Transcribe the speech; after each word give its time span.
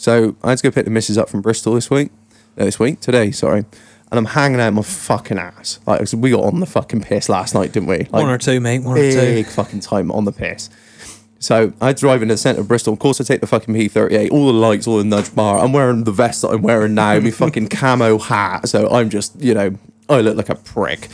So 0.00 0.34
I 0.42 0.48
had 0.48 0.58
to 0.58 0.62
go 0.62 0.70
pick 0.70 0.86
the 0.86 0.90
missus 0.90 1.18
up 1.18 1.28
from 1.28 1.42
Bristol 1.42 1.74
this 1.74 1.90
week. 1.90 2.10
No, 2.56 2.64
this 2.64 2.78
week, 2.78 3.00
today, 3.00 3.30
sorry. 3.32 3.58
And 4.10 4.18
I'm 4.18 4.24
hanging 4.24 4.58
out 4.58 4.72
my 4.72 4.80
fucking 4.80 5.38
ass. 5.38 5.78
Like 5.86 6.00
we 6.14 6.30
got 6.30 6.42
on 6.42 6.58
the 6.60 6.64
fucking 6.66 7.02
piss 7.02 7.28
last 7.28 7.54
night, 7.54 7.72
didn't 7.72 7.90
we? 7.90 7.98
Like, 7.98 8.12
One 8.12 8.30
or 8.30 8.38
two, 8.38 8.60
mate. 8.60 8.78
One 8.82 8.96
or 8.96 9.10
two. 9.10 9.20
big 9.20 9.46
fucking 9.46 9.80
time 9.80 10.10
on 10.10 10.24
the 10.24 10.32
piss. 10.32 10.70
So 11.38 11.74
I 11.82 11.92
drive 11.92 12.22
into 12.22 12.32
the 12.32 12.38
centre 12.38 12.62
of 12.62 12.68
Bristol. 12.68 12.94
Of 12.94 12.98
course, 12.98 13.20
I 13.20 13.24
take 13.24 13.42
the 13.42 13.46
fucking 13.46 13.74
P38, 13.74 14.30
all 14.30 14.46
the 14.46 14.54
lights, 14.54 14.86
all 14.86 14.96
the 14.96 15.04
nudge 15.04 15.34
bar. 15.34 15.58
I'm 15.58 15.74
wearing 15.74 16.04
the 16.04 16.12
vest 16.12 16.40
that 16.42 16.48
I'm 16.48 16.62
wearing 16.62 16.94
now, 16.94 17.20
my 17.20 17.30
fucking 17.30 17.68
camo 17.68 18.16
hat. 18.16 18.70
So 18.70 18.88
I'm 18.88 19.10
just, 19.10 19.38
you 19.38 19.52
know, 19.52 19.76
I 20.08 20.22
look 20.22 20.36
like 20.38 20.48
a 20.48 20.54
prick. 20.54 21.08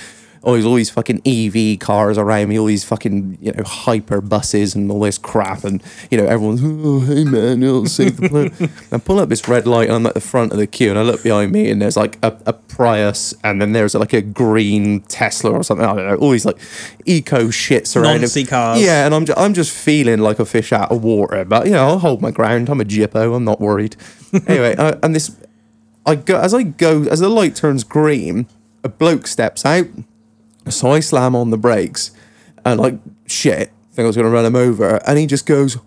All 0.46 0.54
these, 0.54 0.64
all 0.64 0.76
these 0.76 0.90
fucking 0.90 1.22
EV 1.26 1.80
cars 1.80 2.16
around 2.18 2.48
me, 2.48 2.56
all 2.56 2.66
these 2.66 2.84
fucking, 2.84 3.36
you 3.40 3.50
know, 3.50 3.64
hyper 3.64 4.20
buses 4.20 4.76
and 4.76 4.88
all 4.92 5.00
this 5.00 5.18
crap. 5.18 5.64
And, 5.64 5.82
you 6.08 6.16
know, 6.16 6.24
everyone's, 6.24 6.60
oh, 6.62 7.00
hey 7.00 7.24
man, 7.24 7.60
you'll 7.60 7.86
save 7.86 8.16
the 8.16 8.28
planet. 8.28 8.70
I 8.92 8.98
pull 8.98 9.18
up 9.18 9.28
this 9.28 9.48
red 9.48 9.66
light 9.66 9.88
and 9.88 9.96
I'm 9.96 10.06
at 10.06 10.14
the 10.14 10.20
front 10.20 10.52
of 10.52 10.58
the 10.58 10.68
queue 10.68 10.90
and 10.90 11.00
I 11.00 11.02
look 11.02 11.24
behind 11.24 11.50
me 11.50 11.68
and 11.68 11.82
there's 11.82 11.96
like 11.96 12.16
a, 12.22 12.38
a 12.46 12.52
Prius 12.52 13.34
and 13.42 13.60
then 13.60 13.72
there's 13.72 13.96
like 13.96 14.12
a 14.12 14.22
green 14.22 15.00
Tesla 15.00 15.50
or 15.50 15.64
something. 15.64 15.84
I 15.84 15.96
don't 15.96 16.06
know. 16.06 16.16
All 16.16 16.30
these 16.30 16.46
like 16.46 16.58
eco 17.06 17.48
shits 17.48 17.96
around. 17.96 18.20
Non-C 18.20 18.44
cars. 18.44 18.80
Yeah, 18.80 19.04
and 19.04 19.16
I'm, 19.16 19.26
ju- 19.26 19.34
I'm 19.36 19.52
just 19.52 19.72
feeling 19.76 20.20
like 20.20 20.38
a 20.38 20.44
fish 20.46 20.72
out 20.72 20.92
of 20.92 21.02
water. 21.02 21.44
But, 21.44 21.66
you 21.66 21.72
know, 21.72 21.88
I'll 21.88 21.98
hold 21.98 22.22
my 22.22 22.30
ground. 22.30 22.68
I'm 22.68 22.80
a 22.80 22.84
jippo. 22.84 23.34
I'm 23.34 23.44
not 23.44 23.60
worried. 23.60 23.96
anyway, 24.46 24.76
uh, 24.76 24.96
and 25.02 25.12
this, 25.12 25.36
I 26.06 26.14
go, 26.14 26.38
as 26.38 26.54
I 26.54 26.62
go, 26.62 27.02
as 27.02 27.18
the 27.18 27.28
light 27.28 27.56
turns 27.56 27.82
green, 27.82 28.46
a 28.84 28.88
bloke 28.88 29.26
steps 29.26 29.66
out. 29.66 29.88
So 30.68 30.92
I 30.92 31.00
slam 31.00 31.36
on 31.36 31.50
the 31.50 31.58
brakes 31.58 32.10
and 32.64 32.80
like 32.80 32.98
shit, 33.26 33.72
think 33.96 34.04
I 34.04 34.08
was 34.08 34.16
gonna 34.16 34.28
run 34.28 34.44
him 34.44 34.56
over, 34.56 35.00
and 35.06 35.18
he 35.18 35.26
just 35.26 35.46
goes, 35.46 35.78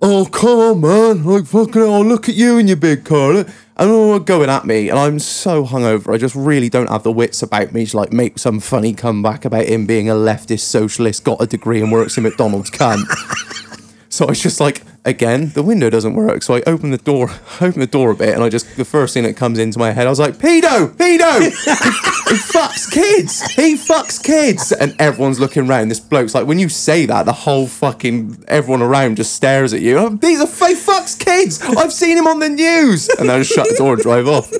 "Oh 0.00 0.26
come 0.32 0.58
on, 0.58 0.80
man! 0.80 1.24
Like 1.24 1.44
fucking, 1.44 1.74
hell, 1.74 2.04
look 2.04 2.28
at 2.28 2.34
you 2.34 2.56
in 2.56 2.66
your 2.66 2.78
big 2.78 3.04
car." 3.04 3.44
And 3.76 3.90
all 3.90 4.18
going 4.18 4.48
at 4.48 4.64
me, 4.64 4.88
and 4.88 4.98
I'm 4.98 5.18
so 5.20 5.64
hungover. 5.64 6.12
I 6.12 6.16
just 6.16 6.34
really 6.34 6.68
don't 6.68 6.88
have 6.88 7.04
the 7.04 7.12
wits 7.12 7.42
about 7.42 7.72
me 7.72 7.86
to 7.86 7.96
like 7.96 8.12
make 8.12 8.38
some 8.38 8.58
funny 8.58 8.92
comeback 8.92 9.44
about 9.44 9.66
him 9.66 9.86
being 9.86 10.08
a 10.08 10.14
leftist 10.14 10.60
socialist, 10.60 11.22
got 11.22 11.42
a 11.42 11.46
degree, 11.46 11.80
and 11.80 11.92
works 11.92 12.16
in 12.16 12.24
McDonald's. 12.24 12.70
Cunt. 12.70 13.04
So 14.10 14.24
I 14.24 14.30
was 14.30 14.40
just 14.40 14.58
like, 14.58 14.82
again, 15.08 15.50
the 15.50 15.62
window 15.62 15.90
doesn't 15.90 16.14
work. 16.14 16.42
So 16.42 16.54
I 16.54 16.62
open 16.66 16.90
the 16.90 16.98
door, 16.98 17.30
open 17.60 17.80
the 17.80 17.86
door 17.86 18.10
a 18.10 18.14
bit, 18.14 18.34
and 18.34 18.42
I 18.42 18.48
just 18.48 18.76
the 18.76 18.84
first 18.84 19.14
thing 19.14 19.24
that 19.24 19.36
comes 19.36 19.58
into 19.58 19.78
my 19.78 19.90
head, 19.90 20.06
I 20.06 20.10
was 20.10 20.20
like, 20.20 20.34
pedo, 20.34 20.88
pedo, 20.88 21.40
he, 21.40 21.50
he 22.30 22.36
fucks 22.36 22.90
kids, 22.90 23.42
he 23.52 23.74
fucks 23.74 24.22
kids, 24.22 24.72
and 24.72 24.94
everyone's 24.98 25.40
looking 25.40 25.68
around. 25.68 25.88
This 25.88 26.00
bloke's 26.00 26.34
like, 26.34 26.46
when 26.46 26.58
you 26.58 26.68
say 26.68 27.06
that, 27.06 27.24
the 27.26 27.32
whole 27.32 27.66
fucking 27.66 28.44
everyone 28.48 28.82
around 28.82 29.16
just 29.16 29.34
stares 29.34 29.72
at 29.72 29.80
you. 29.80 29.98
Oh, 29.98 30.18
He's 30.20 30.40
a 30.40 30.46
he 30.46 30.74
fucks 30.74 31.18
kids. 31.18 31.60
I've 31.62 31.92
seen 31.92 32.16
him 32.16 32.26
on 32.26 32.38
the 32.38 32.48
news, 32.48 33.08
and 33.08 33.28
then 33.28 33.36
I 33.36 33.38
just 33.40 33.52
shut 33.52 33.68
the 33.68 33.76
door 33.76 33.94
and 33.94 34.02
drive 34.02 34.28
off. 34.28 34.52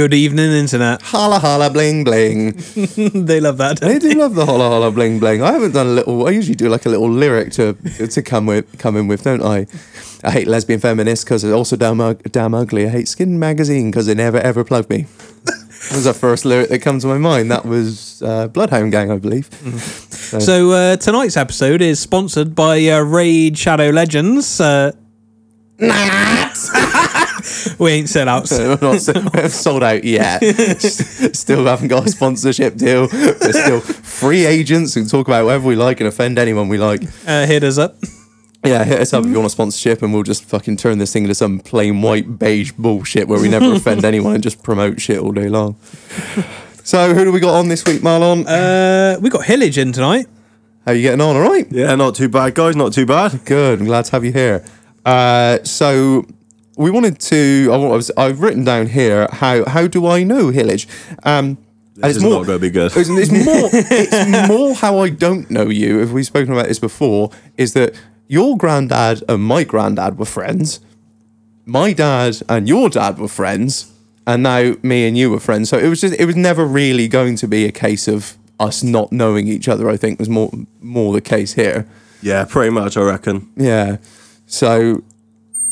Good 0.00 0.14
evening, 0.14 0.50
internet. 0.52 1.02
Holla 1.02 1.38
holla 1.38 1.68
bling 1.68 2.04
bling. 2.04 2.52
they 3.26 3.38
love 3.38 3.58
that. 3.58 3.80
They 3.82 3.98
do 3.98 4.12
love 4.12 4.34
the 4.34 4.46
holla 4.46 4.66
holla 4.70 4.90
bling 4.90 5.18
bling. 5.18 5.42
I 5.42 5.52
haven't 5.52 5.72
done 5.72 5.88
a 5.88 5.90
little. 5.90 6.26
I 6.26 6.30
usually 6.30 6.54
do 6.54 6.70
like 6.70 6.86
a 6.86 6.88
little 6.88 7.10
lyric 7.10 7.52
to 7.52 7.74
to 8.06 8.22
come 8.22 8.46
with 8.46 8.78
come 8.78 8.96
in 8.96 9.08
with, 9.08 9.24
don't 9.24 9.42
I? 9.42 9.66
I 10.24 10.30
hate 10.30 10.46
lesbian 10.46 10.80
feminists 10.80 11.22
because 11.22 11.42
they're 11.42 11.52
also 11.52 11.76
damn 11.76 11.98
damn 12.32 12.54
ugly. 12.54 12.86
I 12.86 12.88
hate 12.88 13.08
Skin 13.08 13.38
Magazine 13.38 13.90
because 13.90 14.06
they 14.06 14.14
never 14.14 14.38
ever 14.38 14.64
plug 14.64 14.88
me. 14.88 15.04
that 15.44 15.92
was 15.92 16.04
the 16.04 16.14
first 16.14 16.46
lyric 16.46 16.70
that 16.70 16.78
comes 16.78 17.02
to 17.02 17.08
my 17.08 17.18
mind. 17.18 17.50
That 17.50 17.66
was 17.66 18.22
uh, 18.22 18.48
Bloodhound 18.48 18.92
Gang, 18.92 19.10
I 19.10 19.18
believe. 19.18 19.50
So 20.40 20.70
uh, 20.70 20.96
tonight's 20.96 21.36
episode 21.36 21.82
is 21.82 22.00
sponsored 22.00 22.54
by 22.54 22.88
uh, 22.88 23.00
Raid 23.00 23.58
Shadow 23.58 23.90
Legends. 23.90 24.62
Uh, 24.62 24.92
we 27.78 27.92
ain't 27.92 28.08
set 28.08 28.28
out. 28.28 28.48
We're 28.50 28.78
not 28.80 29.06
we 29.06 29.14
haven't 29.34 29.50
sold 29.50 29.82
out 29.82 30.04
yet. 30.04 30.40
still 31.34 31.64
haven't 31.64 31.88
got 31.88 32.06
a 32.06 32.10
sponsorship 32.10 32.76
deal. 32.76 33.08
We're 33.12 33.52
still 33.52 33.80
free 33.80 34.46
agents 34.46 34.96
and 34.96 35.08
talk 35.08 35.26
about 35.28 35.44
whatever 35.44 35.66
we 35.66 35.76
like 35.76 36.00
and 36.00 36.08
offend 36.08 36.38
anyone 36.38 36.68
we 36.68 36.78
like. 36.78 37.02
Uh, 37.26 37.46
hit 37.46 37.64
us 37.64 37.78
up. 37.78 37.96
Yeah, 38.64 38.84
hit 38.84 39.00
us 39.00 39.14
up 39.14 39.24
if 39.24 39.30
you 39.30 39.36
want 39.36 39.46
a 39.46 39.50
sponsorship, 39.50 40.02
and 40.02 40.12
we'll 40.12 40.22
just 40.22 40.44
fucking 40.44 40.76
turn 40.76 40.98
this 40.98 41.12
thing 41.12 41.22
into 41.22 41.34
some 41.34 41.60
plain 41.60 42.02
white 42.02 42.38
beige 42.38 42.72
bullshit 42.72 43.26
where 43.26 43.40
we 43.40 43.48
never 43.48 43.72
offend 43.74 44.04
anyone 44.04 44.34
and 44.34 44.42
just 44.42 44.62
promote 44.62 45.00
shit 45.00 45.18
all 45.18 45.32
day 45.32 45.48
long. 45.48 45.76
So, 46.84 47.14
who 47.14 47.24
do 47.24 47.32
we 47.32 47.40
got 47.40 47.54
on 47.54 47.68
this 47.68 47.86
week, 47.86 48.02
Marlon? 48.02 48.44
Uh, 48.46 49.18
we 49.20 49.30
got 49.30 49.44
Hillage 49.44 49.78
in 49.78 49.92
tonight. 49.92 50.26
How 50.84 50.92
you 50.92 51.02
getting 51.02 51.20
on? 51.20 51.36
All 51.36 51.42
right. 51.42 51.66
Yeah, 51.70 51.94
not 51.94 52.14
too 52.14 52.28
bad, 52.28 52.54
guys. 52.54 52.76
Not 52.76 52.92
too 52.92 53.06
bad. 53.06 53.44
Good. 53.44 53.80
I'm 53.80 53.86
glad 53.86 54.06
to 54.06 54.12
have 54.12 54.24
you 54.24 54.32
here. 54.32 54.64
Uh, 55.04 55.62
so, 55.62 56.26
we 56.80 56.90
wanted 56.90 57.18
to. 57.20 57.68
I 57.72 57.76
was. 57.76 58.10
I've 58.16 58.40
written 58.40 58.64
down 58.64 58.86
here 58.86 59.28
how 59.30 59.68
how 59.68 59.86
do 59.86 60.06
I 60.06 60.22
know 60.22 60.50
Hillage? 60.50 60.88
Um, 61.24 61.58
and 61.96 62.04
This 62.04 62.16
is 62.16 62.22
not 62.22 62.46
going 62.46 62.58
to 62.58 62.58
be 62.58 62.70
good. 62.70 62.92
It's, 62.96 63.10
it's 63.10 63.30
more. 63.30 63.68
It's 63.72 64.48
more 64.48 64.74
how 64.74 64.98
I 64.98 65.10
don't 65.10 65.50
know 65.50 65.68
you. 65.68 66.00
If 66.00 66.10
we've 66.10 66.24
spoken 66.24 66.52
about 66.52 66.68
this 66.68 66.78
before, 66.78 67.30
is 67.58 67.74
that 67.74 67.94
your 68.28 68.56
granddad 68.56 69.22
and 69.28 69.42
my 69.42 69.64
granddad 69.64 70.18
were 70.18 70.24
friends. 70.24 70.80
My 71.66 71.92
dad 71.92 72.42
and 72.48 72.66
your 72.66 72.88
dad 72.88 73.18
were 73.18 73.28
friends, 73.28 73.92
and 74.26 74.42
now 74.42 74.74
me 74.82 75.06
and 75.06 75.18
you 75.18 75.30
were 75.30 75.40
friends. 75.40 75.68
So 75.68 75.76
it 75.76 75.88
was 75.88 76.00
just. 76.00 76.18
It 76.18 76.24
was 76.24 76.36
never 76.36 76.64
really 76.64 77.08
going 77.08 77.36
to 77.36 77.46
be 77.46 77.66
a 77.66 77.72
case 77.72 78.08
of 78.08 78.38
us 78.58 78.82
not 78.82 79.12
knowing 79.12 79.48
each 79.48 79.68
other. 79.68 79.90
I 79.90 79.98
think 79.98 80.18
was 80.18 80.30
more 80.30 80.50
more 80.80 81.12
the 81.12 81.20
case 81.20 81.52
here. 81.52 81.86
Yeah, 82.22 82.46
pretty 82.46 82.70
much, 82.70 82.96
I 82.96 83.02
reckon. 83.02 83.50
Yeah. 83.56 83.98
So 84.46 85.02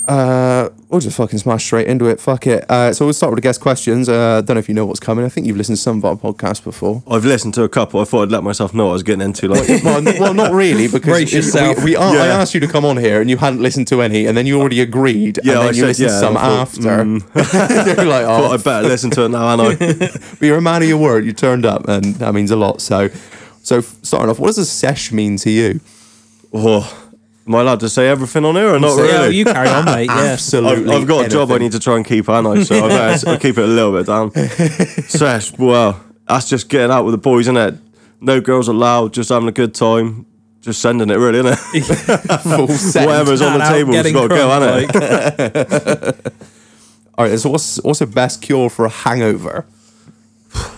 uh, 0.09 0.71
we'll 0.89 1.01
just 1.01 1.17
fucking 1.19 1.39
smash 1.39 1.65
straight 1.65 1.87
into 1.87 2.07
it. 2.07 2.19
Fuck 2.19 2.47
it. 2.47 2.65
Uh, 2.71 2.95
so 2.95 3.05
we'll 3.05 3.13
start 3.13 3.31
with 3.33 3.37
the 3.37 3.43
guest 3.47 3.61
questions. 3.61 4.09
Uh, 4.09 4.39
I 4.39 4.41
don't 4.41 4.55
know 4.57 4.59
if 4.59 4.69
you 4.69 4.75
know 4.75 4.87
what's 4.87 5.01
coming. 5.01 5.23
I 5.25 5.29
think 5.29 5.47
you've 5.47 5.59
listened 5.59 5.77
to 5.77 5.83
some 5.83 5.99
of 5.99 6.05
our 6.07 6.17
podcasts 6.17 6.65
before. 6.65 7.03
I've 7.07 7.27
listened 7.27 7.53
to 7.55 7.63
a 7.65 7.69
couple. 7.69 8.01
I 8.01 8.05
thought 8.05 8.23
I'd 8.23 8.31
let 8.33 8.43
myself 8.43 8.73
know 8.73 8.85
what 8.87 8.91
I 8.91 8.93
was 8.95 9.03
getting 9.03 9.21
into. 9.21 9.49
Like, 9.49 9.69
well, 9.85 10.03
well, 10.19 10.33
not 10.35 10.53
really, 10.53 10.89
because 10.93 11.31
we- 11.31 11.37
yourself. 11.37 11.79
We, 11.79 11.85
we 11.91 11.97
are, 11.97 12.17
I 12.17 12.27
asked 12.29 12.55
you 12.55 12.61
to 12.61 12.67
come 12.67 12.87
on 12.87 12.97
here, 12.97 13.21
and 13.21 13.29
you 13.29 13.37
hadn't 13.37 13.61
listened 13.61 13.87
to 13.89 14.01
any, 14.01 14.25
and 14.27 14.35
then 14.37 14.47
you 14.47 14.59
already 14.59 14.81
agreed, 14.81 15.41
Yeah, 15.45 15.53
and 15.53 15.61
then 15.61 15.67
I 15.67 15.67
you 15.69 15.75
said, 15.75 15.87
listened 15.87 16.09
to 16.09 16.15
yeah, 16.15 16.21
some 16.21 16.37
I 16.39 16.41
thought, 16.41 16.61
after. 16.61 17.95
You're 18.03 18.07
like, 18.09 18.25
oh, 18.27 18.53
I'd 18.53 18.65
better 18.65 18.89
listen 18.89 19.11
to 19.11 19.25
it 19.27 19.29
now, 19.29 19.49
and 19.53 19.61
I. 19.63 19.75
but 19.77 20.41
you're 20.41 20.57
a 20.59 20.63
man 20.63 20.83
of 20.83 20.89
your 20.89 20.99
word. 20.99 21.25
You 21.27 21.33
turned 21.35 21.67
up, 21.67 21.87
and 21.87 22.15
that 22.17 22.33
means 22.33 22.51
a 22.51 22.57
lot. 22.57 22.81
So, 22.81 23.09
so 23.63 23.83
starting 23.83 24.31
off, 24.31 24.39
what 24.39 24.47
does 24.49 24.59
a 24.59 24.65
sesh 24.65 25.13
mean 25.13 25.37
to 25.39 25.51
you? 25.51 25.81
Oh, 26.55 27.08
am 27.49 27.55
I 27.55 27.61
allowed 27.63 27.81
to 27.81 27.89
say 27.89 28.09
everything 28.09 28.45
on 28.45 28.55
here 28.55 28.75
or 28.75 28.79
not 28.79 28.95
say- 28.97 29.09
Yeah, 29.09 29.27
you 29.29 29.45
carry 29.45 29.69
on, 29.69 29.85
mate. 29.87 30.07
Yeah. 30.07 30.19
Absolutely. 30.19 30.95
I've, 30.95 31.03
I've 31.03 31.09
got 31.09 31.27
a 31.27 31.29
job 31.29 31.51
I 31.51 31.59
need 31.59 31.73
to 31.73 31.81
try 31.81 31.97
and 31.97 32.05
keep, 32.07 32.29
and 32.29 32.47
I 32.47 32.63
so 32.63 32.77
I 32.85 32.89
better 32.89 33.31
s- 33.31 33.43
keep 33.43 33.57
it 33.59 33.65
a 33.65 33.67
little 33.67 33.93
bit 33.93 34.07
down. 34.07 34.31
Sesh, 35.09 35.53
well, 35.59 35.99
that's 36.29 36.49
just 36.49 36.69
getting 36.69 36.91
out 36.91 37.05
with 37.05 37.13
the 37.13 37.19
boys, 37.19 37.47
isn't 37.47 37.57
it? 37.57 37.75
No 38.21 38.41
girls 38.41 38.69
allowed, 38.69 39.15
just 39.15 39.31
having 39.31 39.49
a 39.49 39.53
good 39.53 39.75
time, 39.75 40.27
just 40.61 40.81
sending 40.83 41.09
it, 41.09 41.15
really, 41.17 41.39
isn't 41.39 41.53
it? 41.75 41.85
Full 42.43 42.69
send. 42.77 43.07
Whatever's 43.07 43.41
on 43.41 43.59
the 43.59 43.65
Out 43.65 43.73
table, 43.73 43.93
has 43.95 44.03
getting 44.03 44.13
got 44.15 44.23
to 44.23 44.29
go, 44.29 44.49
crunk, 44.49 44.93
hasn't 44.93 45.57
it? 45.57 46.25
like. 46.25 46.35
All 47.17 47.25
right. 47.27 47.39
So 47.39 47.49
what's 47.51 47.83
what's 47.83 47.99
the 48.01 48.07
best 48.07 48.43
cure 48.43 48.69
for 48.69 48.85
a 48.85 48.91
hangover? 48.91 49.65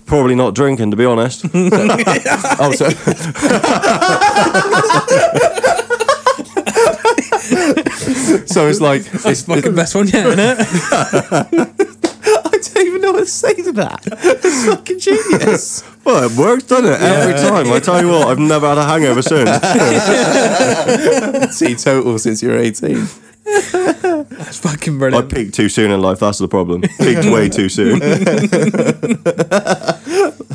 Probably 0.06 0.34
not 0.34 0.54
drinking, 0.54 0.90
to 0.90 0.96
be 0.96 1.04
honest. 1.04 1.44
Oh, 1.54 2.72
so 2.72 2.88
so 8.46 8.66
it's 8.68 8.80
like 8.80 9.02
it's, 9.12 9.42
Fucking 9.42 9.74
best 9.74 9.94
one 9.94 10.08
yet, 10.08 10.26
isn't 10.26 10.40
it? 10.40 10.58
I 12.22 12.50
don't 12.50 12.86
even 12.86 13.00
know 13.00 13.12
what 13.12 13.20
to 13.20 13.26
say 13.26 13.54
to 13.54 13.72
that. 13.72 14.02
It's 14.06 14.66
fucking 14.66 14.98
genius. 14.98 15.84
well, 16.04 16.24
it 16.24 16.36
works, 16.36 16.64
doesn't 16.64 16.86
it? 16.86 17.00
Every 17.00 17.34
time. 17.34 17.72
I 17.72 17.80
tell 17.80 18.00
you 18.02 18.08
what, 18.08 18.28
I've 18.28 18.38
never 18.38 18.68
had 18.68 18.78
a 18.78 18.84
hangover 18.84 19.22
since. 19.22 19.50
Teetotal 21.58 22.18
since 22.18 22.42
you're 22.42 22.58
18. 22.58 23.06
That's 23.44 24.58
fucking 24.58 24.98
brilliant. 24.98 25.32
I 25.32 25.34
peaked 25.34 25.54
too 25.54 25.68
soon 25.68 25.90
in 25.90 26.00
life. 26.02 26.20
That's 26.20 26.38
the 26.38 26.48
problem. 26.48 26.82
Peaked 26.82 27.24
way 27.26 27.48
too 27.48 27.68
soon. 27.68 28.00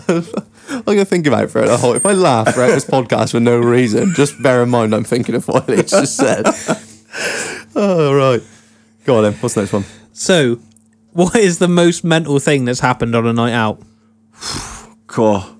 I'm 0.07 0.83
gonna 0.83 1.05
think 1.05 1.25
about 1.27 1.45
it 1.45 1.51
for 1.51 1.65
the 1.65 1.77
whole. 1.77 1.93
If 1.93 2.05
I 2.05 2.11
laugh 2.11 2.53
throughout 2.53 2.67
this 2.71 2.85
podcast 2.85 3.31
for 3.31 3.39
no 3.39 3.57
reason, 3.59 4.13
just 4.13 4.41
bear 4.41 4.61
in 4.63 4.69
mind 4.69 4.93
I'm 4.93 5.03
thinking 5.03 5.35
of 5.35 5.47
what 5.47 5.69
it's 5.69 5.91
just 5.91 6.15
said. 6.17 6.45
oh 7.75 8.13
right. 8.13 8.41
Go 9.05 9.17
on 9.17 9.23
then. 9.23 9.33
What's 9.33 9.55
the 9.55 9.61
next 9.61 9.73
one? 9.73 9.85
So, 10.13 10.59
what 11.11 11.35
is 11.35 11.59
the 11.59 11.67
most 11.67 12.03
mental 12.03 12.39
thing 12.39 12.65
that's 12.65 12.79
happened 12.79 13.15
on 13.15 13.25
a 13.27 13.33
night 13.33 13.53
out? 13.53 13.81
God, 15.07 15.55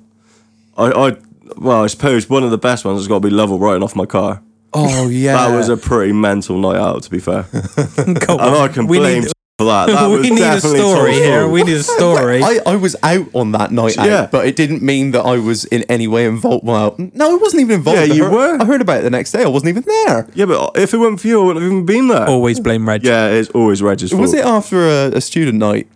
I, 0.78 0.92
I, 0.92 1.18
well, 1.58 1.84
I 1.84 1.88
suppose 1.88 2.30
one 2.30 2.44
of 2.44 2.52
the 2.52 2.58
best 2.58 2.84
ones 2.84 3.00
has 3.00 3.08
got 3.08 3.16
to 3.16 3.20
be 3.22 3.30
level 3.30 3.60
writing 3.60 3.84
off 3.84 3.96
my 3.96 4.06
car. 4.06 4.42
Oh 4.74 5.08
yeah, 5.08 5.34
That 5.48 5.56
was 5.56 5.70
a 5.70 5.78
pretty 5.78 6.14
mental 6.14 6.58
night 6.58 6.78
out, 6.78 7.04
to 7.04 7.10
be 7.10 7.20
fair. 7.20 7.46
And 7.98 8.18
I 8.20 8.68
can 8.68 8.88
we 8.88 8.98
blame 8.98 9.22
need, 9.22 9.30
for 9.30 9.35
that. 9.58 9.88
That 9.96 10.08
was 10.08 10.22
we 10.22 10.32
need 10.32 10.42
a 10.42 10.60
story 10.60 11.12
Tom's 11.12 11.18
here. 11.18 11.48
We 11.48 11.64
need 11.64 11.78
a 11.78 11.84
story. 11.84 12.44
I, 12.44 12.60
I 12.66 12.76
was 12.76 12.96
out 13.04 13.28
on 13.34 13.54
that 13.54 13.72
night 13.72 13.98
out, 13.98 14.06
Yeah. 14.08 14.28
but 14.30 14.46
it 14.48 14.56
didn't 14.58 14.82
mean 14.82 15.12
that 15.12 15.22
I 15.22 15.38
was 15.38 15.64
in 15.66 15.84
any 15.84 16.08
way 16.08 16.26
involved. 16.26 16.66
Well, 16.66 16.96
no, 16.98 17.32
I 17.32 17.36
wasn't 17.38 17.62
even 17.62 17.76
involved. 17.76 18.00
Yeah, 18.00 18.14
I 18.14 18.18
you 18.18 18.24
heard- 18.26 18.34
were. 18.34 18.62
I 18.62 18.66
heard 18.66 18.82
about 18.82 19.00
it 19.00 19.04
the 19.04 19.10
next 19.10 19.32
day. 19.32 19.44
I 19.44 19.48
wasn't 19.48 19.70
even 19.70 19.84
there. 19.84 20.28
Yeah, 20.36 20.46
but 20.46 20.78
if 20.78 20.94
it 20.94 20.98
weren't 20.98 21.22
for 21.22 21.28
you, 21.28 21.42
I 21.42 21.46
wouldn't 21.46 21.64
have 21.64 21.72
even 21.72 21.86
been 21.86 22.08
there. 22.10 22.28
Always 22.28 22.60
blame 22.60 22.88
Reg. 22.88 23.04
Yeah, 23.06 23.30
it's 23.30 23.50
always 23.52 23.82
Reg's 23.82 24.10
fault. 24.12 24.22
Was 24.22 24.34
it 24.34 24.44
after 24.46 24.88
a, 24.88 25.12
a 25.16 25.22
student 25.22 25.58
night? 25.60 25.88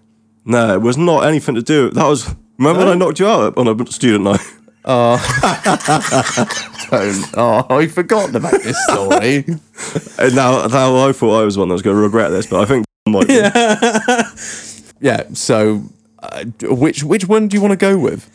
No, 0.46 0.74
it 0.74 0.82
was 0.82 0.98
not 0.98 1.26
anything 1.26 1.56
to 1.56 1.62
do. 1.62 1.90
That 1.92 2.08
was. 2.08 2.34
Remember 2.58 2.80
when 2.86 2.90
I 2.90 2.96
knocked 2.96 3.20
you 3.20 3.28
out 3.28 3.58
on 3.58 3.68
a 3.68 3.86
student 3.92 4.24
night? 4.24 4.40
Oh. 4.86 5.18
Don't. 6.90 7.26
Oh, 7.38 7.66
I've 7.70 7.92
forgotten 7.92 8.36
about 8.36 8.62
this 8.64 8.82
story. 8.86 9.46
And 10.18 10.36
now, 10.36 10.66
now 10.68 11.08
I 11.08 11.12
thought 11.12 11.42
I 11.42 11.44
was 11.44 11.58
one 11.58 11.68
that 11.68 11.74
was 11.74 11.82
going 11.82 11.96
to 11.98 12.02
regret 12.02 12.32
this, 12.32 12.48
but 12.48 12.62
I 12.62 12.66
think 12.66 12.86
might 13.12 13.28
be. 13.28 13.34
yeah. 15.00 15.24
So, 15.34 15.84
uh, 16.20 16.46
which 16.62 17.04
which 17.04 17.28
one 17.28 17.48
do 17.48 17.56
you 17.56 17.62
want 17.62 17.72
to 17.72 17.78
go 17.78 17.98
with? 17.98 18.30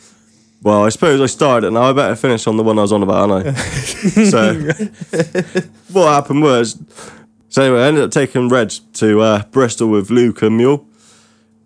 Well, 0.63 0.83
I 0.83 0.89
suppose 0.89 1.21
I 1.21 1.27
started 1.27 1.67
and 1.67 1.77
I 1.77 1.93
better 1.93 2.15
finish 2.15 2.47
on 2.47 2.57
the 2.57 2.63
one 2.63 2.79
I 2.79 2.81
was 2.81 2.91
on 2.91 3.03
about, 3.03 3.29
aren't 3.29 3.47
I? 3.47 3.51
so, 4.31 4.53
what 5.91 6.07
happened 6.07 6.41
was, 6.41 6.79
so 7.49 7.61
anyway, 7.61 7.83
I 7.83 7.87
ended 7.87 8.03
up 8.03 8.09
taking 8.11 8.49
Reg 8.49 8.71
to 8.93 9.21
uh, 9.21 9.43
Bristol 9.51 9.89
with 9.89 10.09
Luke 10.09 10.41
and 10.41 10.57
Mule, 10.57 10.83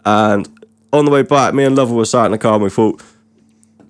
and 0.03 0.49
on 0.91 1.05
the 1.05 1.11
way 1.11 1.21
back, 1.21 1.53
me 1.53 1.63
and 1.63 1.75
Lovell 1.77 1.95
were 1.95 2.03
sat 2.05 2.25
in 2.25 2.31
the 2.33 2.37
car 2.37 2.55
and 2.55 2.63
we 2.63 2.69
thought, 2.69 2.99
"Do 2.99 3.05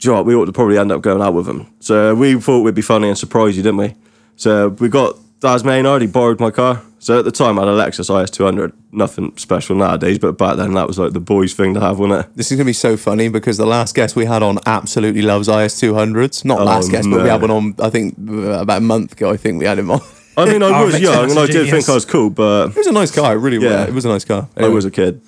you 0.01 0.11
know 0.11 0.17
what, 0.17 0.25
we 0.27 0.35
ought 0.35 0.45
to 0.45 0.51
probably 0.53 0.77
end 0.77 0.91
up 0.91 1.01
going 1.01 1.21
out 1.21 1.33
with 1.33 1.47
him. 1.47 1.65
So 1.79 2.13
we 2.13 2.39
thought 2.39 2.61
we'd 2.61 2.75
be 2.75 2.81
funny 2.83 3.07
and 3.07 3.17
surprise 3.17 3.57
you, 3.57 3.63
didn't 3.63 3.77
we? 3.77 3.95
So 4.35 4.69
we 4.69 4.89
got 4.89 5.17
Daz 5.39 5.63
Maynard. 5.63 5.85
already 5.89 6.07
borrowed 6.07 6.39
my 6.39 6.51
car. 6.51 6.81
So 7.01 7.19
at 7.19 7.23
the 7.25 7.31
time, 7.31 7.57
I 7.57 7.61
had 7.65 7.69
a 7.69 7.77
Lexus 7.77 8.09
IS 8.23 8.29
200. 8.29 8.73
Nothing 8.91 9.31
special 9.37 9.75
nowadays, 9.77 10.19
but 10.19 10.37
back 10.37 10.57
then 10.57 10.73
that 10.73 10.85
was 10.85 10.99
like 10.99 11.13
the 11.13 11.21
boys' 11.21 11.53
thing 11.53 11.73
to 11.75 11.79
have, 11.79 11.97
wasn't 11.97 12.25
it? 12.25 12.35
This 12.35 12.51
is 12.51 12.57
gonna 12.57 12.65
be 12.65 12.73
so 12.73 12.97
funny 12.97 13.29
because 13.29 13.55
the 13.57 13.65
last 13.65 13.95
guest 13.95 14.15
we 14.17 14.25
had 14.25 14.43
on 14.43 14.57
absolutely 14.65 15.21
loves 15.21 15.47
IS 15.47 15.79
two 15.79 15.93
hundreds. 15.93 16.43
Not 16.43 16.59
Oh, 16.59 16.65
last 16.65 16.91
guest, 16.91 17.09
but 17.09 17.23
we 17.23 17.29
had 17.29 17.39
one 17.41 17.51
on. 17.51 17.75
I 17.79 17.89
think 17.89 18.15
about 18.17 18.77
a 18.77 18.81
month 18.81 19.13
ago. 19.13 19.29
I 19.29 19.37
think 19.37 19.59
we 19.59 19.65
had 19.65 19.79
him 19.79 19.91
on. 19.91 20.01
I 20.35 20.45
mean, 20.45 20.61
I 20.61 20.69
Oh, 20.81 20.85
was 20.87 20.99
young 20.99 21.13
sense, 21.13 21.31
and 21.31 21.39
I 21.39 21.43
a 21.45 21.47
did 21.47 21.69
think 21.69 21.87
I 21.87 21.93
was 21.93 22.03
cool, 22.05 22.29
but 22.29 22.69
It 22.71 22.75
was 22.75 22.87
a 22.87 22.91
nice 22.91 23.11
car. 23.11 23.33
It 23.33 23.37
really 23.39 23.59
Yeah. 23.63 23.81
was. 23.81 23.89
It 23.89 23.93
was 23.93 24.05
a 24.05 24.09
nice 24.09 24.25
car. 24.25 24.49
I 24.57 24.67
was 24.67 24.83
a 24.83 24.91
kid. 24.91 25.21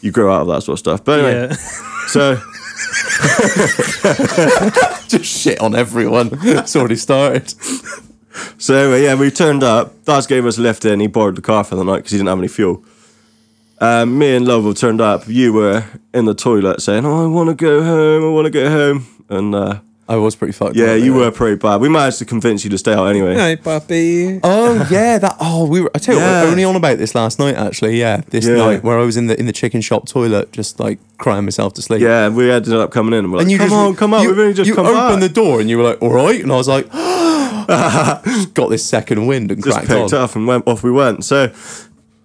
You 0.00 0.12
grow 0.12 0.32
out 0.32 0.42
of 0.42 0.48
that 0.48 0.62
sort 0.62 0.74
of 0.74 0.78
stuff. 0.78 1.04
But 1.04 1.18
anyway, 1.20 1.48
Yeah. 1.48 1.56
so 2.08 2.36
just 5.08 5.24
shit 5.24 5.60
on 5.60 5.74
everyone. 5.74 6.30
it's 6.32 6.74
already 6.76 6.96
started. 6.96 7.52
So 8.58 8.74
anyway, 8.74 9.02
yeah, 9.04 9.14
we 9.14 9.30
turned 9.30 9.62
up. 9.62 10.04
Daz 10.04 10.26
gave 10.26 10.44
us 10.46 10.58
a 10.58 10.60
lift 10.60 10.84
in. 10.84 11.00
He 11.00 11.06
borrowed 11.06 11.36
the 11.36 11.42
car 11.42 11.64
for 11.64 11.76
the 11.76 11.84
night 11.84 11.98
because 11.98 12.12
he 12.12 12.18
didn't 12.18 12.28
have 12.28 12.38
any 12.38 12.48
fuel. 12.48 12.82
Um, 13.80 14.18
me 14.18 14.34
and 14.34 14.46
Lovell 14.46 14.74
turned 14.74 15.00
up. 15.00 15.28
You 15.28 15.52
were 15.52 15.84
in 16.12 16.24
the 16.24 16.34
toilet 16.34 16.82
saying, 16.82 17.06
"Oh, 17.06 17.24
I 17.24 17.26
want 17.26 17.48
to 17.50 17.54
go 17.54 17.82
home. 17.82 18.24
I 18.24 18.28
want 18.34 18.46
to 18.46 18.50
go 18.50 18.68
home." 18.68 19.06
And 19.28 19.54
uh, 19.54 19.80
I 20.08 20.16
was 20.16 20.34
pretty 20.34 20.52
fucked. 20.52 20.74
yeah, 20.74 20.92
up, 20.94 21.00
you 21.02 21.14
were 21.14 21.30
pretty 21.30 21.56
bad. 21.56 21.80
We 21.80 21.88
managed 21.88 22.18
to 22.18 22.24
convince 22.24 22.64
you 22.64 22.70
to 22.70 22.78
stay 22.78 22.92
out 22.92 23.04
anyway. 23.06 23.34
Hey, 23.34 23.54
puppy. 23.56 24.40
Oh 24.42 24.84
yeah, 24.90 25.18
that. 25.18 25.36
Oh, 25.38 25.68
we 25.68 25.80
were. 25.80 25.92
I 25.94 25.98
tell 25.98 26.16
you, 26.16 26.20
what, 26.20 26.26
we 26.26 26.32
Yeah. 26.32 26.42
were 26.44 26.50
only 26.50 26.64
on 26.64 26.74
about 26.74 26.98
this 26.98 27.14
last 27.14 27.38
night. 27.38 27.54
Actually, 27.54 28.00
yeah, 28.00 28.22
this 28.30 28.46
Yeah. 28.46 28.56
night 28.56 28.82
where 28.82 28.98
I 28.98 29.04
was 29.04 29.16
in 29.16 29.28
the 29.28 29.38
in 29.38 29.46
the 29.46 29.52
chicken 29.52 29.80
shop 29.80 30.08
toilet, 30.08 30.50
just 30.50 30.80
like 30.80 30.98
crying 31.18 31.44
myself 31.44 31.74
to 31.74 31.82
sleep. 31.82 32.00
Yeah, 32.00 32.30
we 32.30 32.50
ended 32.50 32.72
up 32.74 32.90
coming 32.90 33.12
in 33.12 33.20
and 33.26 33.30
we're 33.32 33.38
like, 33.38 33.42
And 33.44 33.52
you 33.52 33.58
"Come 33.58 33.68
just 33.68 33.76
on, 33.76 33.94
come 33.94 34.12
out. 34.14 34.22
You, 34.22 34.30
We've 34.30 34.38
only 34.40 34.54
just 34.54 34.66
you 34.68 34.74
come 34.74 34.86
opened 34.86 35.20
back." 35.20 35.28
the 35.28 35.34
door 35.34 35.60
and 35.60 35.70
you 35.70 35.78
were 35.78 35.84
like, 35.84 36.02
"All 36.02 36.10
right," 36.12 36.42
and 36.42 36.50
I 36.50 36.56
was 36.56 36.66
like, 36.68 36.86
just 36.90 36.94
got 38.54 38.70
this 38.70 38.84
second 38.84 39.26
wind 39.26 39.52
and 39.52 39.62
just 39.62 39.76
cracked 39.76 39.88
picked 39.88 40.14
on. 40.14 40.22
up 40.22 40.34
and 40.34 40.46
went 40.46 40.66
off 40.66 40.82
we 40.82 40.90
went. 40.90 41.22
So 41.22 41.52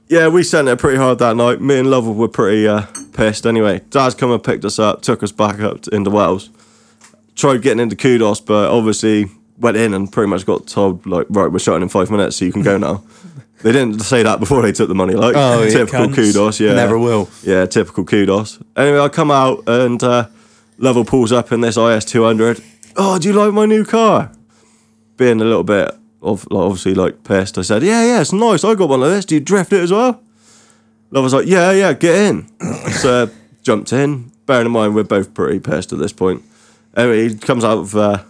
yeah, 0.07 0.29
we 0.29 0.41
sent 0.43 0.69
it 0.69 0.79
pretty 0.79 0.97
hard 0.97 1.19
that 1.19 1.35
night. 1.35 1.59
Me 1.59 1.79
and 1.79 1.89
Lovell 1.89 2.13
were 2.13 2.29
pretty 2.29 2.65
uh, 2.65 2.85
pissed. 3.11 3.45
Anyway, 3.45 3.81
Dad's 3.89 4.15
come 4.15 4.31
and 4.31 4.41
picked 4.41 4.63
us 4.63 4.79
up, 4.79 5.01
took 5.01 5.21
us 5.21 5.33
back 5.33 5.59
up 5.59 5.81
to, 5.81 5.89
into 5.93 6.11
Wales. 6.11 6.49
Tried 7.35 7.61
getting 7.61 7.81
into 7.81 7.97
kudos, 7.97 8.39
but 8.39 8.69
obviously 8.71 9.25
went 9.57 9.75
in 9.75 9.93
and 9.93 10.09
pretty 10.09 10.29
much 10.29 10.45
got 10.45 10.65
told 10.65 11.05
like, 11.05 11.27
right, 11.29 11.51
we're 11.51 11.59
shutting 11.59 11.81
in 11.81 11.89
five 11.89 12.09
minutes, 12.09 12.37
so 12.37 12.45
you 12.45 12.53
can 12.53 12.61
go 12.61 12.77
now. 12.77 13.03
they 13.63 13.73
didn't 13.73 13.99
say 14.01 14.23
that 14.23 14.39
before 14.39 14.61
they 14.61 14.71
took 14.71 14.87
the 14.87 14.95
money. 14.95 15.13
Like 15.13 15.35
Oh, 15.35 15.67
typical 15.69 16.13
kudos, 16.13 16.59
yeah, 16.59 16.73
Never 16.73 16.97
will. 16.97 17.29
Yeah, 17.41 17.65
typical 17.65 18.05
kudos. 18.05 18.59
Anyway, 18.77 18.99
I 18.99 19.09
come 19.09 19.31
out 19.31 19.63
and 19.67 20.01
uh, 20.01 20.27
Lovell 20.77 21.03
pulls 21.03 21.33
up 21.33 21.51
in 21.51 21.59
this 21.59 21.75
IS 21.75 22.05
two 22.05 22.23
hundred. 22.23 22.63
Oh, 22.95 23.19
do 23.19 23.27
you 23.27 23.33
like 23.33 23.53
my 23.53 23.65
new 23.65 23.83
car? 23.83 24.31
Being 25.17 25.41
a 25.41 25.45
little 25.45 25.63
bit 25.63 25.91
of 26.21 26.49
like, 26.49 26.63
obviously 26.65 26.93
like 26.93 27.23
pissed, 27.23 27.57
I 27.57 27.61
said, 27.61 27.83
"Yeah, 27.83 28.03
yeah, 28.03 28.21
it's 28.21 28.33
nice. 28.33 28.63
I 28.63 28.75
got 28.75 28.89
one 28.89 29.03
of 29.03 29.09
this. 29.09 29.25
Do 29.25 29.35
you 29.35 29.41
drift 29.41 29.73
it 29.73 29.81
as 29.81 29.91
well?" 29.91 30.21
Lovell 31.11 31.23
was 31.23 31.33
like, 31.33 31.47
"Yeah, 31.47 31.71
yeah, 31.71 31.93
get 31.93 32.15
in." 32.15 32.47
so 32.91 33.29
jumped 33.61 33.93
in. 33.93 34.31
Bearing 34.45 34.65
in 34.65 34.71
mind 34.71 34.95
we're 34.95 35.03
both 35.03 35.33
pretty 35.33 35.59
pissed 35.59 35.93
at 35.93 35.99
this 35.99 36.11
point. 36.13 36.43
Anyway, 36.95 37.29
he 37.29 37.35
comes 37.35 37.63
out 37.63 37.77
of 37.79 37.95
uh, 37.95 38.23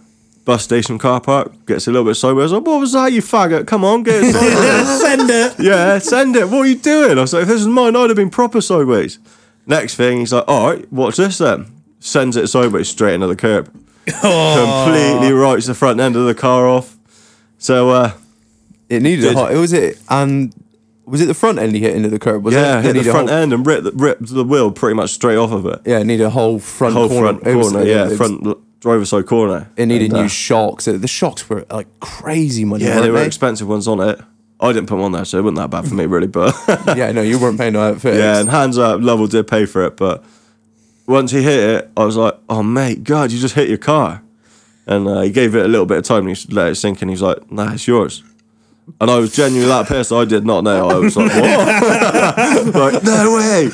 bus 0.44 0.62
station 0.62 0.98
car 0.98 1.20
park, 1.20 1.66
gets 1.66 1.86
a 1.86 1.90
little 1.90 2.06
bit 2.06 2.14
sideways. 2.14 2.52
Like, 2.52 2.64
what 2.64 2.80
was 2.80 2.92
that, 2.92 3.12
you 3.12 3.20
faggot? 3.20 3.66
Come 3.66 3.84
on, 3.84 4.02
get 4.02 4.22
inside. 4.22 4.84
Send 5.00 5.30
it. 5.30 5.54
yeah, 5.58 5.98
send 5.98 6.36
it. 6.36 6.48
What 6.48 6.60
are 6.60 6.66
you 6.66 6.76
doing? 6.76 7.18
I 7.18 7.22
was 7.22 7.32
like, 7.32 7.42
if 7.42 7.48
this 7.48 7.58
was 7.58 7.68
mine, 7.68 7.96
I'd 7.96 8.10
have 8.10 8.16
been 8.16 8.30
proper 8.30 8.60
sideways. 8.60 9.18
Next 9.66 9.94
thing, 9.96 10.18
he's 10.18 10.32
like, 10.32 10.44
all 10.46 10.70
right, 10.70 10.92
watch 10.92 11.16
this 11.16 11.38
then. 11.38 11.72
Sends 12.00 12.36
it 12.36 12.48
sideways 12.48 12.88
straight 12.88 13.14
into 13.14 13.26
the 13.26 13.36
curb. 13.36 13.72
Completely 14.06 15.32
writes 15.32 15.66
the 15.66 15.74
front 15.74 16.00
end 16.00 16.16
of 16.16 16.26
the 16.26 16.34
car 16.34 16.66
off. 16.68 16.96
So, 17.58 17.90
uh, 17.90 18.12
It 18.88 19.02
needed 19.02 19.22
Did- 19.22 19.32
a 19.36 19.38
hot. 19.38 19.52
It 19.52 19.56
was 19.58 19.72
it 19.72 19.98
and 20.08 20.54
was 21.06 21.20
it 21.20 21.26
the 21.26 21.34
front 21.34 21.58
end 21.58 21.74
he 21.74 21.80
hit 21.80 21.94
into 21.94 22.08
the 22.08 22.18
curb? 22.18 22.44
Was 22.44 22.54
yeah, 22.54 22.76
it? 22.76 22.80
It 22.80 22.82
hit 22.84 22.88
the 22.88 22.92
needed 23.00 23.08
a 23.08 23.12
front 23.12 23.28
whole- 23.30 23.38
end 23.38 23.52
and 23.52 23.66
ripped 23.66 23.84
the, 23.84 23.92
ripped 23.92 24.26
the 24.34 24.44
wheel 24.44 24.70
pretty 24.70 24.94
much 24.94 25.10
straight 25.10 25.36
off 25.36 25.52
of 25.52 25.66
it. 25.66 25.80
Yeah, 25.86 25.98
it 26.00 26.04
needed 26.04 26.24
a 26.24 26.30
whole 26.30 26.58
front 26.58 26.94
Whole 26.94 27.08
corner. 27.08 27.28
front 27.38 27.46
It 27.46 27.54
was- 27.56 27.72
corner, 27.72 27.86
it 27.86 27.90
yeah, 27.90 28.08
was- 28.08 28.16
front 28.16 28.46
l- 28.46 28.58
driver's 28.80 29.08
side 29.08 29.26
corner. 29.26 29.68
It 29.76 29.86
needed 29.86 30.10
And, 30.10 30.18
uh, 30.18 30.22
new 30.22 30.28
shocks. 30.28 30.84
The 30.84 31.08
shocks 31.08 31.48
were 31.48 31.64
like 31.70 31.86
crazy 32.00 32.64
money. 32.64 32.84
Yeah, 32.84 32.90
weren't 32.96 33.02
they 33.04 33.10
were 33.10 33.22
expensive 33.22 33.66
ones 33.68 33.88
on 33.88 34.00
it. 34.00 34.20
I 34.60 34.72
didn't 34.72 34.86
put 34.86 34.96
them 34.96 35.04
on 35.04 35.12
there, 35.12 35.24
so 35.24 35.38
it 35.38 35.42
wasn't 35.42 35.56
that 35.58 35.70
bad 35.70 35.86
for 35.88 35.94
me, 35.94 36.06
really. 36.06 36.26
But 36.26 36.54
yeah, 36.96 37.10
no, 37.12 37.22
you 37.22 37.38
weren't 37.38 37.58
paying 37.58 37.72
no 37.72 37.80
outfit. 37.80 38.14
yeah, 38.18 38.38
and 38.38 38.48
hands 38.50 38.76
up, 38.78 39.00
Lovell 39.02 39.26
did 39.26 39.46
pay 39.46 39.64
for 39.66 39.84
it. 39.84 39.96
But 39.96 40.22
once 41.06 41.30
he 41.30 41.42
hit 41.42 41.58
it, 41.58 41.90
I 41.96 42.04
was 42.04 42.16
like, 42.16 42.34
"Oh 42.48 42.62
mate, 42.62 43.04
God, 43.04 43.30
you 43.32 43.38
just 43.38 43.54
hit 43.54 43.68
your 43.68 43.78
car." 43.78 44.22
And 44.86 45.08
uh, 45.08 45.20
he 45.22 45.30
gave 45.30 45.54
it 45.54 45.64
a 45.64 45.68
little 45.68 45.86
bit 45.86 45.98
of 45.98 46.04
time, 46.04 46.26
and 46.26 46.36
he 46.36 46.52
let 46.54 46.68
it 46.72 46.74
sink, 46.76 47.00
and 47.02 47.10
he's 47.10 47.22
like, 47.22 47.50
"Nah, 47.50 47.72
it's 47.72 47.86
yours." 47.86 48.22
And 49.00 49.10
I 49.10 49.16
was 49.16 49.34
genuinely 49.34 49.66
that 49.68 49.86
pissed. 49.88 50.12
I 50.12 50.26
did 50.26 50.44
not 50.44 50.62
know. 50.62 50.90
I 50.90 50.94
was 50.98 51.16
like, 51.16 51.32
"What?" 51.32 52.74
like, 52.74 53.02
no 53.02 53.34
way. 53.34 53.70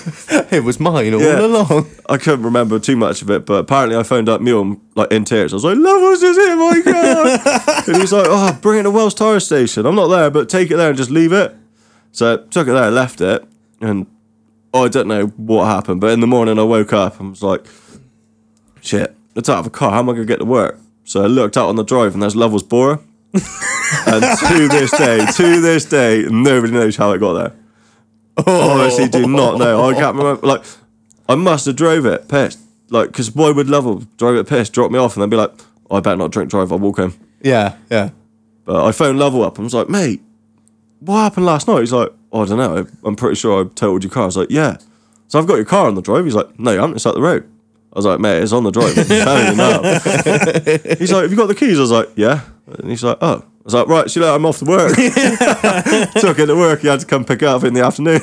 it 0.56 0.62
was 0.62 0.78
mine 0.78 1.12
all 1.14 1.20
Yeah. 1.20 1.40
along. 1.46 1.90
I 2.08 2.16
couldn't 2.16 2.44
remember 2.44 2.78
too 2.78 2.94
much 2.96 3.20
of 3.22 3.28
it, 3.30 3.44
but 3.44 3.54
apparently 3.54 3.96
I 3.98 4.04
phoned 4.04 4.28
up 4.28 4.40
Mule 4.40 4.80
like 4.94 5.10
in 5.10 5.24
tears. 5.24 5.52
I 5.52 5.56
was 5.56 5.64
like, 5.64 5.76
"Love 5.76 6.00
"Lovell's 6.00 6.20
just 6.20 6.38
hit 6.38 6.56
my 6.56 6.80
car," 6.82 7.84
and 7.88 7.96
he's 8.00 8.12
like, 8.12 8.26
"Oh, 8.28 8.56
bring 8.62 8.78
it 8.78 8.82
to 8.84 8.90
Wells 8.92 9.14
Tire 9.14 9.40
Station. 9.40 9.84
I'm 9.84 9.96
not 9.96 10.06
there, 10.08 10.30
but 10.30 10.48
take 10.48 10.70
it 10.70 10.76
there 10.76 10.90
and 10.90 10.96
just 10.96 11.10
leave 11.10 11.32
it." 11.32 11.56
So 12.12 12.36
took 12.36 12.68
it 12.68 12.72
there, 12.72 12.90
left 12.92 13.20
it, 13.20 13.44
and 13.80 14.06
Oh, 14.72 14.84
I 14.84 14.88
don't 14.88 15.08
know 15.08 15.26
what 15.36 15.66
happened. 15.66 16.00
But 16.00 16.10
in 16.10 16.20
the 16.20 16.26
morning, 16.26 16.58
I 16.58 16.62
woke 16.62 16.92
up 16.92 17.18
and 17.20 17.30
was 17.30 17.42
like, 17.42 17.66
"Shit, 18.80 19.16
it's 19.34 19.48
out 19.48 19.58
of 19.58 19.66
a 19.66 19.70
car. 19.70 19.90
How 19.90 19.98
am 19.98 20.08
I 20.08 20.12
gonna 20.12 20.24
get 20.24 20.38
to 20.38 20.44
work?" 20.44 20.78
So 21.04 21.22
I 21.22 21.26
looked 21.26 21.56
out 21.56 21.68
on 21.68 21.76
the 21.76 21.82
drive, 21.82 22.14
and 22.14 22.22
there's 22.22 22.36
Lovell's 22.36 22.62
Bora. 22.62 23.00
and 23.32 24.22
to 24.22 24.68
this 24.68 24.90
day, 24.96 25.24
to 25.36 25.60
this 25.60 25.84
day, 25.84 26.24
nobody 26.30 26.72
knows 26.72 26.96
how 26.96 27.12
it 27.12 27.18
got 27.18 27.32
there. 27.34 27.52
Honestly, 28.46 29.08
do 29.08 29.26
not 29.26 29.58
know. 29.58 29.88
I 29.88 29.94
can't 29.94 30.16
remember. 30.16 30.46
Like, 30.46 30.64
I 31.28 31.34
must 31.34 31.66
have 31.66 31.76
drove 31.76 32.06
it 32.06 32.28
pissed. 32.28 32.60
Like, 32.88 33.08
because 33.08 33.34
why 33.34 33.50
would 33.50 33.68
Lovell 33.68 34.02
drive 34.18 34.36
it 34.36 34.48
pissed, 34.48 34.72
drop 34.72 34.90
me 34.90 34.98
off, 34.98 35.14
and 35.14 35.22
then 35.22 35.30
be 35.30 35.36
like, 35.36 35.52
oh, 35.90 35.96
"I 35.96 36.00
better 36.00 36.16
not 36.16 36.30
drink 36.30 36.50
drive. 36.50 36.72
I'll 36.72 36.78
walk 36.78 36.98
home." 36.98 37.14
Yeah, 37.42 37.76
yeah. 37.90 38.10
But 38.64 38.84
I 38.84 38.92
phoned 38.92 39.18
Lovell 39.18 39.42
up 39.42 39.56
and 39.58 39.64
was 39.64 39.74
like, 39.74 39.88
"Mate, 39.88 40.22
what 41.00 41.18
happened 41.22 41.46
last 41.46 41.68
night?" 41.68 41.80
He's 41.80 41.92
like, 41.92 42.12
oh, 42.32 42.42
"I 42.42 42.46
don't 42.46 42.58
know. 42.58 42.86
I'm 43.04 43.16
pretty 43.16 43.36
sure 43.36 43.64
I 43.64 43.68
totaled 43.68 44.04
your 44.04 44.10
car." 44.10 44.24
I 44.24 44.26
was 44.26 44.36
like, 44.36 44.50
"Yeah." 44.50 44.76
So 45.28 45.38
I've 45.38 45.46
got 45.46 45.56
your 45.56 45.64
car 45.64 45.86
on 45.86 45.94
the 45.94 46.02
drive. 46.02 46.24
He's 46.24 46.34
like, 46.34 46.58
"No, 46.58 46.72
you 46.72 46.78
haven't. 46.80 46.96
It's 46.96 47.06
up 47.06 47.14
the 47.14 47.22
road." 47.22 47.48
I 47.92 47.98
was 47.98 48.06
like, 48.06 48.20
"Mate, 48.20 48.42
it's 48.42 48.52
on 48.52 48.64
the 48.64 48.70
drive." 48.70 48.96
I'm 48.98 49.04
telling 49.06 49.46
you 49.48 49.56
now. 49.56 49.82
he's 50.98 51.12
like, 51.12 51.22
"Have 51.22 51.30
you 51.30 51.36
got 51.36 51.46
the 51.46 51.56
keys?" 51.56 51.78
I 51.78 51.80
was 51.82 51.90
like, 51.90 52.08
"Yeah." 52.16 52.42
And 52.78 52.90
he's 52.90 53.04
like, 53.04 53.18
"Oh." 53.20 53.44
I 53.44 53.62
was 53.64 53.74
like, 53.74 53.88
"Right, 53.88 54.10
see 54.10 54.20
you 54.20 54.26
later. 54.26 54.36
I'm 54.36 54.46
off 54.46 54.58
to 54.58 54.64
work." 54.64 54.88
Took 54.96 56.38
it 56.38 56.46
to 56.46 56.56
work. 56.56 56.80
He 56.80 56.88
had 56.88 57.00
to 57.00 57.06
come 57.06 57.24
pick 57.24 57.42
it 57.42 57.48
up 57.48 57.62
in 57.64 57.74
the 57.74 57.84
afternoon. 57.84 58.20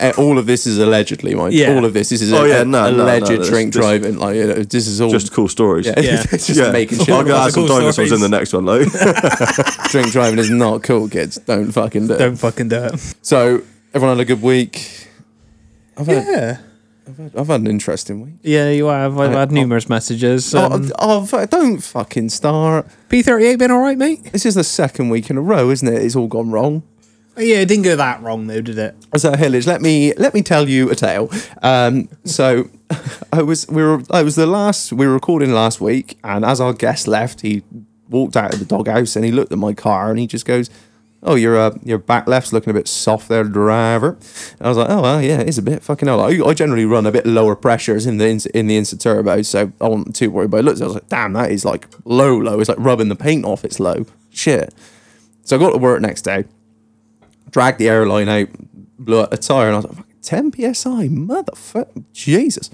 Uh, 0.00 0.10
all 0.16 0.38
of 0.38 0.46
this 0.46 0.66
is 0.66 0.78
allegedly, 0.78 1.34
mind. 1.34 1.52
Yeah. 1.52 1.74
All 1.74 1.84
of 1.84 1.92
this, 1.92 2.08
this 2.08 2.22
is 2.22 2.32
Oh, 2.32 2.44
a, 2.44 2.48
yeah, 2.48 2.62
a- 2.62 2.64
no, 2.64 2.90
no, 2.90 2.96
no, 2.96 3.02
alleged 3.04 3.26
this- 3.28 3.48
drink 3.48 3.72
this- 3.74 3.80
driving. 3.82 4.16
Like 4.18 4.36
you 4.36 4.46
know, 4.46 4.54
this 4.62 4.86
is 4.86 5.00
all 5.00 5.10
Just 5.10 5.32
cool 5.32 5.48
stories. 5.48 5.86
yeah, 5.86 5.94
Yeah. 6.00 6.22
just 6.24 6.72
making 6.72 6.98
I'm 7.00 7.04
shit. 7.04 7.08
gonna 7.08 7.34
up. 7.34 7.46
add 7.46 7.52
some 7.52 7.66
Cool 7.66 7.78
dinosaurs 7.78 8.10
in 8.12 8.20
the 8.20 8.28
next 8.28 8.52
one, 8.52 8.64
though. 8.64 8.84
Drink 9.90 10.10
driving 10.12 10.38
is 10.38 10.50
not 10.50 10.82
cool, 10.82 11.08
kids. 11.08 11.36
Don't 11.38 11.70
fucking 11.72 12.06
do 12.08 12.14
it. 12.14 12.18
Don't 12.18 12.36
fucking 12.36 12.68
do 12.68 12.84
it. 12.84 13.14
So 13.22 13.62
everyone 13.92 14.16
had 14.16 14.22
a 14.22 14.26
good 14.26 14.42
week. 14.42 15.08
I've 15.96 16.06
had, 16.06 16.26
Yeah. 16.26 16.58
I've 17.06 17.16
had, 17.18 17.36
I've 17.36 17.46
had 17.48 17.60
an 17.60 17.66
interesting 17.66 18.22
week. 18.22 18.34
Yeah, 18.42 18.70
you 18.70 18.86
have. 18.86 19.18
I've 19.18 19.32
had 19.32 19.52
numerous 19.52 19.88
messages. 19.90 20.54
Um, 20.54 20.90
oh, 20.98 21.28
oh, 21.32 21.46
don't 21.46 21.80
fucking 21.82 22.30
start. 22.30 22.86
P38 23.10 23.58
been 23.58 23.70
all 23.70 23.80
right, 23.80 23.98
mate? 23.98 24.24
This 24.32 24.46
is 24.46 24.54
the 24.54 24.64
second 24.64 25.10
week 25.10 25.28
in 25.28 25.36
a 25.36 25.42
row, 25.42 25.68
isn't 25.70 25.86
it? 25.86 26.02
It's 26.02 26.16
all 26.16 26.28
gone 26.28 26.50
wrong. 26.50 26.82
Yeah, 27.36 27.58
it 27.58 27.66
didn't 27.68 27.84
go 27.84 27.96
that 27.96 28.22
wrong 28.22 28.46
though, 28.46 28.60
did 28.60 28.78
it? 28.78 28.94
So 29.16 29.34
Hillage, 29.34 29.66
let 29.66 29.80
me 29.80 30.12
let 30.14 30.34
me 30.34 30.42
tell 30.42 30.68
you 30.68 30.90
a 30.90 30.94
tale. 30.94 31.30
Um, 31.62 32.08
so 32.24 32.68
I 33.32 33.42
was 33.42 33.66
we 33.68 33.82
were 33.82 34.02
I 34.10 34.22
was 34.22 34.36
the 34.36 34.46
last 34.46 34.92
we 34.92 35.06
were 35.06 35.14
recording 35.14 35.52
last 35.52 35.80
week, 35.80 36.18
and 36.22 36.44
as 36.44 36.60
our 36.60 36.72
guest 36.74 37.08
left, 37.08 37.40
he 37.40 37.62
walked 38.10 38.36
out 38.36 38.52
of 38.52 38.58
the 38.58 38.66
doghouse 38.66 39.16
and 39.16 39.24
he 39.24 39.32
looked 39.32 39.50
at 39.50 39.58
my 39.58 39.72
car 39.72 40.10
and 40.10 40.18
he 40.18 40.26
just 40.26 40.44
goes, 40.44 40.68
"Oh, 41.22 41.34
your 41.34 41.58
uh, 41.58 41.78
your 41.82 41.96
back 41.96 42.26
left's 42.26 42.52
looking 42.52 42.70
a 42.70 42.74
bit 42.74 42.86
soft 42.86 43.28
there, 43.28 43.44
driver." 43.44 44.18
And 44.58 44.66
I 44.66 44.68
was 44.68 44.76
like, 44.76 44.90
"Oh 44.90 45.00
well, 45.00 45.22
yeah, 45.22 45.40
it 45.40 45.48
is 45.48 45.56
a 45.56 45.62
bit 45.62 45.82
fucking 45.82 46.08
hell." 46.08 46.20
I, 46.20 46.38
I 46.46 46.52
generally 46.52 46.84
run 46.84 47.06
a 47.06 47.12
bit 47.12 47.24
lower 47.24 47.56
pressures 47.56 48.04
in 48.04 48.18
the 48.18 48.28
ins- 48.28 48.46
in 48.46 48.66
the 48.66 48.76
Insa 48.76 49.00
Turbo, 49.00 49.40
so 49.40 49.72
I 49.80 49.88
wasn't 49.88 50.14
too 50.14 50.30
worried. 50.30 50.50
But 50.50 50.58
I 50.58 50.60
looked, 50.60 50.82
I 50.82 50.84
was 50.84 50.94
like, 50.94 51.08
"Damn, 51.08 51.32
that 51.32 51.50
is 51.50 51.64
like 51.64 51.86
low, 52.04 52.36
low. 52.36 52.60
It's 52.60 52.68
like 52.68 52.78
rubbing 52.78 53.08
the 53.08 53.16
paint 53.16 53.46
off. 53.46 53.64
It's 53.64 53.80
low. 53.80 54.04
Shit." 54.30 54.74
So 55.44 55.56
I 55.56 55.58
got 55.58 55.70
to 55.70 55.78
work 55.78 56.02
next 56.02 56.22
day 56.22 56.44
dragged 57.52 57.78
the 57.78 57.88
airline 57.88 58.28
out, 58.28 58.48
blew 58.98 59.20
out 59.20 59.32
a 59.32 59.36
tire, 59.36 59.68
and 59.68 59.74
I 59.74 59.78
was 59.78 59.84
like, 59.84 59.96
"Fucking 59.96 60.12
10 60.22 60.52
psi, 60.74 61.08
motherfucker, 61.08 62.04
Jesus. 62.12 62.70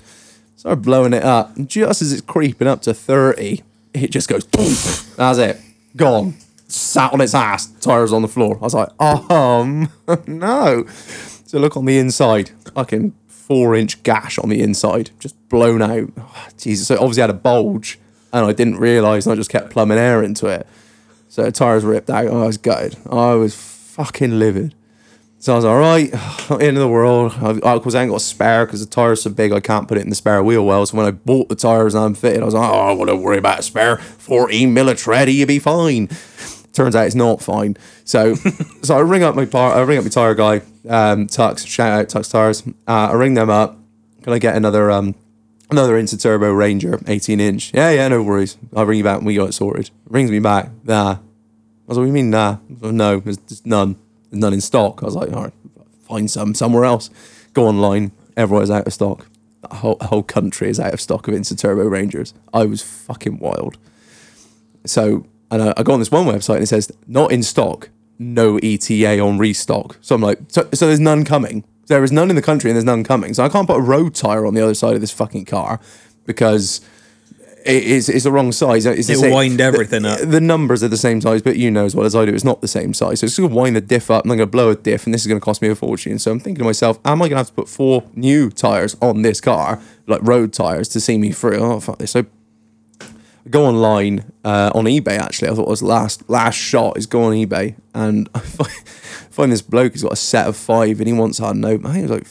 Started 0.57 0.83
blowing 0.83 1.13
it 1.13 1.25
up. 1.25 1.57
And 1.57 1.69
just 1.69 2.03
as 2.03 2.13
it's 2.13 2.23
creeping 2.23 2.69
up 2.69 2.83
to 2.83 2.95
30, 2.95 3.63
it 3.95 4.11
just 4.11 4.29
goes. 4.29 4.45
That's 5.17 5.39
it. 5.39 5.61
Gone. 5.97 6.35
Sat 6.69 7.13
on 7.13 7.21
its 7.21 7.35
ass, 7.35 7.67
tires 7.81 8.13
on 8.13 8.23
the 8.23 8.29
floor. 8.29 8.57
I 8.57 8.61
was 8.61 8.75
like, 8.75 8.91
oh, 9.01 9.89
no. 10.27 10.87
So 10.87 11.59
look 11.59 11.77
on 11.77 11.87
the 11.87 11.99
inside, 11.99 12.51
fucking 12.75 13.15
four 13.27 13.75
inch 13.75 14.03
gash 14.03 14.39
on 14.39 14.51
the 14.51 14.61
inside, 14.61 15.11
just 15.19 15.37
blown 15.49 15.81
out. 15.81 16.11
Jesus. 16.59 16.89
So 16.89 16.95
it 16.95 17.01
obviously 17.01 17.23
had 17.23 17.31
a 17.31 17.35
bulge, 17.35 17.99
and 18.33 18.45
I 18.45 18.53
didn't 18.53 18.77
realise, 18.77 19.25
and 19.25 19.33
I 19.33 19.37
just 19.37 19.51
kept 19.51 19.71
plumbing 19.71 19.97
air 19.97 20.23
into 20.23 20.47
it. 20.49 20.67
So 21.29 21.43
the 21.45 21.53
tires 21.53 21.85
ripped 21.85 22.11
out. 22.11 22.27
I 22.27 22.47
was 22.47 22.59
gutted. 22.59 22.97
I 23.11 23.35
was 23.35 23.55
fucking 23.99 24.39
livid. 24.39 24.75
So 25.41 25.53
I 25.53 25.57
was 25.57 25.65
all 25.65 25.79
right, 25.79 26.13
end 26.51 26.77
of 26.77 26.83
the 26.83 26.89
world. 26.89 27.33
I, 27.37 27.51
I, 27.69 27.73
I 27.75 27.75
ain't 27.75 27.93
got 28.11 28.15
a 28.15 28.21
spare 28.21 28.65
because 28.65 28.85
the 28.85 28.91
tire's 28.91 29.23
so 29.23 29.31
big 29.31 29.53
I 29.53 29.61
can't 29.61 29.89
put 29.89 29.99
it 29.99 30.03
in 30.03 30.09
the 30.09 30.15
spare 30.15 30.43
wheel 30.43 30.65
well. 30.65 30.87
So 30.87 30.97
when 30.97 31.07
I 31.07 31.11
bought 31.11 31.49
the 31.49 31.57
tires 31.57 31.95
and 31.95 32.05
I'm 32.05 32.15
fitted, 32.15 32.43
I 32.43 32.45
was 32.45 32.55
like, 32.55 32.71
oh, 32.71 33.03
I 33.03 33.05
don't 33.05 33.23
worry 33.23 33.39
about 33.39 33.59
a 33.59 33.63
spare. 33.63 33.97
14 33.99 34.73
mil 34.73 34.89
of 34.89 34.99
tread, 34.99 35.29
you 35.29 35.47
be 35.47 35.59
fine. 35.59 36.09
Turns 36.73 36.95
out 36.95 37.07
it's 37.07 37.17
not 37.17 37.43
fine. 37.43 37.77
So 38.05 38.35
so 38.83 38.97
I 38.97 39.01
ring 39.01 39.25
up 39.25 39.35
my 39.35 39.47
bar, 39.47 39.75
I 39.75 39.81
ring 39.81 39.99
up 39.99 40.05
my 40.05 40.11
tire 40.11 40.35
guy, 40.35 40.59
um, 40.89 41.27
Tux, 41.27 41.67
shout 41.67 41.91
out 41.91 42.09
Tux 42.09 42.31
Tires. 42.31 42.65
Uh, 42.87 43.11
I 43.11 43.13
ring 43.15 43.35
them 43.35 43.51
up. 43.51 43.79
Can 44.23 44.33
I 44.33 44.39
get 44.39 44.55
another 44.57 44.93
um 44.93 45.17
another 45.71 46.01
Insa 46.01 46.21
Turbo 46.21 46.53
Ranger 46.53 47.01
18 47.07 47.41
inch? 47.41 47.73
Yeah, 47.75 47.91
yeah, 47.91 48.07
no 48.07 48.23
worries. 48.23 48.57
I'll 48.77 48.87
ring 48.87 48.99
you 48.99 49.05
back 49.05 49.19
when 49.19 49.27
we 49.27 49.35
got 49.35 49.49
it 49.49 49.55
sorted. 49.55 49.91
Rings 50.09 50.31
me 50.31 50.39
back. 50.39 50.71
Nah. 50.85 51.19
I 51.89 51.93
was 51.93 51.97
like, 51.97 52.03
what 52.03 52.05
do 52.05 52.07
you 52.09 52.13
mean, 52.13 52.31
nah? 52.31 52.59
Like, 52.81 52.93
no, 52.93 53.21
there's 53.21 53.65
none. 53.65 53.97
There's 54.31 54.41
none 54.41 54.53
in 54.53 54.61
stock. 54.61 55.03
I 55.03 55.07
was 55.07 55.15
like, 55.15 55.33
all 55.33 55.45
right, 55.45 55.53
find 56.07 56.31
some 56.31 56.55
somewhere 56.55 56.85
else. 56.85 57.09
Go 57.55 57.67
online. 57.67 58.13
Everyone's 58.37 58.71
out 58.71 58.87
of 58.87 58.93
stock. 58.93 59.27
The 59.63 59.77
whole, 59.77 59.97
whole 60.03 60.23
country 60.23 60.69
is 60.69 60.79
out 60.79 60.93
of 60.93 61.01
stock 61.01 61.29
of 61.29 61.35
Insa 61.35 61.59
Turbo 61.59 61.85
Rangers. 61.85 62.35
I 62.53 62.67
was 62.67 62.83
fucking 62.83 63.39
wild. 63.39 63.79
So, 64.85 65.27
and 65.51 65.63
I, 65.63 65.75
I 65.79 65.83
go 65.83 65.95
on 65.95 65.99
this 65.99 66.11
one 66.11 66.27
website 66.27 66.57
and 66.57 66.65
it 66.65 66.69
says, 66.69 66.93
not 67.07 67.33
in 67.33 67.43
stock, 67.43 67.89
no 68.19 68.59
ETA 68.59 69.19
on 69.19 69.39
restock. 69.39 69.97
So 70.03 70.15
I'm 70.15 70.21
like, 70.21 70.41
so, 70.49 70.69
so 70.75 70.87
there's 70.87 71.01
none 71.01 71.25
coming. 71.25 71.65
There 71.87 72.05
is 72.05 72.13
none 72.13 72.29
in 72.29 72.37
the 72.37 72.43
country 72.43 72.71
and 72.71 72.77
there's 72.77 72.85
none 72.85 73.03
coming. 73.03 73.33
So 73.33 73.43
I 73.43 73.49
can't 73.49 73.67
put 73.67 73.79
a 73.79 73.83
road 73.83 74.15
tire 74.15 74.47
on 74.47 74.53
the 74.53 74.61
other 74.61 74.75
side 74.75 74.95
of 74.95 75.01
this 75.01 75.11
fucking 75.11 75.47
car 75.47 75.81
because 76.27 76.83
is 77.69 78.09
it's 78.09 78.25
the 78.25 78.33
wrong 78.33 78.53
size. 78.53 78.87
It's 78.87 79.09
It'll 79.09 79.31
wind 79.31 79.61
everything 79.61 80.03
the, 80.03 80.11
up. 80.11 80.21
The 80.21 80.41
numbers 80.41 80.83
are 80.83 80.89
the 80.89 80.97
same 80.97 81.21
size, 81.21 81.43
but 81.43 81.57
you 81.57 81.71
know 81.71 81.85
as 81.85 81.95
well 81.95 82.07
as 82.07 82.15
I 82.15 82.25
do, 82.25 82.35
it's 82.35 82.45
not 82.45 82.61
the 82.61 82.69
same 82.69 82.95
size. 82.95 83.21
So 83.21 83.27
it's 83.27 83.39
going 83.39 83.51
to 83.51 83.55
wind 83.55 83.77
the 83.77 83.81
diff 83.81 84.11
up, 84.11 84.25
and 84.25 84.33
I'm 84.33 84.39
going 84.39 84.49
to 84.49 84.51
blow 84.51 84.71
a 84.71 84.75
diff, 84.77 85.05
and 85.05 85.15
this 85.15 85.23
is 85.23 85.27
going 85.27 85.41
to 85.41 85.45
cost 85.45 85.61
me 85.61 85.69
a 85.69 85.75
fortune. 85.75 86.19
So 86.19 86.31
I'm 86.31 86.41
thinking 86.41 86.61
to 86.61 86.65
myself, 86.65 86.99
am 87.05 87.21
I 87.21 87.27
going 87.27 87.33
to 87.33 87.37
have 87.37 87.49
to 87.49 87.53
put 87.53 87.69
four 87.69 88.05
new 88.15 88.51
tires 88.51 88.97
on 89.03 89.23
this 89.23 89.41
car, 89.41 89.81
like 90.07 90.21
road 90.23 90.53
tires, 90.53 90.89
to 90.91 91.01
see 91.01 91.19
me 91.19 91.33
through? 91.33 91.59
Oh 91.59 91.81
fuck 91.81 91.99
this! 91.99 92.13
So 92.13 92.25
I 93.01 93.05
go 93.51 93.67
online 93.67 94.33
uh, 94.45 94.71
on 94.75 94.85
eBay. 94.85 95.19
Actually, 95.19 95.51
I 95.51 95.55
thought 95.55 95.63
it 95.63 95.69
was 95.69 95.83
last 95.83 96.29
last 96.31 96.57
shot 96.57 96.97
is 96.97 97.07
go 97.07 97.25
on 97.25 97.33
eBay, 97.33 97.77
and 97.95 98.29
I 98.35 98.41
find, 98.41 98.89
find 99.31 99.53
this 99.53 99.63
bloke. 99.63 99.93
He's 99.93 100.03
got 100.03 100.13
a 100.13 100.17
set 100.17 100.47
of 100.47 100.57
five, 100.57 101.01
and 101.01 101.07
he 101.07 101.13
wants 101.13 101.41
I 101.41 101.49
don't 101.49 101.61
know. 101.61 101.75
I 101.75 101.93
think 101.93 101.97
it 101.97 102.03
was 102.03 102.11
like 102.11 102.27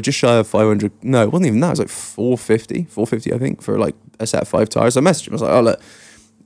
just 0.00 0.18
shy 0.18 0.36
of 0.36 0.46
500. 0.46 0.92
No, 1.02 1.22
it 1.22 1.32
wasn't 1.32 1.46
even 1.46 1.60
that. 1.60 1.68
It 1.68 1.70
was 1.70 1.78
like 1.80 1.88
450, 1.88 2.84
450, 2.84 3.32
I 3.32 3.38
think, 3.38 3.62
for 3.62 3.78
like 3.78 3.94
a 4.18 4.26
set 4.26 4.42
of 4.42 4.48
five 4.48 4.68
tires. 4.68 4.96
I 4.96 5.00
messaged 5.00 5.28
him. 5.28 5.32
I 5.32 5.34
was 5.34 5.42
like, 5.42 5.52
oh, 5.52 5.60
look, 5.60 5.80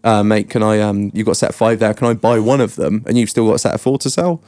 uh, 0.03 0.23
mate, 0.23 0.49
can 0.49 0.62
I, 0.62 0.81
um, 0.81 1.11
you've 1.15 1.27
got 1.27 1.33
a 1.33 1.37
set 1.37 1.50
of 1.50 1.57
five 1.57 1.79
there. 1.79 1.95
Can 1.95 2.09
I 2.09 2.15
buy 2.15 2.39
one 2.39 2.61
of 2.61 2.77
them? 2.77 3.05
And 3.07 3.19
you've 3.19 3.31
still 3.31 3.47
got 3.47 3.55
a 3.55 3.59
set 3.59 3.75
of 3.75 3.81
four 3.81 3.99
to 3.99 4.11
sell? 4.11 4.43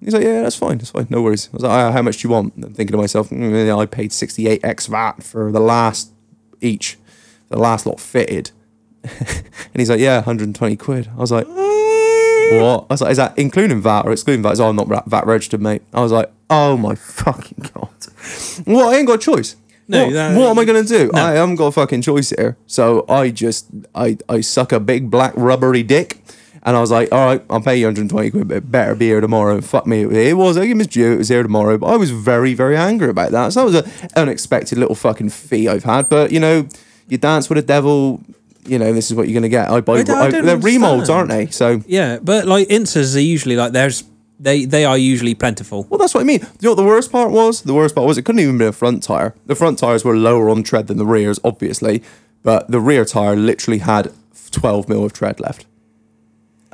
He's 0.00 0.14
like, 0.14 0.22
yeah, 0.22 0.42
that's 0.42 0.56
fine. 0.56 0.78
That's 0.78 0.90
fine. 0.90 1.08
No 1.10 1.22
worries. 1.22 1.48
I 1.52 1.56
was 1.56 1.62
like, 1.64 1.72
"Ah, 1.72 1.90
how 1.90 2.02
much 2.02 2.18
do 2.18 2.28
you 2.28 2.32
want? 2.32 2.54
I'm 2.56 2.74
thinking 2.74 2.92
to 2.92 2.98
myself, 2.98 3.30
mm, 3.30 3.78
I 3.78 3.86
paid 3.86 4.12
68 4.12 4.64
X 4.64 4.86
VAT 4.86 5.22
for 5.24 5.50
the 5.50 5.60
last 5.60 6.12
each, 6.60 6.98
the 7.48 7.58
last 7.58 7.84
lot 7.84 7.98
fitted. 7.98 8.52
and 9.02 9.74
he's 9.74 9.90
like, 9.90 10.00
yeah, 10.00 10.16
120 10.16 10.76
quid. 10.76 11.08
I 11.16 11.16
was 11.16 11.32
like, 11.32 11.48
what? 11.48 12.86
I 12.88 12.94
was 12.94 13.00
like, 13.00 13.10
is 13.10 13.16
that 13.16 13.36
including 13.36 13.80
VAT 13.80 14.02
or 14.02 14.12
excluding 14.12 14.42
VAT? 14.42 14.50
He's, 14.50 14.60
oh, 14.60 14.68
I'm 14.68 14.76
not 14.76 15.06
VAT 15.06 15.26
registered, 15.26 15.60
mate. 15.60 15.82
I 15.92 16.00
was 16.00 16.12
like, 16.12 16.30
oh 16.50 16.76
my 16.76 16.94
fucking 16.94 17.70
God. 17.74 17.88
Well, 18.66 18.90
I 18.90 18.96
ain't 18.96 19.06
got 19.06 19.14
a 19.14 19.18
choice. 19.18 19.56
No, 19.90 20.04
what, 20.04 20.12
that- 20.12 20.36
what 20.36 20.48
am 20.50 20.58
I 20.58 20.64
gonna 20.64 20.82
do? 20.84 21.10
No. 21.12 21.20
I 21.20 21.32
haven't 21.32 21.56
got 21.56 21.66
a 21.66 21.72
fucking 21.72 22.02
choice 22.02 22.30
here. 22.30 22.56
So 22.66 23.04
I 23.08 23.30
just 23.30 23.66
I 23.94 24.18
I 24.28 24.40
suck 24.42 24.72
a 24.72 24.80
big 24.80 25.10
black 25.10 25.32
rubbery 25.34 25.82
dick, 25.82 26.18
and 26.62 26.76
I 26.76 26.80
was 26.80 26.90
like, 26.90 27.10
all 27.10 27.24
right, 27.24 27.42
I'll 27.48 27.62
pay 27.62 27.78
you 27.78 27.86
120 27.86 28.30
quid, 28.30 28.48
but 28.48 28.70
better 28.70 28.94
be 28.94 29.06
here 29.06 29.22
tomorrow. 29.22 29.62
Fuck 29.62 29.86
me, 29.86 30.02
it 30.02 30.34
was. 30.36 30.58
I 30.58 30.66
give 30.66 30.78
him 30.78 30.86
due. 30.86 31.12
It 31.12 31.16
was 31.18 31.28
here 31.30 31.42
tomorrow, 31.42 31.78
but 31.78 31.86
I 31.86 31.96
was 31.96 32.10
very 32.10 32.52
very 32.52 32.76
angry 32.76 33.08
about 33.08 33.30
that. 33.32 33.54
So 33.54 33.60
that 33.68 33.84
was 33.84 34.02
an 34.02 34.10
unexpected 34.16 34.76
little 34.76 34.94
fucking 34.94 35.30
fee 35.30 35.68
I've 35.68 35.84
had. 35.84 36.10
But 36.10 36.32
you 36.32 36.40
know, 36.40 36.68
you 37.08 37.16
dance 37.16 37.48
with 37.48 37.56
the 37.56 37.62
devil. 37.62 38.20
You 38.66 38.78
know, 38.78 38.92
this 38.92 39.10
is 39.10 39.16
what 39.16 39.26
you're 39.28 39.40
gonna 39.40 39.48
get. 39.48 39.70
I 39.70 39.80
buy. 39.80 39.94
I 39.94 40.00
I 40.00 40.30
they're 40.30 40.58
remolds, 40.58 41.08
aren't 41.08 41.30
they? 41.30 41.46
So 41.46 41.80
Yeah, 41.86 42.18
but 42.22 42.46
like 42.46 42.68
Insas 42.68 43.16
are 43.16 43.20
usually 43.20 43.56
like 43.56 43.72
there's 43.72 44.04
they 44.38 44.64
they 44.64 44.84
are 44.84 44.96
usually 44.98 45.34
plentiful. 45.34 45.86
Well, 45.88 45.98
that's 45.98 46.14
what 46.14 46.20
I 46.20 46.24
mean. 46.24 46.40
You 46.40 46.46
know 46.62 46.70
what 46.70 46.76
the 46.76 46.84
worst 46.84 47.10
part 47.12 47.30
was? 47.30 47.62
The 47.62 47.74
worst 47.74 47.94
part 47.94 48.06
was 48.06 48.18
it 48.18 48.22
couldn't 48.24 48.40
even 48.40 48.58
be 48.58 48.66
a 48.66 48.72
front 48.72 49.02
tire. 49.02 49.34
The 49.46 49.54
front 49.54 49.78
tires 49.78 50.04
were 50.04 50.16
lower 50.16 50.48
on 50.48 50.62
tread 50.62 50.86
than 50.86 50.98
the 50.98 51.06
rears, 51.06 51.40
obviously, 51.44 52.02
but 52.42 52.70
the 52.70 52.80
rear 52.80 53.04
tire 53.04 53.36
literally 53.36 53.78
had 53.78 54.12
12 54.50 54.88
mil 54.88 55.04
of 55.04 55.12
tread 55.12 55.40
left. 55.40 55.66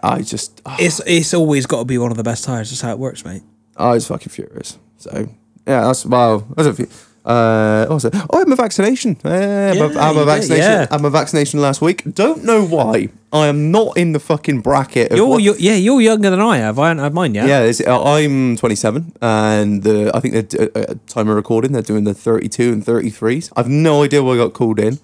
I 0.03 0.21
just, 0.21 0.61
ah, 0.67 0.77
It's 0.79 1.01
it's 1.07 1.33
always 1.33 1.65
got 1.67 1.79
to 1.79 1.85
be 1.87 1.97
one 1.97 2.11
of 2.11 2.19
the 2.19 2.23
best 2.23 2.45
tires. 2.45 2.71
That's 2.71 2.83
how 2.83 2.93
it 2.93 2.99
works, 2.99 3.25
mate. 3.25 3.43
I 3.77 3.91
was 3.93 4.07
fucking 4.07 4.29
furious. 4.29 4.79
So 4.99 5.29
yeah, 5.67 5.81
that's 5.83 6.05
wow. 6.05 6.45
That's 6.55 6.69
a 6.69 6.75
few. 6.75 6.89
Uh, 7.25 7.87
what 7.87 7.95
was 7.95 8.05
it? 8.05 8.15
Oh, 8.15 8.27
I 8.35 8.39
had 8.41 8.49
my 8.49 8.57
vaccination. 8.57 9.17
Uh, 9.25 9.31
I 9.31 9.33
had 9.35 9.79
my- 9.79 9.85
I 9.85 9.89
had 9.89 9.95
Yeah, 9.95 10.13
did, 10.13 10.25
vaccination. 10.27 10.71
yeah. 10.73 10.87
I 10.91 10.95
had 10.95 11.01
my 11.03 11.09
vaccination 11.09 11.61
last 11.61 11.81
week. 11.81 12.03
Don't 12.15 12.45
know 12.45 12.63
why. 12.65 13.09
I 13.33 13.47
am 13.47 13.71
not 13.71 13.97
in 13.97 14.13
the 14.13 14.21
fucking 14.21 14.61
bracket. 14.61 15.11
Of 15.11 15.17
You're, 15.17 15.41
you're 15.41 15.57
yeah 15.57 15.75
you're 15.75 16.01
younger 16.01 16.31
than 16.31 16.41
I 16.41 16.59
have. 16.59 16.79
I 16.79 16.89
haven't 16.89 17.03
had 17.03 17.15
mine 17.15 17.35
yet. 17.35 17.49
Yeah, 17.49 17.93
uh, 17.93 18.03
I'm 18.17 18.57
27, 18.57 19.13
and 19.23 19.83
the, 19.83 20.11
I 20.15 20.21
think 20.21 20.35
the 20.51 20.71
uh, 20.75 20.81
uh, 20.81 20.95
time 21.09 21.29
of 21.29 21.35
recording 21.35 21.73
they're 21.73 21.83
doing 21.83 22.05
the 22.05 22.15
32 22.15 22.73
and 22.73 22.85
33s. 22.85 23.51
I've 23.57 23.69
no 23.69 24.03
idea 24.05 24.23
why 24.23 24.35
I 24.35 24.37
got 24.37 24.53
called 24.53 24.79
in. 24.79 24.99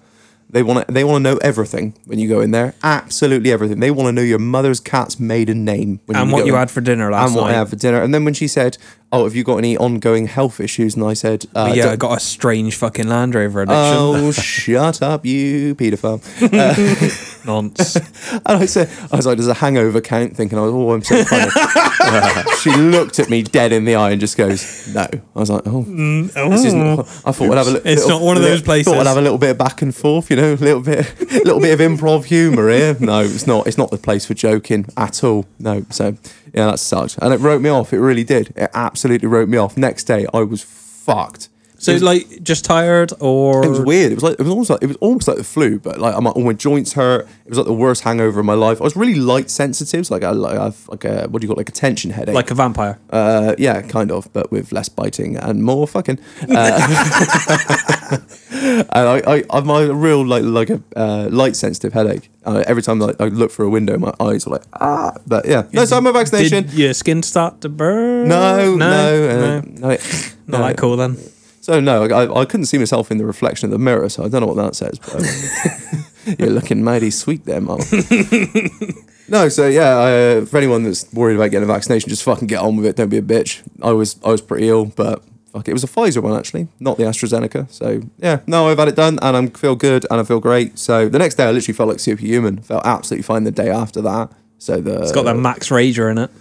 They 0.53 0.63
want 0.65 0.87
to 0.87 0.93
they 0.93 1.05
want 1.05 1.25
to 1.25 1.31
know 1.31 1.37
everything 1.39 1.95
when 2.07 2.19
you 2.19 2.29
go 2.29 2.41
in 2.41 2.51
there. 2.51 2.75
Absolutely 2.83 3.53
everything. 3.53 3.79
They 3.81 3.93
want 3.93 4.09
to 4.09 4.13
know 4.13 4.23
your 4.23 4.41
mother's 4.41 4.81
cat's 4.81 5.19
maiden 5.21 5.65
name 5.65 6.01
when 6.07 6.17
And 6.19 6.29
you 6.29 6.35
what 6.37 6.45
you 6.47 6.53
in. 6.55 6.59
had 6.59 6.71
for 6.73 6.81
dinner 6.81 7.09
last 7.11 7.29
and 7.33 7.37
what 7.41 7.51
I 7.51 7.55
had 7.55 7.69
for 7.69 7.77
dinner. 7.77 8.03
And 8.03 8.13
then 8.13 8.25
when 8.25 8.35
she 8.35 8.49
said, 8.49 8.77
"Oh, 9.13 9.25
have 9.25 9.35
you 9.35 9.43
got 9.45 9.57
any 9.57 9.77
ongoing 9.77 10.27
health 10.27 10.61
issues?" 10.61 10.95
and 10.95 11.05
I 11.05 11.15
said, 11.15 11.47
uh, 11.55 11.73
yeah, 11.75 11.83
I 11.85 11.87
"Don't- 11.89 11.99
got 11.99 12.17
a 12.17 12.21
strange 12.21 12.77
fucking 12.77 13.09
Land 13.09 13.35
Rover 13.35 13.63
addiction. 13.63 13.77
Oh, 13.97 14.33
shut 14.33 15.03
up, 15.03 15.25
you 15.27 15.75
paedophile. 15.75 16.21
Nonce. 17.47 17.97
And 18.33 18.43
I 18.47 18.67
said, 18.67 18.89
I 19.11 19.17
was 19.17 19.27
like, 19.27 19.37
does 19.39 19.49
a 19.49 19.55
hangover 19.55 20.01
count? 20.01 20.37
Thinking, 20.37 20.59
I 20.59 20.63
was, 20.63 20.73
oh, 20.75 20.93
I'm 20.93 21.03
so 21.03 21.25
funny. 21.25 21.51
she 22.61 22.71
looked 22.71 23.19
at 23.19 23.31
me 23.31 23.43
dead 23.43 23.73
in 23.73 23.85
the 23.87 23.95
eye 23.95 24.11
and 24.11 24.21
just 24.21 24.37
goes, 24.37 24.93
no. 24.95 25.01
I 25.13 25.39
was 25.39 25.51
like, 25.51 25.63
oh. 25.67 25.83
This 25.85 26.65
isn't, 26.67 26.81
I 27.01 27.03
thought 27.33 27.41
we'd 27.41 27.57
have 27.57 27.67
a 27.69 27.71
li- 27.73 27.81
It's 27.85 28.07
not 28.07 28.21
one 28.23 28.37
of 28.37 28.43
those 28.43 28.63
places. 28.63 28.93
Thought 28.93 28.99
we'd 28.99 29.07
have 29.07 29.17
a 29.17 29.23
little 29.23 29.39
bit 29.39 29.51
of 29.51 29.59
back 29.59 29.81
and 29.83 29.95
forth, 29.95 30.31
you 30.31 30.37
know, 30.37 30.53
a 30.53 30.55
little 30.55 30.83
bit, 30.83 31.19
little 31.45 31.61
bit 31.61 31.73
of 31.73 31.81
improv 31.81 32.25
humour 32.27 32.69
here. 32.71 32.97
No, 33.01 33.21
it's 33.21 33.47
not. 33.47 33.67
It's 33.67 33.79
not 33.79 33.91
the 33.91 33.97
place 33.99 34.27
for 34.27 34.35
joking 34.35 34.87
at 34.97 35.25
all. 35.25 35.47
No. 35.59 35.85
So 35.91 36.17
yeah, 36.53 36.67
that 36.67 36.79
sucked, 36.79 37.19
and 37.23 37.33
it 37.33 37.39
wrote 37.41 37.63
me 37.63 37.71
off. 37.71 37.93
It 37.93 38.01
really 38.01 38.25
did. 38.25 38.53
It 38.57 38.71
absolutely 38.75 39.00
wrote 39.29 39.49
me 39.49 39.59
off. 39.59 39.77
Next 39.77 40.05
day, 40.05 40.27
I 40.33 40.41
was 40.41 40.63
fucked. 40.63 41.49
So 41.81 41.97
like 41.97 42.43
just 42.43 42.67
tired 42.67 43.11
or 43.21 43.65
It 43.65 43.71
was 43.71 43.81
weird. 43.81 44.13
It 44.13 44.17
was 44.17 44.23
like 44.23 44.35
it 44.35 44.43
was 44.43 44.51
almost 44.51 44.69
like 44.69 44.83
it 44.83 44.87
was 44.87 44.99
almost 44.99 45.27
like 45.27 45.39
the 45.39 45.45
flu, 45.45 45.79
but 45.79 45.99
like 45.99 46.15
I'm, 46.15 46.27
all 46.27 46.43
my 46.43 46.53
joints 46.53 46.93
hurt. 46.93 47.27
It 47.47 47.49
was 47.49 47.57
like 47.57 47.67
the 47.67 47.73
worst 47.73 48.03
hangover 48.03 48.41
of 48.41 48.45
my 48.45 48.53
life. 48.55 48.83
I 48.83 48.85
was 48.85 48.97
really 48.97 49.15
light 49.15 49.51
sensitive, 49.51 50.07
so 50.07 50.15
like 50.15 50.23
I 50.23 50.31
like 50.31 50.59
I've 50.59 50.87
like 50.91 51.07
a 51.07 51.27
what 51.29 51.41
do 51.41 51.47
you 51.47 51.49
call 51.49 51.57
it, 51.57 51.61
like 51.61 51.71
a 51.71 51.73
tension 51.73 52.11
headache. 52.11 52.35
like 52.35 52.51
a 52.51 52.55
vampire? 52.55 52.99
uh, 53.09 53.55
yeah, 53.57 53.81
kind 53.81 54.13
of, 54.13 54.31
but 54.35 54.53
with 54.53 54.73
less 54.73 54.91
biting 54.91 55.39
and 55.39 55.65
more 55.65 55.89
fucking. 55.89 56.19
Uh, 56.43 56.47
and 58.51 58.89
I, 58.93 59.23
I, 59.27 59.45
I'm 59.49 59.71
a 59.71 59.95
real 59.95 60.27
like 60.27 60.43
like 60.43 60.69
a 60.69 60.83
uh, 60.97 61.29
light 61.31 61.57
sensitive 61.57 61.95
headache. 61.95 62.29
Uh, 62.45 62.63
every 62.67 62.83
time 62.83 62.99
like, 62.99 63.19
I 63.19 63.29
look 63.29 63.53
through 63.53 63.69
a 63.69 63.71
window, 63.71 63.97
my 63.97 64.13
eyes 64.21 64.47
are 64.47 64.51
like 64.51 64.65
ah. 64.75 65.13
But 65.27 65.47
yeah, 65.47 65.63
no, 65.73 65.87
so 65.87 65.97
I'm 65.97 66.07
a 66.07 66.13
vaccination. 66.13 66.65
Did 66.65 66.75
your 66.75 66.93
skin 66.93 67.23
start 67.23 67.63
to 67.63 67.71
burn? 67.71 68.29
no, 68.29 68.77
no, 68.77 68.87
uh, 68.87 69.63
no. 69.65 69.89
no, 69.89 69.97
Not 70.47 70.69
that 70.69 70.77
cool 70.77 70.99
then. 70.99 71.17
So 71.71 71.79
no, 71.79 72.03
I, 72.03 72.41
I 72.41 72.45
couldn't 72.47 72.67
see 72.67 72.79
myself 72.79 73.13
in 73.13 73.19
the 73.19 73.25
reflection 73.25 73.67
of 73.67 73.71
the 73.71 73.79
mirror, 73.79 74.09
so 74.09 74.25
I 74.25 74.29
don't 74.29 74.41
know 74.41 74.49
what 74.49 74.57
that 74.57 74.75
says. 74.75 74.99
But 74.99 76.39
you're 76.41 76.51
looking 76.51 76.83
mighty 76.83 77.13
sweet 77.13 77.45
there, 77.45 77.61
Mark. 77.61 77.79
no, 79.29 79.49
so 79.49 79.69
yeah, 79.69 79.97
uh, 79.97 80.47
for 80.47 80.57
anyone 80.57 80.83
that's 80.83 81.13
worried 81.13 81.37
about 81.37 81.53
getting 81.53 81.71
a 81.71 81.73
vaccination, 81.73 82.09
just 82.09 82.25
fucking 82.25 82.49
get 82.49 82.59
on 82.59 82.75
with 82.75 82.87
it. 82.87 82.97
Don't 82.97 83.09
be 83.09 83.19
a 83.19 83.23
bitch. 83.23 83.63
I 83.81 83.93
was 83.93 84.19
I 84.25 84.31
was 84.31 84.41
pretty 84.41 84.69
ill, 84.69 84.87
but 84.87 85.23
fuck, 85.53 85.69
it 85.69 85.73
was 85.73 85.85
a 85.85 85.87
Pfizer 85.87 86.21
one 86.21 86.37
actually, 86.37 86.67
not 86.81 86.97
the 86.97 87.05
AstraZeneca. 87.05 87.71
So 87.71 88.03
yeah, 88.19 88.41
no, 88.49 88.69
I've 88.69 88.79
had 88.79 88.89
it 88.89 88.97
done, 88.97 89.21
and 89.23 89.37
I 89.37 89.47
feel 89.57 89.77
good, 89.77 90.07
and 90.11 90.21
I 90.21 90.25
feel 90.25 90.41
great. 90.41 90.77
So 90.77 91.09
the 91.09 91.21
next 91.21 91.37
day, 91.37 91.45
I 91.45 91.53
literally 91.53 91.77
felt 91.77 91.89
like 91.89 92.01
superhuman. 92.01 92.63
Felt 92.63 92.85
absolutely 92.85 93.23
fine 93.23 93.45
the 93.45 93.53
day 93.53 93.71
after 93.71 94.03
that. 94.03 94.33
So 94.59 94.81
the 94.81 95.03
It's 95.03 95.13
got 95.13 95.27
that 95.27 95.37
Max 95.37 95.69
Rager 95.69 96.11
in 96.11 96.19
it. 96.19 96.33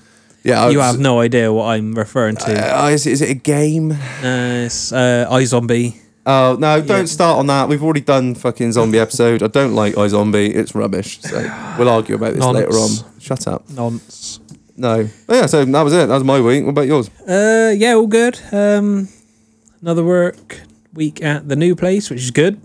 Yeah. 0.43 0.63
I 0.65 0.69
You 0.69 0.77
was- 0.77 0.87
have 0.87 0.99
no 0.99 1.19
idea 1.19 1.51
what 1.51 1.65
I'm 1.65 1.93
referring 1.93 2.35
to. 2.37 2.51
Uh, 2.85 2.89
is, 2.89 3.05
is 3.05 3.21
it 3.21 3.29
a 3.29 3.33
game? 3.35 3.91
Uh, 3.91 4.65
it's 4.65 4.91
uh, 4.91 5.27
iZombie. 5.31 5.95
Oh 6.25 6.57
no! 6.59 6.81
Don't 6.81 6.99
Yeah. 6.99 7.05
start 7.05 7.39
on 7.39 7.47
that. 7.47 7.69
We've 7.69 7.81
already 7.83 8.01
done 8.01 8.35
fucking 8.35 8.73
zombie 8.73 8.99
episode. 8.99 9.41
I 9.41 9.47
don't 9.47 9.73
like 9.73 9.95
iZombie. 9.95 10.53
It's 10.53 10.75
rubbish. 10.75 11.19
So 11.21 11.37
we'll 11.77 11.89
argue 11.89 12.15
about 12.15 12.33
this 12.35 12.43
later 12.45 12.69
on. 12.69 12.89
Nonce. 12.91 13.03
Shut 13.19 13.47
up. 13.47 13.67
Nonce. 13.69 14.39
No. 14.77 15.07
But 15.27 15.33
yeah. 15.35 15.45
So 15.47 15.65
that 15.65 15.81
was 15.81 15.93
it. 15.93 16.07
That 16.07 16.15
was 16.15 16.23
my 16.23 16.39
week. 16.39 16.63
What 16.65 16.71
about 16.71 16.87
yours? 16.87 17.09
Uh, 17.27 17.73
yeah, 17.75 17.93
all 17.93 18.05
good. 18.07 18.39
Um, 18.51 19.07
another 19.81 20.03
work 20.03 20.61
week 20.93 21.23
at 21.23 21.47
the 21.47 21.55
new 21.55 21.75
place, 21.75 22.09
which 22.09 22.21
is 22.21 22.31
good. 22.31 22.59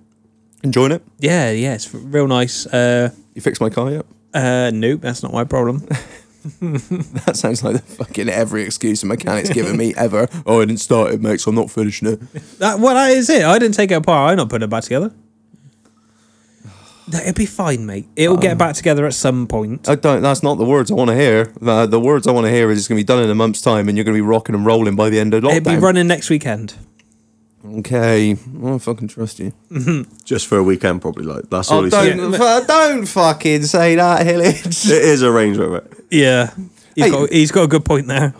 Enjoying 0.63 0.93
it? 0.93 1.03
Yeah, 1.21 1.51
yeah, 1.51 1.75
it's 1.75 1.93
real 1.95 2.27
nice. 2.27 2.67
Uh, 2.67 3.11
You 3.35 3.41
fixed 3.43 3.61
my 3.61 3.71
car 3.71 3.91
yet? 3.91 4.07
uh, 4.35 4.71
nope, 4.75 5.01
that's 5.03 5.23
not 5.23 5.33
my 5.33 5.45
problem. 5.45 5.87
That 7.25 7.37
sounds 7.37 7.65
like 7.65 7.77
the 7.77 7.83
fucking 7.83 8.29
every 8.29 8.63
excuse 8.63 9.03
a 9.03 9.07
mechanic's 9.07 9.51
given 9.51 9.77
me 9.77 9.95
ever. 9.97 10.29
Oh, 10.45 10.61
I 10.61 10.67
didn't 10.67 10.81
start 10.81 11.13
it, 11.13 11.21
mate, 11.23 11.41
so 11.41 11.49
I'm 11.51 11.55
not 11.55 11.71
finishing 11.71 12.09
it. 12.09 12.21
that, 12.59 12.79
well, 12.79 12.95
that 12.95 13.13
is 13.13 13.31
it. 13.31 13.45
I 13.45 13.59
didn't 13.59 13.75
take 13.75 13.91
it 13.91 13.95
apart. 13.95 14.31
I'm 14.33 14.37
not 14.37 14.51
putting 14.51 14.65
it 14.67 14.71
back 14.71 14.83
together. 14.83 15.13
No, 17.13 17.19
It'll 17.19 17.35
be 17.35 17.47
fine, 17.47 17.85
mate. 17.85 18.07
It'll 18.17 18.37
get 18.37 18.53
um, 18.53 18.59
back 18.59 18.75
together 18.75 19.07
at 19.07 19.15
some 19.15 19.47
point. 19.47 19.89
I 19.89 19.95
don't. 19.95 20.23
That's 20.23 20.43
not 20.43 20.57
the 20.57 20.65
words 20.65 20.91
I 20.91 20.95
want 20.95 21.11
to 21.11 21.17
hear. 21.17 21.53
The, 21.61 21.87
the 21.87 22.01
words 22.01 22.27
I 22.27 22.33
want 22.33 22.47
to 22.47 22.51
hear 22.51 22.71
is 22.71 22.79
it's 22.79 22.89
going 22.89 22.99
to 22.99 23.03
be 23.03 23.07
done 23.07 23.23
in 23.23 23.29
a 23.31 23.35
month's 23.35 23.61
time, 23.61 23.89
and 23.89 23.97
you're 23.97 24.05
going 24.05 24.17
to 24.17 24.23
be 24.23 24.27
rocking 24.27 24.55
and 24.55 24.65
rolling 24.65 24.97
by 24.97 25.11
the 25.11 25.21
end 25.21 25.35
of 25.35 25.43
lockdown. 25.45 25.57
It'll 25.57 25.73
be 25.75 25.79
running 25.79 26.07
next 26.07 26.31
weekend. 26.31 26.75
Okay, 27.67 28.33
I 28.33 28.35
don't 28.35 28.79
fucking 28.79 29.09
trust 29.09 29.39
you. 29.41 29.53
Just 30.25 30.47
for 30.47 30.59
a 30.59 30.63
weekend, 30.63 31.01
probably. 31.01 31.25
Like 31.25 31.49
that's 31.49 31.71
oh, 31.73 31.77
all 31.77 31.81
Oh, 31.81 31.85
he 31.85 31.91
said. 31.91 32.17
don't, 32.17 32.33
fu- 32.33 32.67
don't 32.67 33.07
fucking 33.07 33.63
say 33.65 33.95
that, 33.97 34.27
Hillage. 34.27 34.67
It 34.67 35.03
is 35.03 35.23
a 35.23 35.31
Range 35.33 35.57
Rover. 35.57 35.89
Yeah, 36.11 36.51
he's 36.95 37.05
Hey. 37.07 37.11
got 37.11 37.31
he's 37.33 37.51
got 37.53 37.63
a 37.63 37.69
good 37.69 37.85
point 37.85 38.07
there. 38.07 38.35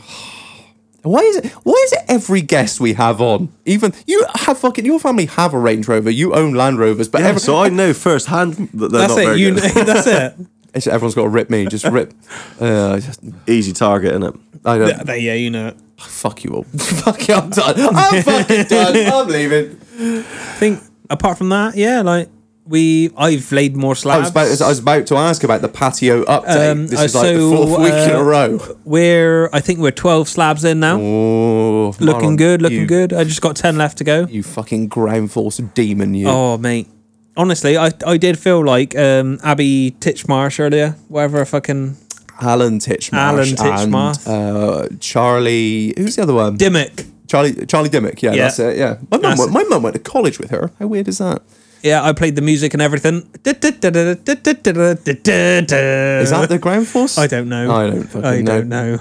Why 1.03 1.21
is 1.21 1.37
it? 1.37 1.47
Why 1.65 1.75
is 1.87 1.93
it 1.93 2.01
every 2.09 2.41
guest 2.43 2.81
we 2.81 2.95
have 2.95 3.21
on? 3.21 3.53
Even 3.67 3.93
you 4.07 4.25
have 4.35 4.59
fucking 4.59 4.85
your 4.87 4.99
family 5.01 5.27
have 5.27 5.53
a 5.55 5.59
Range 5.59 5.87
Rover. 5.89 6.11
You 6.11 6.35
own 6.35 6.55
Land 6.55 6.79
Rovers, 6.79 7.09
but 7.09 7.21
Yeah, 7.23 7.29
every, 7.29 7.41
so 7.41 7.59
I 7.59 7.69
know 7.71 7.93
firsthand 7.95 8.55
that 8.75 8.89
they're 8.91 9.01
That's 9.01 9.15
not 9.15 9.23
it. 9.23 9.27
very 9.27 9.41
You, 9.41 9.55
good. 9.55 9.63
that's 9.87 10.07
it. 10.07 10.35
It's- 10.75 10.87
everyone's 10.87 11.15
got 11.15 11.23
to 11.23 11.29
rip 11.29 11.51
me. 11.51 11.67
Just 11.67 11.85
rip. 11.87 12.13
Uh, 12.61 12.99
just, 13.01 13.21
Easy 13.49 13.73
target, 13.73 14.13
isn't 14.13 14.23
it? 14.23 14.35
I 14.65 14.79
don't. 14.79 15.07
yeah, 15.09 15.15
yeah, 15.15 15.35
you 15.35 15.51
know 15.51 15.69
it. 15.69 15.77
Fuck 15.99 16.45
you 16.45 16.51
all. 16.51 16.63
fuck 16.79 17.27
you. 17.29 17.35
I'm 17.35 17.51
done. 17.51 17.75
I'm 17.79 18.23
fucking 18.23 18.65
done. 18.65 18.97
I'm 19.13 19.27
leaving. 19.29 19.79
I 19.99 20.23
think 20.59 20.81
apart 21.11 21.39
from 21.39 21.49
that, 21.51 21.77
yeah, 21.77 22.03
like 22.03 22.29
we, 22.67 23.11
I've 23.17 23.51
laid 23.53 23.77
more 23.77 23.93
I 23.93 23.95
slabs. 23.95 24.21
was 24.21 24.31
about. 24.31 24.63
I 24.63 24.69
was 24.69 24.79
about 24.79 25.07
to 25.09 25.17
ask 25.17 25.45
about 25.45 25.61
the 25.61 25.69
patio 25.69 26.25
update. 26.25 26.71
Um, 26.71 26.87
this 26.87 27.01
uh, 27.01 27.03
is 27.05 27.15
like 27.15 27.25
so, 27.25 27.51
the 27.51 27.57
fourth 27.57 27.81
week 27.81 27.93
in 27.93 28.11
uh, 28.17 28.19
a 28.21 28.25
row. 28.25 28.77
We're, 28.85 29.51
I 29.53 29.61
think 29.61 29.81
we're 29.81 29.91
twelve 29.91 30.29
slabs 30.29 30.65
in 30.65 30.81
now. 30.81 30.99
Oh, 30.99 31.95
looking 32.01 32.31
Marlon, 32.31 32.39
good, 32.39 32.63
looking 32.63 32.81
you- 32.81 32.87
good. 32.87 33.13
I 33.13 33.25
just 33.25 33.43
got 33.43 33.57
ten 33.57 33.77
left 33.77 33.99
to 33.99 34.05
go. 34.05 34.27
You 34.27 34.43
fucking 34.43 34.89
ground 34.89 35.31
force 35.33 35.59
demon. 35.59 36.15
You. 36.15 36.29
Oh 36.29 36.57
mate, 36.59 36.89
honestly, 37.37 37.77
I 37.77 37.91
I 38.07 38.17
did 38.19 38.39
feel 38.39 38.65
like 38.65 38.97
um, 38.97 39.39
Abby 39.43 39.95
Titchmarsh 40.01 40.59
earlier, 40.61 40.97
whatever 41.09 41.45
fucking 41.45 41.97
Alan 42.41 42.79
Titchmarsh. 42.81 43.13
Alan 43.13 43.49
and, 43.49 43.95
uh, 44.27 44.89
Charlie. 45.01 45.95
Who's 45.97 46.17
the 46.17 46.23
other 46.23 46.35
one? 46.35 46.57
Dimmock. 46.57 46.93
Charlie 47.27 47.67
Charlie 47.67 47.89
Dimmock. 47.91 48.23
Yeah, 48.23 48.33
Yeah. 48.35 48.43
that's 48.45 48.59
it. 48.59 48.77
Yeah, 48.77 48.97
my 49.11 49.19
mum. 49.19 49.39
Went- 49.39 49.53
My 49.53 49.65
mum 49.65 49.83
went 49.83 49.95
to 49.95 50.01
college 50.13 50.39
with 50.39 50.51
her. 50.51 50.71
How 50.79 50.87
weird 50.87 51.09
is 51.09 51.19
that? 51.19 51.43
Yeah, 51.83 52.03
I 52.03 52.13
played 52.15 52.35
the 52.35 52.43
music 52.43 52.73
and 52.75 52.81
everything. 52.83 53.29
Is 53.45 53.51
that 56.31 56.47
the 56.49 56.59
ground 56.61 56.87
force? 56.89 57.19
I 57.19 57.27
don't 57.27 57.49
know. 57.49 57.71
I 57.75 57.87
don't 57.91 58.05
fucking 58.05 58.25
I 58.25 58.41
know. 58.41 58.59
don't 58.61 58.69
know. 58.69 58.99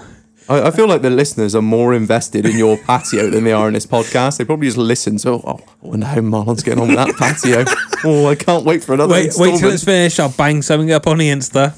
I, 0.50 0.68
I 0.68 0.72
feel 0.72 0.88
like 0.88 1.02
the 1.02 1.10
listeners 1.10 1.56
are 1.56 1.62
more 1.62 1.94
invested 1.94 2.46
in 2.46 2.58
your 2.58 2.78
patio 2.78 3.30
than 3.30 3.44
they 3.44 3.54
are 3.54 3.68
in 3.68 3.74
this 3.74 3.86
podcast. 3.86 4.38
They 4.38 4.46
probably 4.46 4.68
just 4.68 4.78
listen. 4.78 5.18
to, 5.20 5.30
oh, 5.32 5.60
I 5.84 5.88
wonder 5.88 6.06
how 6.06 6.22
Marlon's 6.22 6.64
getting 6.64 6.82
on 6.82 6.90
with 6.90 6.98
that 6.98 7.16
patio. 7.16 7.64
Oh, 8.04 8.28
I 8.28 8.36
can't 8.36 8.66
wait 8.66 8.84
for 8.84 8.94
another 8.94 9.14
Wait, 9.14 9.32
wait 9.38 9.60
till 9.60 9.72
it's 9.72 9.84
finished. 9.86 10.20
I'll 10.20 10.30
bang 10.30 10.62
something 10.62 10.92
up 10.92 11.08
on 11.08 11.20
the 11.20 11.30
Insta. 11.30 11.74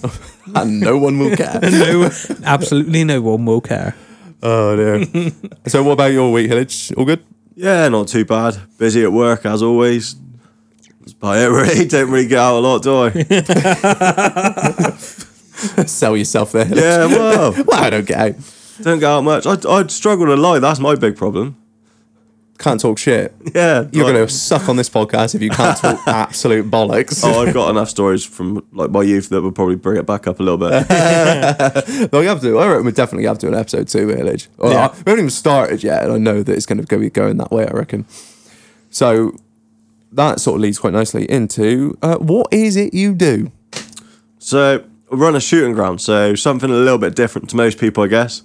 and 0.55 0.79
no 0.79 0.97
one 0.97 1.19
will 1.19 1.35
care. 1.35 1.59
no, 1.63 2.09
absolutely 2.43 3.03
no 3.03 3.21
one 3.21 3.45
will 3.45 3.61
care. 3.61 3.95
oh 4.41 4.75
dear. 4.75 5.05
so, 5.67 5.83
what 5.83 5.93
about 5.93 6.11
your 6.13 6.31
week, 6.31 6.49
Hillage? 6.49 6.91
All 6.97 7.05
good? 7.05 7.23
Yeah, 7.55 7.87
not 7.89 8.07
too 8.07 8.25
bad. 8.25 8.57
Busy 8.77 9.03
at 9.03 9.11
work 9.11 9.45
as 9.45 9.61
always. 9.61 10.15
That's 11.01 11.13
about 11.13 11.37
it, 11.37 11.47
really. 11.51 11.85
Don't 11.85 12.09
really 12.09 12.27
get 12.27 12.39
out 12.39 12.57
a 12.57 12.59
lot, 12.59 12.81
do 12.81 12.95
I? 13.03 13.11
Sell 15.85 16.17
yourself 16.17 16.51
there. 16.51 16.65
Hillage. 16.65 16.83
yeah, 16.83 17.05
well, 17.05 17.53
Well, 17.65 17.83
I 17.83 17.89
don't 17.91 18.05
get 18.07 18.17
out. 18.17 18.35
Don't 18.81 18.99
go 18.99 19.17
out 19.17 19.23
much. 19.23 19.45
I, 19.45 19.57
I'd 19.69 19.91
struggle 19.91 20.25
to 20.27 20.35
lie. 20.35 20.59
That's 20.59 20.79
my 20.79 20.95
big 20.95 21.15
problem. 21.15 21.57
Can't 22.57 22.79
talk 22.79 22.97
shit. 22.97 23.33
Yeah, 23.55 23.87
You're 23.91 24.05
like- 24.05 24.13
going 24.13 24.27
to 24.27 24.33
suck 24.33 24.69
on 24.69 24.75
this 24.77 24.89
podcast 24.89 25.35
if 25.35 25.41
you 25.41 25.49
can't 25.49 25.77
talk 25.81 25.99
absolute 26.07 26.69
bollocks. 26.71 27.21
Oh, 27.23 27.41
I've 27.41 27.53
got 27.53 27.69
enough 27.69 27.89
stories 27.89 28.23
from 28.25 28.65
like 28.71 28.91
my 28.91 29.01
youth 29.03 29.29
that 29.29 29.41
would 29.41 29.55
probably 29.55 29.75
bring 29.75 29.97
it 29.97 30.05
back 30.05 30.25
up 30.27 30.39
a 30.39 30.43
little 30.43 30.57
bit. 30.57 30.85
Well, 32.11 32.21
we 32.21 32.27
have 32.27 32.41
to. 32.41 32.57
I 32.59 32.67
reckon 32.67 32.85
we 32.85 32.91
definitely 32.91 33.25
have 33.27 33.37
to 33.39 33.47
do 33.47 33.53
an 33.53 33.59
episode 33.59 33.87
two, 33.87 34.07
Hillage. 34.07 34.47
Well, 34.57 34.71
Yeah. 34.71 34.87
I- 34.87 34.91
we 34.91 34.97
haven't 34.97 35.19
even 35.19 35.29
started 35.29 35.83
yet, 35.83 36.03
and 36.03 36.13
I 36.13 36.17
know 36.17 36.43
that 36.43 36.53
it's 36.55 36.65
going 36.65 36.83
to 36.85 36.97
be 36.97 37.09
going 37.09 37.37
that 37.37 37.51
way. 37.51 37.67
I 37.67 37.71
reckon. 37.71 38.05
So 38.89 39.35
that 40.13 40.39
sort 40.39 40.55
of 40.55 40.61
leads 40.61 40.79
quite 40.79 40.93
nicely 40.93 41.29
into 41.29 41.97
uh, 42.01 42.17
what 42.17 42.47
is 42.53 42.75
it 42.77 42.93
you 42.93 43.13
do? 43.13 43.51
So 44.39 44.83
I 45.11 45.15
run 45.15 45.35
a 45.35 45.41
shooting 45.41 45.73
ground, 45.73 45.99
so 46.01 46.35
something 46.35 46.69
a 46.69 46.73
little 46.73 46.97
bit 46.99 47.15
different 47.15 47.49
to 47.49 47.55
most 47.57 47.79
people, 47.79 48.03
I 48.03 48.07
guess. 48.07 48.43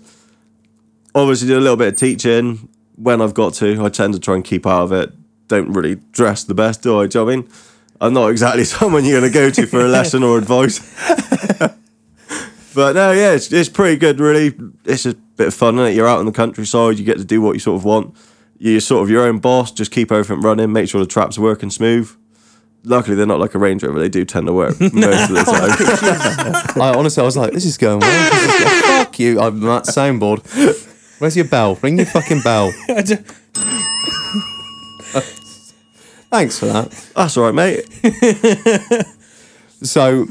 Obviously, 1.14 1.49
do 1.49 1.59
a 1.59 1.61
little 1.61 1.77
bit 1.77 1.88
of 1.88 1.96
teaching 1.96 2.68
when 2.96 3.20
I've 3.20 3.35
got 3.35 3.55
to. 3.55 3.85
I 3.85 3.88
tend 3.88 4.14
to 4.14 4.20
try 4.20 4.35
and 4.35 4.44
keep 4.44 4.66
out 4.66 4.83
of 4.85 4.92
it. 4.92 5.12
Don't 5.49 5.73
really 5.73 5.96
dress 6.12 6.44
the 6.44 6.55
best, 6.55 6.83
do 6.83 7.01
I? 7.01 7.07
Do 7.07 7.18
you 7.18 7.25
know 7.25 7.27
what 7.27 7.33
I 7.33 7.37
mean? 7.37 7.49
I'm 8.01 8.14
not 8.14 8.29
exactly 8.31 8.64
someone 8.77 9.05
you're 9.05 9.20
going 9.20 9.33
to 9.33 9.38
go 9.38 9.51
to 9.51 9.66
for 9.66 9.81
a 9.81 9.88
lesson 9.88 10.23
or 10.23 10.38
advice. 10.38 10.79
but 12.75 12.94
no, 12.94 13.12
yeah, 13.12 13.33
it's, 13.33 13.53
it's 13.53 13.68
pretty 13.68 13.96
good, 13.96 14.20
really. 14.20 14.55
It's 14.85 15.07
a 15.07 15.14
bit 15.14 15.49
of 15.49 15.55
fun, 15.55 15.79
is 15.79 15.90
it? 15.90 15.96
You're 15.96 16.07
out 16.07 16.20
in 16.20 16.27
the 16.27 16.33
countryside, 16.33 16.99
you 16.99 17.05
get 17.05 17.18
to 17.18 17.25
do 17.25 17.40
what 17.42 17.53
you 17.53 17.59
sort 17.61 17.77
of 17.77 17.85
want. 17.85 18.14
You're 18.59 18.81
sort 18.81 19.03
of 19.03 19.11
your 19.11 19.25
own 19.27 19.38
boss, 19.38 19.73
just 19.73 19.90
keep 19.90 20.12
everything 20.12 20.42
running, 20.42 20.70
make 20.73 20.88
sure 20.88 21.01
the 21.01 21.07
traps 21.07 21.38
are 21.38 21.42
working 21.42 21.70
smooth. 21.70 22.14
Luckily, 22.85 23.14
they're 23.16 23.27
not 23.27 23.40
like 23.40 23.55
a 23.55 23.59
Range 23.59 23.83
Rover. 23.83 23.99
They 23.99 24.09
do 24.09 24.25
tend 24.25 24.46
to 24.46 24.53
work 24.55 24.81
most 24.81 24.94
of 24.94 25.35
the 25.35 26.64
time. 26.75 26.81
I 26.83 26.94
honestly, 26.94 27.20
I 27.20 27.25
was 27.25 27.37
like, 27.37 27.53
this 27.53 27.66
is 27.66 27.77
going 27.77 28.01
well. 28.01 28.33
Is 28.33 28.62
go- 28.62 29.05
Fuck 29.05 29.18
you! 29.18 29.38
I'm 29.40 29.61
that 29.61 29.85
soundboard. 29.85 30.40
Where's 31.20 31.37
your 31.37 31.44
bell? 31.44 31.76
Ring 31.83 31.98
your 31.98 32.06
fucking 32.06 32.40
bell. 32.40 32.72
Thanks 36.30 36.59
for 36.59 36.66
that. 36.66 36.90
That's 37.14 37.37
all 37.37 37.50
right, 37.50 37.54
mate. 37.54 39.06
So, 39.83 40.28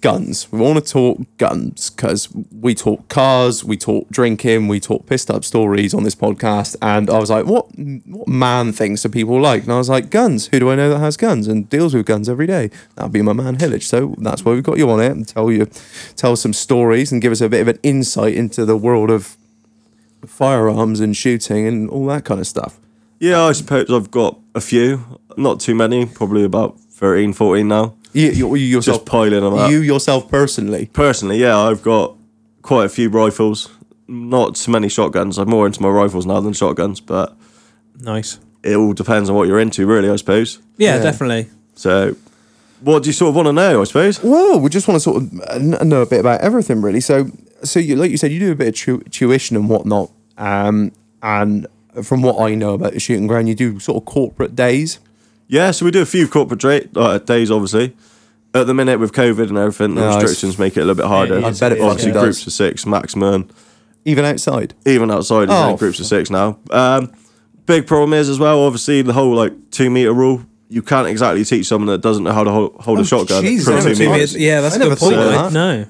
guns. 0.00 0.50
We 0.52 0.60
want 0.60 0.84
to 0.84 0.92
talk 0.92 1.20
guns 1.36 1.90
because 1.90 2.28
we 2.52 2.76
talk 2.76 3.08
cars, 3.08 3.64
we 3.64 3.76
talk 3.76 4.08
drinking, 4.08 4.68
we 4.68 4.78
talk 4.78 5.06
pissed 5.06 5.30
up 5.30 5.44
stories 5.44 5.94
on 5.94 6.04
this 6.04 6.14
podcast. 6.14 6.76
And 6.80 7.10
I 7.10 7.18
was 7.18 7.28
like, 7.28 7.46
what 7.46 7.66
what 7.76 8.28
man 8.28 8.72
things 8.72 9.02
do 9.02 9.08
people 9.08 9.40
like? 9.40 9.64
And 9.64 9.72
I 9.72 9.78
was 9.78 9.88
like, 9.88 10.10
guns. 10.10 10.46
Who 10.46 10.60
do 10.60 10.70
I 10.70 10.76
know 10.76 10.90
that 10.90 11.00
has 11.00 11.16
guns 11.16 11.48
and 11.48 11.68
deals 11.68 11.92
with 11.92 12.06
guns 12.06 12.28
every 12.28 12.46
day? 12.46 12.70
That'd 12.94 13.12
be 13.12 13.20
my 13.20 13.32
man 13.32 13.56
Hillage. 13.56 13.86
So 13.86 14.14
that's 14.18 14.44
why 14.44 14.52
we've 14.52 14.62
got 14.62 14.78
you 14.78 14.88
on 14.90 15.00
it 15.00 15.10
and 15.10 15.26
tell 15.26 15.50
you 15.50 15.66
tell 16.14 16.32
us 16.32 16.40
some 16.40 16.52
stories 16.52 17.10
and 17.10 17.20
give 17.20 17.32
us 17.32 17.40
a 17.40 17.48
bit 17.48 17.62
of 17.62 17.68
an 17.68 17.80
insight 17.82 18.34
into 18.34 18.64
the 18.64 18.76
world 18.76 19.10
of 19.10 19.36
firearms 20.26 21.00
and 21.00 21.16
shooting 21.16 21.66
and 21.66 21.88
all 21.90 22.06
that 22.06 22.24
kind 22.24 22.40
of 22.40 22.46
stuff. 22.46 22.78
Yeah, 23.18 23.42
I 23.42 23.52
suppose 23.52 23.90
I've 23.90 24.10
got 24.10 24.38
a 24.54 24.60
few. 24.60 25.04
Not 25.36 25.60
too 25.60 25.74
many, 25.74 26.06
probably 26.06 26.44
about 26.44 26.78
13, 26.80 27.32
14 27.32 27.66
now. 27.68 27.94
You, 28.12 28.30
you, 28.30 28.54
you 28.56 28.66
yourself, 28.66 28.98
Just 28.98 29.06
piling 29.06 29.40
them 29.42 29.54
up. 29.54 29.70
you 29.70 29.78
yourself 29.80 30.28
personally. 30.30 30.86
Personally, 30.92 31.38
yeah, 31.38 31.56
I've 31.58 31.82
got 31.82 32.14
quite 32.62 32.84
a 32.84 32.88
few 32.88 33.08
rifles. 33.08 33.70
Not 34.08 34.56
too 34.56 34.70
many 34.72 34.88
shotguns. 34.88 35.38
I'm 35.38 35.48
more 35.48 35.66
into 35.66 35.80
my 35.80 35.88
rifles 35.88 36.26
now 36.26 36.40
than 36.40 36.52
shotguns, 36.52 37.00
but 37.00 37.34
Nice. 38.00 38.38
it 38.62 38.76
all 38.76 38.92
depends 38.92 39.30
on 39.30 39.36
what 39.36 39.48
you're 39.48 39.60
into, 39.60 39.86
really, 39.86 40.10
I 40.10 40.16
suppose. 40.16 40.58
Yeah, 40.76 40.96
Yeah. 40.96 41.02
definitely. 41.02 41.48
So, 41.74 42.16
what 42.80 43.04
do 43.04 43.08
you 43.08 43.12
sort 43.14 43.30
of 43.30 43.36
want 43.36 43.46
to 43.46 43.52
know, 43.52 43.80
I 43.80 43.84
suppose? 43.84 44.22
Well, 44.22 44.60
we 44.60 44.68
just 44.68 44.86
want 44.88 44.96
to 44.96 45.00
sort 45.00 45.22
of 45.22 45.40
uh, 45.48 45.84
know 45.84 46.02
a 46.02 46.06
bit 46.06 46.20
about 46.20 46.40
everything, 46.42 46.82
really. 46.82 47.00
So, 47.00 47.30
so 47.64 47.80
you, 47.80 47.96
like 47.96 48.10
you 48.10 48.16
said, 48.16 48.32
you 48.32 48.38
do 48.40 48.52
a 48.52 48.54
bit 48.54 48.68
of 48.68 48.74
tu- 48.74 49.02
tuition 49.10 49.56
and 49.56 49.68
whatnot. 49.68 50.10
Um, 50.38 50.92
and 51.22 51.66
from 52.02 52.22
what 52.22 52.40
I 52.40 52.54
know 52.54 52.74
about 52.74 52.92
the 52.94 53.00
shooting 53.00 53.26
ground, 53.26 53.48
you 53.48 53.54
do 53.54 53.78
sort 53.78 53.96
of 53.98 54.04
corporate 54.06 54.56
days. 54.56 54.98
Yeah, 55.48 55.70
so 55.72 55.84
we 55.84 55.90
do 55.90 56.00
a 56.02 56.06
few 56.06 56.26
corporate 56.28 56.60
dra- 56.60 56.80
uh, 56.96 57.18
days, 57.18 57.50
obviously. 57.50 57.94
At 58.54 58.66
the 58.66 58.74
minute, 58.74 58.98
with 59.00 59.12
COVID 59.12 59.48
and 59.48 59.58
everything, 59.58 59.94
the 59.94 60.00
No, 60.02 60.08
it's- 60.08 60.22
restrictions 60.22 60.58
make 60.58 60.76
it 60.76 60.80
a 60.80 60.84
little 60.84 60.94
bit 61.02 61.06
harder. 61.06 61.38
I 61.38 61.50
bet 61.52 61.72
it 61.72 61.80
Obviously, 61.80 62.10
fucking 62.12 62.20
groups 62.22 62.46
of 62.46 62.52
six 62.52 62.84
maximum. 62.86 63.48
Even 64.04 64.24
outside. 64.24 64.74
even 64.84 65.10
outside, 65.10 65.48
you 65.48 65.54
Oh, 65.54 65.70
know, 65.70 65.76
groups 65.76 66.00
of 66.00 66.06
six 66.06 66.28
now. 66.28 66.58
Um, 66.70 67.10
big 67.66 67.86
problem 67.86 68.12
is 68.14 68.28
as 68.28 68.38
well, 68.38 68.60
obviously, 68.64 69.00
the 69.02 69.12
whole 69.12 69.34
like 69.34 69.52
two 69.70 69.90
meter 69.90 70.12
rule. 70.12 70.42
You 70.68 70.82
can't 70.82 71.06
exactly 71.06 71.44
teach 71.44 71.66
someone 71.66 71.86
that 71.88 72.00
doesn't 72.00 72.24
know 72.24 72.32
how 72.32 72.44
to 72.44 72.50
hold, 72.50 72.74
hold 72.80 72.98
Oh, 72.98 73.02
a 73.02 73.04
shotgun 73.04 73.42
Jesus, 73.44 73.66
for 73.68 73.74
I 73.74 73.80
two 73.94 73.98
never 74.04 74.12
meters. 74.14 74.34
Yeah, 74.36 74.60
that's 74.62 74.74
I 74.74 74.78
a 74.78 74.88
good 74.88 74.98
point. 74.98 75.14
thought 75.14 75.26
of 75.26 75.30
mate. 75.30 75.36
that. 75.36 75.52
No, 75.52 75.86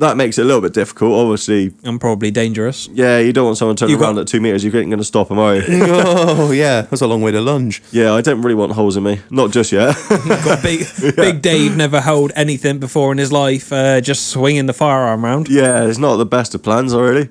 That 0.00 0.16
makes 0.16 0.38
it 0.38 0.42
a 0.42 0.44
little 0.44 0.60
bit 0.60 0.74
difficult. 0.74 1.12
Obviously, 1.12 1.72
I'm 1.82 1.98
probably 1.98 2.30
dangerous. 2.30 2.88
yeah, 2.92 3.18
you 3.18 3.32
don't 3.32 3.46
want 3.46 3.58
someone 3.58 3.74
turning 3.74 3.94
You 3.94 3.98
got- 3.98 4.06
around 4.10 4.18
at 4.18 4.28
two 4.28 4.40
meters. 4.40 4.62
You 4.62 4.70
ain't 4.76 4.88
going 4.90 4.98
to 4.98 5.04
stop 5.04 5.28
them, 5.28 5.40
are 5.40 5.56
you? 5.56 5.62
oh, 5.68 6.50
yeah. 6.64 6.82
That's 6.82 7.02
a 7.02 7.06
long 7.08 7.20
way 7.20 7.32
to 7.32 7.40
lunge. 7.40 7.82
yeah, 7.90 8.12
I 8.14 8.20
don't 8.20 8.40
really 8.42 8.54
want 8.54 8.72
holes 8.72 8.96
in 8.96 9.02
me. 9.02 9.20
Not 9.30 9.50
just 9.50 9.72
yet. 9.72 9.96
Got 10.08 10.62
big, 10.62 10.86
big 11.16 11.42
Dave 11.42 11.76
never 11.76 12.00
held 12.00 12.30
anything 12.36 12.78
before 12.78 13.10
in 13.10 13.18
his 13.18 13.32
life. 13.32 13.72
Uh, 13.72 14.00
just 14.00 14.28
swinging 14.28 14.66
the 14.66 14.72
firearm 14.72 15.24
around. 15.24 15.48
yeah, 15.48 15.82
it's 15.84 15.98
not 15.98 16.16
the 16.16 16.26
best 16.26 16.54
of 16.54 16.62
plans, 16.62 16.94
already. 16.94 17.28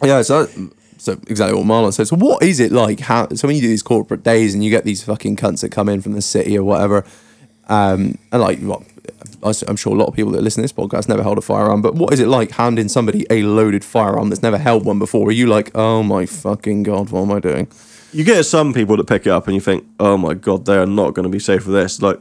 Yeah, 0.00 0.22
so 0.22 0.46
so 0.98 1.12
exactly 1.26 1.56
what 1.60 1.66
Marlon 1.66 1.92
said. 1.92 2.06
So 2.06 2.14
what 2.16 2.44
is 2.44 2.60
it 2.60 2.70
like? 2.70 3.00
How 3.00 3.28
so 3.30 3.48
when 3.48 3.56
you 3.56 3.62
do 3.62 3.68
these 3.68 3.82
corporate 3.82 4.22
days 4.22 4.54
and 4.54 4.62
you 4.62 4.70
get 4.70 4.84
these 4.84 5.02
fucking 5.02 5.34
cunts 5.34 5.62
that 5.62 5.70
come 5.72 5.88
in 5.88 6.00
from 6.00 6.12
the 6.12 6.22
city 6.22 6.56
or 6.56 6.62
whatever, 6.62 7.04
um, 7.68 8.16
and 8.30 8.40
like 8.40 8.60
well, 8.62 8.84
I 8.84 8.84
s- 8.84 8.97
I'm 9.42 9.76
sure 9.76 9.94
a 9.94 9.98
lot 9.98 10.06
of 10.06 10.14
people 10.14 10.32
that 10.32 10.42
listen 10.42 10.62
to 10.62 10.64
this 10.64 10.72
podcast 10.72 11.08
never 11.08 11.22
held 11.22 11.38
a 11.38 11.40
firearm. 11.40 11.82
But 11.82 11.94
what 11.94 12.12
is 12.12 12.20
it 12.20 12.28
like 12.28 12.50
handing 12.52 12.88
somebody 12.88 13.26
a 13.30 13.42
loaded 13.42 13.84
firearm 13.84 14.28
that's 14.30 14.42
never 14.42 14.58
held 14.58 14.84
one 14.84 14.98
before? 14.98 15.28
Are 15.28 15.32
you 15.32 15.46
like, 15.46 15.70
oh 15.74 16.02
my 16.02 16.26
fucking 16.26 16.82
god, 16.82 17.10
what 17.10 17.22
am 17.22 17.32
I 17.32 17.40
doing? 17.40 17.68
You 18.12 18.24
get 18.24 18.44
some 18.44 18.72
people 18.72 18.96
that 18.96 19.06
pick 19.06 19.26
it 19.26 19.30
up 19.30 19.46
and 19.46 19.54
you 19.54 19.60
think, 19.60 19.86
oh 20.00 20.16
my 20.16 20.34
god, 20.34 20.64
they 20.64 20.76
are 20.76 20.86
not 20.86 21.14
going 21.14 21.24
to 21.24 21.30
be 21.30 21.38
safe 21.38 21.66
with 21.66 21.74
this. 21.74 22.00
Like, 22.00 22.20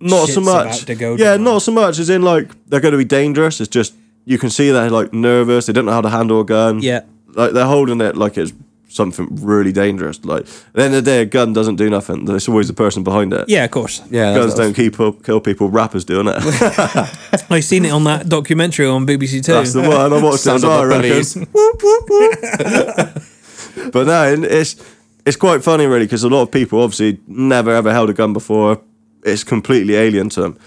not 0.00 0.20
so 0.20 0.26
Shit's 0.26 0.36
about 0.38 0.66
much. 0.66 0.84
to 0.86 0.94
go 0.94 1.14
yeah, 1.16 1.32
down. 1.36 1.44
not 1.44 1.62
so 1.62 1.72
much 1.72 1.98
as 1.98 2.08
in 2.08 2.22
like 2.22 2.52
they're 2.66 2.80
going 2.80 2.92
to 2.92 2.98
be 2.98 3.04
dangerous. 3.04 3.60
It's 3.60 3.68
just 3.68 3.94
you 4.24 4.38
can 4.38 4.48
see 4.50 4.70
they're 4.70 4.90
like 4.90 5.12
nervous. 5.12 5.66
They 5.66 5.72
don't 5.72 5.84
know 5.84 5.92
how 5.92 6.00
to 6.00 6.08
handle 6.10 6.40
a 6.40 6.44
gun. 6.44 6.80
Yeah. 6.80 7.02
like 7.34 7.52
they're 7.52 7.66
holding 7.66 8.00
it 8.00 8.16
like 8.16 8.38
it's 8.38 8.52
something 8.90 9.28
really 9.40 9.72
dangerous. 9.72 10.22
Like 10.24 10.42
at 10.42 10.46
the 10.74 10.82
end 10.82 10.94
of 10.94 11.04
the 11.04 11.10
day, 11.10 11.22
a 11.22 11.24
gun 11.24 11.52
doesn't 11.52 11.76
do 11.76 11.88
nothing. 11.88 12.24
There's 12.26 12.48
always 12.48 12.66
the 12.68 12.74
person 12.74 13.02
behind 13.04 13.32
it. 13.32 13.48
Yeah, 13.48 13.64
of 13.64 13.70
course. 13.70 14.02
Yeah, 14.10 14.34
Guns 14.34 14.54
don't 14.54 14.74
keep 14.74 14.98
up 15.00 15.22
kill 15.24 15.40
people. 15.40 15.70
Rappers 15.70 16.04
doing 16.04 16.26
it. 16.28 16.36
I've 17.50 17.64
seen 17.64 17.84
it 17.84 17.90
on 17.92 18.04
that 18.04 18.28
documentary 18.28 18.86
on 18.86 19.06
BBC 19.06 19.42
Two. 19.44 19.52
That's 19.52 19.72
the 19.72 19.82
one 19.82 20.12
I 20.12 20.22
watched. 20.22 20.40
Sound 20.40 20.62
That's 20.62 20.64
of 20.64 20.70
what 20.70 20.92
I 20.92 20.98
the 20.98 21.10
reckon. 21.34 21.46
police. 21.46 23.26
But 23.92 24.06
no, 24.06 24.34
it's 24.42 24.76
it's 25.24 25.36
quite 25.36 25.62
funny 25.62 25.86
really 25.86 26.04
because 26.06 26.24
a 26.24 26.28
lot 26.28 26.42
of 26.42 26.50
people 26.50 26.80
obviously 26.82 27.20
never 27.26 27.70
ever 27.70 27.92
held 27.92 28.10
a 28.10 28.12
gun 28.12 28.32
before. 28.32 28.80
It's 29.22 29.44
completely 29.44 29.94
alien 29.94 30.28
to 30.30 30.40
them. 30.40 30.58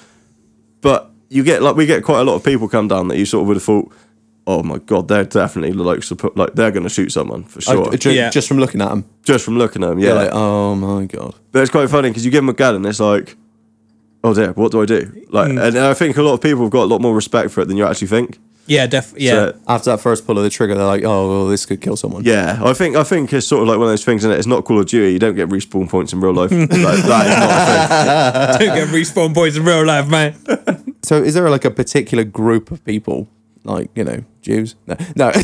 But 0.81 1.09
you 1.29 1.43
get 1.43 1.61
like 1.61 1.75
we 1.75 1.85
get 1.85 2.03
quite 2.03 2.21
a 2.21 2.23
lot 2.23 2.35
of 2.35 2.43
people 2.43 2.67
come 2.69 2.87
down 2.87 3.07
that 3.09 3.17
you 3.17 3.25
sort 3.25 3.41
of 3.41 3.47
would 3.49 3.57
have 3.57 3.63
thought, 3.63 3.91
oh 4.45 4.61
my 4.63 4.77
god, 4.79 5.07
they're 5.07 5.23
definitely 5.23 5.71
like 5.73 5.99
suppo- 5.99 6.35
like 6.35 6.53
they're 6.53 6.71
going 6.71 6.83
to 6.83 6.89
shoot 6.89 7.11
someone 7.11 7.43
for 7.43 7.61
sure. 7.61 7.93
I- 7.93 7.95
ju- 7.97 8.11
Yeah. 8.13 8.29
Just 8.29 8.47
from 8.47 8.57
looking 8.57 8.81
at 8.81 8.89
them, 8.89 9.05
Just 9.23 9.45
from 9.45 9.57
looking 9.57 9.83
at 9.83 9.89
them, 9.89 9.99
yeah. 9.99 10.09
yeah. 10.09 10.13
like, 10.13 10.29
oh 10.33 10.75
my 10.75 11.05
god. 11.05 11.35
But 11.51 11.61
it's 11.61 11.71
quite 11.71 11.89
funny 11.89 12.09
because 12.09 12.25
you 12.25 12.31
give 12.31 12.39
them 12.43 12.49
a 12.49 12.53
gun 12.53 12.75
and 12.75 12.85
it's 12.85 12.99
like, 12.99 13.37
oh 14.23 14.33
dear, 14.33 14.51
what 14.53 14.71
do 14.71 14.81
I 14.81 14.85
do? 14.85 15.25
Like, 15.29 15.51
Mm. 15.51 15.67
and 15.67 15.77
I 15.77 15.93
think 15.93 16.17
a 16.17 16.21
lot 16.23 16.33
of 16.33 16.41
people 16.41 16.61
have 16.63 16.71
got 16.71 16.83
a 16.83 16.91
lot 16.91 17.01
more 17.01 17.15
respect 17.15 17.51
for 17.51 17.61
it 17.61 17.67
than 17.67 17.77
you 17.77 17.85
actually 17.85 18.07
think. 18.07 18.39
yeah, 18.65 18.87
definitely. 18.87 19.27
yeah. 19.27 19.31
So, 19.33 19.55
After 19.67 19.89
that 19.91 19.99
first 19.99 20.25
pull 20.25 20.37
of 20.37 20.43
the 20.45 20.49
trigger, 20.49 20.75
they're 20.75 20.85
like, 20.85 21.03
oh, 21.03 21.27
well, 21.29 21.47
this 21.47 21.65
could 21.65 21.81
kill 21.81 21.97
someone. 21.97 22.23
yeah, 22.23 22.59
I 22.63 22.73
think 22.73 22.95
I 22.95 23.03
think 23.03 23.33
it's 23.33 23.45
sort 23.47 23.61
of 23.63 23.67
like 23.67 23.77
one 23.77 23.87
of 23.87 23.91
those 23.91 24.05
things, 24.05 24.23
and 24.23 24.33
it? 24.33 24.37
it's 24.37 24.47
not 24.47 24.63
Call 24.63 24.79
of 24.79 24.85
Duty. 24.85 25.11
You 25.13 25.19
don't 25.19 25.35
get 25.35 25.49
respawn 25.49 25.89
points 25.89 26.13
in 26.13 26.21
real 26.21 26.33
life. 26.33 26.51
like, 26.51 26.69
that 26.69 27.25
is 27.27 27.37
not 27.39 28.55
a 28.55 28.57
thing. 28.57 28.67
Don't 28.69 28.75
get 28.77 28.87
respawn 28.89 29.33
points 29.33 29.57
in 29.57 29.63
real 29.65 29.85
life, 29.85 30.07
man. 30.09 30.35
So 31.03 31.21
is 31.21 31.33
there 31.33 31.49
like 31.49 31.65
a 31.65 31.71
particular 31.71 32.23
group 32.23 32.71
of 32.71 32.83
people, 32.85 33.27
like, 33.63 33.89
you 33.95 34.03
know, 34.03 34.23
Jews? 34.41 34.75
No. 34.87 34.95
No. 35.15 35.31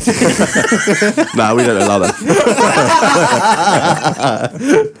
Nah, 1.34 1.54
we 1.54 1.62
don't 1.62 1.80
allow 1.80 1.98
that. 2.00 2.14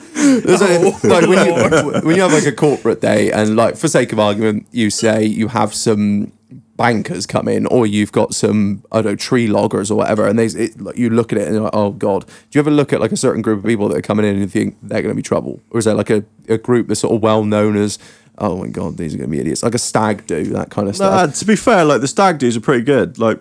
There's 0.14 0.62
a- 0.62 0.78
oh. 0.80 0.98
like 1.04 1.26
when 1.26 1.46
you, 1.46 1.54
when 2.02 2.16
you 2.16 2.22
have 2.22 2.32
like 2.32 2.46
a 2.46 2.52
corporate 2.52 3.00
day 3.00 3.30
and 3.30 3.56
like 3.56 3.76
for 3.76 3.88
sake 3.88 4.12
of 4.12 4.18
argument 4.18 4.66
you 4.70 4.90
say 4.90 5.24
you 5.24 5.48
have 5.48 5.74
some 5.74 6.32
bankers 6.76 7.26
come 7.26 7.48
in 7.48 7.66
or 7.66 7.86
you've 7.86 8.12
got 8.12 8.34
some 8.34 8.82
I 8.90 9.02
don't 9.02 9.12
know 9.12 9.16
tree 9.16 9.46
loggers 9.46 9.90
or 9.90 9.96
whatever 9.96 10.26
and 10.26 10.38
they 10.38 10.46
it, 10.46 10.80
like, 10.80 10.96
you 10.96 11.10
look 11.10 11.32
at 11.32 11.38
it 11.38 11.46
and 11.46 11.54
you're 11.54 11.64
like 11.64 11.74
oh 11.74 11.90
god 11.90 12.26
do 12.26 12.58
you 12.58 12.60
ever 12.60 12.70
look 12.70 12.92
at 12.92 13.00
like 13.00 13.12
a 13.12 13.16
certain 13.16 13.42
group 13.42 13.58
of 13.58 13.64
people 13.64 13.88
that 13.88 13.98
are 13.98 14.02
coming 14.02 14.24
in 14.24 14.32
and 14.32 14.40
you 14.40 14.46
think 14.46 14.76
they're 14.82 15.02
going 15.02 15.12
to 15.12 15.16
be 15.16 15.22
trouble 15.22 15.60
or 15.70 15.78
is 15.78 15.84
there 15.84 15.94
like 15.94 16.10
a, 16.10 16.24
a 16.48 16.58
group 16.58 16.88
that's 16.88 17.00
sort 17.00 17.14
of 17.14 17.22
well 17.22 17.44
known 17.44 17.76
as 17.76 17.98
oh 18.40 18.56
my 18.56 18.68
god 18.68 18.96
these 18.96 19.14
are 19.14 19.18
going 19.18 19.28
to 19.30 19.36
be 19.36 19.40
idiots 19.40 19.62
like 19.62 19.74
a 19.74 19.78
stag 19.78 20.26
do 20.26 20.44
that 20.44 20.70
kind 20.70 20.88
of 20.88 20.98
Nah, 20.98 21.24
stuff 21.26 21.34
to 21.40 21.44
be 21.44 21.56
fair, 21.56 21.84
like 21.84 22.00
the 22.00 22.08
stag 22.08 22.38
dudes 22.38 22.56
are 22.56 22.60
pretty 22.60 22.82
good. 22.84 23.18
Like 23.18 23.38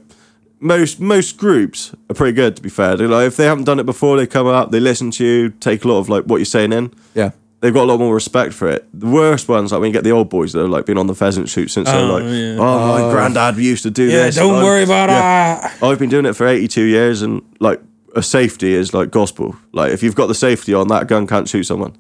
most 0.59 0.99
most 0.99 1.37
groups 1.37 1.93
are 2.09 2.13
pretty 2.13 2.33
good. 2.35 2.55
To 2.57 2.61
be 2.61 2.69
fair, 2.69 2.97
They're 2.97 3.07
like 3.07 3.27
if 3.27 3.37
they 3.37 3.45
haven't 3.45 3.63
done 3.63 3.79
it 3.79 3.85
before, 3.85 4.17
they 4.17 4.27
come 4.27 4.45
up, 4.47 4.71
they 4.71 4.79
listen 4.79 5.09
to 5.11 5.23
you, 5.25 5.49
take 5.51 5.85
a 5.85 5.87
lot 5.87 5.99
of 5.99 6.09
like 6.09 6.25
what 6.25 6.37
you're 6.37 6.45
saying 6.45 6.73
in. 6.73 6.93
yeah 7.15 7.31
They've 7.61 7.73
got 7.73 7.83
a 7.83 7.89
lot 7.91 7.99
more 7.99 8.13
respect 8.13 8.53
for 8.53 8.69
it. 8.69 8.87
The 8.97 9.07
worst 9.07 9.49
ones, 9.49 9.73
like 9.73 9.81
when 9.81 9.89
you 9.89 9.93
get 9.93 10.05
the 10.05 10.11
old 10.11 10.29
boys 10.29 10.53
that 10.53 10.61
have 10.61 10.69
like 10.69 10.85
been 10.85 10.97
on 10.97 11.07
the 11.07 11.15
pheasant 11.15 11.49
shoot 11.49 11.67
since 11.69 11.89
they're 11.89 11.99
Oh, 11.99 12.13
like, 12.13 12.23
yeah. 12.23 12.55
oh, 12.57 12.87
my 12.87 13.01
oh. 13.01 13.11
granddad 13.11 13.57
used 13.57 13.83
to 13.83 13.91
do 13.91 14.05
this. 14.05 14.13
Yeah, 14.13 14.25
this. 14.27 14.35
don't 14.35 14.55
I'm- 14.55 14.63
worry 14.63 14.83
about 14.83 15.09
yeah. 15.09 15.59
that. 15.77 15.83
I've 15.83 15.99
been 15.99 16.09
doing 16.09 16.25
it 16.25 16.33
for 16.37 16.47
82 16.47 16.81
years 16.83 17.21
and 17.21 17.41
like 17.59 17.81
a 18.15 18.23
safety 18.23 18.73
is 18.73 18.93
like 18.93 19.11
gospel. 19.11 19.57
Like 19.73 19.91
if 19.91 20.03
you've 20.03 20.15
got 20.15 20.27
the 20.27 20.35
safety 20.35 20.73
on, 20.73 20.87
that 20.87 21.07
gun 21.07 21.27
can't 21.27 21.47
shoot 21.49 21.63
someone. 21.63 21.97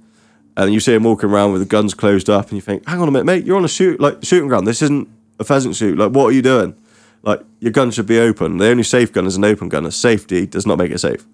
And 0.59 0.73
you 0.73 0.81
see 0.81 0.93
him 0.93 1.03
walking 1.03 1.29
around 1.29 1.53
with 1.53 1.61
the 1.61 1.67
guns 1.67 1.93
closed 1.93 2.29
up 2.29 2.49
and 2.49 2.53
you 2.53 2.61
think, 2.61 2.85
hang 2.85 2.99
on 2.99 3.07
a 3.07 3.11
minute, 3.11 3.23
mate, 3.23 3.45
you're 3.45 3.55
on 3.55 3.63
a 3.63 3.69
shoot 3.69 3.97
like 4.01 4.17
shooting 4.23 4.49
ground. 4.49 4.67
This 4.67 4.81
isn't 4.81 5.07
a 5.39 5.45
pheasant 5.45 5.77
shoot. 5.77 5.97
Like 5.97 6.11
what 6.11 6.25
are 6.25 6.31
you 6.33 6.41
doing? 6.41 6.75
Like 7.23 7.39
your 7.61 7.71
gun 7.71 7.91
should 7.91 8.07
be 8.07 8.19
open. 8.19 8.57
The 8.57 8.67
only 8.67 8.83
safe 8.83 9.13
gun 9.13 9.25
is 9.25 9.37
an 9.37 9.45
open 9.45 9.69
gun. 9.69 9.85
A 9.85 9.91
safety 9.91 10.45
does 10.45 10.67
not 10.67 10.77
make 10.77 10.91
it 10.91 10.99
safe. 10.99 11.25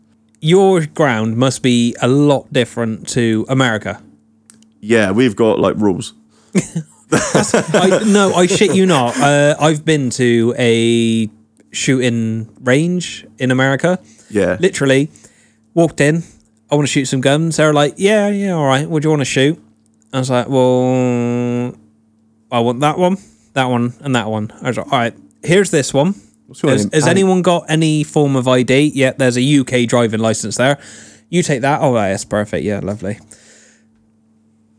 Your 0.42 0.86
ground 0.86 1.38
must 1.38 1.64
be 1.64 1.96
a 2.04 2.08
lot 2.08 2.54
different 2.54 3.10
to 3.10 3.48
America. 3.50 4.00
Yeah, 4.80 5.10
we've 5.10 5.36
got 5.36 5.58
like 5.58 5.76
rules. 5.78 6.14
I, 7.12 8.04
no, 8.06 8.32
I 8.36 8.46
shit 8.46 8.76
you 8.76 8.86
not. 8.86 9.18
Uh, 9.18 9.56
I've 9.60 9.84
been 9.84 10.12
to 10.12 10.54
a 10.60 11.32
shooting 11.72 12.48
range 12.64 13.26
in 13.40 13.50
America. 13.50 13.98
Yeah. 14.30 14.58
Literally, 14.60 15.10
walked 15.74 16.00
in. 16.00 16.22
I 16.72 16.76
want 16.76 16.88
to 16.88 16.92
shoot 16.92 17.06
some 17.06 17.22
guns. 17.22 17.58
They 17.58 17.66
were 17.66 17.74
like, 17.74 17.96
"Yeah, 17.98 18.30
yeah, 18.30 18.54
all 18.54 18.66
right. 18.66 18.90
What 18.90 19.02
do 19.02 19.08
you 19.08 19.12
want 19.12 19.22
to 19.22 19.26
shoot?" 19.26 19.62
I 20.12 20.20
was 20.20 20.30
like, 20.30 20.48
"Well, 20.50 21.76
I 22.52 22.60
want 22.60 22.80
that 22.80 22.98
one, 22.98 23.18
that 23.54 23.66
one, 23.66 23.94
and 24.02 24.16
that 24.16 24.28
one." 24.30 24.52
I 24.62 24.68
was 24.70 24.78
like, 24.78 24.92
"All 24.92 25.00
right, 25.00 25.14
here's 25.44 25.72
this 25.72 25.94
one. 25.94 26.16
Has, 26.64 26.88
has 26.94 27.08
anyone 27.08 27.42
got 27.42 27.66
any 27.70 28.04
form 28.04 28.36
of 28.36 28.48
ID? 28.48 28.92
Yeah, 28.94 29.14
there's 29.18 29.38
a 29.38 29.60
UK 29.60 29.88
driving 29.88 30.20
license 30.20 30.58
there. 30.58 30.78
You 31.30 31.42
take 31.42 31.62
that. 31.62 31.82
Oh, 31.82 31.94
that's 31.94 32.24
perfect. 32.24 32.64
Yeah, 32.64 32.80
lovely. 32.84 33.20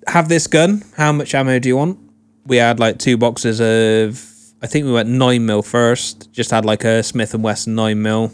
Have 0.07 0.29
this 0.29 0.47
gun. 0.47 0.85
How 0.97 1.11
much 1.13 1.35
ammo 1.35 1.59
do 1.59 1.69
you 1.69 1.77
want? 1.77 1.99
We 2.47 2.59
had 2.59 2.79
like 2.79 2.99
two 2.99 3.17
boxes 3.17 3.61
of. 3.61 4.33
I 4.63 4.69
think 4.69 4.87
we 4.87 4.93
went 4.93 5.09
nine 5.09 5.45
mil 5.45 5.63
first. 5.63 6.33
Just 6.33 6.51
had 6.51 6.65
like 6.65 6.85
a 6.85 7.03
Smith 7.03 7.35
and 7.35 7.43
Wesson 7.43 7.75
nine 7.75 8.01
mil. 8.01 8.33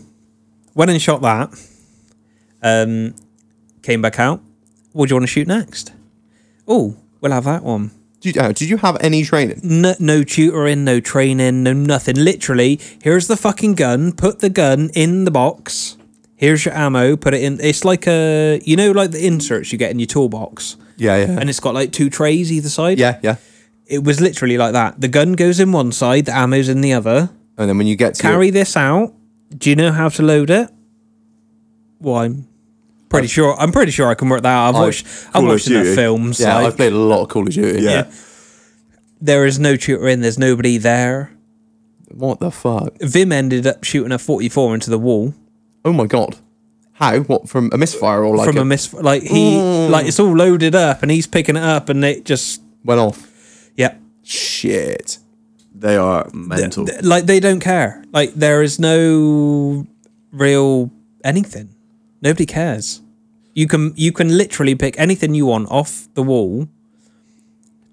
Went 0.75 0.91
and 0.91 1.01
shot 1.01 1.23
that. 1.23 1.51
Um, 2.63 3.15
came 3.83 4.01
back 4.03 4.19
out. 4.19 4.41
What 4.93 5.09
do 5.09 5.13
you 5.13 5.17
want 5.17 5.25
to 5.25 5.33
shoot 5.33 5.47
next? 5.49 5.93
Oh, 6.69 6.97
we'll 7.21 7.33
have 7.33 7.45
that 7.45 7.63
one. 7.65 7.91
did 8.21 8.37
you, 8.37 8.43
uh, 8.43 8.53
did 8.53 8.69
you 8.69 8.77
have 8.79 8.97
any 9.01 9.25
training 9.25 9.61
No, 9.63 9.95
no 9.99 10.23
tutoring, 10.23 10.85
no 10.85 11.01
training, 11.01 11.63
no 11.63 11.73
nothing. 11.73 12.17
Literally, 12.17 12.79
here's 13.03 13.27
the 13.27 13.37
fucking 13.37 13.75
gun. 13.75 14.13
Put 14.13 14.39
the 14.41 14.51
gun 14.51 14.91
in 14.95 15.25
the 15.25 15.31
box. 15.31 15.97
Here's 16.37 16.65
your 16.65 16.75
ammo. 16.75 17.17
Put 17.17 17.35
it 17.35 17.43
in. 17.43 17.59
It's 17.61 17.85
like 17.85 18.07
a, 18.07 18.61
you 18.65 18.77
know, 18.77 18.91
like 18.93 19.11
the 19.13 19.25
inserts 19.27 19.73
you 19.73 19.79
get 19.79 19.91
in 19.91 19.99
your 19.99 20.07
toolbox, 20.07 20.77
yeah 20.97 21.17
yeah 21.17 21.39
and 21.41 21.49
it's 21.49 21.59
got 21.61 21.75
like 21.75 21.91
two 21.93 22.11
trays 22.11 22.53
either 22.53 22.69
side. 22.69 22.99
yeah 22.99 23.19
yeah 23.23 23.37
It 23.87 24.05
was 24.05 24.21
literally 24.21 24.59
like 24.59 24.73
that. 24.73 25.01
The 25.01 25.09
gun 25.09 25.33
goes 25.33 25.59
in 25.61 25.73
one 25.73 25.91
side, 25.93 26.27
the 26.27 26.33
ammo's 26.37 26.69
in 26.69 26.81
the 26.81 26.93
other. 26.93 27.31
and 27.59 27.69
then 27.69 27.79
when 27.79 27.87
you 27.87 27.97
get 27.97 28.15
to 28.17 28.23
your- 28.23 28.33
Carry 28.35 28.51
this 28.51 28.77
out. 28.77 29.15
Do 29.57 29.71
you 29.71 29.77
know 29.77 29.91
how 29.93 30.09
to 30.11 30.23
load 30.23 30.51
it? 30.51 30.71
Well, 32.01 32.17
I'm 32.17 32.49
Pretty 33.13 33.29
sure. 33.29 33.55
I'm 33.59 33.73
pretty 33.73 33.93
sure 33.93 34.09
I 34.09 34.15
can 34.15 34.29
work 34.29 34.43
that 34.43 34.49
out. 34.49 34.75
I've 34.75 34.81
watched. 34.81 35.07
I've 35.07 35.33
Call 35.33 35.43
of 35.43 35.49
watched 35.49 35.69
enough 35.69 35.85
Duty. 35.85 35.95
films. 35.97 36.41
Yeah, 36.41 36.57
like, 36.57 36.67
I've 36.67 36.77
played 36.77 36.93
a 36.93 36.97
lot 36.97 37.23
of 37.23 37.29
Call 37.29 37.43
of 37.47 37.53
Duty. 37.53 37.83
Yeah. 37.83 38.11
there 39.21 39.47
is 39.47 39.59
no 39.59 39.77
tutor 39.77 40.09
in. 40.09 40.21
There's 40.21 40.39
nobody 40.39 40.79
there. 40.79 41.31
What 42.11 42.41
the 42.41 42.51
fuck? 42.51 42.95
Vim 43.01 43.33
ended 43.33 43.67
up 43.67 43.85
shooting 43.85 44.13
a 44.13 44.19
44 44.19 44.75
into 44.75 44.91
the 44.91 44.99
wall 44.99 45.33
Oh 45.85 45.93
my 45.93 46.07
god. 46.07 46.37
How? 46.93 47.19
What 47.21 47.49
from 47.49 47.71
a 47.73 47.79
misfire 47.79 48.23
or 48.23 48.37
like 48.37 48.47
from 48.47 48.59
a, 48.59 48.61
a, 48.61 48.65
miss. 48.65 48.93
Like 48.93 49.23
he, 49.23 49.59
like 49.89 50.07
it's 50.07 50.21
all 50.21 50.37
loaded 50.37 50.75
up, 50.75 51.03
and 51.03 51.11
he's 51.11 51.27
picking 51.27 51.57
it 51.57 51.63
up, 51.63 51.89
and 51.89 52.05
it 52.05 52.25
just, 52.25 52.63
went 52.85 53.01
off? 53.01 53.29
yeah, 53.77 53.97
Shit. 54.23 55.19
They 55.75 55.97
are 55.97 56.29
mental. 56.33 56.87
Th- 56.87 57.03
like 57.03 57.25
they 57.25 57.41
don't 57.41 57.59
care. 57.59 58.05
Like 58.13 58.35
there 58.35 58.63
is 58.63 58.79
no 58.79 59.87
real 60.31 60.93
anything. 61.25 61.72
Nobody 62.23 62.47
cares. 62.47 63.03
You 63.55 63.67
can 63.67 63.93
you 63.97 64.13
can 64.13 64.37
literally 64.37 64.75
pick 64.75 64.99
anything 64.99 65.35
you 65.35 65.47
want 65.47 65.71
off 65.71 66.09
the 66.15 66.23
wall, 66.23 66.69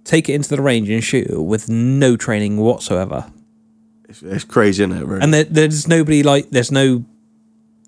take 0.04 0.30
it 0.30 0.34
into 0.34 0.50
the 0.50 0.62
range 0.62 0.90
and 0.90 1.04
shoot 1.04 1.28
it 1.28 1.42
with 1.42 1.68
no 1.68 2.16
training 2.16 2.58
whatsoever. 2.58 3.32
It's, 4.08 4.24
it's 4.24 4.44
crazy, 4.44 4.84
isn't 4.84 4.96
it? 4.96 5.06
Really? 5.06 5.22
And 5.22 5.34
there, 5.34 5.44
there's 5.44 5.88
nobody 5.88 6.24
like 6.24 6.50
there's 6.52 6.72
no 6.72 7.04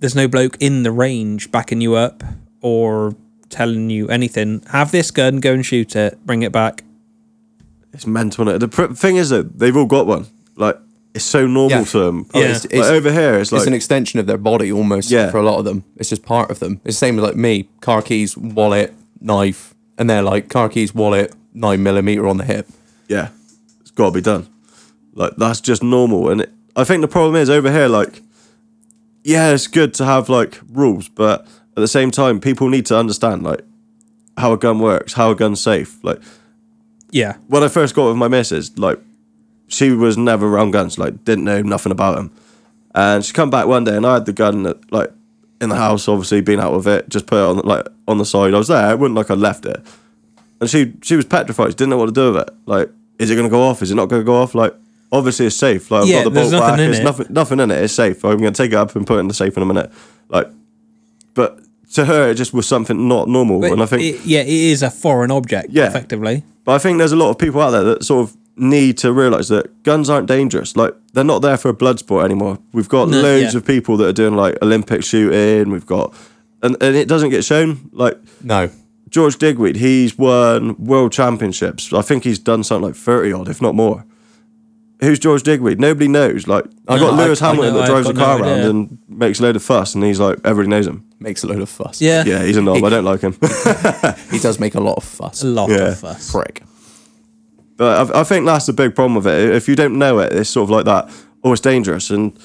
there's 0.01 0.15
no 0.15 0.27
bloke 0.27 0.58
in 0.60 0.84
the 0.84 0.91
range 0.91 1.51
backing 1.51 1.80
you 1.80 1.95
up 1.95 2.23
or 2.60 3.15
telling 3.49 3.89
you 3.89 4.08
anything. 4.10 4.63
Have 4.71 4.91
this 4.91 5.12
gun, 5.12 5.39
go 5.39 5.54
and 5.54 5.65
shoot 5.65 5.95
it, 5.95 6.25
bring 6.25 6.41
it 6.41 6.51
back. 6.51 6.84
It's 7.93 8.08
mental. 8.08 8.47
It? 8.49 8.60
The 8.60 8.67
pr- 8.67 8.93
thing 8.93 9.15
is 9.17 9.30
that 9.30 9.60
they've 9.60 9.75
all 9.75 9.86
got 9.86 10.08
one. 10.08 10.25
Like 10.56 10.77
it's 11.13 11.26
so 11.26 11.45
normal 11.45 11.80
Yeah. 11.80 11.84
to 11.86 12.00
them. 12.00 12.26
Yeah. 12.34 12.41
it's, 12.56 12.65
Like, 12.65 12.84
over 12.86 13.12
here, 13.12 13.36
it's 13.39 13.52
like 13.52 13.60
it's 13.60 13.67
an 13.67 13.74
extension 13.74 14.19
of 14.19 14.28
their 14.28 14.38
body 14.38 14.71
almost 14.71 15.12
Yeah. 15.12 15.30
for 15.32 15.38
a 15.38 15.43
lot 15.43 15.60
of 15.60 15.65
them. 15.65 15.84
It's 15.97 16.10
just 16.10 16.24
part 16.24 16.50
of 16.52 16.60
them. 16.60 16.80
It's 16.86 16.95
the 16.95 17.06
same 17.06 17.17
as 17.19 17.24
like 17.26 17.36
me, 17.36 17.67
car 17.82 18.02
keys, 18.02 18.38
wallet, 18.38 18.93
knife, 19.19 19.74
and 19.97 20.10
they're 20.10 20.21
like 20.24 20.47
car 20.50 20.69
keys, 20.69 20.95
wallet, 20.95 21.34
nine 21.54 21.84
millimeter 21.84 22.28
on 22.28 22.38
the 22.38 22.45
hip. 22.45 22.67
yeah, 23.10 23.30
it's 23.82 23.91
got 23.91 24.06
to 24.06 24.12
be 24.12 24.21
done. 24.21 24.47
Like 25.13 25.34
that's 25.38 25.60
just 25.60 25.84
normal. 25.84 26.30
And 26.30 26.41
it, 26.41 26.52
I 26.78 26.86
think 26.86 27.02
the 27.02 27.08
problem 27.10 27.36
is 27.36 27.50
over 27.50 27.69
here. 27.69 27.89
Like, 27.89 28.21
yeah, 29.24 29.52
it's 29.52 29.67
good 29.67 29.93
to 29.95 30.06
have 30.06 30.30
like 30.30 30.60
rules, 30.71 31.10
but 31.10 31.41
at 31.76 31.82
the 31.82 31.88
same 31.88 32.10
time, 32.12 32.39
people 32.39 32.69
need 32.69 32.86
to 32.86 32.97
understand 32.97 33.43
like 33.43 33.62
how 34.38 34.54
a 34.54 34.58
gun 34.58 34.80
works, 34.80 35.13
how 35.13 35.32
a 35.32 35.36
gun's 35.36 35.60
safe. 35.60 36.02
Like 36.04 36.19
Yeah. 37.12 37.36
when 37.47 37.63
I 37.63 37.67
first 37.67 37.93
got 37.95 38.08
with 38.08 38.15
my 38.17 38.30
missus, 38.30 38.78
like 38.78 39.00
she 39.71 39.91
was 39.91 40.17
never 40.17 40.47
around 40.47 40.71
guns, 40.71 40.97
like 40.97 41.23
didn't 41.25 41.45
know 41.45 41.62
nothing 41.62 41.91
about 41.91 42.15
them. 42.15 42.31
And 42.93 43.23
she 43.23 43.31
come 43.34 43.49
back 43.49 43.67
one 43.67 43.84
day 43.86 43.95
and 43.95 44.05
I 44.05 44.15
had 44.15 44.25
the 44.25 44.34
gun 44.34 44.63
that, 44.63 44.91
like 44.91 45.12
in 45.62 45.69
the 45.69 45.75
house, 45.75 46.07
obviously 46.07 46.41
been 46.41 46.60
out 46.60 46.73
with 46.73 46.88
it, 46.88 47.07
just 47.10 47.25
put 47.25 47.38
it 47.38 47.43
on 47.45 47.57
like 47.60 47.88
on 48.07 48.17
the 48.17 48.25
side. 48.25 48.53
I 48.53 48.57
was 48.57 48.67
there, 48.67 48.91
it 48.91 48.99
wasn't 48.99 49.15
like 49.15 49.31
I 49.31 49.36
left 49.36 49.65
it. 49.65 49.79
And 50.60 50.69
she 50.69 50.93
she 51.01 51.15
was 51.15 51.25
petrified, 51.25 51.69
she 51.71 51.75
didn't 51.75 51.89
know 51.91 51.97
what 51.97 52.07
to 52.07 52.12
do 52.12 52.34
with 52.34 52.47
it. 52.47 52.53
Like, 52.65 52.89
is 53.17 53.29
it 53.31 53.36
gonna 53.36 53.49
go 53.49 53.62
off? 53.63 53.81
Is 53.81 53.91
it 53.91 53.95
not 53.95 54.07
gonna 54.10 54.23
go 54.23 54.36
off? 54.41 54.53
Like 54.53 54.75
obviously 55.12 55.45
it's 55.45 55.55
safe. 55.55 55.89
Like 55.89 56.03
I've 56.03 56.07
Yeah, 56.10 56.23
got 56.23 56.23
the 56.25 56.29
there's 56.31 56.51
bolt 56.51 56.62
nothing 56.62 56.71
back, 56.75 56.77
there's 56.86 56.99
it. 56.99 57.03
nothing 57.03 57.27
nothing 57.29 57.60
in 57.62 57.71
it, 57.71 57.84
it's 57.84 57.93
safe. 57.93 58.23
I'm 58.25 58.38
gonna 58.38 58.51
take 58.51 58.71
it 58.71 58.75
up 58.77 58.95
and 58.95 59.07
put 59.07 59.15
it 59.17 59.19
in 59.21 59.27
the 59.29 59.34
safe 59.34 59.55
in 59.57 59.63
a 59.63 59.65
minute. 59.65 59.89
Like 60.29 60.47
but 61.34 61.60
to 61.93 62.05
her 62.05 62.29
it 62.31 62.36
just 62.36 62.53
was 62.53 62.67
something 62.67 63.07
not 63.07 63.27
normal. 63.29 63.60
But 63.62 63.71
and 63.71 63.81
I 63.81 63.86
think 63.86 64.01
it, 64.03 64.25
yeah, 64.25 64.41
it 64.41 64.47
is 64.49 64.81
a 64.84 64.89
foreign 64.91 65.31
object, 65.31 65.69
Yeah. 65.71 65.88
effectively. 65.88 66.43
but 66.65 66.73
I 66.73 66.77
think 66.79 66.97
there's 66.97 67.12
a 67.12 67.15
lot 67.17 67.29
of 67.29 67.38
people 67.38 67.62
out 67.62 67.71
there 67.71 67.84
that 67.84 68.03
sort 68.03 68.29
of 68.29 68.36
need 68.55 68.97
to 68.99 69.11
realise 69.13 69.47
that 69.47 69.83
guns 69.83 70.09
aren't 70.09 70.27
dangerous. 70.27 70.75
Like 70.75 70.93
they're 71.13 71.23
not 71.23 71.41
there 71.41 71.57
for 71.57 71.69
a 71.69 71.73
blood 71.73 71.99
sport 71.99 72.25
anymore. 72.25 72.59
We've 72.73 72.89
got 72.89 73.09
No, 73.09 73.21
loads 73.21 73.53
yeah. 73.53 73.57
of 73.59 73.65
people 73.65 73.97
that 73.97 74.07
are 74.07 74.13
doing 74.13 74.35
like 74.35 74.57
Olympic 74.61 75.03
shooting. 75.03 75.71
We've 75.71 75.85
got 75.85 76.13
and, 76.61 76.75
and 76.81 76.95
it 76.95 77.07
doesn't 77.07 77.29
get 77.29 77.43
shown. 77.45 77.89
Like 77.93 78.17
No. 78.43 78.69
George 79.09 79.37
Digweed, 79.37 79.75
he's 79.77 80.17
won 80.17 80.75
world 80.83 81.11
championships. 81.11 81.91
I 81.91 82.01
think 82.01 82.23
he's 82.23 82.39
done 82.39 82.63
something 82.63 82.87
like 82.89 82.95
30 82.95 83.33
odd, 83.33 83.49
if 83.49 83.61
not 83.61 83.75
more. 83.75 84.05
Who's 85.01 85.17
George 85.19 85.43
Digweed? 85.43 85.79
Nobody 85.79 86.07
knows. 86.07 86.47
Like 86.47 86.65
I 86.87 86.95
know, 86.97 87.09
got 87.09 87.13
Lewis 87.17 87.41
I- 87.41 87.47
I 87.47 87.49
Hamilton 87.49 87.73
know, 87.73 87.79
that 87.81 87.87
drives 87.89 88.07
a 88.09 88.13
got 88.13 88.19
no 88.19 88.25
car 88.25 88.39
around 88.41 88.59
idea. 88.59 88.69
and 88.69 88.97
makes 89.09 89.39
a 89.39 89.43
load 89.43 89.55
of 89.55 89.63
fuss 89.63 89.95
and 89.95 90.03
he's 90.03 90.19
like 90.19 90.37
everybody 90.45 90.69
knows 90.69 90.85
him. 90.87 91.05
Makes 91.19 91.43
a 91.43 91.47
load 91.47 91.61
of 91.61 91.69
fuss. 91.69 91.99
Yeah. 92.01 92.23
Yeah, 92.25 92.43
he's 92.43 92.57
a 92.57 92.61
knob. 92.61 92.83
I 92.83 92.89
don't 92.89 93.03
like 93.05 93.21
him. 93.21 93.33
He 94.31 94.39
does 94.39 94.59
make 94.59 94.75
a 94.75 94.79
lot 94.79 94.95
of 94.97 95.03
fuss. 95.03 95.43
A 95.43 95.47
lot 95.47 95.69
Yeah. 95.69 95.89
of 95.89 95.99
fuss. 95.99 96.31
Prick. 96.31 96.63
But 97.82 98.15
I, 98.15 98.20
I 98.20 98.24
think 98.24 98.46
that's 98.46 98.67
the 98.67 98.74
big 98.74 98.94
problem 98.94 99.15
with 99.15 99.26
it. 99.26 99.56
If 99.56 99.67
you 99.67 99.76
don't 99.76 99.98
know 99.98 100.20
it, 100.20 100.32
it's 100.34 100.52
sort 100.52 100.65
of 100.65 100.70
like 100.70 100.86
that. 100.86 101.12
Oh, 101.44 101.52
it's 101.52 101.62
dangerous, 101.62 102.12
and 102.12 102.38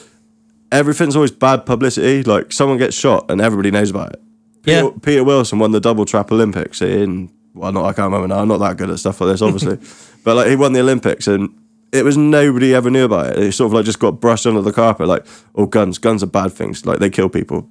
everything's 0.73 1.15
always 1.15 1.31
bad 1.31 1.67
publicity. 1.67 2.23
Like 2.23 2.55
someone 2.55 2.79
gets 2.79 2.97
shot, 2.97 3.31
and 3.31 3.39
everybody 3.39 3.71
knows 3.71 3.91
about 3.91 4.15
it. 4.15 4.23
Peter, 4.63 4.85
Yeah. 4.85 4.91
Peter 5.03 5.25
Wilson 5.25 5.59
won 5.59 5.73
the 5.73 5.81
double 5.81 6.07
trap 6.07 6.33
Olympics 6.33 6.81
in. 6.81 7.29
Well, 7.53 7.71
not 7.71 7.85
I 7.85 7.93
can't 7.93 8.07
remember 8.11 8.29
now. 8.29 8.41
I'm 8.41 8.49
not 8.49 8.61
that 8.61 8.79
good 8.79 8.89
at 8.89 8.99
stuff 8.99 9.21
like 9.21 9.29
this, 9.33 9.43
obviously. 9.43 9.77
but 10.25 10.37
like 10.37 10.49
he 10.49 10.57
won 10.57 10.73
the 10.73 10.81
Olympics, 10.81 11.27
and 11.27 11.51
it 11.93 12.03
was 12.03 12.17
nobody 12.17 12.75
ever 12.75 12.89
knew 12.89 13.05
about 13.05 13.37
it. 13.37 13.39
It 13.39 13.53
sort 13.53 13.67
of 13.67 13.75
like 13.75 13.85
just 13.85 13.99
got 13.99 14.13
brushed 14.13 14.47
under 14.47 14.63
the 14.63 14.73
carpet. 14.73 15.07
Like, 15.07 15.27
oh, 15.55 15.67
guns, 15.67 15.99
guns 15.99 16.23
are 16.23 16.29
bad 16.29 16.55
things. 16.55 16.87
Like 16.87 16.99
they 16.99 17.11
kill 17.11 17.29
people. 17.29 17.69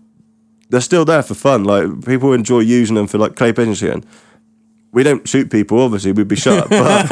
They're 0.69 0.82
still 0.82 1.04
there 1.04 1.23
for 1.23 1.34
fun. 1.34 1.63
Like 1.63 2.06
people 2.06 2.32
enjoy 2.32 2.60
using 2.60 2.93
them 2.95 3.08
for 3.08 3.17
like 3.17 3.36
clay 3.36 3.54
pigeon 3.54 3.73
shooting. 3.73 4.06
We 4.95 5.03
don't 5.03 5.27
shoot 5.27 5.51
people, 5.51 5.81
obviously, 5.81 6.13
we'd 6.13 6.29
be 6.29 6.38
shot. 6.38 6.69
But 6.69 7.05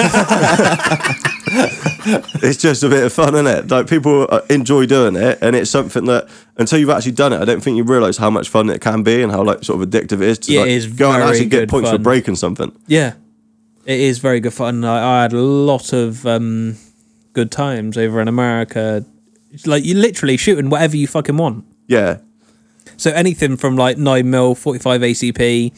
it's 2.42 2.58
just 2.62 2.82
a 2.82 2.88
bit 2.88 3.04
of 3.04 3.12
fun, 3.12 3.36
isn't 3.36 3.46
it? 3.46 3.70
Like 3.70 3.90
people 3.90 4.26
uh, 4.30 4.40
enjoy 4.50 4.86
doing 4.86 5.18
it, 5.18 5.38
and 5.42 5.54
it's 5.54 5.70
something 5.70 6.06
that 6.06 6.30
until 6.56 6.80
you've 6.80 6.90
actually 6.90 7.12
done 7.12 7.34
it, 7.34 7.42
I 7.42 7.46
don't 7.46 7.62
think 7.62 7.76
you 7.76 7.84
realise 7.84 8.16
how 8.16 8.30
much 8.30 8.48
fun 8.48 8.70
it 8.70 8.80
can 8.80 9.04
be 9.04 9.22
and 9.22 9.34
how 9.34 9.44
like 9.44 9.66
sort 9.66 9.82
of 9.82 9.90
addictive 9.90 10.22
it 10.22 10.30
is 10.30 10.40
to 10.40 10.54
Yeah, 10.54 10.62
like, 10.62 10.70
it 10.70 10.74
is 10.76 10.88
go 10.88 11.12
and 11.12 11.24
actually 11.24 11.48
get 11.48 11.60
good 11.60 11.70
points 11.70 11.90
for 11.90 11.98
breaking 11.98 12.38
something. 12.38 12.72
Yeah, 12.88 13.16
it 13.86 14.00
is 14.00 14.20
very 14.20 14.40
good 14.40 14.54
fun. 14.54 14.86
I, 14.86 15.20
I 15.20 15.22
had 15.24 15.34
a 15.34 15.42
lot 15.42 15.92
of 15.92 16.26
um, 16.26 16.78
good 17.34 17.52
times 17.52 17.98
over 17.98 18.22
in 18.22 18.30
America. 18.30 19.06
It's 19.52 19.68
like 19.68 19.84
you 19.84 19.96
literally 19.96 20.38
shooting 20.38 20.70
whatever 20.70 20.96
you 20.96 21.06
fucking 21.06 21.36
want. 21.36 21.66
Yeah, 21.88 22.20
So 22.96 23.12
anything 23.12 23.58
from 23.58 23.76
like 23.76 23.98
nine 23.98 24.30
mil, 24.30 24.56
forty 24.56 24.80
five 24.80 25.02
ACP, 25.02 25.74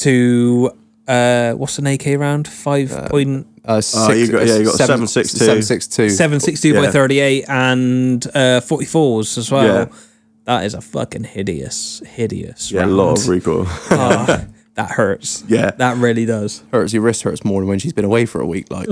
to 0.00 0.76
uh, 1.08 1.52
what's 1.52 1.78
an 1.78 1.86
AK 1.86 2.06
round? 2.18 2.46
Five 2.48 2.90
point 3.10 3.46
Uh, 3.64 3.80
Oh, 3.94 4.12
you 4.12 4.26
got- 4.28 4.46
yeah, 4.46 4.56
you 4.58 4.64
got 4.64 4.74
7.62. 4.74 5.26
762. 5.38 6.10
seven 6.10 6.40
sixty 6.40 6.72
by 6.72 6.90
thirty 6.90 7.20
eight 7.20 7.44
and 7.48 8.26
uh, 8.34 8.60
forty 8.60 8.84
fours 8.86 9.38
as 9.38 9.50
well. 9.50 9.64
Yeah. 9.88 9.96
That 10.44 10.64
is 10.64 10.74
a 10.74 10.80
fucking 10.80 11.22
hideous, 11.24 12.02
hideous. 12.04 12.72
yeah, 12.72 12.84
a 12.84 12.86
lot 12.86 13.18
of 13.18 13.28
recoil. 13.28 13.64
Ah, 13.90 14.44
that 14.74 14.90
hurts. 14.90 15.44
Yeah. 15.46 15.70
that 15.72 15.98
really 15.98 16.26
does. 16.26 16.64
Hurts 16.72 16.92
your 16.92 17.02
wrist 17.02 17.22
hurts 17.22 17.44
more 17.44 17.60
than 17.60 17.68
when 17.68 17.78
she's 17.78 17.92
been 17.92 18.04
away 18.04 18.26
for 18.26 18.40
a 18.40 18.46
week. 18.46 18.68
Like, 18.70 18.88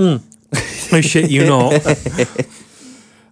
I 0.93 1.01
shit 1.01 1.29
you 1.29 1.45
not. 1.45 1.73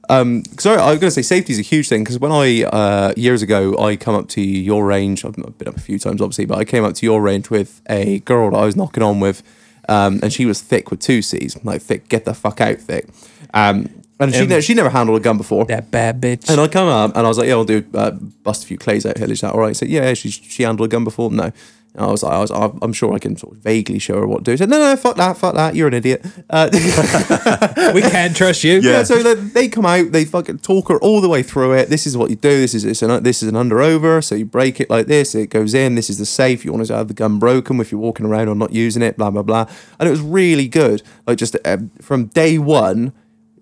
sorry, 0.10 0.78
I 0.80 0.90
was 0.92 1.00
going 1.00 1.02
to 1.02 1.12
say 1.12 1.22
safety 1.22 1.54
is 1.54 1.60
a 1.60 1.64
huge 1.64 1.88
thing 1.88 2.04
because 2.04 2.18
when 2.20 2.32
I 2.32 2.64
uh, 2.64 3.14
years 3.16 3.42
ago 3.42 3.78
I 3.78 3.96
come 3.96 4.16
up 4.16 4.28
to 4.30 4.42
your 4.42 4.86
range. 4.86 5.24
I've 5.24 5.36
been 5.36 5.68
up 5.68 5.78
a 5.78 5.80
few 5.80 6.00
times, 6.00 6.20
obviously, 6.22 6.46
but 6.46 6.58
I 6.58 6.66
came 6.66 6.84
up 6.84 6.96
to 6.96 7.06
your 7.06 7.22
range 7.22 7.50
with 7.50 7.82
a 7.90 8.20
girl 8.22 8.52
that 8.52 8.58
I 8.58 8.66
was 8.66 8.76
knocking 8.76 9.04
on 9.04 9.20
with, 9.20 9.44
um, 9.88 10.20
and 10.24 10.34
she 10.34 10.46
was 10.46 10.62
thick 10.62 10.90
with 10.90 11.00
two 11.00 11.22
C's, 11.22 11.58
like 11.64 11.82
thick, 11.82 12.10
get 12.10 12.26
the 12.26 12.34
fuck 12.34 12.60
out, 12.60 12.78
thick. 12.80 13.08
Um, 13.54 13.90
and 14.20 14.34
she 14.34 14.42
Um, 14.42 14.48
ne- 14.50 14.62
she 14.62 14.74
never 14.74 14.90
handled 14.90 15.18
a 15.20 15.24
gun 15.24 15.38
before. 15.38 15.66
that 15.66 15.92
bad 15.92 16.20
bitch. 16.20 16.50
And 16.50 16.60
I 16.60 16.68
come 16.68 16.88
up 16.90 17.16
and 17.16 17.26
I 17.26 17.30
was 17.30 17.38
like, 17.38 17.48
yeah, 17.48 17.54
I'll 17.54 17.64
do 17.64 17.86
uh, 17.94 18.12
bust 18.12 18.64
a 18.64 18.68
few 18.68 18.78
clays 18.78 19.06
out 19.06 19.18
here. 19.18 19.32
Is 19.32 19.42
that 19.42 19.54
all 19.54 19.62
right? 19.62 19.76
Said, 19.78 19.90
yeah, 19.90 20.14
she 20.14 20.30
she 20.30 20.64
handled 20.64 20.88
a 20.88 20.92
gun 20.92 21.04
before. 21.04 21.30
No. 21.32 21.52
And 21.96 22.06
I 22.06 22.08
was 22.08 22.22
like, 22.22 22.34
I 22.34 22.40
was, 22.40 22.52
I'm 22.52 22.94
sure 22.94 23.14
I 23.14 23.20
can 23.20 23.36
sort 23.36 23.56
of 23.56 23.64
vaguely 23.64 23.98
show 23.98 24.16
her 24.20 24.28
what 24.28 24.40
to 24.40 24.44
do. 24.44 24.52
She 24.54 24.58
said, 24.58 24.70
no, 24.70 24.80
no, 24.80 24.96
fuck 24.96 25.16
that, 25.18 25.38
fuck 25.38 25.56
that. 25.56 25.76
You're 25.76 25.88
an 25.88 25.96
idiot. 25.96 26.24
Uh, 26.50 26.70
we 27.96 28.02
can't 28.02 28.36
trust 28.36 28.64
you. 28.64 28.74
Yeah. 28.80 28.92
yeah, 28.92 29.04
so 29.04 29.24
they, 29.24 29.34
they 29.34 29.68
come 29.68 29.86
out, 29.86 30.12
they 30.12 30.24
fucking 30.24 30.60
talk 30.60 30.90
her 30.90 31.00
all 31.00 31.20
the 31.20 31.30
way 31.30 31.42
through 31.42 31.74
it. 31.74 31.90
This 31.90 32.06
is 32.06 32.16
what 32.16 32.30
you 32.30 32.36
do. 32.36 32.50
This 32.50 32.76
is 32.76 32.84
this, 32.84 33.02
an, 33.02 33.24
this 33.24 33.42
is 33.42 33.50
an 33.50 33.56
under 33.56 33.82
over. 33.82 34.22
So 34.22 34.36
you 34.36 34.46
break 34.46 34.80
it 34.80 34.90
like 34.90 35.08
this. 35.08 35.34
It 35.34 35.50
goes 35.50 35.74
in. 35.74 35.96
This 35.96 36.12
is 36.12 36.20
the 36.20 36.26
safe. 36.26 36.64
You 36.64 36.72
want 36.72 36.86
to 36.86 36.96
have 36.96 37.08
the 37.08 37.14
gun 37.16 37.40
broken 37.40 37.80
if 37.80 37.92
you're 37.92 38.02
walking 38.02 38.26
around 38.26 38.50
or 38.50 38.56
not 38.56 38.72
using 38.72 39.02
it. 39.02 39.18
Blah 39.18 39.32
blah 39.32 39.44
blah. 39.44 39.66
And 40.00 40.08
it 40.08 40.12
was 40.12 40.22
really 40.22 40.68
good. 40.68 41.02
Like 41.26 41.38
just 41.38 41.58
um, 41.66 41.92
from 42.02 42.26
day 42.28 42.60
one, 42.60 43.14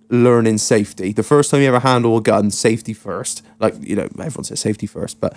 learning 0.09 0.57
safety. 0.57 1.13
The 1.13 1.23
first 1.23 1.51
time 1.51 1.61
you 1.61 1.67
ever 1.67 1.79
handle 1.79 2.17
a 2.17 2.21
gun, 2.21 2.51
safety 2.51 2.93
first. 2.93 3.41
Like 3.59 3.75
you 3.79 3.95
know, 3.95 4.09
everyone 4.19 4.43
says 4.43 4.59
safety 4.59 4.87
first, 4.87 5.19
but 5.19 5.35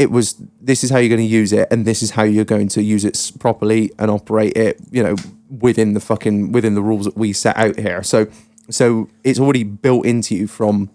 it 0.00 0.10
was 0.10 0.42
this 0.62 0.82
is 0.82 0.88
how 0.88 0.96
you're 0.96 1.14
going 1.14 1.28
to 1.28 1.36
use 1.40 1.52
it 1.52 1.68
and 1.70 1.84
this 1.84 2.02
is 2.02 2.12
how 2.12 2.22
you're 2.22 2.50
going 2.56 2.68
to 2.68 2.82
use 2.82 3.04
it 3.04 3.32
properly 3.38 3.90
and 3.98 4.10
operate 4.10 4.56
it 4.56 4.80
you 4.90 5.02
know 5.02 5.14
within 5.50 5.92
the 5.94 6.00
fucking 6.00 6.52
within 6.52 6.74
the 6.74 6.82
rules 6.82 7.04
that 7.04 7.16
we 7.16 7.32
set 7.32 7.56
out 7.56 7.78
here. 7.78 8.02
So 8.02 8.28
so 8.70 9.08
it's 9.24 9.38
already 9.38 9.64
built 9.64 10.06
into 10.06 10.34
you 10.34 10.46
from 10.46 10.90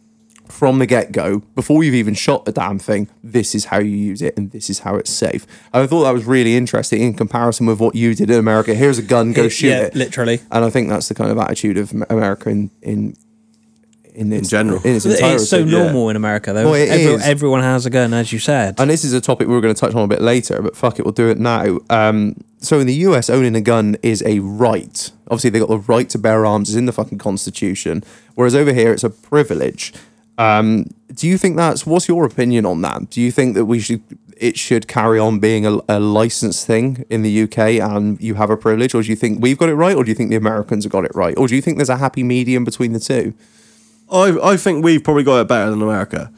from 0.48 0.78
the 0.80 0.86
get-go. 0.86 1.40
Before 1.56 1.84
you've 1.84 1.96
even 1.96 2.14
shot 2.14 2.46
the 2.46 2.52
damn 2.52 2.80
thing 2.80 3.10
this 3.24 3.56
is 3.56 3.66
how 3.66 3.80
you 3.80 3.96
use 3.96 4.22
it 4.22 4.38
and 4.38 4.52
this 4.52 4.70
is 4.70 4.80
how 4.80 4.96
it's 4.96 5.12
safe. 5.12 5.46
And 5.74 5.84
i 5.84 5.88
thought 5.88 6.04
that 6.04 6.14
was 6.14 6.26
really 6.26 6.56
interesting 6.56 7.02
in 7.02 7.14
comparison 7.14 7.66
with 7.68 7.80
what 7.80 7.96
you 7.96 8.16
did 8.16 8.30
in 8.32 8.40
america. 8.40 8.74
Here's 8.74 8.98
a 8.98 9.04
gun 9.04 9.34
go 9.34 9.50
shoot 9.50 9.68
yeah, 9.70 9.82
it. 9.84 9.96
literally. 9.96 10.42
and 10.52 10.66
I 10.66 10.70
think 10.70 10.90
that's 10.90 11.10
the 11.10 11.16
kind 11.16 11.32
of 11.32 11.38
attitude 11.38 11.78
of 11.78 11.94
Am- 11.94 12.06
America 12.10 12.50
in, 12.50 12.72
in 12.82 13.16
in, 14.16 14.32
its, 14.34 14.50
general. 14.50 14.82
in 14.84 14.96
its 14.96 15.06
entirety. 15.06 15.36
It's 15.36 15.50
so 15.50 15.58
yeah. 15.60 15.84
normal 15.84 16.10
in 16.10 16.16
America, 16.16 16.54
though. 16.54 16.66
Well, 16.66 16.74
it 16.76 16.90
Every- 16.90 17.14
is. 17.14 17.26
Everyone 17.26 17.62
has 17.62 17.86
a 17.86 17.90
gun, 17.90 18.14
as 18.14 18.32
you 18.32 18.40
said. 18.40 18.80
and 18.80 18.90
this 18.90 19.04
is 19.04 19.14
a 19.14 19.22
topic 19.22 19.48
we 19.48 19.56
are 19.56 19.62
going 19.62 19.74
to 19.74 19.80
touch 19.80 19.94
on 19.94 20.04
a 20.04 20.08
bit 20.08 20.22
later, 20.22 20.62
but 20.62 20.76
fuck 20.76 21.00
it, 21.00 21.06
we'll 21.06 21.12
do 21.12 21.30
it 21.30 21.38
now. 21.38 21.80
Um, 21.90 22.36
so 22.60 22.80
in 22.80 22.88
the 22.88 22.96
US, 22.96 23.30
owning 23.30 23.56
a 23.56 23.62
gun 23.62 23.98
is 24.02 24.24
a 24.26 24.40
right. 24.40 25.12
Obviously, 25.28 25.50
they 25.52 25.60
got 25.60 25.70
the 25.70 25.80
right 25.80 26.10
to 26.10 26.18
bear 26.18 26.46
arms 26.46 26.70
is 26.70 26.76
in 26.76 26.86
the 26.86 26.94
fucking 26.94 27.20
constitution, 27.20 28.04
whereas 28.36 28.56
over 28.56 28.74
here 28.74 28.92
it's 28.92 29.04
a 29.04 29.10
privilege. 29.10 29.94
Um, 30.38 30.86
do 31.14 31.28
you 31.28 31.38
think 31.38 31.56
that's 31.56 31.86
what's 31.86 32.08
your 32.08 32.26
opinion 32.26 32.66
on 32.66 32.82
that? 32.82 33.10
Do 33.10 33.22
you 33.22 33.32
think 33.32 33.56
that 33.56 33.66
we 33.66 33.80
should 33.80 34.02
it 34.38 34.58
should 34.58 34.88
carry 34.88 35.18
on 35.18 35.40
being 35.40 35.66
a, 35.66 35.80
a 35.88 36.00
licensed 36.00 36.68
thing 36.68 37.06
in 37.10 37.22
the 37.22 37.44
UK 37.44 37.58
and 37.80 38.20
you 38.20 38.36
have 38.36 38.50
a 38.50 38.58
privilege, 38.58 38.94
or 38.94 39.02
do 39.02 39.10
you 39.10 39.16
think 39.16 39.42
we've 39.42 39.58
got 39.58 39.70
it 39.70 39.76
right, 39.76 39.96
or 39.96 40.04
do 40.04 40.12
you 40.12 40.16
think 40.16 40.30
the 40.30 40.36
Americans 40.36 40.84
have 40.84 40.92
got 40.92 41.06
it 41.06 41.16
right, 41.16 41.38
or 41.38 41.48
do 41.48 41.56
you 41.56 41.62
think 41.62 41.78
there's 41.78 41.90
a 41.90 41.98
happy 41.98 42.24
medium 42.24 42.64
between 42.64 42.94
the 42.94 43.00
two? 43.00 43.34
I 44.12 44.38
I 44.54 44.58
think 44.58 44.84
we've 44.84 45.04
probably 45.04 45.24
got 45.24 45.42
it 45.42 45.48
better 45.48 45.70
than 45.72 45.82
America. 45.82 46.32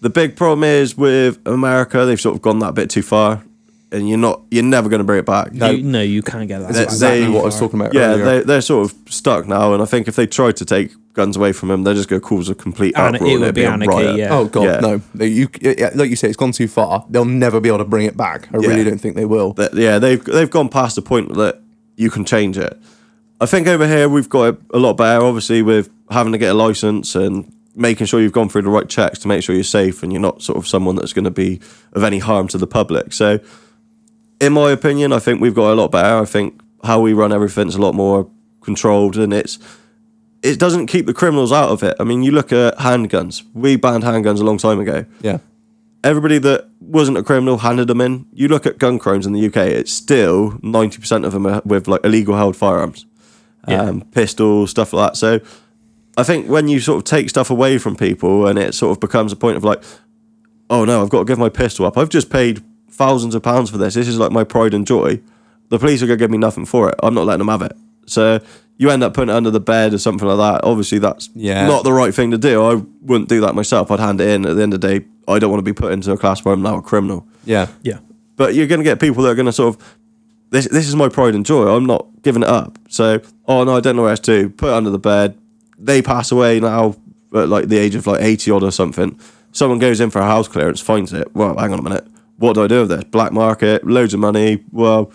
The 0.00 0.10
big 0.10 0.36
problem 0.36 0.64
is 0.64 0.96
with 0.96 1.38
America, 1.46 2.04
they've 2.06 2.20
sort 2.20 2.34
of 2.36 2.42
gone 2.42 2.58
that 2.60 2.74
bit 2.74 2.88
too 2.88 3.02
far, 3.02 3.42
and 3.92 4.08
you're 4.08 4.16
not 4.18 4.40
you're 4.50 4.62
never 4.64 4.88
going 4.88 5.00
to 5.00 5.04
bring 5.04 5.18
it 5.18 5.26
back. 5.26 5.48
You, 5.52 5.82
no, 5.82 6.00
you 6.00 6.22
can't 6.22 6.48
get 6.48 6.60
that. 6.60 6.72
That's 6.72 6.92
exactly 6.94 7.24
they- 7.24 7.28
what 7.28 7.42
I 7.42 7.44
was 7.46 7.58
talking 7.58 7.80
about 7.80 7.92
Yeah, 7.92 8.12
earlier. 8.12 8.24
they 8.24 8.40
they're 8.44 8.60
sort 8.62 8.90
of 8.90 8.96
stuck 9.12 9.46
now, 9.46 9.74
and 9.74 9.82
I 9.82 9.86
think 9.86 10.08
if 10.08 10.16
they 10.16 10.26
try 10.26 10.52
to 10.52 10.64
take 10.64 10.92
guns 11.12 11.36
away 11.36 11.52
from 11.52 11.68
them, 11.68 11.82
they're 11.82 11.92
just 11.94 12.08
going 12.08 12.22
to 12.22 12.26
cause 12.26 12.48
a 12.48 12.54
complete 12.54 12.96
Ana- 12.96 13.16
uproar. 13.16 13.30
it 13.30 13.34
would 13.34 13.42
it'd 13.42 13.54
be 13.56 13.64
anarchy, 13.66 13.88
riot. 13.88 14.16
yeah. 14.16 14.28
Oh 14.34 14.44
god, 14.46 14.62
Yeah. 14.64 14.80
no! 14.80 15.24
You, 15.24 15.48
like 15.94 16.08
you 16.08 16.16
say, 16.16 16.28
it's 16.28 16.36
gone 16.36 16.52
too 16.52 16.68
far. 16.68 17.04
They'll 17.10 17.24
never 17.26 17.60
be 17.60 17.68
able 17.68 17.78
to 17.78 17.84
bring 17.84 18.06
it 18.06 18.16
back. 18.16 18.48
I 18.54 18.56
really 18.58 18.84
don't 18.84 18.98
think 19.00 19.16
they 19.16 19.24
will. 19.26 19.52
that 19.54 19.74
yeah 19.74 19.98
they've 19.98 20.24
they've 20.24 20.50
gone 20.50 20.68
past 20.70 20.94
the 20.96 21.02
point 21.02 21.34
that 21.34 21.60
you 21.96 22.08
can 22.10 22.24
change 22.24 22.56
it. 22.56 22.78
I 23.42 23.46
think 23.46 23.66
over 23.66 23.86
here 23.86 24.08
we've 24.08 24.28
got 24.28 24.54
it 24.54 24.60
a 24.72 24.78
lot 24.78 24.94
better, 24.94 25.22
obviously 25.24 25.60
with 25.62 25.90
having 26.10 26.32
to 26.32 26.38
get 26.38 26.50
a 26.50 26.54
license 26.54 27.14
and 27.14 27.52
making 27.76 28.06
sure 28.06 28.20
you've 28.20 28.32
gone 28.32 28.48
through 28.48 28.62
the 28.62 28.68
right 28.70 28.88
checks 28.88 29.18
to 29.20 29.28
make 29.28 29.42
sure 29.42 29.54
you're 29.54 29.62
safe 29.64 30.02
and 30.02 30.12
you're 30.12 30.20
not 30.20 30.42
sort 30.42 30.58
of 30.58 30.66
someone 30.66 30.96
that's 30.96 31.12
going 31.12 31.24
to 31.24 31.30
be 31.30 31.60
of 31.92 32.02
any 32.02 32.18
harm 32.18 32.48
to 32.48 32.58
the 32.58 32.66
public. 32.66 33.12
So, 33.12 33.38
in 34.40 34.52
my 34.52 34.70
opinion, 34.70 35.12
I 35.12 35.18
think 35.18 35.40
we've 35.40 35.54
got 35.54 35.72
a 35.72 35.74
lot 35.74 35.90
better. 35.90 36.16
I 36.18 36.24
think 36.24 36.60
how 36.82 37.00
we 37.00 37.12
run 37.12 37.32
everything's 37.32 37.74
a 37.76 37.80
lot 37.80 37.94
more 37.94 38.28
controlled 38.60 39.16
and 39.16 39.32
it's 39.32 39.58
it 40.42 40.58
doesn't 40.58 40.86
keep 40.86 41.04
the 41.06 41.12
criminals 41.14 41.52
out 41.52 41.68
of 41.68 41.82
it. 41.82 41.94
I 42.00 42.04
mean, 42.04 42.22
you 42.22 42.32
look 42.32 42.50
at 42.52 42.76
handguns. 42.78 43.42
We 43.54 43.76
banned 43.76 44.04
handguns 44.04 44.40
a 44.40 44.44
long 44.44 44.56
time 44.56 44.80
ago 44.80 45.04
Yeah, 45.20 45.38
everybody 46.02 46.38
that 46.38 46.66
wasn't 46.80 47.18
a 47.18 47.22
criminal 47.22 47.58
handed 47.58 47.88
them 47.88 48.00
in. 48.00 48.26
You 48.32 48.48
look 48.48 48.64
at 48.66 48.78
gun 48.78 48.98
crimes 48.98 49.26
in 49.26 49.32
the 49.34 49.46
UK, 49.46 49.56
it's 49.68 49.92
still 49.92 50.52
90% 50.62 51.24
of 51.26 51.32
them 51.32 51.46
are 51.46 51.60
with 51.64 51.86
like 51.86 52.00
illegal 52.04 52.36
held 52.36 52.56
firearms, 52.56 53.04
Yeah. 53.68 53.82
um, 53.82 54.00
pistols, 54.12 54.70
stuff 54.70 54.92
like 54.94 55.12
that. 55.12 55.16
So 55.18 55.40
I 56.16 56.22
think 56.22 56.48
when 56.48 56.68
you 56.68 56.80
sort 56.80 56.98
of 56.98 57.04
take 57.04 57.30
stuff 57.30 57.50
away 57.50 57.78
from 57.78 57.96
people 57.96 58.46
and 58.46 58.58
it 58.58 58.74
sort 58.74 58.92
of 58.96 59.00
becomes 59.00 59.32
a 59.32 59.36
point 59.36 59.56
of 59.56 59.64
like, 59.64 59.82
oh 60.68 60.84
no, 60.84 61.02
I've 61.02 61.08
got 61.10 61.20
to 61.20 61.24
give 61.24 61.38
my 61.38 61.48
pistol 61.48 61.86
up. 61.86 61.96
I've 61.96 62.08
just 62.08 62.30
paid 62.30 62.62
thousands 62.90 63.34
of 63.34 63.42
pounds 63.42 63.70
for 63.70 63.78
this. 63.78 63.94
This 63.94 64.08
is 64.08 64.18
like 64.18 64.32
my 64.32 64.44
pride 64.44 64.74
and 64.74 64.86
joy. 64.86 65.20
The 65.68 65.78
police 65.78 66.02
are 66.02 66.06
going 66.06 66.18
to 66.18 66.22
give 66.22 66.30
me 66.30 66.38
nothing 66.38 66.66
for 66.66 66.88
it. 66.88 66.96
I'm 67.02 67.14
not 67.14 67.26
letting 67.26 67.38
them 67.38 67.48
have 67.48 67.62
it. 67.62 67.76
So 68.06 68.40
you 68.76 68.90
end 68.90 69.02
up 69.04 69.14
putting 69.14 69.32
it 69.32 69.36
under 69.36 69.50
the 69.50 69.60
bed 69.60 69.94
or 69.94 69.98
something 69.98 70.26
like 70.26 70.38
that. 70.38 70.64
Obviously, 70.66 70.98
that's 70.98 71.30
Yeah. 71.34 71.66
not 71.66 71.84
the 71.84 71.92
right 71.92 72.12
thing 72.14 72.32
to 72.32 72.38
do. 72.38 72.62
I 72.64 72.82
wouldn't 73.02 73.28
do 73.28 73.40
that 73.42 73.54
myself. 73.54 73.90
I'd 73.90 74.00
hand 74.00 74.20
it 74.20 74.28
in. 74.28 74.44
At 74.46 74.56
the 74.56 74.62
end 74.62 74.74
of 74.74 74.80
the 74.80 74.88
day, 74.98 75.06
I 75.28 75.38
don't 75.38 75.50
want 75.50 75.60
to 75.64 75.64
be 75.64 75.72
put 75.72 75.92
into 75.92 76.10
a 76.12 76.16
class 76.18 76.44
where 76.44 76.52
I'm 76.54 76.62
now 76.62 76.76
a 76.78 76.82
criminal. 76.82 77.26
yeah, 77.44 77.68
yeah. 77.82 77.98
But 78.36 78.54
you're 78.54 78.66
going 78.66 78.80
to 78.80 78.84
get 78.84 78.98
people 79.00 79.22
that 79.24 79.30
are 79.30 79.34
going 79.34 79.46
to 79.46 79.52
sort 79.52 79.76
of, 79.76 79.96
this, 80.48 80.66
this 80.68 80.88
is 80.88 80.96
my 80.96 81.08
pride 81.10 81.34
and 81.34 81.44
joy. 81.46 81.68
I'm 81.74 81.84
not 81.86 82.06
giving 82.22 82.42
it 82.42 82.48
up. 82.48 82.78
So, 82.88 83.20
oh 83.46 83.64
no, 83.64 83.76
I 83.76 83.80
don't 83.80 83.96
know 83.96 84.02
where 84.02 84.10
else 84.12 84.20
to. 84.20 84.48
Put 84.50 84.68
it 84.70 84.72
under 84.74 84.90
the 84.90 84.98
bed. 84.98 85.38
They 85.80 86.02
pass 86.02 86.30
away 86.30 86.60
now 86.60 86.96
at 87.34 87.48
like 87.48 87.68
the 87.68 87.78
age 87.78 87.94
of 87.94 88.06
like 88.06 88.22
80 88.22 88.50
odd 88.50 88.62
or 88.62 88.70
something. 88.70 89.18
Someone 89.52 89.78
goes 89.78 90.00
in 90.00 90.10
for 90.10 90.20
a 90.20 90.24
house 90.24 90.46
clearance, 90.46 90.80
finds 90.80 91.12
it. 91.12 91.34
Well, 91.34 91.56
hang 91.56 91.72
on 91.72 91.78
a 91.78 91.82
minute. 91.82 92.06
What 92.36 92.54
do 92.54 92.64
I 92.64 92.68
do 92.68 92.80
with 92.80 92.90
this? 92.90 93.04
Black 93.04 93.32
market, 93.32 93.86
loads 93.86 94.14
of 94.14 94.20
money. 94.20 94.64
Well, 94.72 95.12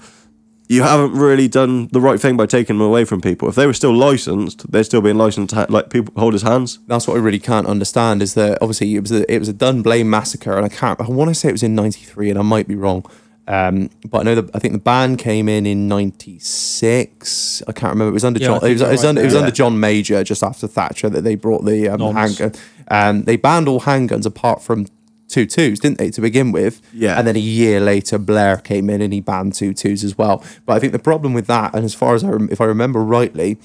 you 0.68 0.82
haven't 0.82 1.14
really 1.14 1.48
done 1.48 1.88
the 1.92 2.02
right 2.02 2.20
thing 2.20 2.38
by 2.38 2.46
taking 2.48 2.78
them 2.78 2.88
away 2.88 3.06
from 3.06 3.22
people. 3.22 3.48
If 3.48 3.56
they 3.56 3.68
were 3.68 3.74
still 3.74 3.94
licensed, 3.94 4.70
they're 4.72 4.84
still 4.84 5.02
being 5.02 5.18
licensed 5.18 5.52
to 5.52 5.56
ha- 5.58 5.66
like 5.70 5.90
people 5.90 6.14
hold 6.18 6.34
his 6.34 6.42
hands. 6.42 6.80
that's 6.88 7.08
what 7.08 7.18
I 7.18 7.20
really 7.20 7.40
can't 7.40 7.68
understand. 7.68 8.22
Is 8.22 8.34
that 8.34 8.58
obviously 8.62 8.96
it 8.96 9.02
was 9.02 9.12
a, 9.12 9.32
it 9.32 9.40
was 9.40 9.48
a 9.48 9.54
Dunblane 9.54 10.10
massacre, 10.10 10.56
and 10.56 10.66
I 10.66 10.70
can't. 10.70 11.00
I 11.00 11.08
want 11.08 11.30
to 11.30 11.36
say 11.36 11.50
it 11.50 11.54
was 11.54 11.64
in 11.64 11.76
'93, 11.76 12.32
and 12.32 12.40
I 12.40 12.42
might 12.42 12.68
be 12.68 12.76
wrong. 12.76 13.06
Um, 13.48 13.90
but 14.10 14.20
I 14.20 14.24
know 14.24 14.36
that 14.42 14.56
I 14.56 14.60
think 14.60 14.74
the 14.74 14.80
ban 14.80 15.18
came 15.18 15.48
in 15.48 15.66
in 15.66 15.88
'96. 15.88 17.64
I 17.68 17.72
can't 17.72 17.92
remember. 17.94 18.10
It 18.10 18.14
was 18.14 18.26
under 18.26 18.40
Yeah, 18.40 18.48
John. 18.48 18.58
It 18.58 18.74
was, 18.74 18.82
it 18.82 18.88
was, 18.90 19.04
right 19.04 19.10
under, 19.10 19.22
it 19.22 19.26
was 19.26 19.34
there. 19.34 19.44
under 19.44 19.56
John 19.56 19.80
Major 19.80 20.24
just 20.24 20.44
after 20.44 20.68
Thatcher 20.68 21.10
that 21.10 21.22
they 21.22 21.36
brought 21.36 21.66
the 21.66 21.90
um, 21.90 22.16
handgun. 22.16 22.54
Um, 22.88 23.24
they 23.24 23.36
banned 23.38 23.68
all 23.68 23.82
handguns 23.82 24.26
apart 24.26 24.62
from 24.62 24.88
two 25.28 25.46
twos, 25.46 25.80
didn't 25.80 25.98
they, 25.98 26.10
to 26.12 26.22
begin 26.22 26.52
with? 26.52 26.82
Yeah. 26.94 27.18
And 27.18 27.28
then 27.28 27.36
a 27.36 27.40
year 27.40 27.80
later, 27.80 28.18
Blair 28.18 28.58
came 28.58 28.90
in 28.90 29.02
and 29.02 29.12
he 29.12 29.22
banned 29.22 29.54
two 29.54 29.74
twos 29.74 30.04
as 30.04 30.18
well. 30.18 30.44
But 30.66 30.74
I 30.74 30.80
think 30.80 30.92
the 30.92 31.00
problem 31.00 31.34
with 31.34 31.48
that, 31.48 31.74
and 31.74 31.84
as 31.84 31.94
far 31.96 32.16
as 32.16 32.24
I, 32.24 32.30
rem- 32.30 32.50
if 32.52 32.62
I 32.62 32.66
remember 32.66 33.04
rightly, 33.04 33.58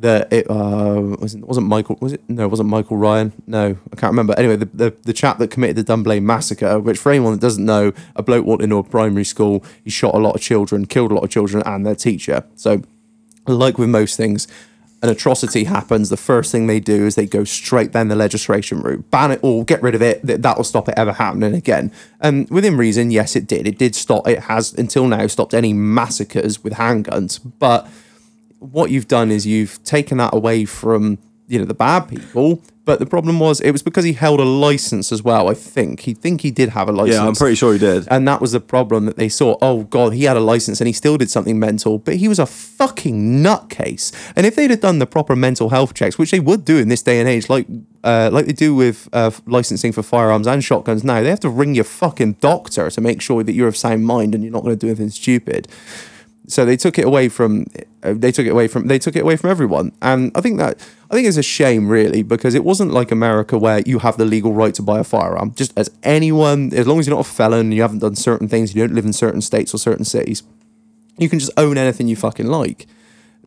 that 0.00 0.32
it 0.32 0.50
uh, 0.50 1.16
wasn't 1.20 1.46
wasn't 1.46 1.66
Michael 1.66 1.98
was 2.00 2.12
it 2.12 2.22
no 2.28 2.44
it 2.44 2.48
wasn't 2.48 2.68
Michael 2.68 2.96
Ryan 2.96 3.32
no 3.46 3.76
I 3.92 3.96
can't 3.96 4.12
remember 4.12 4.34
anyway 4.38 4.56
the, 4.56 4.66
the 4.66 4.96
the 5.02 5.12
chap 5.12 5.38
that 5.38 5.50
committed 5.50 5.76
the 5.76 5.82
Dunblane 5.82 6.24
massacre 6.24 6.78
which 6.78 6.98
for 6.98 7.10
anyone 7.10 7.32
that 7.32 7.40
doesn't 7.40 7.64
know 7.64 7.92
a 8.16 8.22
bloke 8.22 8.44
walked 8.44 8.62
into 8.62 8.76
a 8.76 8.84
primary 8.84 9.24
school 9.24 9.64
he 9.82 9.90
shot 9.90 10.14
a 10.14 10.18
lot 10.18 10.34
of 10.34 10.40
children 10.40 10.86
killed 10.86 11.10
a 11.10 11.14
lot 11.14 11.24
of 11.24 11.30
children 11.30 11.62
and 11.66 11.84
their 11.84 11.94
teacher 11.94 12.44
so 12.54 12.82
like 13.48 13.78
with 13.78 13.88
most 13.88 14.16
things, 14.16 14.46
an 15.02 15.08
atrocity 15.08 15.64
happens, 15.64 16.08
the 16.08 16.16
first 16.16 16.50
thing 16.50 16.66
they 16.66 16.80
do 16.80 17.06
is 17.06 17.14
they 17.14 17.26
go 17.26 17.44
straight 17.44 17.92
down 17.92 18.08
the 18.08 18.16
legislation 18.16 18.80
route, 18.80 19.08
ban 19.10 19.30
it 19.30 19.40
all, 19.42 19.62
get 19.62 19.80
rid 19.80 19.94
of 19.94 20.02
it. 20.02 20.20
That 20.22 20.56
will 20.56 20.64
stop 20.64 20.88
it 20.88 20.94
ever 20.96 21.12
happening 21.12 21.54
again. 21.54 21.92
And 22.20 22.50
within 22.50 22.76
reason, 22.76 23.10
yes, 23.10 23.36
it 23.36 23.46
did. 23.46 23.66
It 23.66 23.78
did 23.78 23.94
stop. 23.94 24.26
It 24.26 24.40
has 24.44 24.74
until 24.74 25.06
now 25.06 25.26
stopped 25.28 25.54
any 25.54 25.72
massacres 25.72 26.64
with 26.64 26.74
handguns. 26.74 27.40
But 27.58 27.88
what 28.58 28.90
you've 28.90 29.08
done 29.08 29.30
is 29.30 29.46
you've 29.46 29.82
taken 29.84 30.18
that 30.18 30.34
away 30.34 30.64
from 30.64 31.18
you 31.48 31.58
know 31.58 31.64
the 31.64 31.74
bad 31.74 32.08
people. 32.08 32.62
But 32.84 33.00
the 33.00 33.06
problem 33.06 33.38
was 33.38 33.60
it 33.60 33.70
was 33.70 33.82
because 33.82 34.04
he 34.04 34.14
held 34.14 34.40
a 34.40 34.44
license 34.44 35.12
as 35.12 35.22
well. 35.22 35.48
I 35.50 35.54
think 35.54 36.00
he 36.00 36.14
think 36.14 36.40
he 36.40 36.50
did 36.50 36.70
have 36.70 36.88
a 36.88 36.92
license. 36.92 37.16
Yeah, 37.16 37.26
I'm 37.26 37.34
pretty 37.34 37.54
sure 37.54 37.74
he 37.74 37.78
did. 37.78 38.08
And 38.10 38.26
that 38.26 38.40
was 38.40 38.52
the 38.52 38.60
problem 38.60 39.04
that 39.04 39.18
they 39.18 39.28
saw. 39.28 39.58
Oh 39.60 39.82
God, 39.84 40.14
he 40.14 40.24
had 40.24 40.38
a 40.38 40.40
license 40.40 40.80
and 40.80 40.86
he 40.86 40.94
still 40.94 41.18
did 41.18 41.30
something 41.30 41.58
mental, 41.58 41.98
but 41.98 42.16
he 42.16 42.28
was 42.28 42.38
a 42.38 42.46
fucking 42.46 43.42
nutcase. 43.42 44.10
And 44.34 44.46
if 44.46 44.56
they'd 44.56 44.70
have 44.70 44.80
done 44.80 45.00
the 45.00 45.06
proper 45.06 45.36
mental 45.36 45.68
health 45.68 45.92
checks, 45.92 46.16
which 46.16 46.30
they 46.30 46.40
would 46.40 46.64
do 46.64 46.78
in 46.78 46.88
this 46.88 47.02
day 47.02 47.20
and 47.20 47.28
age, 47.28 47.50
like 47.50 47.66
uh, 48.04 48.30
like 48.32 48.46
they 48.46 48.52
do 48.52 48.74
with 48.74 49.06
uh, 49.12 49.32
licensing 49.44 49.92
for 49.92 50.02
firearms 50.02 50.46
and 50.46 50.64
shotguns 50.64 51.04
now, 51.04 51.20
they 51.20 51.28
have 51.28 51.40
to 51.40 51.50
ring 51.50 51.74
your 51.74 51.84
fucking 51.84 52.34
doctor 52.34 52.88
to 52.88 53.00
make 53.02 53.20
sure 53.20 53.42
that 53.42 53.52
you're 53.52 53.68
of 53.68 53.76
sound 53.76 54.06
mind 54.06 54.34
and 54.34 54.42
you're 54.42 54.52
not 54.52 54.62
going 54.62 54.74
to 54.74 54.80
do 54.80 54.86
anything 54.86 55.10
stupid. 55.10 55.68
So 56.48 56.64
they 56.64 56.78
took 56.78 56.98
it 56.98 57.04
away 57.04 57.28
from 57.28 57.66
uh, 58.02 58.14
they 58.16 58.32
took 58.32 58.46
it 58.46 58.50
away 58.50 58.68
from 58.68 58.86
they 58.88 58.98
took 58.98 59.14
it 59.14 59.20
away 59.20 59.36
from 59.36 59.50
everyone, 59.50 59.92
and 60.00 60.32
I 60.34 60.40
think 60.40 60.56
that 60.58 60.80
I 61.10 61.14
think 61.14 61.28
it's 61.28 61.36
a 61.36 61.42
shame 61.42 61.88
really 61.88 62.22
because 62.22 62.54
it 62.54 62.64
wasn't 62.64 62.90
like 62.90 63.12
America 63.12 63.58
where 63.58 63.80
you 63.84 63.98
have 63.98 64.16
the 64.16 64.24
legal 64.24 64.54
right 64.54 64.74
to 64.74 64.82
buy 64.82 64.98
a 64.98 65.04
firearm 65.04 65.52
just 65.54 65.76
as 65.76 65.90
anyone 66.02 66.72
as 66.72 66.86
long 66.86 66.98
as 66.98 67.06
you're 67.06 67.16
not 67.16 67.26
a 67.26 67.30
felon, 67.30 67.70
you 67.70 67.82
haven't 67.82 67.98
done 67.98 68.16
certain 68.16 68.48
things, 68.48 68.74
you 68.74 68.86
don't 68.86 68.94
live 68.94 69.04
in 69.04 69.12
certain 69.12 69.42
states 69.42 69.74
or 69.74 69.78
certain 69.78 70.06
cities, 70.06 70.42
you 71.18 71.28
can 71.28 71.38
just 71.38 71.52
own 71.58 71.76
anything 71.76 72.08
you 72.08 72.16
fucking 72.16 72.46
like. 72.46 72.86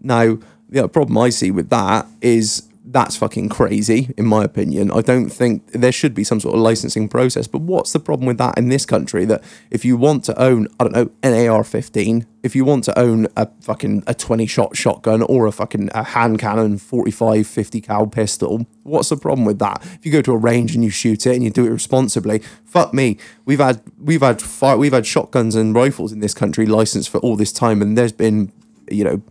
Now 0.02 0.38
the 0.70 0.88
problem 0.88 1.18
I 1.18 1.30
see 1.30 1.50
with 1.50 1.70
that 1.70 2.06
is 2.22 2.70
that's 2.84 3.16
fucking 3.16 3.50
crazy, 3.50 4.14
in 4.18 4.26
my 4.26 4.44
opinion. 4.44 4.92
I 4.92 5.02
don't 5.02 5.30
think 5.30 5.72
there 5.72 5.92
should 5.92 6.16
be 6.16 6.24
some 6.24 6.40
sort 6.40 6.56
of 6.56 6.62
licensing 6.62 7.08
process. 7.08 7.48
But 7.48 7.62
what's 7.62 7.94
the 7.94 8.00
problem 8.00 8.26
with 8.26 8.38
that 8.40 8.58
in 8.58 8.70
this 8.70 8.86
country? 8.86 9.24
That 9.26 9.44
if 9.70 9.86
you 9.86 9.98
want 9.98 10.24
to 10.26 10.42
own, 10.42 10.68
I 10.80 10.86
don't 10.86 10.94
know, 10.94 11.12
an 11.22 11.34
AR-15, 11.34 12.26
if 12.44 12.56
you 12.56 12.66
want 12.66 12.84
to 12.86 12.98
own 12.98 13.28
a 13.38 13.48
fucking 13.62 14.04
a 14.08 14.16
20 14.16 14.48
shot 14.48 14.76
shotgun 14.76 15.22
or 15.22 15.46
a 15.46 15.52
fucking 15.52 15.92
a 15.94 16.04
hand 16.04 16.40
cannon 16.40 16.80
45, 16.80 17.46
50 17.46 17.82
cal 17.82 18.08
pistol, 18.08 18.66
what's 18.84 19.10
the 19.10 19.18
problem 19.18 19.46
with 19.46 19.60
that? 19.60 19.82
If 19.84 20.06
you 20.06 20.12
go 20.12 20.24
to 20.24 20.32
a 20.32 20.38
range 20.38 20.74
and 20.74 20.84
you 20.84 20.90
shoot 20.90 21.28
it 21.28 21.36
and 21.36 21.44
you 21.44 21.52
do 21.52 21.68
it 21.68 21.70
responsibly, 21.70 22.40
fuck 22.66 22.94
me. 22.94 23.18
We've 23.46 23.60
had 23.60 23.82
we've 24.00 24.22
had 24.22 24.42
fire, 24.42 24.78
we've 24.78 24.94
had 24.94 25.06
shotguns 25.06 25.56
and 25.56 25.76
rifles 25.76 26.12
in 26.12 26.20
this 26.20 26.34
country 26.34 26.66
licensed 26.66 27.10
for 27.10 27.20
all 27.20 27.36
this 27.36 27.52
time, 27.52 27.82
and 27.82 27.96
there's 27.96 28.12
been 28.12 28.52
you 28.90 29.04
know 29.04 29.22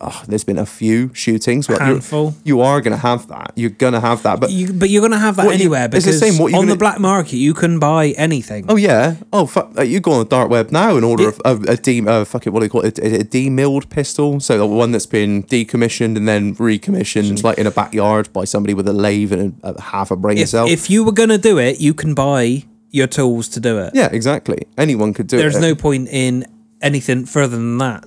oh, 0.00 0.22
there's 0.28 0.44
been 0.44 0.58
a 0.58 0.66
few 0.66 1.12
shootings. 1.14 1.68
Well, 1.68 1.78
Handful. 1.78 2.34
You 2.44 2.60
are 2.60 2.80
going 2.80 2.92
to 2.92 2.98
have 2.98 3.28
that. 3.28 3.52
You're 3.56 3.70
going 3.70 3.92
to 3.92 4.00
have 4.00 4.22
that. 4.22 4.40
But 4.40 4.50
You, 4.50 4.72
but 4.72 4.88
you're 4.90 5.00
going 5.00 5.12
to 5.12 5.18
have 5.18 5.36
that 5.36 5.46
What 5.46 5.52
you- 5.56 5.62
anywhere 5.62 5.84
it's 5.92 6.04
the 6.04 6.10
because 6.12 6.18
same, 6.20 6.38
what 6.38 6.54
on 6.54 6.62
the 6.66 6.72
gonna- 6.72 6.76
black 6.78 7.00
market 7.00 7.36
you 7.36 7.54
can 7.54 7.78
buy 7.78 8.08
anything. 8.10 8.66
oh 8.68 8.76
yeah, 8.76 9.16
oh 9.32 9.46
fuck, 9.46 9.72
uh, 9.78 9.82
you 9.82 10.00
go 10.00 10.12
on 10.12 10.18
the 10.20 10.24
dark 10.24 10.50
web 10.50 10.70
now 10.70 10.96
and 10.96 11.04
order 11.04 11.32
a, 11.44 11.50
a, 11.52 11.56
a 11.72 11.76
de 11.76 12.00
uh, 12.06 12.24
fuck 12.24 12.46
it, 12.46 12.50
what 12.50 12.60
do 12.60 12.66
you 12.66 12.70
call 12.70 12.82
it? 12.84 12.98
A, 12.98 13.20
a 13.20 13.24
demilled 13.24 13.88
pistol. 13.90 14.40
So 14.40 14.58
the 14.58 14.66
one 14.66 14.92
that's 14.92 15.06
been 15.06 15.42
decommissioned 15.44 16.16
and 16.16 16.26
then 16.28 16.54
recommissioned, 16.54 17.42
like 17.44 17.58
in 17.58 17.66
a 17.66 17.70
backyard 17.70 18.32
by 18.32 18.44
somebody 18.44 18.74
with 18.74 18.88
a 18.88 18.92
lathe 18.92 19.32
and 19.32 19.58
a, 19.62 19.70
a 19.74 19.80
half 19.80 20.10
a 20.10 20.16
brain 20.16 20.38
if, 20.38 20.48
cell. 20.48 20.66
if 20.68 20.88
you 20.90 21.04
were 21.04 21.12
going 21.12 21.28
to 21.28 21.38
do 21.38 21.58
it, 21.58 21.80
you 21.80 21.94
can 21.94 22.14
buy 22.14 22.64
your 22.90 23.06
tools 23.06 23.48
to 23.50 23.60
do 23.60 23.78
it. 23.78 23.94
yeah, 23.94 24.08
exactly. 24.10 24.66
Anyone 24.76 25.14
could 25.14 25.26
do 25.28 25.36
There's 25.36 25.56
it. 25.56 25.60
There's 25.60 25.70
no 25.72 25.80
point 25.80 26.08
in 26.08 26.44
anything 26.82 27.24
further 27.26 27.56
than 27.56 27.78
that. 27.78 28.04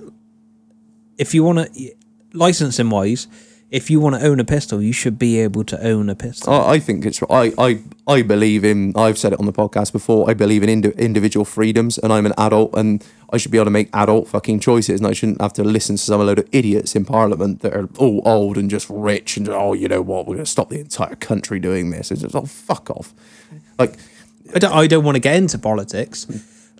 If 1.18 1.34
you 1.34 1.44
want 1.44 1.72
to, 1.74 1.94
licensing 2.32 2.90
wise, 2.90 3.26
if 3.70 3.90
you 3.90 3.98
want 3.98 4.14
to 4.14 4.24
own 4.24 4.38
a 4.38 4.44
pistol, 4.44 4.80
you 4.80 4.92
should 4.92 5.18
be 5.18 5.40
able 5.40 5.64
to 5.64 5.84
own 5.84 6.08
a 6.08 6.14
pistol. 6.14 6.52
I, 6.52 6.74
I 6.74 6.78
think 6.78 7.04
it's 7.04 7.20
I, 7.28 7.52
I 7.58 7.80
I 8.06 8.22
believe 8.22 8.64
in 8.64 8.92
I've 8.96 9.18
said 9.18 9.32
it 9.32 9.40
on 9.40 9.46
the 9.46 9.52
podcast 9.52 9.90
before 9.92 10.30
I 10.30 10.34
believe 10.34 10.62
in 10.62 10.68
indi- 10.68 10.92
individual 10.96 11.44
freedoms 11.44 11.98
and 11.98 12.12
I'm 12.12 12.24
an 12.26 12.34
adult 12.38 12.74
and 12.76 13.04
I 13.32 13.36
should 13.36 13.50
be 13.50 13.58
able 13.58 13.64
to 13.64 13.70
make 13.72 13.88
adult 13.92 14.28
fucking 14.28 14.60
choices 14.60 15.00
and 15.00 15.08
I 15.08 15.12
shouldn't 15.12 15.40
have 15.40 15.54
to 15.54 15.64
listen 15.64 15.96
to 15.96 16.02
some 16.02 16.20
load 16.20 16.38
of 16.38 16.48
idiots 16.52 16.94
in 16.94 17.04
parliament 17.04 17.62
that 17.62 17.74
are 17.74 17.88
all 17.98 18.22
old 18.24 18.58
and 18.58 18.70
just 18.70 18.88
rich 18.90 19.36
and 19.36 19.48
oh 19.48 19.72
you 19.72 19.88
know 19.88 20.02
what 20.02 20.26
we're 20.26 20.34
going 20.36 20.44
to 20.44 20.50
stop 20.50 20.68
the 20.68 20.78
entire 20.78 21.16
country 21.16 21.58
doing 21.58 21.90
this 21.90 22.12
it's 22.12 22.20
just 22.20 22.36
oh 22.36 22.44
fuck 22.44 22.90
off 22.90 23.12
like 23.78 23.96
I 24.54 24.58
don't, 24.60 24.72
I 24.72 24.86
don't 24.86 25.04
want 25.04 25.16
to 25.16 25.20
get 25.20 25.34
into 25.36 25.58
politics. 25.58 26.28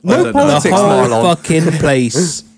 no 0.04 0.14
don't. 0.16 0.26
The 0.26 0.32
politics 0.32 0.74
whole 0.74 1.08
Marlon. 1.08 1.36
fucking 1.36 1.72
place 1.80 2.44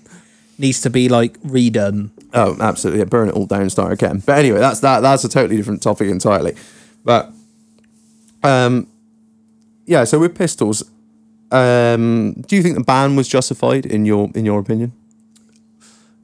needs 0.57 0.81
to 0.81 0.89
be 0.89 1.09
like 1.09 1.39
redone. 1.41 2.11
Oh, 2.33 2.57
absolutely. 2.59 2.99
Yeah, 2.99 3.05
burn 3.05 3.29
it 3.29 3.35
all 3.35 3.45
down, 3.45 3.69
start 3.69 3.93
again. 3.93 4.21
But 4.25 4.39
anyway, 4.39 4.59
that's 4.59 4.79
that. 4.81 5.01
That's 5.01 5.23
a 5.23 5.29
totally 5.29 5.57
different 5.57 5.81
topic 5.81 6.09
entirely. 6.09 6.55
But 7.03 7.31
um, 8.43 8.87
yeah. 9.85 10.03
So 10.03 10.19
with 10.19 10.37
pistols, 10.37 10.83
um, 11.51 12.33
do 12.47 12.55
you 12.55 12.63
think 12.63 12.75
the 12.75 12.83
ban 12.83 13.15
was 13.15 13.27
justified 13.27 13.85
in 13.85 14.05
your 14.05 14.29
in 14.35 14.45
your 14.45 14.59
opinion? 14.59 14.93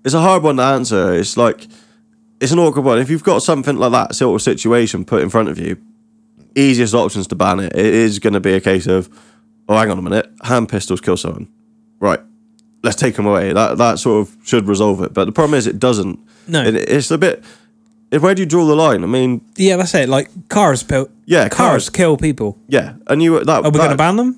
it's 0.03 0.13
a 0.13 0.21
hard 0.21 0.43
one 0.43 0.57
to 0.57 0.63
answer. 0.63 1.13
It's 1.13 1.37
like 1.37 1.67
it's 2.39 2.51
an 2.51 2.59
awkward 2.59 2.83
one. 2.83 2.99
If 2.99 3.09
you've 3.09 3.23
got 3.23 3.41
something 3.41 3.77
like 3.77 3.91
that 3.91 4.15
sort 4.15 4.35
of 4.35 4.41
situation 4.41 5.05
put 5.05 5.21
in 5.21 5.29
front 5.29 5.49
of 5.49 5.57
you, 5.57 5.77
easiest 6.55 6.93
options 6.93 7.27
to 7.27 7.35
ban 7.35 7.59
it. 7.59 7.73
It 7.73 7.85
is 7.85 8.19
going 8.19 8.33
to 8.33 8.39
be 8.39 8.53
a 8.53 8.61
case 8.61 8.85
of, 8.85 9.09
oh, 9.69 9.77
hang 9.77 9.89
on 9.89 9.97
a 9.97 10.01
minute, 10.01 10.29
hand 10.43 10.69
pistols 10.69 11.01
kill 11.01 11.17
someone, 11.17 11.49
right? 11.99 12.19
Let's 12.83 12.97
take 12.97 13.15
them 13.15 13.25
away. 13.25 13.53
That 13.53 13.77
that 13.77 13.99
sort 13.99 14.27
of 14.27 14.35
should 14.45 14.67
resolve 14.67 15.01
it. 15.01 15.13
But 15.13 15.25
the 15.25 15.31
problem 15.31 15.57
is, 15.57 15.67
it 15.67 15.79
doesn't. 15.79 16.19
No. 16.47 16.63
It- 16.63 16.75
it's 16.75 17.11
a 17.11 17.17
bit. 17.17 17.43
Where 18.11 18.35
do 18.35 18.41
you 18.43 18.45
draw 18.45 18.65
the 18.67 18.75
line? 18.75 19.03
I 19.03 19.07
mean, 19.07 19.41
Yeah, 19.55 19.77
that's 19.77 19.95
it. 19.95 20.07
Like 20.07 20.29
cars, 20.49 20.83
pil- 20.83 21.09
Yeah, 21.25 21.49
cars 21.49 21.57
cars. 21.57 21.89
kill 21.89 22.15
people. 22.17 22.57
yeah, 22.67 22.93
and 23.07 23.23
you 23.23 23.43
that. 23.43 23.63
Are 23.65 23.71
we 23.71 23.77
going 23.79 23.89
to 23.89 23.95
ban 23.97 24.17
them? 24.17 24.37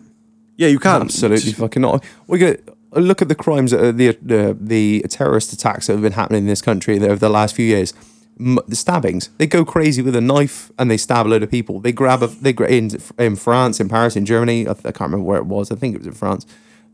Yeah, 0.58 0.70
you 0.70 0.80
can 0.80 1.02
Absolutely 1.02 1.52
fucking 1.64 1.82
not. 1.82 2.04
We 2.28 2.38
get 2.38 2.64
look 2.94 3.22
at 3.22 3.28
the 3.28 3.36
crimes, 3.36 3.72
that 3.72 3.84
are 3.84 3.92
the 3.92 4.18
the 4.22 4.56
the 4.62 5.04
terrorist 5.10 5.52
attacks 5.52 5.88
that 5.88 5.94
have 5.94 6.02
been 6.02 6.14
happening 6.14 6.44
in 6.44 6.48
this 6.48 6.62
country 6.62 6.98
over 7.00 7.18
the 7.18 7.30
last 7.30 7.56
few 7.56 7.66
years. 7.66 7.94
M- 8.40 8.60
the 8.68 8.76
stabbings. 8.76 9.30
They 9.38 9.48
go 9.48 9.66
crazy 9.66 10.02
with 10.02 10.16
a 10.16 10.22
knife 10.22 10.72
and 10.78 10.90
they 10.92 10.98
stab 10.98 11.26
a 11.26 11.30
load 11.30 11.44
of 11.44 11.50
people. 11.52 11.80
They 11.82 11.92
grab 11.92 12.22
a 12.24 12.28
they 12.28 12.54
gra- 12.54 12.70
in 12.70 12.92
in 13.18 13.36
France, 13.36 13.82
in 13.82 13.90
Paris, 13.90 14.16
in 14.16 14.26
Germany. 14.26 14.62
I, 14.70 14.74
th- 14.74 14.86
I 14.86 14.92
can't 14.92 15.12
remember 15.12 15.26
where 15.26 15.40
it 15.40 15.46
was. 15.48 15.72
I 15.72 15.76
think 15.76 15.96
it 15.96 15.98
was 15.98 16.08
in 16.08 16.14
France. 16.14 16.46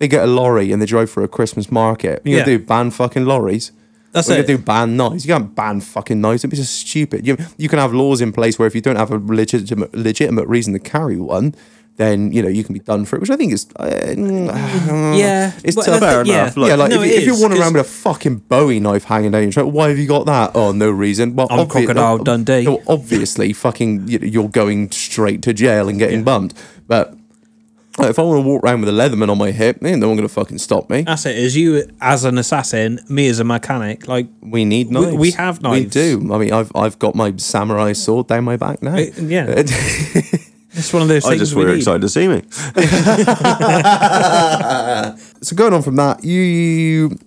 They 0.01 0.07
get 0.09 0.23
a 0.23 0.27
lorry 0.27 0.71
and 0.73 0.81
they 0.81 0.85
drive 0.87 1.09
for 1.09 1.23
a 1.23 1.27
Christmas 1.29 1.71
market. 1.71 2.21
You 2.25 2.35
Yeah. 2.37 2.43
gonna 2.43 2.57
do 2.57 2.63
ban 2.65 2.91
fucking 2.91 3.23
lorries. 3.23 3.71
That's 4.11 4.27
We're 4.27 4.39
it. 4.39 4.47
gonna 4.47 4.57
do 4.57 4.63
ban 4.63 4.97
knives. 4.97 5.25
You 5.25 5.33
can't 5.33 5.55
ban 5.55 5.79
fucking 5.79 6.19
knives. 6.19 6.41
It'd 6.41 6.49
be 6.51 6.57
just 6.57 6.73
stupid. 6.73 7.25
You 7.25 7.37
you 7.57 7.69
can 7.69 7.79
have 7.79 7.93
laws 7.93 8.19
in 8.19 8.33
place 8.33 8.59
where 8.59 8.67
if 8.67 8.75
you 8.75 8.81
don't 8.81 8.97
have 8.97 9.11
a 9.11 9.17
legitimate 9.23 9.93
legitimate 9.95 10.47
reason 10.47 10.73
to 10.73 10.79
carry 10.79 11.17
one, 11.17 11.53
then 11.97 12.31
you 12.33 12.41
know 12.41 12.49
you 12.49 12.63
can 12.63 12.73
be 12.73 12.79
done 12.79 13.05
for 13.05 13.15
it. 13.15 13.19
Which 13.21 13.29
I 13.29 13.37
think 13.37 13.53
is 13.53 13.67
uh, 13.79 13.85
yeah, 15.15 15.51
it's 15.63 15.75
tough. 15.75 15.99
Fair 15.99 16.25
yeah. 16.25 16.41
enough, 16.43 16.57
like- 16.57 16.69
yeah, 16.69 16.75
like 16.75 16.89
No, 16.89 17.01
if, 17.01 17.11
if 17.11 17.25
you're 17.25 17.35
'cause- 17.35 17.59
around 17.59 17.73
with 17.73 17.81
a 17.85 17.89
fucking 17.89 18.37
Bowie 18.49 18.79
knife 18.79 19.03
hanging 19.05 19.31
down 19.31 19.43
your 19.43 19.51
throat, 19.51 19.67
why 19.67 19.89
have 19.89 19.97
you 19.99 20.07
got 20.07 20.25
that? 20.25 20.51
Oh, 20.55 20.71
no 20.71 20.89
reason. 20.89 21.35
Well, 21.35 21.47
I'm 21.49 21.67
Crocodile 21.67 22.17
Dundee. 22.19 22.67
obviously, 22.87 23.53
fucking, 23.53 24.07
you- 24.07 24.19
you're 24.23 24.49
going 24.49 24.91
straight 24.91 25.41
to 25.43 25.53
jail 25.53 25.87
and 25.87 25.99
getting 25.99 26.23
bummed. 26.23 26.53
But 26.87 27.15
if 27.99 28.17
I 28.17 28.21
want 28.21 28.43
to 28.43 28.47
walk 28.47 28.63
around 28.63 28.81
with 28.81 28.89
a 28.89 28.93
Leatherman 28.93 29.29
on 29.29 29.37
my 29.37 29.51
hip, 29.51 29.83
ain't 29.83 29.99
no 29.99 30.07
one 30.07 30.15
gonna 30.17 30.27
fucking 30.29 30.57
stop 30.59 30.89
me. 30.89 31.01
That's 31.01 31.25
it. 31.25 31.37
Is 31.37 31.55
you 31.57 31.83
as 31.99 32.23
an 32.23 32.37
assassin, 32.37 32.99
me 33.09 33.27
as 33.27 33.39
a 33.39 33.43
mechanic. 33.43 34.07
Like, 34.07 34.27
We 34.41 34.63
need 34.65 34.91
knives. 34.91 35.15
we 35.15 35.31
have 35.31 35.61
knives. 35.61 35.73
We 35.75 35.81
knives. 35.81 35.93
do. 35.93 36.33
I 36.33 36.37
mean, 36.37 36.53
I've 36.53 36.71
I've 36.75 36.97
got 36.99 37.15
my 37.15 37.35
samurai 37.37 37.93
sword 37.93 38.27
down 38.27 38.43
my 38.45 38.57
back 38.57 38.81
now. 38.81 38.95
it- 38.95 39.17
yeah, 39.17 39.45
it's 40.73 40.93
one 40.93 41.01
of 41.01 41.09
those 41.09 41.25
I 41.25 41.29
things 41.31 41.41
just 41.41 41.53
we 41.55 41.63
were 41.65 41.71
need. 41.71 41.77
excited 41.79 42.01
to 42.01 42.09
see 42.09 42.27
me. 42.27 42.41
so 45.41 45.55
going 45.55 45.73
on 45.73 45.81
from 45.81 45.95
that, 45.97 46.23
you, 46.23 46.39
you 46.41 47.17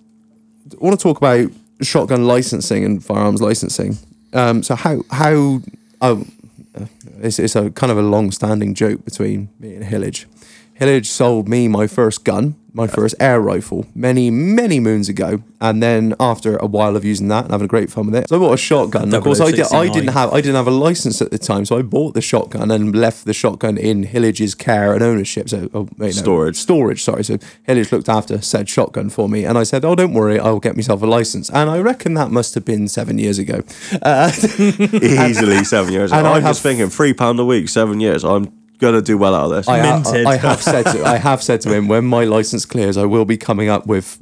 want 0.79 0.97
to 0.99 1.03
talk 1.03 1.17
about 1.17 1.49
shotgun 1.81 2.25
licensing 2.25 2.83
and 2.85 3.03
firearms 3.03 3.41
licensing. 3.41 3.97
Um, 4.33 4.63
so 4.63 4.75
how 4.75 5.01
how 5.11 5.61
oh, 6.01 6.25
uh, 6.73 6.85
it's, 7.21 7.39
it's 7.39 7.55
a 7.55 7.69
kind 7.71 7.91
of 7.91 7.97
a 7.97 8.01
long-standing 8.01 8.73
joke 8.73 9.05
between 9.05 9.49
me 9.59 9.75
and 9.75 9.83
Hillage. 9.85 10.27
Hillage 10.75 11.07
sold 11.07 11.47
me 11.47 11.67
my 11.69 11.87
first 11.87 12.25
gun, 12.25 12.55
my 12.73 12.85
first 12.85 13.15
air 13.17 13.39
rifle, 13.39 13.85
many 13.95 14.29
many 14.29 14.81
moons 14.81 15.07
ago, 15.07 15.41
and 15.61 15.81
then 15.81 16.13
after 16.19 16.57
a 16.57 16.65
while 16.65 16.97
of 16.97 17.05
using 17.05 17.29
that 17.29 17.45
and 17.45 17.51
having 17.51 17.63
a 17.63 17.67
great 17.69 17.89
fun 17.89 18.07
with 18.07 18.15
it, 18.15 18.27
so 18.27 18.35
I 18.35 18.39
bought 18.39 18.53
a 18.53 18.57
shotgun. 18.57 19.13
Of 19.13 19.23
course, 19.23 19.39
I, 19.39 19.51
did, 19.51 19.71
I 19.71 19.87
didn't 19.87 20.09
have 20.09 20.33
I 20.33 20.41
didn't 20.41 20.55
have 20.55 20.67
a 20.67 20.71
license 20.71 21.21
at 21.21 21.31
the 21.31 21.37
time, 21.37 21.63
so 21.63 21.77
I 21.77 21.81
bought 21.81 22.13
the 22.13 22.21
shotgun 22.21 22.71
and 22.71 22.93
left 22.93 23.23
the 23.23 23.33
shotgun 23.33 23.77
in 23.77 24.03
Hillage's 24.03 24.53
care 24.53 24.93
and 24.93 25.01
ownership. 25.01 25.47
So 25.47 25.69
oh, 25.73 25.87
you 25.97 26.05
know, 26.05 26.11
Storage. 26.11 26.57
storage. 26.57 27.01
Sorry, 27.03 27.23
so 27.23 27.37
Hillage 27.63 27.93
looked 27.93 28.09
after 28.09 28.41
said 28.41 28.67
shotgun 28.67 29.09
for 29.09 29.29
me, 29.29 29.45
and 29.45 29.57
I 29.57 29.63
said, 29.63 29.85
"Oh, 29.85 29.95
don't 29.95 30.13
worry, 30.13 30.37
I'll 30.37 30.59
get 30.59 30.75
myself 30.75 31.01
a 31.01 31.05
license." 31.05 31.49
And 31.49 31.69
I 31.69 31.79
reckon 31.79 32.15
that 32.15 32.31
must 32.31 32.53
have 32.55 32.65
been 32.65 32.89
seven 32.89 33.17
years 33.17 33.39
ago. 33.39 33.61
Uh, 34.01 34.29
Easily 34.59 35.63
seven 35.63 35.93
years. 35.93 36.11
and 36.11 36.27
I'm 36.27 36.43
I 36.43 36.47
just 36.49 36.61
thinking 36.61 36.89
three 36.89 37.13
pound 37.13 37.39
a 37.39 37.45
week, 37.45 37.69
seven 37.69 38.01
years. 38.01 38.25
I'm 38.25 38.51
gonna 38.79 39.01
do 39.01 39.17
well 39.17 39.35
out 39.35 39.45
of 39.45 39.51
this. 39.51 39.67
I, 39.67 39.79
ha- 39.79 40.01
Minted. 40.03 40.25
I 40.25 40.37
have 40.37 40.61
said 40.61 40.83
to 40.83 41.03
I 41.05 41.17
have 41.17 41.41
said 41.41 41.61
to 41.61 41.73
him 41.73 41.87
when 41.87 42.05
my 42.05 42.23
license 42.25 42.65
clears, 42.65 42.97
I 42.97 43.05
will 43.05 43.25
be 43.25 43.37
coming 43.37 43.69
up 43.69 43.85
with 43.87 44.19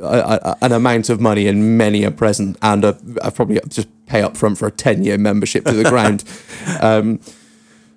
a, 0.00 0.40
a, 0.42 0.56
an 0.62 0.72
amount 0.72 1.08
of 1.10 1.20
money 1.20 1.46
and 1.46 1.76
many 1.76 2.04
a 2.04 2.10
present, 2.10 2.56
and 2.62 2.84
a, 2.84 2.98
I 3.22 3.30
probably 3.30 3.60
just 3.68 3.88
pay 4.06 4.22
up 4.22 4.36
front 4.36 4.58
for 4.58 4.66
a 4.66 4.70
ten 4.70 5.02
year 5.04 5.18
membership 5.18 5.64
to 5.64 5.72
the 5.74 5.88
ground. 5.88 6.24
Um, 6.80 7.20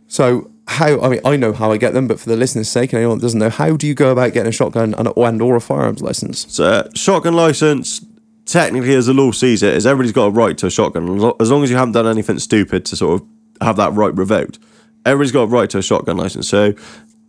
so 0.08 0.52
how 0.68 1.02
I 1.02 1.10
mean 1.10 1.20
I 1.26 1.36
know 1.36 1.54
how 1.54 1.72
I 1.72 1.78
get 1.78 1.94
them, 1.94 2.08
but 2.08 2.20
for 2.20 2.30
the 2.30 2.36
listeners' 2.38 2.70
sake, 2.70 2.94
and 2.94 3.00
anyone 3.00 3.18
that 3.18 3.24
doesn't 3.24 3.40
know, 3.40 3.50
how 3.50 3.76
do 3.76 3.88
you 3.88 3.94
go 3.94 4.12
about 4.12 4.34
getting 4.34 4.50
a 4.50 4.54
shotgun 4.54 4.94
and, 4.94 5.12
and 5.16 5.42
or 5.42 5.56
a 5.56 5.62
firearms 5.62 6.02
license? 6.02 6.46
So, 6.54 6.64
uh, 6.64 6.90
shotgun 6.96 7.34
license, 7.34 8.06
technically, 8.46 8.94
as 8.96 9.08
the 9.08 9.14
law 9.14 9.32
sees 9.32 9.64
it, 9.64 9.74
is 9.76 9.86
everybody's 9.86 10.12
got 10.14 10.26
a 10.26 10.32
right 10.32 10.58
to 10.60 10.68
a 10.68 10.72
shotgun 10.72 11.34
as 11.40 11.52
long 11.52 11.64
as 11.64 11.70
you 11.70 11.78
haven't 11.78 11.94
done 11.94 12.08
anything 12.08 12.40
stupid 12.40 12.86
to 12.86 12.96
sort 12.96 13.22
of 13.22 13.28
have 13.62 13.76
that 13.78 13.94
right 13.94 14.16
revoked. 14.16 14.60
Everybody's 15.06 15.32
got 15.32 15.44
a 15.44 15.48
right 15.48 15.70
to 15.72 15.78
a 15.80 15.82
shotgun 15.82 16.18
license. 16.18 16.48
So, 16.48 16.74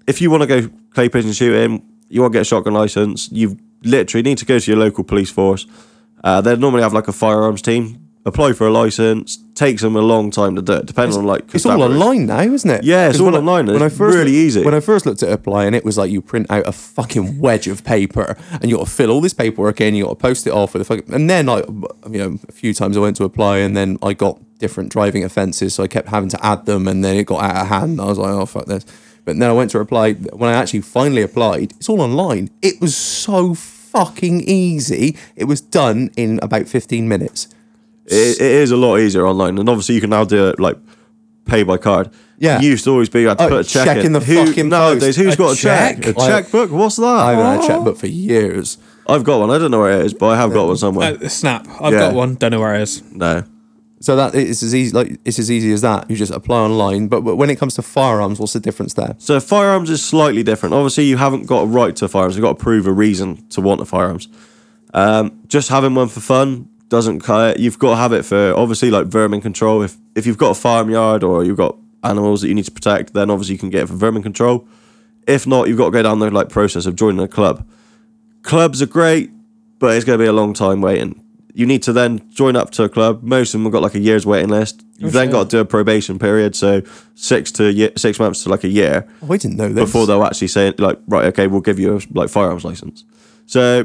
if 0.07 0.21
you 0.21 0.31
want 0.31 0.43
to 0.43 0.47
go 0.47 0.71
clay 0.93 1.09
pigeon 1.09 1.33
shooting, 1.33 1.85
you 2.09 2.21
want 2.21 2.33
to 2.33 2.37
get 2.39 2.43
a 2.43 2.45
shotgun 2.45 2.75
license, 2.75 3.31
you 3.33 3.59
literally 3.83 4.23
need 4.23 4.39
to 4.39 4.45
go 4.45 4.59
to 4.59 4.71
your 4.71 4.79
local 4.79 5.05
police 5.05 5.31
force. 5.31 5.67
Uh, 6.23 6.41
they 6.41 6.57
normally 6.57 6.83
have 6.83 6.93
like 6.93 7.09
a 7.09 7.13
firearms 7.13 7.63
team. 7.63 8.01
Apply 8.27 8.55
for 8.55 8.67
a 8.67 8.71
license. 8.71 9.37
Takes 9.55 9.83
them 9.83 9.97
a 9.97 10.01
long 10.01 10.31
time 10.31 10.57
to 10.57 10.63
do 10.63 10.73
it, 10.73 10.87
depending 10.87 11.19
on 11.19 11.27
like. 11.27 11.55
It's 11.55 11.67
all 11.67 11.83
online 11.83 12.25
now, 12.25 12.41
isn't 12.41 12.71
it? 12.71 12.83
Yeah, 12.83 13.11
it's 13.11 13.21
all 13.21 13.35
I- 13.35 13.39
online. 13.39 13.67
When 13.67 13.83
I 13.83 13.87
It's 13.87 13.99
first 13.99 14.17
really 14.17 14.33
easy. 14.33 14.65
When 14.65 14.73
I 14.73 14.81
first 14.81 15.05
looked 15.05 15.23
at 15.23 15.31
applying, 15.31 15.75
it 15.75 15.85
was 15.85 15.99
like 15.99 16.11
you 16.11 16.23
print 16.23 16.47
out 16.51 16.67
a 16.67 16.73
fucking 16.73 17.39
wedge 17.39 17.69
of 17.69 17.85
paper 17.85 18.35
and 18.51 18.71
you 18.71 18.79
got 18.79 18.87
to 18.87 18.91
fill 18.91 19.11
all 19.11 19.21
this 19.21 19.35
paperwork 19.35 19.83
in. 19.83 19.95
You 19.95 20.05
got 20.05 20.11
to 20.11 20.17
post 20.17 20.47
it 20.47 20.55
off 20.55 20.73
with 20.73 20.81
a 20.81 20.85
fucking. 20.87 21.13
And 21.13 21.29
then 21.29 21.51
I, 21.51 21.59
you 21.59 22.19
know, 22.19 22.39
a 22.49 22.53
few 22.53 22.73
times 22.73 22.97
I 22.97 23.01
went 23.01 23.17
to 23.17 23.25
apply 23.25 23.59
and 23.59 23.77
then 23.77 23.99
I 24.03 24.15
got 24.15 24.41
different 24.65 24.89
driving 24.97 25.23
offences, 25.25 25.75
so 25.75 25.83
I 25.83 25.89
kept 25.97 26.09
having 26.09 26.31
to 26.31 26.39
add 26.53 26.65
them, 26.67 26.89
and 26.89 27.05
then 27.05 27.17
it 27.17 27.25
got 27.27 27.43
out 27.49 27.57
of 27.63 27.67
hand. 27.69 28.01
I 28.01 28.07
was 28.07 28.19
like, 28.19 28.33
oh 28.33 28.47
fuck 28.47 28.67
this. 28.67 28.85
But 29.27 29.39
then 29.39 29.49
I 29.49 29.53
went 29.53 29.71
to 29.73 29.79
apply. 29.79 30.15
When 30.41 30.49
I 30.51 30.55
actually 30.55 30.83
finally 30.83 31.23
applied, 31.23 31.73
it's 31.79 31.89
all 31.89 32.01
online. 32.01 32.49
It 32.63 32.81
was 32.81 32.95
so 32.97 33.55
fucking 33.55 34.41
easy. 34.43 35.17
It 35.37 35.45
was 35.45 35.61
done 35.61 36.11
in 36.17 36.39
about 36.43 36.67
fifteen 36.69 37.09
minutes. 37.09 37.49
It, 38.07 38.37
it 38.41 38.53
is 38.65 38.71
a 38.71 38.77
lot 38.77 38.99
easier 38.99 39.27
online, 39.27 39.59
and 39.59 39.69
obviously 39.69 39.95
you 39.97 40.01
can 40.01 40.11
now 40.11 40.25
do 40.25 40.49
it 40.51 40.59
like 40.61 40.77
pay 41.47 41.63
by 41.63 41.77
card. 41.79 42.11
Yeah. 42.39 42.59
It 42.59 42.65
used 42.65 42.85
to 42.85 42.91
always 42.91 43.09
be 43.09 43.21
you 43.23 43.29
had 43.29 43.39
to 43.39 43.45
Oh, 43.45 43.49
put 43.49 43.61
a 43.67 43.69
check, 43.69 43.85
check 43.87 43.97
in. 43.99 44.07
in 44.07 44.13
the 44.13 44.21
Who, 44.21 44.47
fucking 44.47 44.69
nowadays, 44.69 45.17
post. 45.17 45.19
who's 45.19 45.35
A 45.35 45.37
got 45.37 45.53
a 45.53 45.57
check? 45.57 46.03
check? 46.03 46.17
A 46.17 46.21
I- 46.21 46.29
checkbook? 46.29 46.71
What's 46.73 46.97
that? 46.97 47.05
I 47.29 47.31
haven't 47.31 47.47
had 47.47 47.65
a 47.65 47.67
checkbook 47.69 47.97
for 47.97 48.09
years. 48.09 48.77
I've 49.07 49.25
got 49.25 49.39
one. 49.41 49.51
I 49.51 49.59
don't 49.59 49.71
know 49.71 49.81
where 49.81 50.01
it 50.01 50.05
is, 50.07 50.15
but 50.15 50.27
I 50.29 50.37
have 50.37 50.53
got 50.53 50.67
one 50.67 50.77
somewhere. 50.77 51.17
Uh, 51.23 51.29
snap. 51.29 51.67
I've 51.81 51.93
Yeah. 51.93 51.99
got 52.01 52.15
one. 52.15 52.35
Don't 52.35 52.51
know 52.51 52.61
where 52.61 52.75
it 52.75 52.83
is. 52.83 53.03
no. 53.13 53.45
So 54.05 54.17
that 54.17 54.35
it's 54.35 54.63
as 54.63 54.75
easy 54.75 54.93
like 54.93 55.19
it's 55.25 55.39
as 55.39 55.51
easy 55.51 55.73
as 55.73 55.81
that. 55.81 56.11
You 56.11 56.17
just 56.17 56.31
apply 56.31 56.59
online. 56.59 57.09
But 57.09 57.23
but 57.23 57.37
when 57.37 57.49
it 57.49 57.57
comes 57.57 57.75
to 57.77 57.83
firearms, 57.83 58.39
what's 58.39 58.53
the 58.53 58.61
difference 58.61 58.93
there? 58.93 59.17
So 59.17 59.41
firearms 59.41 59.89
is 59.89 60.05
slightly 60.05 60.43
different. 60.43 60.75
Obviously, 60.75 61.05
you 61.05 61.17
haven't 61.17 61.47
got 61.47 61.63
a 61.63 61.67
right 61.67 61.97
to 61.97 62.07
firearms. 62.07 62.37
You've 62.37 62.43
got 62.43 62.59
to 62.59 62.63
prove 62.63 62.87
a 62.87 62.93
reason 62.93 63.49
to 63.49 63.63
want 63.63 63.81
a 63.81 63.87
firearms. 63.87 64.29
Um, 64.93 65.41
just 65.47 65.71
having 65.71 65.95
one 65.95 66.09
for 66.09 66.21
fun 66.21 66.69
doesn't 66.91 67.21
cut 67.21 67.53
it. 67.53 67.61
You've 67.61 67.79
got 67.79 67.93
to 67.93 67.97
have 67.97 68.13
it 68.13 68.27
for 68.27 68.53
obviously 68.55 68.91
like 68.91 69.07
vermin 69.07 69.41
control. 69.41 69.81
If 69.81 69.97
if 70.15 70.27
you've 70.27 70.37
got 70.37 70.51
a 70.51 70.55
farmyard 70.55 71.25
or 71.25 71.43
you've 71.43 71.57
got 71.57 71.75
animals 72.03 72.43
that 72.43 72.49
you 72.49 72.55
need 72.55 72.67
to 72.67 72.73
protect, 72.73 73.15
then 73.15 73.31
obviously 73.31 73.55
you 73.55 73.59
can 73.59 73.71
get 73.71 73.85
it 73.85 73.87
for 73.87 73.95
vermin 73.95 74.23
control. 74.23 74.69
If 75.27 75.47
not, 75.47 75.69
you've 75.69 75.79
got 75.79 75.87
to 75.87 75.93
go 75.93 76.03
down 76.03 76.19
the 76.19 76.31
like 76.31 76.51
process 76.51 76.85
of 76.85 76.95
joining 76.95 77.21
a 77.21 77.29
club. 77.29 77.67
Clubs 78.43 78.83
are 78.83 78.87
great, 78.87 79.31
but 79.79 79.97
it's 79.97 80.05
going 80.05 80.19
to 80.19 80.23
be 80.23 80.29
a 80.29 80.33
long 80.35 80.53
time 80.53 80.83
waiting. 80.83 81.24
You 81.57 81.67
need 81.67 81.83
to 81.85 81.93
then 81.93 82.29
join 82.31 82.57
up 82.57 82.71
to 82.73 82.83
a 82.83 82.89
club. 82.89 83.23
Most 83.23 83.51
of 83.55 83.61
them 83.61 83.65
have 83.65 83.73
got 83.73 83.83
like 83.83 83.95
a 83.95 84.01
year's 84.01 84.27
waiting 84.27 84.51
list. 84.51 84.83
Oh, 84.83 84.87
You've 84.99 85.13
then 85.13 85.31
got 85.31 85.45
to 85.45 85.49
do 85.57 85.61
a 85.61 85.65
probation 85.65 86.19
period, 86.19 86.57
so 86.57 86.83
six 87.15 87.53
to 87.53 87.73
ye- 87.73 87.93
six 87.97 88.19
months 88.19 88.43
to 88.43 88.49
like 88.49 88.65
a 88.65 88.69
year 88.69 89.07
Oh, 89.23 89.33
I 89.33 89.37
didn't 89.37 89.57
know 89.57 89.69
this. 89.73 89.85
before 89.85 90.07
they'll 90.07 90.25
actually 90.25 90.49
say 90.49 90.73
like 90.79 90.99
right 91.07 91.27
okay 91.27 91.47
we'll 91.47 91.61
give 91.61 91.79
you 91.79 91.97
a 91.97 92.01
like 92.13 92.29
firearms 92.29 92.65
license 92.65 93.05
so 93.47 93.85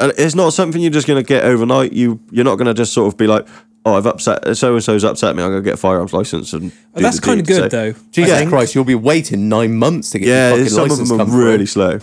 it's 0.00 0.34
not 0.34 0.52
something 0.52 0.80
you're 0.82 0.90
just 0.90 1.06
going 1.06 1.22
to 1.22 1.26
get 1.26 1.44
overnight 1.44 1.92
you 1.92 2.18
you're 2.32 2.44
not 2.44 2.56
going 2.56 2.66
to 2.66 2.74
just 2.74 2.92
sort 2.92 3.12
of 3.12 3.16
be 3.16 3.26
like 3.28 3.46
oh, 3.86 3.94
I've 3.96 4.06
upset 4.06 4.56
so 4.56 4.72
and 4.74 4.82
so's 4.82 5.04
upset 5.04 5.36
me. 5.36 5.42
I'm 5.42 5.50
gonna 5.50 5.60
get 5.60 5.74
a 5.74 5.76
firearms 5.76 6.14
license 6.14 6.54
and. 6.54 6.72
Oh, 6.94 6.96
do 6.98 7.02
that's 7.02 7.20
the 7.20 7.26
kind 7.26 7.38
of 7.40 7.46
deed." 7.46 7.52
good 7.54 7.70
So- 7.70 7.76
though. 7.92 7.98
Jesus 8.12 8.38
think. 8.38 8.48
Christ, 8.50 8.74
you'll 8.74 8.84
be 8.84 8.94
waiting 8.94 9.48
nine 9.50 9.74
months 9.76 10.08
to 10.12 10.18
get 10.18 10.26
Yeah, 10.28 10.48
your 10.54 10.56
fucking 10.64 10.70
some 10.70 10.84
of 10.84 10.90
license 10.90 11.08
them 11.10 11.20
are 11.20 11.24
come 11.26 11.36
really 11.36 11.66
slow. 11.66 11.98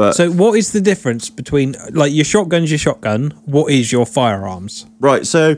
But 0.00 0.14
So 0.14 0.30
what 0.30 0.56
is 0.56 0.72
the 0.72 0.80
difference 0.80 1.28
between 1.28 1.76
like 1.90 2.10
your 2.10 2.24
shotgun's 2.24 2.70
your 2.70 2.78
shotgun? 2.78 3.32
What 3.44 3.70
is 3.70 3.92
your 3.92 4.06
firearms? 4.06 4.86
Right, 4.98 5.26
so 5.26 5.56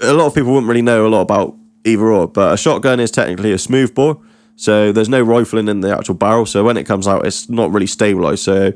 a 0.00 0.14
lot 0.14 0.26
of 0.26 0.34
people 0.34 0.52
wouldn't 0.52 0.68
really 0.68 0.80
know 0.80 1.06
a 1.06 1.10
lot 1.10 1.20
about 1.20 1.54
either 1.84 2.10
or, 2.10 2.26
but 2.28 2.54
a 2.54 2.56
shotgun 2.56 2.98
is 2.98 3.10
technically 3.10 3.52
a 3.52 3.58
smooth 3.58 3.94
bore, 3.94 4.18
so 4.56 4.90
there's 4.90 5.10
no 5.10 5.20
rifling 5.20 5.68
in 5.68 5.80
the 5.80 5.94
actual 5.94 6.14
barrel. 6.14 6.46
So 6.46 6.64
when 6.64 6.78
it 6.78 6.84
comes 6.84 7.06
out, 7.06 7.26
it's 7.26 7.50
not 7.50 7.70
really 7.70 7.86
stabilized. 7.86 8.42
So 8.42 8.72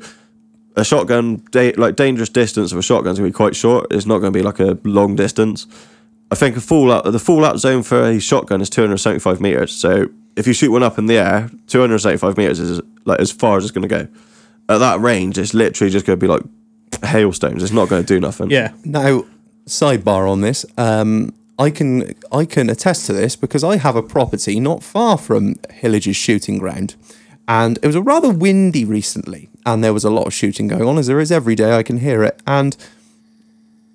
a 0.76 0.84
shotgun, 0.84 1.42
da- 1.52 1.72
like 1.78 1.96
dangerous 1.96 2.28
distance 2.28 2.70
of 2.70 2.76
a 2.76 2.82
shotgun, 2.82 3.12
is 3.12 3.18
gonna 3.18 3.30
be 3.30 3.32
quite 3.32 3.56
short. 3.56 3.86
It's 3.90 4.04
not 4.04 4.18
gonna 4.18 4.30
be 4.30 4.42
like 4.42 4.60
a 4.60 4.78
long 4.84 5.16
distance. 5.16 5.66
I 6.30 6.34
think 6.34 6.54
a 6.58 6.60
fallout, 6.60 7.10
the 7.10 7.18
fallout 7.18 7.60
zone 7.60 7.82
for 7.82 8.02
a 8.10 8.20
shotgun 8.20 8.60
is 8.60 8.68
275 8.68 9.40
meters. 9.40 9.72
So 9.72 10.08
if 10.36 10.46
you 10.46 10.52
shoot 10.52 10.70
one 10.70 10.82
up 10.82 10.98
in 10.98 11.06
the 11.06 11.16
air, 11.16 11.48
275 11.68 12.36
meters 12.36 12.60
is 12.60 12.82
like 13.06 13.20
as 13.20 13.32
far 13.32 13.56
as 13.56 13.64
it's 13.64 13.70
gonna 13.72 13.88
go. 13.88 14.06
At 14.68 14.78
that 14.78 15.00
range, 15.00 15.38
it's 15.38 15.54
literally 15.54 15.90
just 15.90 16.06
gonna 16.06 16.16
be 16.16 16.26
like 16.26 16.42
hailstones. 17.04 17.62
It's 17.62 17.72
not 17.72 17.88
gonna 17.88 18.02
do 18.02 18.20
nothing. 18.20 18.50
Yeah. 18.50 18.72
Now, 18.84 19.24
sidebar 19.66 20.30
on 20.30 20.40
this. 20.40 20.66
Um, 20.76 21.34
I 21.58 21.70
can 21.70 22.14
I 22.32 22.44
can 22.44 22.68
attest 22.68 23.06
to 23.06 23.12
this 23.12 23.36
because 23.36 23.64
I 23.64 23.76
have 23.76 23.96
a 23.96 24.02
property 24.02 24.60
not 24.60 24.82
far 24.82 25.16
from 25.16 25.56
Hillage's 25.70 26.16
shooting 26.16 26.58
ground, 26.58 26.94
and 27.48 27.78
it 27.82 27.86
was 27.86 27.96
a 27.96 28.02
rather 28.02 28.30
windy 28.30 28.84
recently, 28.84 29.48
and 29.64 29.82
there 29.82 29.94
was 29.94 30.04
a 30.04 30.10
lot 30.10 30.26
of 30.26 30.34
shooting 30.34 30.68
going 30.68 30.82
on 30.82 30.98
as 30.98 31.06
there 31.06 31.20
is 31.20 31.32
every 31.32 31.54
day. 31.54 31.72
I 31.76 31.82
can 31.82 31.98
hear 31.98 32.22
it, 32.22 32.40
and 32.46 32.76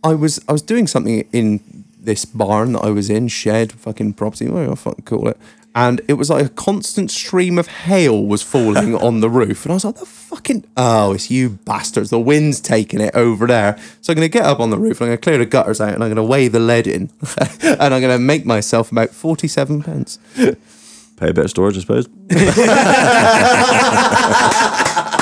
I 0.04 0.16
was 0.16 0.40
I 0.48 0.54
was 0.54 0.62
doing 0.64 0.88
something 0.88 1.28
in 1.32 1.60
this 2.00 2.26
barn 2.26 2.74
that 2.74 2.84
I 2.84 2.90
was 2.90 3.10
in, 3.12 3.28
shed, 3.28 3.72
fucking 3.74 4.14
property, 4.14 4.48
whatever 4.48 4.72
I 4.72 4.76
fucking 4.76 5.06
call 5.06 5.28
it. 5.30 5.38
And 5.74 6.02
it 6.10 6.16
was 6.16 6.30
like 6.30 6.46
a 6.46 6.50
constant 6.50 7.12
stream 7.12 7.58
of 7.58 7.68
hail 7.68 8.26
was 8.26 8.42
falling 8.42 8.94
on 9.02 9.22
the 9.22 9.30
roof. 9.30 9.64
And 9.64 9.72
I 9.72 9.76
was 9.76 9.86
like, 9.86 9.96
the 9.96 10.06
fucking 10.06 10.66
oh, 10.76 11.14
it's 11.14 11.32
you 11.32 11.50
bastards. 11.50 12.10
The 12.10 12.20
wind's 12.20 12.60
taking 12.60 13.00
it 13.00 13.16
over 13.16 13.48
there. 13.48 13.78
So 14.02 14.12
I'm 14.12 14.16
gonna 14.16 14.28
get 14.28 14.44
up 14.44 14.60
on 14.60 14.70
the 14.70 14.78
roof 14.78 15.00
and 15.00 15.10
I'm 15.10 15.16
gonna 15.16 15.22
clear 15.22 15.38
the 15.38 15.46
gutters 15.46 15.80
out 15.80 15.94
and 15.94 16.04
I'm 16.04 16.10
gonna 16.10 16.24
weigh 16.24 16.50
the 16.50 16.60
lead 16.60 16.88
in. 16.88 17.10
and 17.62 17.94
I'm 17.94 18.02
gonna 18.02 18.20
make 18.20 18.46
myself 18.46 18.92
about 18.92 19.12
forty 19.12 19.48
seven 19.48 19.82
pence. 19.82 20.20
Pay 20.36 21.30
a 21.30 21.34
bit 21.34 21.46
of 21.46 21.50
storage, 21.50 21.78
I 21.78 21.82
suppose. 21.82 22.10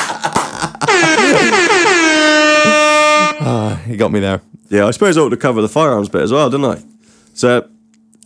Ah, 3.41 3.81
you 3.87 3.95
got 3.95 4.11
me 4.11 4.19
there. 4.19 4.41
Yeah, 4.69 4.85
I 4.85 4.91
suppose 4.91 5.17
I 5.17 5.21
ought 5.21 5.29
to 5.29 5.37
cover 5.37 5.61
the 5.61 5.69
firearms 5.69 6.09
bit 6.09 6.21
as 6.21 6.31
well, 6.31 6.49
didn't 6.49 6.65
I? 6.65 6.83
So, 7.33 7.67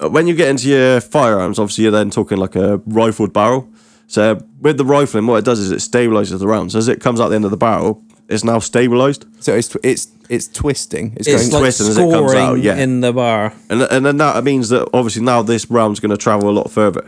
Uh, 0.02 0.10
when 0.10 0.28
you 0.28 0.36
get 0.36 0.50
into 0.50 0.68
your 0.68 1.02
firearms, 1.02 1.60
obviously 1.60 1.84
you're 1.84 1.92
then 1.92 2.10
talking 2.10 2.38
like 2.38 2.56
a 2.56 2.78
rifled 2.86 3.34
barrel. 3.34 3.70
So, 4.08 4.40
with 4.60 4.78
the 4.78 4.86
rifling, 4.86 5.28
what 5.28 5.38
it 5.38 5.46
does 5.46 5.60
is 5.60 5.72
it 5.72 5.78
stabilizes 5.78 6.40
the 6.40 6.48
rounds. 6.48 6.76
As 6.76 6.88
it 6.88 7.00
comes 7.00 7.20
out 7.20 7.30
the 7.30 7.36
end 7.36 7.46
of 7.46 7.52
the 7.52 7.58
barrel, 7.58 8.04
it's 8.30 8.44
now 8.44 8.60
stabilized. 8.60 9.26
So 9.40 9.56
it's 9.56 9.76
it's 9.84 10.08
it's 10.30 10.48
twisting. 10.48 11.14
It's, 11.16 11.28
It's 11.28 11.50
going 11.50 11.52
like 11.52 11.62
twisting 11.62 11.88
as 11.88 11.98
it 11.98 12.12
comes 12.12 12.34
out, 12.34 12.56
yeah. 12.56 12.76
in 12.76 13.02
the 13.02 13.14
bar. 13.14 13.54
And, 13.70 13.82
and 13.84 14.06
then 14.06 14.18
that 14.18 14.44
means 14.44 14.70
that 14.70 14.88
obviously 14.94 15.22
now 15.24 15.42
this 15.42 15.70
round's 15.70 16.00
going 16.00 16.12
to 16.12 16.18
travel 16.18 16.50
a 16.50 16.52
lot 16.52 16.72
further. 16.72 17.08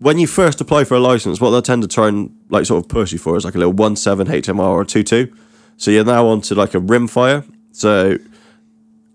When 0.00 0.18
you 0.18 0.26
first 0.26 0.60
apply 0.60 0.84
for 0.84 0.94
a 0.96 1.00
license, 1.00 1.40
what 1.40 1.50
they'll 1.50 1.62
tend 1.62 1.82
to 1.82 1.88
try 1.88 2.08
and 2.08 2.36
like 2.50 2.66
sort 2.66 2.84
of 2.84 2.88
push 2.88 3.12
you 3.12 3.18
for 3.18 3.36
is 3.36 3.44
like 3.44 3.54
a 3.54 3.58
little 3.58 3.72
1.7 3.72 4.26
HMR 4.26 4.58
or 4.58 4.82
a 4.82 4.84
2.2. 4.84 5.34
So 5.76 5.90
you're 5.90 6.04
now 6.04 6.26
onto 6.26 6.54
like 6.54 6.74
a 6.74 6.80
rim 6.80 7.08
fire. 7.08 7.44
So 7.72 8.18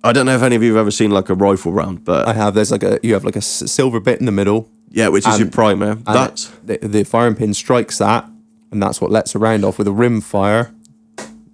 I 0.04 0.14
don't 0.14 0.26
know 0.26 0.36
if 0.36 0.42
any 0.42 0.56
of 0.56 0.64
you 0.64 0.70
have 0.74 0.80
ever 0.82 0.92
seen 0.92 1.12
like 1.12 1.30
a 1.30 1.34
rifle 1.36 1.72
round, 1.74 2.06
but 2.06 2.28
I 2.28 2.34
have 2.34 2.54
there's 2.54 2.72
like 2.72 2.84
a 2.84 3.00
you 3.04 3.14
have 3.14 3.26
like 3.26 3.36
a 3.36 3.40
s- 3.40 3.70
silver 3.72 4.00
bit 4.00 4.20
in 4.20 4.26
the 4.26 4.32
middle. 4.32 4.70
yeah, 4.90 5.10
which 5.10 5.28
is 5.28 5.38
your 5.40 5.50
primer. 5.50 5.92
and 5.92 6.04
That's 6.06 6.48
the, 6.64 6.78
the 6.78 7.04
firing 7.04 7.36
pin 7.36 7.54
strikes 7.54 7.98
that, 7.98 8.30
and 8.72 8.82
that's 8.82 9.02
what 9.02 9.12
lets 9.12 9.36
a 9.36 9.40
round 9.40 9.66
off 9.66 9.78
with 9.78 9.88
a 9.88 9.92
rim 9.92 10.22
fire. 10.22 10.74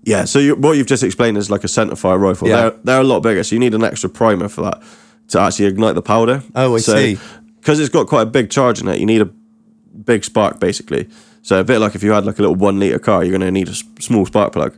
Yeah, 0.04 0.26
so 0.26 0.38
you, 0.38 0.56
what 0.56 0.78
you've 0.78 0.86
just 0.86 1.02
explained 1.04 1.36
is 1.38 1.50
like 1.50 1.64
a 1.64 1.68
centre 1.68 1.96
fire 1.96 2.20
rifle. 2.20 2.48
Yeah. 2.48 2.56
They're, 2.70 2.80
they're 2.84 3.02
a 3.02 3.04
lot 3.04 3.22
bigger, 3.22 3.44
so 3.44 3.56
you 3.56 3.60
need 3.60 3.74
an 3.74 3.84
extra 3.84 4.08
primer 4.08 4.48
for 4.48 4.62
that 4.62 4.84
to 5.30 5.40
actually 5.40 5.66
ignite 5.66 5.96
the 5.96 6.04
powder. 6.04 6.44
Oh, 6.54 6.76
I 6.76 6.78
so, 6.80 6.96
see. 6.96 7.18
Because 7.60 7.80
it's 7.80 7.90
got 7.90 8.06
quite 8.06 8.22
a 8.22 8.26
big 8.28 8.52
charge 8.52 8.80
in 8.80 8.88
it, 8.88 9.00
you 9.00 9.08
need 9.08 9.22
a 9.22 9.26
big 9.26 10.24
spark 10.24 10.60
basically. 10.60 11.10
So 11.42 11.60
a 11.60 11.64
bit 11.64 11.80
like 11.80 11.96
if 11.96 12.04
you 12.04 12.12
had 12.12 12.24
like 12.26 12.38
a 12.38 12.42
little 12.44 12.56
one 12.56 12.80
litre 12.80 13.00
car, 13.00 13.24
you're 13.24 13.32
going 13.32 13.42
to 13.42 13.50
need 13.52 13.68
a 13.68 13.72
s- 13.72 13.84
small 14.00 14.28
spark 14.28 14.54
plug. 14.54 14.78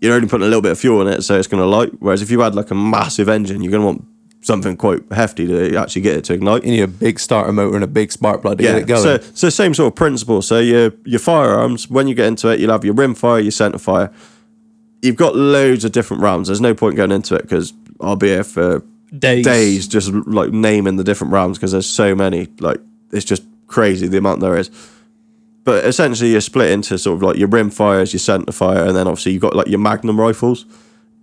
You're 0.00 0.14
only 0.14 0.28
putting 0.28 0.44
a 0.44 0.48
little 0.48 0.62
bit 0.62 0.72
of 0.72 0.78
fuel 0.78 1.00
in 1.02 1.08
it, 1.08 1.22
so 1.22 1.38
it's 1.38 1.48
going 1.48 1.62
to 1.62 1.68
light. 1.68 1.90
Whereas 1.98 2.22
if 2.22 2.30
you 2.30 2.40
had 2.40 2.54
like 2.54 2.70
a 2.70 2.74
massive 2.74 3.28
engine, 3.28 3.62
you're 3.62 3.72
going 3.72 3.82
to 3.82 3.86
want 3.86 4.04
something 4.40 4.76
quite 4.76 5.00
hefty 5.12 5.46
to 5.46 5.76
actually 5.76 6.02
get 6.02 6.16
it 6.16 6.24
to 6.24 6.34
ignite. 6.34 6.64
You 6.64 6.70
need 6.70 6.82
a 6.82 6.88
big 6.88 7.18
starter 7.18 7.52
motor 7.52 7.74
and 7.74 7.84
a 7.84 7.88
big 7.88 8.12
spark 8.12 8.42
plug 8.42 8.58
to 8.58 8.62
get 8.62 8.76
it 8.76 8.86
going. 8.86 9.02
So, 9.02 9.18
so 9.34 9.48
same 9.48 9.74
sort 9.74 9.92
of 9.92 9.96
principle. 9.96 10.42
So 10.42 10.60
your 10.60 10.92
your 11.04 11.18
firearms, 11.18 11.90
when 11.90 12.08
you 12.08 12.14
get 12.14 12.26
into 12.26 12.48
it, 12.48 12.60
you'll 12.60 12.72
have 12.72 12.84
your 12.84 12.94
rim 12.94 13.14
fire, 13.14 13.40
your 13.40 13.50
centre 13.50 13.78
fire. 13.78 14.12
You've 15.02 15.16
got 15.16 15.36
loads 15.36 15.84
of 15.84 15.92
different 15.92 16.22
rounds. 16.22 16.48
There's 16.48 16.60
no 16.60 16.74
point 16.74 16.96
going 16.96 17.12
into 17.12 17.34
it 17.34 17.42
because 17.42 17.72
I'll 18.00 18.16
be 18.16 18.28
here 18.28 18.44
for 18.44 18.84
Days. 19.16 19.44
days 19.44 19.88
just 19.88 20.12
like 20.12 20.52
naming 20.52 20.96
the 20.96 21.04
different 21.04 21.32
rounds 21.32 21.56
because 21.56 21.72
there's 21.72 21.88
so 21.88 22.14
many. 22.14 22.48
Like 22.60 22.78
it's 23.10 23.24
just 23.24 23.42
crazy 23.66 24.06
the 24.06 24.18
amount 24.18 24.40
there 24.40 24.56
is. 24.56 24.70
But 25.68 25.84
essentially, 25.84 26.30
you're 26.30 26.40
split 26.40 26.70
into 26.70 26.96
sort 26.96 27.16
of 27.16 27.22
like 27.22 27.36
your 27.36 27.48
rim 27.48 27.68
fires, 27.68 28.14
your 28.14 28.20
centre 28.20 28.52
fire, 28.52 28.86
and 28.86 28.96
then 28.96 29.06
obviously 29.06 29.32
you've 29.32 29.42
got 29.42 29.54
like 29.54 29.66
your 29.66 29.78
magnum 29.78 30.18
rifles. 30.18 30.64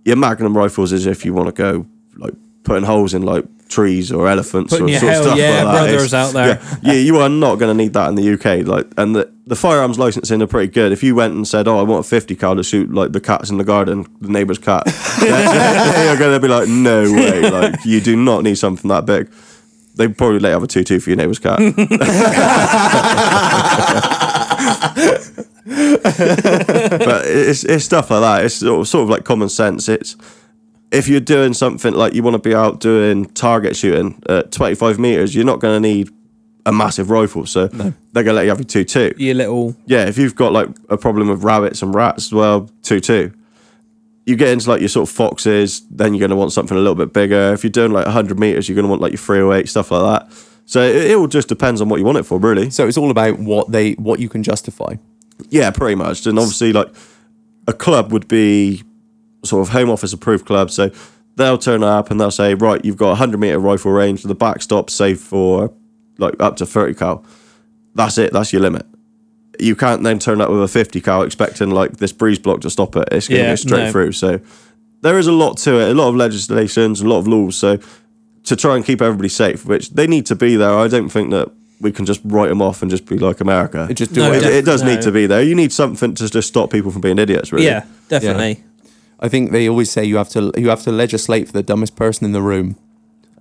Your 0.04 0.14
magnum 0.14 0.56
rifles 0.56 0.92
is 0.92 1.04
if 1.04 1.24
you 1.24 1.34
want 1.34 1.48
to 1.48 1.52
go 1.52 1.84
like 2.16 2.32
putting 2.62 2.84
holes 2.84 3.12
in 3.12 3.22
like 3.22 3.44
trees 3.68 4.12
or 4.12 4.28
elephants 4.28 4.72
Putting 4.72 4.94
or 4.94 5.00
sort 5.00 5.02
of 5.02 5.08
hell 5.14 5.22
stuff 5.24 5.36
yeah 5.38 5.64
like 5.64 5.64
that. 5.64 5.72
brothers 5.82 6.04
It's- 6.04 6.14
out 6.14 6.32
there. 6.32 6.60
Yeah, 6.84 6.92
yeah, 6.92 7.00
you 7.00 7.16
are 7.18 7.28
not 7.28 7.56
going 7.56 7.76
to 7.76 7.82
need 7.82 7.92
that 7.94 8.08
in 8.08 8.14
the 8.14 8.34
UK. 8.34 8.64
Like, 8.64 8.86
and 8.96 9.16
the, 9.16 9.28
the 9.48 9.56
firearms 9.56 9.98
licensing 9.98 10.40
are 10.42 10.46
pretty 10.46 10.70
good. 10.70 10.92
If 10.92 11.02
you 11.02 11.16
went 11.16 11.34
and 11.34 11.44
said, 11.48 11.66
"Oh, 11.66 11.80
I 11.80 11.82
want 11.82 12.06
a 12.06 12.08
50 12.08 12.36
cal 12.36 12.54
to 12.54 12.62
shoot 12.62 12.94
like 12.94 13.10
the 13.10 13.20
cats 13.20 13.50
in 13.50 13.58
the 13.58 13.64
garden, 13.64 14.06
the 14.20 14.28
neighbour's 14.28 14.58
cat," 14.58 14.84
they 15.20 16.06
are 16.08 16.16
going 16.16 16.34
to 16.34 16.40
be 16.40 16.46
like, 16.46 16.68
"No 16.68 17.02
way! 17.12 17.50
Like, 17.50 17.84
you 17.84 18.00
do 18.00 18.14
not 18.14 18.44
need 18.44 18.58
something 18.58 18.88
that 18.90 19.06
big." 19.06 19.28
They 19.96 20.08
probably 20.08 20.40
let 20.40 20.50
you 20.50 20.54
have 20.54 20.62
a 20.62 20.66
two-two 20.66 21.00
for 21.00 21.08
your 21.08 21.16
neighbour's 21.16 21.38
cat. 21.38 21.58
but 25.66 27.22
it's 27.26 27.64
it's 27.64 27.84
stuff 27.84 28.10
like 28.10 28.20
that. 28.20 28.44
It's 28.44 28.56
sort 28.56 28.80
of, 28.80 28.88
sort 28.88 29.04
of 29.04 29.10
like 29.10 29.24
common 29.24 29.48
sense. 29.48 29.88
It's 29.88 30.16
if 30.92 31.08
you're 31.08 31.20
doing 31.20 31.52
something 31.52 31.94
like 31.94 32.14
you 32.14 32.22
want 32.22 32.34
to 32.34 32.48
be 32.48 32.54
out 32.54 32.80
doing 32.80 33.26
target 33.26 33.76
shooting 33.76 34.22
at 34.28 34.52
25 34.52 34.98
meters, 34.98 35.34
you're 35.34 35.44
not 35.44 35.60
going 35.60 35.82
to 35.82 35.88
need 35.88 36.10
a 36.64 36.72
massive 36.72 37.10
rifle. 37.10 37.46
So 37.46 37.66
they're 37.66 37.92
going 38.12 38.26
to 38.26 38.32
let 38.32 38.42
you 38.42 38.50
have 38.50 38.58
your 38.58 38.66
two 38.66 38.84
two. 38.84 39.14
Your 39.16 39.34
little 39.34 39.76
Yeah, 39.86 40.06
if 40.06 40.18
you've 40.18 40.34
got 40.34 40.52
like 40.52 40.68
a 40.88 40.96
problem 40.96 41.28
with 41.28 41.42
rabbits 41.42 41.82
and 41.82 41.94
rats, 41.94 42.32
well, 42.32 42.70
two 42.82 43.00
two. 43.00 43.32
You 44.24 44.34
get 44.34 44.48
into 44.48 44.68
like 44.68 44.80
your 44.80 44.88
sort 44.88 45.08
of 45.08 45.14
foxes, 45.14 45.86
then 45.88 46.12
you're 46.12 46.20
going 46.20 46.30
to 46.30 46.36
want 46.36 46.52
something 46.52 46.76
a 46.76 46.80
little 46.80 46.96
bit 46.96 47.12
bigger. 47.12 47.52
If 47.52 47.62
you're 47.62 47.70
doing 47.70 47.92
like 47.92 48.06
100 48.06 48.40
meters, 48.40 48.68
you're 48.68 48.74
going 48.74 48.84
to 48.84 48.88
want 48.88 49.00
like 49.00 49.12
your 49.12 49.20
308 49.20 49.68
stuff 49.68 49.92
like 49.92 50.02
that. 50.02 50.46
So 50.66 50.80
it, 50.82 51.10
it 51.12 51.16
all 51.16 51.28
just 51.28 51.48
depends 51.48 51.80
on 51.80 51.88
what 51.88 51.98
you 51.98 52.04
want 52.04 52.18
it 52.18 52.24
for, 52.24 52.38
really. 52.38 52.70
So 52.70 52.86
it's 52.86 52.98
all 52.98 53.10
about 53.10 53.38
what 53.38 53.70
they 53.72 53.92
what 53.92 54.20
you 54.20 54.28
can 54.28 54.42
justify. 54.42 54.96
Yeah, 55.48 55.70
pretty 55.70 55.94
much. 55.94 56.26
And 56.26 56.38
obviously, 56.38 56.72
like 56.72 56.88
a 57.68 57.72
club 57.72 58.12
would 58.12 58.26
be 58.28 58.82
sort 59.44 59.66
of 59.66 59.72
home 59.72 59.90
office 59.90 60.12
approved 60.12 60.44
club. 60.46 60.70
So 60.70 60.90
they'll 61.36 61.58
turn 61.58 61.82
up 61.82 62.10
and 62.10 62.20
they'll 62.20 62.30
say, 62.30 62.54
right, 62.54 62.84
you've 62.84 62.96
got 62.96 63.06
a 63.06 63.10
100 63.10 63.38
meter 63.38 63.58
rifle 63.58 63.92
range, 63.92 64.22
the 64.22 64.34
backstop 64.34 64.90
safe 64.90 65.20
for 65.20 65.72
like 66.18 66.34
up 66.40 66.56
to 66.56 66.66
30 66.66 66.94
cal. 66.94 67.24
That's 67.94 68.18
it, 68.18 68.32
that's 68.32 68.52
your 68.52 68.62
limit. 68.62 68.86
You 69.60 69.76
can't 69.76 70.02
then 70.02 70.18
turn 70.18 70.40
up 70.40 70.50
with 70.50 70.62
a 70.62 70.68
50 70.68 71.00
cal 71.00 71.22
expecting 71.22 71.70
like 71.70 71.98
this 71.98 72.12
breeze 72.12 72.38
block 72.38 72.60
to 72.62 72.70
stop 72.70 72.96
it. 72.96 73.08
It's 73.12 73.28
going 73.28 73.38
to 73.40 73.44
Yeah, 73.44 73.52
go 73.52 73.56
straight 73.56 73.84
no. 73.84 73.92
through. 73.92 74.12
So 74.12 74.40
there 75.02 75.18
is 75.18 75.26
a 75.26 75.32
lot 75.32 75.58
to 75.58 75.78
it, 75.80 75.90
a 75.90 75.94
lot 75.94 76.08
of 76.08 76.16
legislations, 76.16 77.00
a 77.00 77.06
lot 77.08 77.18
of 77.18 77.28
laws. 77.28 77.56
So 77.56 77.78
to 78.46 78.56
try 78.56 78.76
and 78.76 78.84
keep 78.84 79.00
everybody 79.02 79.28
safe, 79.28 79.64
which 79.66 79.90
they 79.90 80.06
need 80.06 80.26
to 80.26 80.34
be 80.36 80.56
there, 80.56 80.72
I 80.76 80.88
don't 80.88 81.08
think 81.08 81.30
that 81.30 81.50
we 81.80 81.92
can 81.92 82.06
just 82.06 82.20
write 82.24 82.48
them 82.48 82.62
off 82.62 82.80
and 82.82 82.90
just 82.90 83.04
be 83.06 83.18
like 83.18 83.40
America. 83.40 83.86
It 83.90 83.94
just 83.94 84.12
do 84.14 84.20
No, 84.22 84.32
it. 84.32 84.42
It, 84.42 84.52
it 84.54 84.64
does 84.64 84.82
No. 84.82 84.88
need 84.94 85.02
to 85.02 85.12
be 85.12 85.26
there. 85.26 85.42
You 85.42 85.54
need 85.54 85.72
something 85.72 86.14
to 86.14 86.28
just 86.30 86.48
stop 86.48 86.70
people 86.70 86.90
from 86.90 87.02
being 87.02 87.18
idiots, 87.18 87.52
really. 87.52 87.66
yeah, 87.66 87.84
definitely. 88.08 88.64
I 89.20 89.28
think 89.28 89.50
they 89.52 89.68
always 89.68 89.90
say 89.90 90.04
you 90.04 90.16
have 90.16 90.28
to 90.30 90.52
you 90.56 90.68
have 90.70 90.82
to 90.82 90.92
legislate 90.92 91.46
for 91.46 91.52
the 91.52 91.62
dumbest 91.62 91.96
person 91.96 92.24
in 92.24 92.32
the 92.32 92.42
room. 92.42 92.76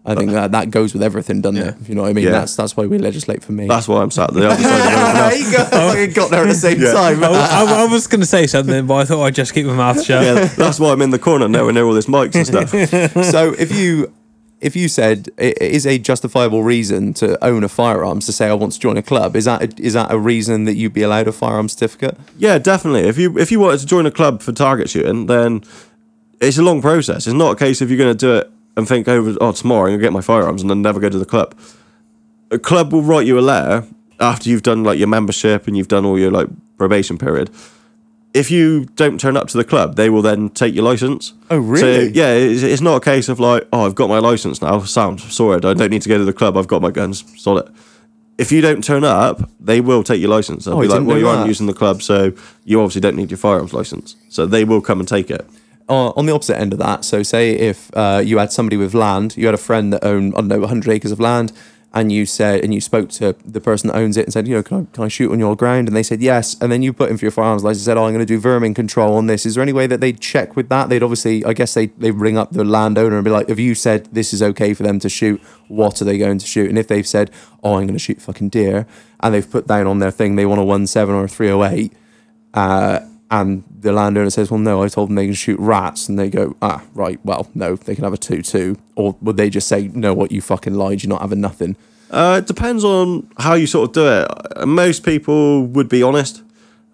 I 0.08 0.14
think 0.14 0.32
that 0.32 0.52
that 0.52 0.70
goes 0.70 0.94
with 0.94 1.02
everything, 1.02 1.42
doesn't 1.42 1.60
it? 1.62 1.76
You 1.90 1.96
know 1.96 2.04
what 2.04 2.10
I 2.10 2.14
mean. 2.14 2.26
Yeah. 2.26 2.32
That's 2.32 2.56
that's 2.56 2.78
why 2.78 2.86
we 2.86 2.98
legislate 3.00 3.44
for 3.44 3.54
me. 3.54 3.68
That's 3.68 3.88
why 3.88 4.02
I'm 4.04 4.12
sat 4.12 4.32
the 4.34 4.48
other 4.50 4.62
side 4.62 4.80
of 4.80 4.86
everyone 4.86 5.16
else. 5.16 5.40
you 5.40 5.52
got, 5.52 5.70
fucking 5.72 6.14
got 6.14 6.30
there 6.32 6.44
at 6.44 6.48
the 6.48 6.54
same 6.54 6.80
Yeah. 6.82 6.94
time. 6.94 7.24
I, 7.24 7.28
I- 7.28 7.84
I 7.84 7.86
was 7.92 8.06
going 8.08 8.20
to 8.22 8.26
say 8.28 8.46
something, 8.48 8.86
but 8.86 8.96
I 8.96 9.06
thought 9.06 9.24
I'd 9.24 9.34
just 9.36 9.54
keep 9.54 9.66
my 9.66 9.74
mouth 9.74 10.04
shut. 10.04 10.24
Yeah, 10.24 10.46
that's 10.46 10.80
why 10.80 10.92
I'm 10.92 11.02
in 11.02 11.10
the 11.10 11.18
corner 11.20 11.48
now 11.48 11.68
and 11.68 11.76
there 11.76 11.86
all 11.86 11.94
this 11.94 12.06
mics 12.06 12.36
and 12.36 12.46
stuff. 12.46 12.70
so 13.32 13.54
if 13.58 13.72
you 13.76 14.14
if 14.66 14.76
you 14.76 14.88
said 14.88 15.30
it 15.38 15.62
is 15.62 15.86
a 15.86 16.00
justifiable 16.00 16.64
reason 16.64 17.14
to 17.14 17.42
own 17.46 17.64
a 17.64 17.70
firearms 17.70 18.26
to 18.26 18.32
say 18.32 18.48
I 18.48 18.54
want 18.56 18.74
to 18.74 18.80
join 18.80 18.98
a 18.98 19.04
club, 19.04 19.36
is 19.36 19.46
that 19.46 19.80
is 19.80 19.94
that 19.94 20.12
a 20.12 20.18
reason 20.18 20.66
that 20.66 20.74
you'd 20.74 20.92
be 20.92 21.04
allowed 21.04 21.28
a 21.28 21.32
firearms 21.32 21.74
certificate? 21.74 22.18
Yeah, 22.36 22.58
definitely. 22.58 23.08
If 23.08 23.20
you 23.20 23.38
if 23.38 23.52
you 23.52 23.60
wanted 23.60 23.82
to 23.82 23.86
join 23.86 24.08
a 24.08 24.12
club 24.12 24.42
for 24.42 24.52
target 24.52 24.90
shooting, 24.90 25.28
then 25.28 25.64
it's 26.42 26.58
a 26.58 26.64
long 26.64 26.82
process. 26.82 27.28
It's 27.28 27.36
not 27.36 27.52
a 27.52 27.56
case 27.56 27.80
if 27.80 27.90
you're 27.90 28.00
going 28.00 28.18
to 28.18 28.26
do 28.26 28.36
it 28.38 28.52
and 28.76 28.88
think 28.88 29.08
over, 29.08 29.36
oh, 29.40 29.52
tomorrow 29.52 29.86
I'm 29.86 29.94
gonna 29.94 30.02
get 30.02 30.14
my 30.14 30.22
firearms, 30.22 30.62
and 30.64 30.70
then 30.70 30.82
never 30.82 31.00
go 31.00 31.10
to 31.10 31.20
the 31.20 31.26
club. 31.26 31.56
A 32.50 32.58
club 32.58 32.92
will 32.92 33.04
write 33.04 33.28
you 33.28 33.38
a 33.38 33.42
letter 33.42 33.88
after 34.20 34.50
you've 34.50 34.64
done 34.64 34.84
like 34.84 34.98
your 34.98 35.08
membership 35.08 35.68
and 35.68 35.78
you've 35.78 35.88
done 35.88 36.06
all 36.06 36.18
your 36.18 36.32
like 36.32 36.48
probation 36.80 37.20
period. 37.20 37.52
If 38.36 38.52
you 38.52 38.86
don't 38.96 39.20
turn 39.20 39.38
up 39.38 39.48
to 39.48 39.58
the 39.58 39.64
club, 39.64 39.96
they 39.96 40.10
will 40.10 40.22
then 40.22 40.50
take 40.50 40.76
your 40.76 40.84
license. 40.84 41.34
Oh, 41.50 41.58
really? 41.58 42.08
So, 42.10 42.12
yeah, 42.14 42.34
it's, 42.34 42.64
it's 42.64 42.82
not 42.82 42.98
a 42.98 43.00
case 43.00 43.30
of 43.30 43.40
like, 43.40 43.66
oh, 43.72 43.86
I've 43.86 43.96
got 43.96 44.10
my 44.10 44.20
license 44.20 44.62
now. 44.62 44.80
Sound 44.82 45.22
sorted. 45.22 45.64
I 45.66 45.74
don't 45.74 45.90
need 45.90 46.02
to 46.02 46.10
go 46.10 46.18
to 46.18 46.26
the 46.26 46.34
club. 46.34 46.58
I've 46.58 46.68
got 46.68 46.82
my 46.82 46.92
guns. 46.92 47.24
Solid. 47.42 47.74
If 48.38 48.52
you 48.52 48.60
don't 48.60 48.84
turn 48.84 49.06
up, 49.06 49.50
they 49.62 49.80
will 49.80 50.04
take 50.04 50.20
your 50.20 50.30
license. 50.30 50.66
They'll 50.66 50.78
Oh, 50.78 50.82
be 50.82 50.88
like, 50.90 51.06
well, 51.08 51.18
you 51.18 51.30
aren't 51.30 51.48
using 51.48 51.68
the 51.68 51.74
club, 51.74 52.02
so 52.02 52.34
you 52.66 52.82
obviously 52.82 53.00
don't 53.00 53.16
need 53.16 53.32
your 53.32 53.38
firearms 53.38 53.74
license. 53.74 54.18
So 54.28 54.46
they 54.46 54.66
will 54.66 54.82
come 54.82 55.00
and 55.00 55.08
take 55.08 55.32
it. 55.32 55.48
uh, 55.88 56.10
on 56.18 56.26
the 56.26 56.34
opposite 56.34 56.58
end 56.58 56.74
of 56.74 56.80
that, 56.80 57.06
so 57.06 57.24
say 57.24 57.52
if 57.52 57.90
uh, 57.96 58.22
you 58.26 58.38
had 58.40 58.52
somebody 58.52 58.76
with 58.76 58.94
land, 58.94 59.38
you 59.38 59.46
had 59.46 59.54
a 59.56 59.58
friend 59.70 59.94
that 59.94 60.04
owned, 60.04 60.34
I 60.36 60.40
don't 60.40 60.50
know, 60.50 60.60
100 60.60 60.92
acres 60.92 61.12
of 61.14 61.20
land, 61.22 61.54
and 61.96 62.12
you 62.12 62.26
said, 62.26 62.62
and 62.62 62.74
you 62.74 62.82
spoke 62.82 63.10
to 63.12 63.38
the 63.46 63.62
person 63.62 63.88
that 63.88 63.96
owns 63.96 64.18
it 64.18 64.26
and 64.26 64.34
said, 64.34 64.50
you 64.50 64.56
know, 64.56 64.62
can 64.62 64.82
I, 64.82 64.94
can 64.94 65.06
I 65.06 65.08
shoot 65.08 65.32
on 65.32 65.40
your 65.40 65.56
ground? 65.56 65.88
And 65.88 65.96
they 65.96 66.04
said 66.04 66.22
yes. 66.22 66.60
And 66.60 66.70
then 66.70 66.84
you 66.84 66.92
put 66.92 67.10
in 67.10 67.18
for 67.18 67.24
your 67.24 67.32
firearms 67.32 67.64
license 67.64 67.84
and 67.84 67.86
said, 67.86 67.98
oh, 67.98 68.04
I'm 68.04 68.14
going 68.14 68.20
to 68.20 68.26
do 68.26 68.38
vermin 68.38 68.74
control 68.74 69.16
on 69.16 69.28
this. 69.28 69.46
Is 69.46 69.56
there 69.56 69.62
any 69.62 69.72
way 69.72 69.88
that 69.88 70.02
they'd 70.02 70.20
check 70.20 70.58
with 70.58 70.68
that? 70.68 70.90
They'd 70.90 71.02
obviously, 71.02 71.46
I 71.46 71.54
guess 71.54 71.74
they 71.74 71.86
they 71.86 72.12
ring 72.12 72.38
up 72.38 72.52
the 72.52 72.66
landowner 72.66 73.16
and 73.16 73.24
be 73.24 73.32
like, 73.32 73.50
if 73.50 73.60
you 73.60 73.76
said 73.76 74.08
this 74.12 74.34
is 74.34 74.44
okay 74.44 74.74
for 74.74 74.84
them 74.84 75.00
to 75.00 75.08
shoot, 75.08 75.42
what 75.70 76.02
are 76.02 76.06
they 76.06 76.18
going 76.18 76.38
to 76.38 76.46
shoot? 76.46 76.68
And 76.68 76.78
if 76.78 76.90
they've 76.90 77.08
said, 77.08 77.32
oh, 77.64 77.76
I'm 77.76 77.88
going 77.88 77.94
to 77.94 78.00
shoot 78.00 78.22
fucking 78.22 78.50
deer, 78.50 78.86
and 79.22 79.34
they've 79.34 79.50
put 79.50 79.66
down 79.66 79.88
on 79.88 80.00
their 80.00 80.12
thing 80.12 80.36
they 80.36 80.46
want 80.46 80.60
a 80.60 80.88
17 80.88 81.16
or 81.16 81.24
a 81.24 81.28
308, 81.30 81.94
uh, 82.54 83.00
and 83.32 83.64
the 83.82 83.92
landowner 83.92 84.30
says, 84.30 84.52
"Well, 84.52 84.60
no, 84.60 84.84
I 84.84 84.88
told 84.88 85.10
them 85.10 85.16
they 85.16 85.26
can 85.26 85.34
shoot 85.34 85.60
rats," 85.60 86.08
and 86.10 86.18
they 86.20 86.30
go, 86.30 86.56
"Ah, 86.62 86.84
right, 86.94 87.20
well, 87.24 87.48
no, 87.56 87.76
they 87.76 87.96
can 87.96 88.04
have 88.04 88.14
a 88.14 88.18
2 88.18 88.42
2. 88.42 88.78
or 88.96 89.16
would 89.22 89.38
they 89.38 89.50
just 89.50 89.68
say, 89.68 89.90
"No, 89.94 90.14
what 90.14 90.32
you 90.32 90.42
fucking 90.42 90.74
lied, 90.76 91.04
you're 91.04 91.10
not 91.10 91.22
having 91.22 91.42
nothing"? 91.42 91.76
Uh, 92.12 92.36
it 92.42 92.48
depends 92.48 92.84
on 92.84 93.28
how 93.40 93.56
you 93.56 93.66
sort 93.68 93.90
of 93.90 93.94
do 93.94 94.08
it. 94.08 94.28
Uh, 94.58 94.66
Most 94.66 95.04
people 95.04 95.66
would 95.66 95.90
be 95.90 96.04
honest. 96.04 96.44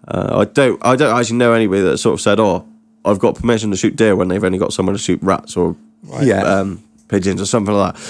Uh, 0.08 0.38
I 0.40 0.44
don't. 0.46 0.78
I 0.84 0.96
don't 0.96 1.16
actually 1.16 1.36
know 1.36 1.52
anybody 1.52 1.82
that 1.82 1.98
sort 1.98 2.14
of 2.14 2.20
said, 2.20 2.40
"Oh, 2.40 2.64
I've 3.04 3.18
got 3.18 3.34
permission 3.36 3.70
to 3.70 3.76
shoot 3.76 3.94
deer," 3.94 4.16
when 4.16 4.28
they've 4.28 4.42
only 4.42 4.58
got 4.58 4.72
someone 4.72 4.94
to 4.94 5.00
shoot 5.00 5.20
rats 5.22 5.56
or 5.56 5.76
Yeah. 6.22 6.42
um, 6.42 6.80
pigeons 7.08 7.40
or 7.40 7.46
something 7.46 7.74
like 7.74 7.94
that. 7.94 8.02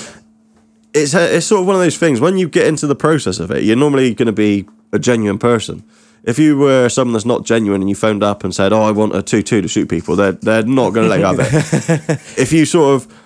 It's 0.95 1.14
a, 1.14 1.37
it's 1.37 1.47
sort 1.47 1.62
of 1.62 1.66
one 1.66 1.77
of 1.77 1.83
those 1.83 1.97
things. 1.99 2.20
When 2.20 2.37
you 2.39 2.49
get 2.49 2.66
into 2.66 2.87
the 2.87 2.95
process 2.95 3.41
of 3.41 3.51
it, 3.51 3.64
you're 3.64 3.77
normally 3.77 4.14
going 4.14 4.27
to 4.27 4.33
be 4.33 4.66
a 4.93 4.99
genuine 4.99 5.39
person. 5.39 5.83
If 6.25 6.39
you 6.39 6.57
were 6.57 6.89
someone 6.89 7.14
that's 7.14 7.25
not 7.25 7.45
genuine 7.45 7.81
and 7.81 7.89
you 7.89 7.97
phoned 7.97 8.23
up 8.23 8.45
and 8.45 8.55
said, 8.55 8.73
"Oh, 8.73 8.83
I 8.83 8.93
want 8.93 9.14
a 9.14 9.23
two-two 9.23 9.61
to 9.62 9.68
shoot 9.68 9.89
people," 9.89 10.14
they're 10.14 10.33
they're 10.33 10.62
not 10.62 10.91
going 10.91 11.09
to 11.09 11.11
let 11.11 11.18
you 11.18 11.27
have 11.27 11.41
it. 11.41 12.20
if 12.39 12.53
you 12.53 12.64
sort 12.64 12.95
of 12.95 13.23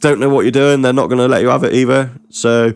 don't 0.00 0.18
know 0.20 0.28
what 0.28 0.42
you're 0.42 0.50
doing, 0.50 0.82
they're 0.82 0.92
not 0.92 1.06
going 1.06 1.18
to 1.18 1.28
let 1.28 1.42
you 1.42 1.48
have 1.48 1.64
it 1.64 1.74
either. 1.74 2.10
So 2.30 2.74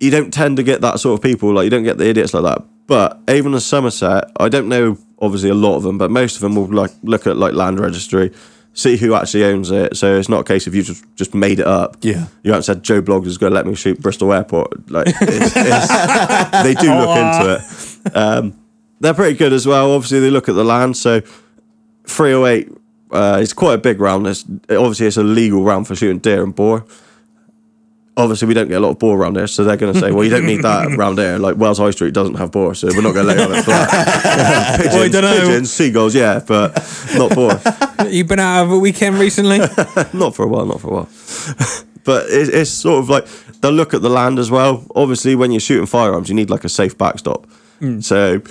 you 0.00 0.10
don't 0.10 0.32
tend 0.32 0.56
to 0.56 0.62
get 0.62 0.80
that 0.80 0.98
sort 0.98 1.18
of 1.18 1.22
people. 1.22 1.52
Like 1.54 1.64
you 1.64 1.70
don't 1.70 1.84
get 1.84 1.98
the 1.98 2.08
idiots 2.08 2.34
like 2.34 2.42
that. 2.42 2.64
But 2.86 3.20
even 3.28 3.54
in 3.54 3.60
Somerset, 3.60 4.24
I 4.38 4.48
don't 4.48 4.68
know 4.68 4.98
obviously 5.20 5.50
a 5.50 5.54
lot 5.54 5.76
of 5.76 5.82
them, 5.82 5.98
but 5.98 6.10
most 6.10 6.34
of 6.34 6.40
them 6.40 6.56
will 6.56 6.66
like 6.66 6.90
look 7.02 7.26
at 7.26 7.36
like 7.36 7.52
land 7.52 7.78
registry, 7.78 8.32
see 8.72 8.96
who 8.96 9.14
actually 9.14 9.44
owns 9.44 9.70
it. 9.70 9.96
So 9.96 10.16
it's 10.16 10.28
not 10.28 10.40
a 10.40 10.44
case 10.44 10.66
of 10.66 10.74
you 10.74 10.82
just 10.82 11.04
just 11.14 11.34
made 11.34 11.60
it 11.60 11.66
up. 11.66 11.98
Yeah. 12.00 12.26
You 12.42 12.50
haven't 12.52 12.64
said 12.64 12.82
Joe 12.82 13.00
Bloggs 13.00 13.26
is 13.26 13.38
going 13.38 13.52
to 13.52 13.54
let 13.54 13.66
me 13.66 13.74
shoot 13.74 14.00
Bristol 14.00 14.32
Airport. 14.32 14.90
Like 14.90 15.06
it's, 15.08 15.52
it's, 15.54 16.62
they 16.64 16.74
do 16.74 16.92
look 16.92 17.16
into 17.16 17.54
it. 17.54 17.86
Um, 18.14 18.58
they're 19.00 19.14
pretty 19.14 19.36
good 19.36 19.52
as 19.52 19.66
well. 19.66 19.92
Obviously, 19.92 20.20
they 20.20 20.30
look 20.30 20.48
at 20.48 20.54
the 20.54 20.64
land. 20.64 20.96
So 20.96 21.20
308 22.06 22.80
uh, 23.10 23.38
it's 23.40 23.52
quite 23.52 23.74
a 23.74 23.78
big 23.78 24.00
round. 24.00 24.26
It's, 24.26 24.44
obviously, 24.70 25.06
it's 25.06 25.16
a 25.16 25.22
legal 25.22 25.62
round 25.62 25.86
for 25.86 25.96
shooting 25.96 26.18
deer 26.18 26.42
and 26.42 26.54
boar. 26.54 26.84
Obviously, 28.16 28.48
we 28.48 28.54
don't 28.54 28.68
get 28.68 28.76
a 28.76 28.80
lot 28.80 28.90
of 28.90 28.98
boar 28.98 29.18
around 29.18 29.36
here, 29.36 29.46
so 29.46 29.64
they're 29.64 29.76
going 29.76 29.94
to 29.94 29.98
say, 29.98 30.12
"Well, 30.12 30.24
you 30.24 30.30
don't 30.30 30.44
need 30.44 30.62
that 30.62 30.88
round 30.96 31.18
here." 31.18 31.38
Like 31.38 31.56
Wells 31.56 31.78
High 31.78 31.90
Street 31.90 32.12
doesn't 32.12 32.34
have 32.34 32.52
boar, 32.52 32.74
so 32.74 32.88
we're 32.88 33.02
not 33.02 33.14
going 33.14 33.26
to 33.26 33.34
lay 33.34 33.40
have 33.40 33.50
it 33.50 33.66
that. 33.66 34.76
pigeons, 34.82 34.94
I 34.94 35.08
dunno. 35.08 35.40
pigeons, 35.40 35.72
seagulls, 35.72 36.14
yeah, 36.14 36.40
but 36.46 36.74
not 37.14 37.34
boar. 37.34 37.60
You've 38.08 38.28
been 38.28 38.38
out 38.38 38.64
of 38.64 38.72
a 38.72 38.78
weekend 38.78 39.18
recently? 39.18 39.58
not 40.12 40.34
for 40.34 40.44
a 40.44 40.48
while, 40.48 40.66
not 40.66 40.80
for 40.80 40.88
a 40.88 40.92
while. 40.92 41.08
but 42.04 42.26
it, 42.26 42.52
it's 42.52 42.70
sort 42.70 42.98
of 42.98 43.08
like 43.08 43.26
they'll 43.60 43.72
look 43.72 43.94
at 43.94 44.02
the 44.02 44.10
land 44.10 44.38
as 44.38 44.50
well. 44.50 44.86
Obviously, 44.94 45.34
when 45.34 45.50
you're 45.50 45.60
shooting 45.60 45.86
firearms, 45.86 46.28
you 46.28 46.34
need 46.34 46.50
like 46.50 46.64
a 46.64 46.68
safe 46.68 46.98
backstop. 46.98 47.46
Mm. 47.80 48.02
So 48.02 48.42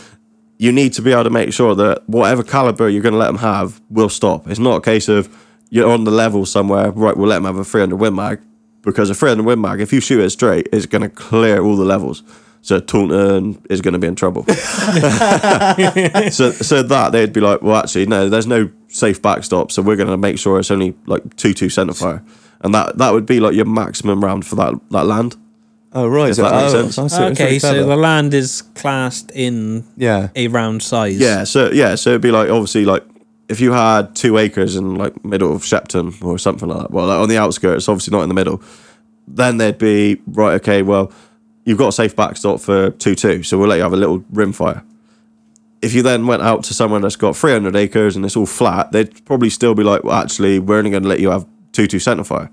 you 0.58 0.72
need 0.72 0.94
to 0.94 1.02
be 1.02 1.12
able 1.12 1.24
to 1.24 1.30
make 1.30 1.54
sure 1.54 1.76
that 1.76 2.08
whatever 2.08 2.44
caliber 2.44 2.90
you're 2.90 3.02
going 3.02 3.14
to 3.14 3.20
let 3.20 3.28
them 3.28 3.38
have 3.38 3.82
will 3.90 4.10
stop. 4.10 4.48
It's 4.48 4.60
not 4.60 4.78
a 4.78 4.82
case 4.82 5.08
of 5.08 5.30
you're 5.70 5.90
on 5.90 6.04
the 6.04 6.12
level 6.12 6.46
somewhere, 6.46 6.92
right? 6.92 7.16
We'll 7.16 7.30
let 7.30 7.36
them 7.36 7.46
have 7.46 7.58
a 7.58 7.64
300 7.64 7.96
Win 7.96 8.16
Mag 8.16 8.42
because 8.82 9.10
a 9.10 9.16
300 9.16 9.46
Win 9.46 9.62
Mag, 9.62 9.80
if 9.80 9.94
you 9.94 10.02
shoot 10.02 10.22
it 10.22 10.32
straight, 10.32 10.68
it's 10.74 10.86
going 10.86 11.04
to 11.04 11.10
clear 11.10 11.62
all 11.62 11.78
the 11.78 11.86
levels. 11.86 12.24
So 12.62 12.80
Taunton 12.80 13.62
is 13.70 13.82
going 13.82 13.94
to 13.94 14.00
be 14.00 14.08
in 14.08 14.16
trouble. 14.16 14.44
so, 14.48 16.52
so 16.52 16.84
that 16.84 17.10
they'd 17.12 17.32
be 17.32 17.40
like, 17.40 17.62
well, 17.62 17.78
actually, 17.78 18.06
no, 18.06 18.28
there's 18.28 18.48
no 18.48 18.70
safe 18.90 19.22
backstop, 19.22 19.72
so 19.72 19.82
we're 19.82 19.96
going 19.96 20.10
to 20.10 20.18
make 20.18 20.40
sure 20.40 20.60
it's 20.60 20.72
only 20.72 20.96
like 21.06 21.36
two 21.38 21.54
two 21.54 21.70
centre 21.70 21.94
fire, 21.94 22.24
and 22.62 22.76
that 22.76 22.98
that 22.98 23.14
would 23.14 23.26
be 23.26 23.40
like 23.40 23.56
your 23.56 23.66
maximum 23.66 24.24
round 24.24 24.46
for 24.46 24.56
that 24.56 24.74
that 24.92 25.06
land. 25.06 25.38
Oh 25.92 26.08
right, 26.08 26.30
If 26.30 26.38
that 26.38 26.52
makes 26.54 26.72
sense. 26.72 26.98
I 27.00 27.08
see, 27.08 27.24
it's 27.24 27.40
okay, 27.40 27.46
really 27.46 27.60
so 27.60 27.72
clever. 27.72 27.88
the 27.88 27.96
land 27.96 28.34
is 28.34 28.62
classed 28.62 29.32
in 29.34 29.86
yeah, 29.98 30.30
a 30.36 30.48
round 30.48 30.84
size. 30.84 31.18
Yeah, 31.18 31.44
so 31.46 31.72
yeah, 31.72 31.96
so 31.96 32.12
it'd 32.12 32.22
be 32.22 32.32
like 32.32 32.50
obviously 32.50 32.86
like 32.86 33.04
if 33.48 33.60
you 33.60 33.72
had 33.72 34.16
two 34.16 34.38
acres 34.38 34.76
in 34.76 34.96
like 34.96 35.26
middle 35.26 35.56
of 35.56 35.66
Shepton 35.66 36.14
or 36.22 36.38
something 36.38 36.70
like 36.70 36.82
that. 36.82 36.92
Well, 36.92 37.08
like 37.08 37.20
on 37.20 37.28
the 37.30 37.38
outskirts, 37.38 37.90
obviously 37.90 38.16
not 38.16 38.22
in 38.22 38.30
the 38.30 38.36
middle. 38.36 38.62
Then 39.28 39.58
they'd 39.58 39.78
be 39.78 40.22
right. 40.28 40.54
Okay, 40.56 40.84
well, 40.84 41.12
you've 41.66 41.78
got 41.80 41.88
a 41.90 41.92
safe 41.92 42.16
backstop 42.16 42.60
for 42.60 42.92
two 42.92 43.16
two, 43.16 43.42
so 43.42 43.58
we'll 43.58 43.70
let 43.70 43.78
you 43.78 43.84
have 43.84 43.94
a 43.94 43.98
little 43.98 44.24
rim 44.32 44.54
fire. 44.54 44.84
If 45.82 45.94
you 45.94 46.04
then 46.04 46.28
went 46.28 46.42
out 46.44 46.64
to 46.66 46.74
someone 46.74 47.02
that's 47.02 47.16
got 47.16 47.38
300 47.38 47.74
acres 47.74 48.18
and 48.18 48.26
it's 48.26 48.36
all 48.36 48.46
flat, 48.46 48.92
they'd 48.92 49.24
probably 49.26 49.50
still 49.50 49.74
be 49.74 49.84
like, 49.84 50.04
well, 50.04 50.22
actually, 50.22 50.60
we're 50.60 50.78
only 50.78 50.90
going 50.90 51.04
to 51.04 51.10
let 51.10 51.22
you 51.22 51.30
have 51.30 51.48
two 51.72 51.88
two 51.88 52.00
centre 52.00 52.24
fire. 52.24 52.52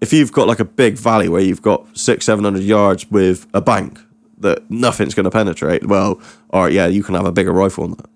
If 0.00 0.12
you've 0.12 0.32
got 0.32 0.46
like 0.46 0.60
a 0.60 0.64
big 0.64 0.98
valley 0.98 1.28
where 1.28 1.40
you've 1.40 1.62
got 1.62 1.96
six, 1.96 2.26
seven 2.26 2.44
hundred 2.44 2.62
yards 2.62 3.10
with 3.10 3.46
a 3.54 3.60
bank 3.60 4.00
that 4.38 4.68
nothing's 4.70 5.14
going 5.14 5.24
to 5.24 5.30
penetrate, 5.30 5.86
well, 5.86 6.20
all 6.50 6.64
right, 6.64 6.72
yeah, 6.72 6.86
you 6.86 7.02
can 7.02 7.14
have 7.14 7.26
a 7.26 7.32
bigger 7.32 7.52
rifle 7.52 7.84
on 7.84 7.90
that. 7.92 8.06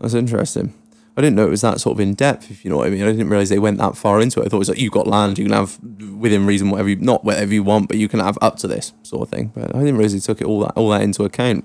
that's 0.00 0.14
interesting. 0.14 0.72
I 1.16 1.22
didn't 1.22 1.36
know 1.36 1.46
it 1.46 1.50
was 1.50 1.62
that 1.62 1.80
sort 1.80 1.96
of 1.96 2.00
in 2.00 2.12
depth. 2.12 2.50
If 2.50 2.62
you 2.62 2.70
know 2.70 2.76
what 2.76 2.88
I 2.88 2.90
mean, 2.90 3.02
I 3.02 3.06
didn't 3.06 3.30
realize 3.30 3.48
they 3.48 3.58
went 3.58 3.78
that 3.78 3.96
far 3.96 4.20
into 4.20 4.40
it. 4.40 4.46
I 4.46 4.48
thought 4.48 4.56
it 4.56 4.58
was 4.58 4.68
like 4.68 4.78
you 4.78 4.90
got 4.90 5.06
land, 5.06 5.38
you 5.38 5.46
can 5.46 5.54
have 5.54 5.78
within 6.18 6.44
reason 6.44 6.70
whatever 6.70 6.90
you 6.90 6.96
not 6.96 7.24
whatever 7.24 7.54
you 7.54 7.62
want, 7.62 7.88
but 7.88 7.96
you 7.96 8.06
can 8.06 8.20
have 8.20 8.36
up 8.42 8.56
to 8.58 8.68
this 8.68 8.92
sort 9.02 9.22
of 9.22 9.30
thing. 9.30 9.50
But 9.54 9.74
I 9.74 9.78
didn't 9.78 9.96
realize 9.96 10.12
they 10.12 10.20
took 10.20 10.42
it 10.42 10.46
all 10.46 10.60
that 10.60 10.72
all 10.76 10.90
that 10.90 11.00
into 11.00 11.24
account. 11.24 11.64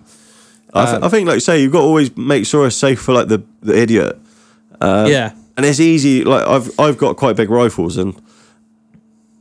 I, 0.74 0.86
th- 0.86 1.04
I 1.04 1.10
think, 1.10 1.28
like 1.28 1.36
you 1.36 1.42
say, 1.42 1.62
you've 1.62 1.74
got 1.74 1.80
to 1.80 1.86
always 1.86 2.16
make 2.16 2.46
sure 2.46 2.66
it's 2.66 2.78
safe 2.78 3.02
for 3.02 3.14
like 3.14 3.28
the, 3.28 3.44
the 3.62 3.78
idiot. 3.78 4.18
Um, 4.80 5.08
yeah. 5.08 5.34
And 5.58 5.66
it's 5.66 5.82
easy. 5.82 6.24
Like 6.24 6.48
I've 6.48 6.80
I've 6.80 6.98
got 6.98 7.18
quite 7.18 7.36
big 7.36 7.50
rifles, 7.50 7.98
and 7.98 8.16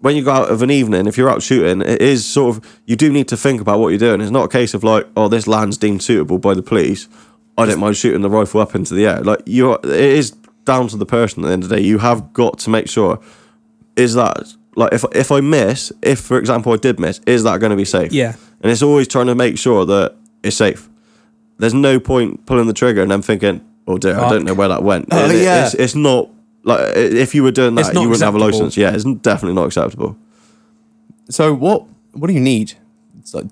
when 0.00 0.16
you 0.16 0.24
go 0.24 0.32
out 0.32 0.50
of 0.50 0.62
an 0.62 0.70
evening, 0.70 1.06
if 1.06 1.16
you're 1.18 1.30
out 1.30 1.42
shooting, 1.42 1.82
it 1.82 2.00
is 2.02 2.24
sort 2.26 2.56
of 2.56 2.78
you 2.86 2.96
do 2.96 3.12
need 3.12 3.28
to 3.28 3.36
think 3.36 3.60
about 3.60 3.78
what 3.80 3.88
you're 3.88 3.98
doing. 3.98 4.20
It's 4.20 4.30
not 4.30 4.44
a 4.44 4.48
case 4.48 4.74
of 4.74 4.82
like, 4.82 5.06
oh, 5.16 5.28
this 5.28 5.46
land's 5.46 5.76
deemed 5.78 6.02
suitable 6.02 6.38
by 6.38 6.54
the 6.54 6.62
police. 6.62 7.08
I 7.58 7.66
don't 7.66 7.78
mind 7.80 7.96
shooting 7.96 8.22
the 8.22 8.30
rifle 8.30 8.60
up 8.60 8.74
into 8.74 8.94
the 8.94 9.06
air. 9.06 9.20
Like 9.22 9.40
you, 9.46 9.74
it 9.74 9.84
is 9.84 10.30
down 10.64 10.88
to 10.88 10.96
the 10.96 11.04
person 11.06 11.44
at 11.44 11.48
the 11.48 11.52
end 11.52 11.62
of 11.64 11.68
the 11.68 11.76
day. 11.76 11.82
You 11.82 11.98
have 11.98 12.32
got 12.32 12.58
to 12.60 12.70
make 12.70 12.88
sure 12.88 13.20
is 13.96 14.14
that 14.14 14.54
like 14.76 14.92
if 14.94 15.04
if 15.12 15.30
I 15.30 15.40
miss, 15.40 15.92
if 16.02 16.20
for 16.20 16.38
example 16.38 16.72
I 16.72 16.76
did 16.76 16.98
miss, 16.98 17.20
is 17.26 17.42
that 17.44 17.60
going 17.60 17.70
to 17.70 17.76
be 17.76 17.84
safe? 17.84 18.12
Yeah. 18.12 18.36
And 18.62 18.70
it's 18.72 18.82
always 18.82 19.08
trying 19.08 19.26
to 19.26 19.34
make 19.34 19.58
sure 19.58 19.84
that 19.86 20.16
it's 20.42 20.56
safe. 20.56 20.88
There's 21.58 21.74
no 21.74 22.00
point 22.00 22.46
pulling 22.46 22.66
the 22.66 22.72
trigger 22.72 23.02
and 23.02 23.10
then 23.10 23.20
thinking, 23.20 23.60
oh 23.86 23.98
dear, 23.98 24.18
I 24.18 24.30
don't 24.30 24.44
know 24.44 24.54
where 24.54 24.68
that 24.68 24.82
went. 24.82 25.08
Oh, 25.10 25.28
it- 25.30 25.42
yeah. 25.42 25.66
It's, 25.66 25.74
it's 25.74 25.94
not 25.94 26.30
like 26.62 26.96
if 26.96 27.34
you 27.34 27.42
were 27.42 27.50
doing 27.52 27.74
that, 27.76 27.94
you 27.94 28.00
wouldn't 28.08 28.20
have 28.22 28.34
a 28.34 28.38
license. 28.38 28.76
Yeah, 28.76 28.94
it's 28.94 29.04
definitely 29.04 29.54
not 29.54 29.66
acceptable. 29.66 30.16
So 31.28 31.54
what 31.54 31.84
what 32.12 32.26
do 32.28 32.32
you 32.34 32.40
need? 32.40 32.74
It's 33.18 33.34
like 33.34 33.46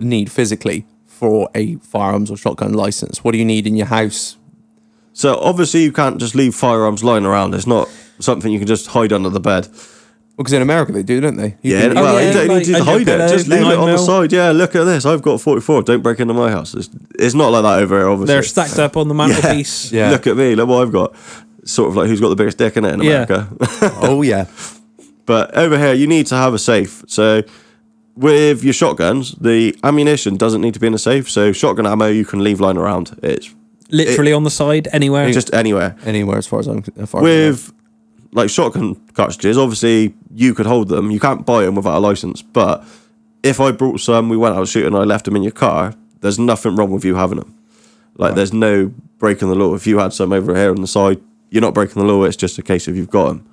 need 0.00 0.30
physically 0.30 0.86
for 1.06 1.48
a 1.54 1.76
firearms 1.76 2.30
or 2.30 2.36
shotgun 2.36 2.72
license. 2.74 3.24
What 3.24 3.32
do 3.32 3.38
you 3.38 3.44
need 3.44 3.66
in 3.66 3.76
your 3.76 3.86
house? 3.86 4.36
So 5.12 5.38
obviously 5.38 5.82
you 5.82 5.92
can't 5.92 6.18
just 6.18 6.34
leave 6.34 6.54
firearms 6.54 7.02
lying 7.02 7.24
around. 7.24 7.54
It's 7.54 7.66
not 7.66 7.88
something 8.20 8.52
you 8.52 8.58
can 8.58 8.68
just 8.68 8.88
hide 8.88 9.12
under 9.12 9.30
the 9.30 9.40
bed. 9.40 9.68
Because 10.36 10.52
in 10.52 10.60
America 10.60 10.92
they 10.92 11.02
do, 11.02 11.18
don't 11.22 11.36
they? 11.36 11.56
You 11.62 11.76
Yeah, 11.76 11.80
can- 11.88 11.94
well, 11.94 12.20
yeah, 12.20 12.26
you 12.28 12.32
don't 12.34 12.48
like 12.48 12.66
need 12.66 12.74
to 12.74 12.84
hide 12.84 13.08
it. 13.08 13.28
Just 13.30 13.48
leave 13.48 13.62
it 13.62 13.64
nine 13.64 13.78
on 13.78 13.90
the 13.90 13.96
side. 13.96 14.30
Yeah, 14.32 14.50
look 14.50 14.74
at 14.74 14.84
this. 14.84 15.06
I've 15.06 15.22
got 15.22 15.32
a 15.32 15.38
44. 15.38 15.82
Don't 15.84 16.02
break 16.02 16.20
into 16.20 16.34
my 16.34 16.50
house. 16.50 16.74
It's, 16.74 16.90
it's 17.18 17.34
not 17.34 17.48
like 17.52 17.62
that 17.62 17.78
over 17.78 17.96
here, 17.96 18.08
obviously. 18.10 18.34
They're 18.34 18.42
stacked 18.42 18.78
up 18.78 18.98
on 18.98 19.08
the 19.08 19.14
mantelpiece. 19.14 19.90
Yeah. 19.96 20.10
Look 20.10 20.26
at 20.26 20.36
me. 20.36 20.54
Look 20.54 20.68
what 20.68 20.82
I've 20.82 20.92
got. 20.92 21.14
Sort 21.66 21.88
of 21.90 21.96
like 21.96 22.06
who's 22.08 22.20
got 22.20 22.28
the 22.30 22.36
biggest 22.36 22.58
dick 22.58 22.76
in 22.76 22.84
it 22.84 22.94
in 22.94 23.02
Yeah. 23.02 23.24
America. 23.24 23.48
oh 24.02 24.22
yeah. 24.22 24.46
But 25.26 25.54
over 25.56 25.76
here, 25.78 25.92
you 25.92 26.06
need 26.06 26.26
to 26.28 26.36
have 26.36 26.54
a 26.54 26.58
safe. 26.58 27.02
So 27.08 27.42
with 28.16 28.62
your 28.64 28.72
shotguns, 28.72 29.32
the 29.32 29.76
ammunition 29.84 30.36
doesn't 30.36 30.60
need 30.60 30.74
to 30.74 30.80
be 30.80 30.86
in 30.86 30.94
a 30.94 30.98
safe. 30.98 31.28
So 31.30 31.52
shotgun 31.52 31.86
ammo 31.86 32.06
you 32.06 32.24
can 32.24 32.42
leave 32.42 32.60
lying 32.60 32.76
around. 32.78 33.18
It's 33.22 33.54
Literally 33.90 34.32
on 34.32 34.42
the 34.42 34.50
side, 34.50 34.88
anywhere. 34.92 35.30
just 35.32 35.52
anywhere. 35.54 35.96
Anywhere 36.04 36.38
as 36.38 36.46
far 36.46 36.58
as 36.60 36.66
I'm 36.66 36.82
as 36.96 37.10
far 37.10 37.20
as 37.20 37.24
With 37.24 37.72
like 38.32 38.50
shotgun 38.50 38.94
cartridges, 39.14 39.56
obviously 39.58 40.14
you 40.34 40.54
could 40.54 40.66
hold 40.66 40.88
them. 40.88 41.10
You 41.10 41.20
can't 41.20 41.44
buy 41.46 41.64
them 41.64 41.74
without 41.76 41.98
a 41.98 42.00
license. 42.00 42.42
But 42.42 42.84
if 43.42 43.60
I 43.60 43.70
brought 43.72 44.00
some, 44.00 44.28
we 44.28 44.36
went 44.36 44.56
out 44.56 44.66
shooting, 44.68 44.88
and 44.88 44.96
I 44.96 45.04
left 45.04 45.24
them 45.24 45.36
in 45.36 45.42
your 45.42 45.52
car. 45.52 45.94
There's 46.20 46.38
nothing 46.38 46.74
wrong 46.76 46.90
with 46.90 47.04
you 47.04 47.14
having 47.16 47.38
them. 47.38 47.54
Like 48.16 48.34
there's 48.34 48.52
no 48.52 48.92
breaking 49.18 49.48
the 49.48 49.54
law. 49.54 49.74
If 49.74 49.86
you 49.86 49.98
had 49.98 50.12
some 50.12 50.32
over 50.32 50.54
here 50.56 50.70
on 50.70 50.80
the 50.80 50.86
side, 50.86 51.20
you're 51.50 51.60
not 51.62 51.74
breaking 51.74 52.00
the 52.02 52.08
law. 52.12 52.24
It's 52.24 52.36
just 52.36 52.58
a 52.58 52.62
case 52.62 52.88
of 52.88 52.96
you've 52.96 53.10
got 53.10 53.28
them. 53.28 53.46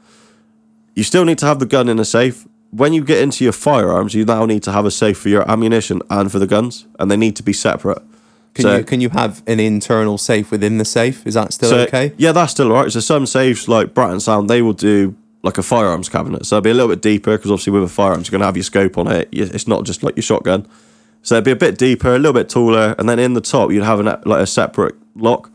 You 0.96 1.04
still 1.04 1.26
need 1.26 1.38
to 1.40 1.46
have 1.46 1.60
the 1.60 1.66
gun 1.66 1.90
in 1.90 2.00
a 2.00 2.06
safe. 2.06 2.46
When 2.72 2.94
you 2.94 3.04
get 3.04 3.20
into 3.22 3.44
your 3.44 3.54
firearms, 3.54 4.14
you 4.14 4.26
now 4.26 4.46
need 4.46 4.64
to 4.64 4.72
have 4.72 4.86
a 4.86 4.92
safe 4.92 5.18
for 5.18 5.30
your 5.30 5.50
ammunition 5.50 6.02
and 6.10 6.32
for 6.32 6.40
the 6.40 6.48
guns, 6.48 6.86
and 7.00 7.10
they 7.10 7.18
need 7.18 7.36
to 7.36 7.44
be 7.44 7.54
separate. 7.54 8.02
Can 8.56 8.64
So- 8.64 8.78
you 8.78 8.84
can 8.84 9.02
you 9.02 9.10
have 9.10 9.42
an 9.48 9.60
internal 9.60 10.18
safe 10.18 10.52
within 10.52 10.78
the 10.78 10.86
safe? 10.86 11.26
Is 11.26 11.34
that 11.34 11.54
still 11.54 11.70
So, 11.70 11.78
okay? 11.82 12.14
Yeah, 12.18 12.32
that's 12.32 12.52
still 12.52 12.72
alright. 12.72 12.92
So 12.92 13.00
some 13.00 13.26
safes 13.26 13.68
like 13.68 13.94
Brattonsound, 13.96 14.48
they 14.48 14.62
will 14.62 14.74
do 14.74 15.16
like 15.42 15.58
a 15.58 15.64
firearms 15.64 16.08
cabinet. 16.10 16.46
So 16.46 16.58
it'll 16.58 16.64
be 16.64 16.70
a 16.70 16.74
little 16.74 16.90
bit 16.90 17.02
deeper 17.02 17.36
because 17.36 17.50
obviously 17.52 17.74
with 17.74 17.84
a 17.84 17.88
firearms, 17.88 18.28
you're 18.28 18.34
gonna 18.38 18.46
have 18.46 18.56
your 18.56 18.64
scope 18.64 18.98
on 18.98 19.08
it. 19.08 19.28
It's 19.32 19.68
not 19.68 19.86
just 19.86 20.04
like 20.04 20.16
your 20.16 20.24
shotgun. 20.24 20.68
So 21.24 21.36
it'd 21.36 21.46
be 21.46 21.52
a 21.52 21.56
bit 21.56 21.78
deeper, 21.78 22.10
a 22.16 22.18
little 22.20 22.34
bit 22.34 22.50
taller, 22.50 22.96
and 23.00 23.10
then 23.10 23.18
in 23.18 23.34
the 23.34 23.42
top 23.42 23.72
you'd 23.72 23.84
have 23.84 24.00
an, 24.00 24.06
like 24.26 24.42
a 24.42 24.48
separate 24.48 24.96
lock. 25.16 25.50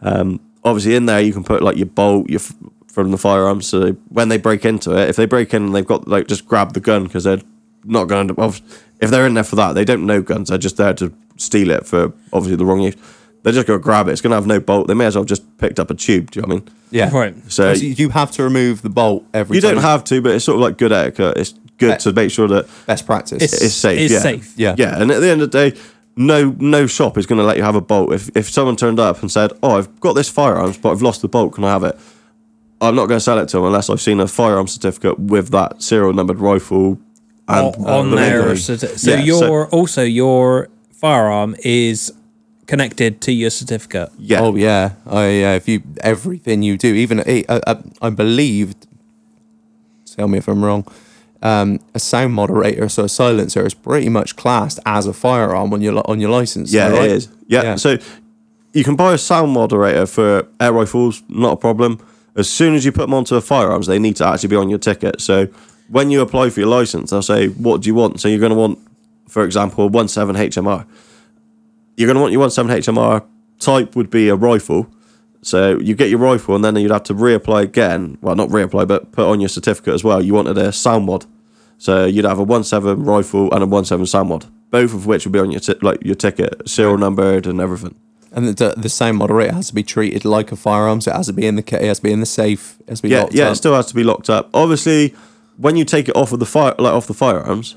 Um, 0.00 0.40
obviously 0.68 0.94
in 0.94 1.06
there 1.06 1.20
you 1.20 1.32
can 1.32 1.44
put 1.44 1.62
like 1.62 1.76
your 1.76 1.86
bolt, 1.86 2.28
your 2.28 2.40
f- 2.40 2.54
from 2.86 3.10
the 3.10 3.18
firearms. 3.18 3.66
So 3.66 3.92
when 4.08 4.28
they 4.28 4.38
break 4.38 4.64
into 4.64 4.96
it, 4.96 5.08
if 5.08 5.16
they 5.16 5.26
break 5.26 5.52
in 5.54 5.64
and 5.66 5.74
they've 5.74 5.86
got 5.86 6.06
like 6.08 6.26
just 6.28 6.46
grab 6.46 6.72
the 6.74 6.80
gun 6.80 7.04
because 7.04 7.24
they're 7.24 7.40
not 7.84 8.04
going 8.04 8.28
to. 8.28 8.34
Well, 8.34 8.54
if 9.00 9.10
they're 9.10 9.26
in 9.26 9.34
there 9.34 9.44
for 9.44 9.56
that, 9.56 9.72
they 9.74 9.84
don't 9.84 10.06
know 10.06 10.22
guns. 10.22 10.48
They're 10.48 10.58
just 10.58 10.76
there 10.76 10.94
to 10.94 11.12
steal 11.36 11.70
it 11.70 11.86
for 11.86 12.12
obviously 12.32 12.56
the 12.56 12.66
wrong 12.66 12.80
use. 12.80 12.96
They're 13.44 13.52
just 13.52 13.66
going 13.68 13.78
to 13.78 13.82
grab 13.82 14.08
it. 14.08 14.12
It's 14.12 14.20
going 14.20 14.32
to 14.32 14.34
have 14.36 14.46
no 14.48 14.58
bolt. 14.58 14.88
They 14.88 14.94
may 14.94 15.06
as 15.06 15.14
well 15.14 15.22
have 15.22 15.28
just 15.28 15.58
picked 15.58 15.78
up 15.78 15.90
a 15.90 15.94
tube. 15.94 16.32
Do 16.32 16.40
you 16.40 16.42
know 16.42 16.48
what 16.48 16.62
I 16.62 16.64
mean? 16.66 16.70
Yeah. 16.90 17.10
Right. 17.12 17.34
So 17.52 17.72
So 17.74 17.84
you 17.84 18.08
have 18.10 18.32
to 18.32 18.42
remove 18.42 18.82
the 18.82 18.90
bolt 18.90 19.24
every 19.32 19.56
you 19.56 19.60
time. 19.60 19.74
don't 19.74 19.82
have 19.82 20.02
to, 20.04 20.20
but 20.20 20.32
it's 20.32 20.44
sort 20.44 20.56
of 20.56 20.62
like 20.62 20.76
good 20.76 20.90
etiquette. 20.92 21.36
It's 21.38 21.52
good 21.78 21.90
Yeah. 21.90 21.96
to 21.98 22.12
make 22.12 22.32
sure 22.32 22.48
that 22.48 22.66
best 22.86 23.06
practice. 23.06 23.40
it's 23.40 23.74
safe. 23.74 24.00
It's 24.00 24.12
yeah. 24.12 24.18
safe. 24.20 24.54
Yeah. 24.56 24.74
yeah. 24.76 25.00
And 25.00 25.10
at 25.12 25.20
the 25.20 25.28
end 25.30 25.40
of 25.42 25.52
the 25.52 25.70
day, 25.70 25.78
no 26.18 26.54
no 26.58 26.86
shop 26.86 27.16
is 27.16 27.26
going 27.26 27.38
to 27.38 27.44
let 27.44 27.56
you 27.56 27.62
have 27.62 27.76
a 27.76 27.80
bolt. 27.80 28.12
If 28.12 28.28
if 28.36 28.50
someone 28.50 28.76
turned 28.76 28.98
up 28.98 29.22
and 29.22 29.30
said, 29.30 29.52
"Oh, 29.62 29.78
I've 29.78 30.00
got 30.00 30.14
this 30.14 30.28
firearms, 30.28 30.76
but 30.76 30.90
I've 30.90 31.02
lost 31.02 31.22
the 31.22 31.28
bolt. 31.28 31.54
Can 31.54 31.64
I 31.64 31.70
have 31.70 31.84
it?" 31.84 31.98
I'm 32.80 32.94
not 32.94 33.06
going 33.06 33.18
to 33.18 33.24
sell 33.24 33.38
it 33.38 33.48
to 33.48 33.56
them 33.56 33.66
unless 33.66 33.90
I've 33.90 34.00
seen 34.00 34.20
a 34.20 34.28
firearm 34.28 34.68
certificate 34.68 35.18
with 35.18 35.50
that 35.50 35.82
serial 35.82 36.12
numbered 36.12 36.38
rifle 36.38 37.00
and 37.48 37.74
on, 37.76 37.88
on 37.88 38.10
the 38.10 38.16
there. 38.16 38.56
So, 38.56 38.76
so 38.76 39.10
Yeah, 39.10 39.22
your 39.22 39.68
also 39.68 40.02
your 40.02 40.68
firearm 40.92 41.56
is 41.64 42.12
connected 42.66 43.20
to 43.22 43.32
your 43.32 43.50
certificate. 43.50 44.10
Yeah. 44.18 44.40
Oh 44.42 44.54
yeah, 44.54 44.92
I 45.06 45.28
yeah. 45.28 45.54
If 45.54 45.68
you 45.68 45.82
everything 46.02 46.62
you 46.62 46.76
do, 46.76 46.94
even 46.94 47.20
eh, 47.20 47.42
uh, 47.48 47.60
uh, 47.66 47.82
I 48.02 48.10
believe. 48.10 48.74
Tell 50.16 50.28
me 50.28 50.38
if 50.38 50.48
I'm 50.48 50.64
wrong. 50.64 50.84
Um, 51.40 51.78
a 51.94 52.00
sound 52.00 52.34
moderator, 52.34 52.88
so 52.88 53.04
a 53.04 53.08
silencer, 53.08 53.64
is 53.64 53.72
pretty 53.74 54.08
much 54.08 54.34
classed 54.34 54.80
as 54.84 55.06
a 55.06 55.12
firearm 55.12 55.72
on 55.72 55.80
your 55.80 56.02
on 56.10 56.18
your 56.20 56.30
license. 56.30 56.72
Yeah, 56.72 56.88
right? 56.88 57.04
it 57.04 57.12
is. 57.12 57.28
Yeah. 57.46 57.62
Yeah. 57.62 57.76
So 57.76 57.98
you 58.72 58.84
can 58.84 58.96
buy 58.96 59.14
a 59.14 59.18
sound 59.18 59.52
moderator 59.52 60.06
for 60.06 60.48
air 60.60 60.72
rifles, 60.72 61.22
not 61.28 61.52
a 61.52 61.56
problem. 61.56 62.00
As 62.36 62.48
soon 62.48 62.74
as 62.74 62.84
you 62.84 62.92
put 62.92 63.02
them 63.02 63.14
onto 63.14 63.34
a 63.36 63.40
firearms, 63.40 63.86
they 63.86 63.98
need 63.98 64.16
to 64.16 64.26
actually 64.26 64.48
be 64.48 64.56
on 64.56 64.68
your 64.68 64.78
ticket. 64.78 65.20
So 65.20 65.46
when 65.88 66.10
you 66.10 66.20
apply 66.20 66.50
for 66.50 66.60
your 66.60 66.68
license, 66.68 67.10
they'll 67.10 67.22
say, 67.22 67.48
"What 67.48 67.82
do 67.82 67.88
you 67.88 67.94
want?" 67.94 68.20
So 68.20 68.28
you're 68.28 68.40
going 68.40 68.50
to 68.50 68.58
want, 68.58 68.78
for 69.28 69.44
example, 69.44 69.86
a 69.86 70.08
17 70.08 70.50
HMR. 70.50 70.86
You're 71.96 72.06
going 72.06 72.16
to 72.16 72.20
want 72.20 72.32
your 72.32 72.50
17 72.50 72.82
HMR 72.82 73.24
type 73.58 73.96
would 73.96 74.10
be 74.10 74.28
a 74.28 74.36
rifle. 74.36 74.88
So 75.42 75.78
you 75.78 75.94
get 75.94 76.10
your 76.10 76.18
rifle, 76.18 76.54
and 76.56 76.64
then 76.64 76.76
you'd 76.76 76.90
have 76.90 77.04
to 77.04 77.14
reapply 77.14 77.62
again. 77.62 78.18
Well, 78.20 78.34
not 78.34 78.48
reapply, 78.48 78.88
but 78.88 79.12
put 79.12 79.26
on 79.26 79.40
your 79.40 79.48
certificate 79.48 79.94
as 79.94 80.02
well. 80.04 80.22
You 80.22 80.34
wanted 80.34 80.58
a 80.58 80.72
sound 80.72 81.06
mod. 81.06 81.26
So 81.78 82.06
you'd 82.06 82.24
have 82.24 82.40
a 82.40 82.64
17 82.64 83.04
rifle 83.04 83.52
and 83.54 83.62
a 83.62 83.84
17 83.84 84.06
sound 84.06 84.28
mod, 84.30 84.46
both 84.70 84.92
of 84.92 85.06
which 85.06 85.24
would 85.24 85.32
be 85.32 85.38
on 85.38 85.50
your 85.52 85.60
ti- 85.60 85.76
like 85.80 86.04
your 86.04 86.16
ticket, 86.16 86.68
serial 86.68 86.98
numbered 86.98 87.46
and 87.46 87.60
everything. 87.60 87.94
And 88.32 88.48
the, 88.48 88.74
the 88.76 88.88
sound 88.88 89.16
moderator 89.18 89.54
has 89.54 89.68
to 89.68 89.74
be 89.74 89.82
treated 89.84 90.24
like 90.24 90.50
a 90.52 90.56
firearm, 90.56 91.00
so 91.00 91.12
it 91.12 91.16
has 91.16 91.26
to 91.28 91.32
be 91.32 91.46
in 91.46 91.54
the 91.56 91.62
it 91.80 91.86
has 91.86 91.98
to 91.98 92.02
be 92.02 92.12
in 92.12 92.18
the 92.20 92.26
safe, 92.26 92.76
it 92.80 92.88
has 92.90 92.98
to 92.98 93.04
be 93.04 93.10
Yeah, 93.10 93.20
locked 93.22 93.34
yeah, 93.34 93.44
up. 93.46 93.52
it 93.52 93.56
still 93.56 93.74
has 93.74 93.86
to 93.86 93.94
be 93.94 94.02
locked 94.04 94.28
up. 94.28 94.50
Obviously, 94.52 95.14
when 95.56 95.76
you 95.76 95.84
take 95.84 96.08
it 96.08 96.16
off 96.16 96.32
of 96.32 96.40
the 96.40 96.46
fire, 96.46 96.74
like 96.78 96.92
off 96.92 97.06
the 97.06 97.14
firearms, 97.14 97.76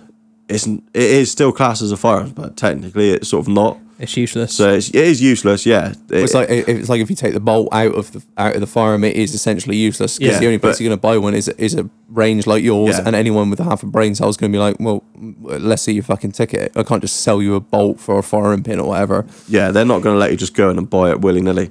it's 0.49 0.66
it 0.68 0.82
is 0.93 1.32
still 1.32 1.51
classed 1.53 1.82
as 1.84 1.91
a 1.91 1.97
firearms, 1.97 2.34
but 2.34 2.57
technically 2.57 3.12
it's 3.12 3.30
sort 3.30 3.45
of 3.45 3.53
not. 3.53 3.78
It's 4.02 4.18
useless. 4.18 4.54
So 4.56 4.74
it's, 4.74 4.89
it 4.89 4.95
is 4.95 5.22
useless. 5.22 5.66
Yeah, 5.66 5.91
It- 6.10 6.24
It's 6.24 6.34
like 6.34 6.49
it's 6.49 6.89
like 6.89 7.02
if 7.02 7.10
you 7.10 7.16
take 7.16 7.34
the 7.34 7.39
bolt 7.39 7.70
out 7.72 7.93
of 7.95 8.12
the 8.12 8.22
out 8.38 8.56
of 8.56 8.62
the 8.62 8.68
firearm, 8.68 9.04
it 9.04 9.16
is 9.16 9.34
essentially 9.36 9.78
useless 9.78 10.18
because 10.18 10.34
Yeah, 10.34 10.39
the 10.39 10.45
only 10.47 10.58
place 10.58 10.76
but- 10.78 10.82
you're 10.82 10.89
going 10.89 10.97
to 10.99 11.02
buy 11.02 11.18
one 11.18 11.36
is 11.36 11.47
is 11.49 11.76
a 11.76 11.88
range 12.10 12.47
like 12.47 12.64
yours, 12.64 12.97
Yeah. 12.97 13.04
and 13.06 13.16
anyone 13.16 13.49
with 13.52 13.60
a 13.60 13.64
half 13.64 13.84
a 13.84 13.86
brain 13.86 14.16
cell 14.16 14.28
is 14.30 14.38
going 14.38 14.52
to 14.52 14.56
be 14.56 14.60
like, 14.60 14.78
well, 14.80 15.04
let's 15.43 15.84
see 15.84 15.93
your 15.93 16.04
fucking 16.04 16.32
ticket. 16.32 16.72
I 16.76 16.84
can't 16.84 17.02
just 17.02 17.18
sell 17.22 17.41
you 17.41 17.56
a 17.56 17.60
bolt 17.62 17.99
for 17.99 18.18
a 18.18 18.24
firing 18.24 18.64
pin 18.64 18.80
or 18.80 18.88
whatever. 18.89 19.26
yeah, 19.47 19.72
they're 19.72 19.86
not 19.86 20.02
going 20.02 20.16
to 20.16 20.20
let 20.20 20.32
you 20.32 20.38
just 20.38 20.56
go 20.56 20.70
in 20.72 20.78
and 20.78 20.89
buy 20.89 21.12
it 21.12 21.22
willy 21.22 21.41
nilly. 21.41 21.70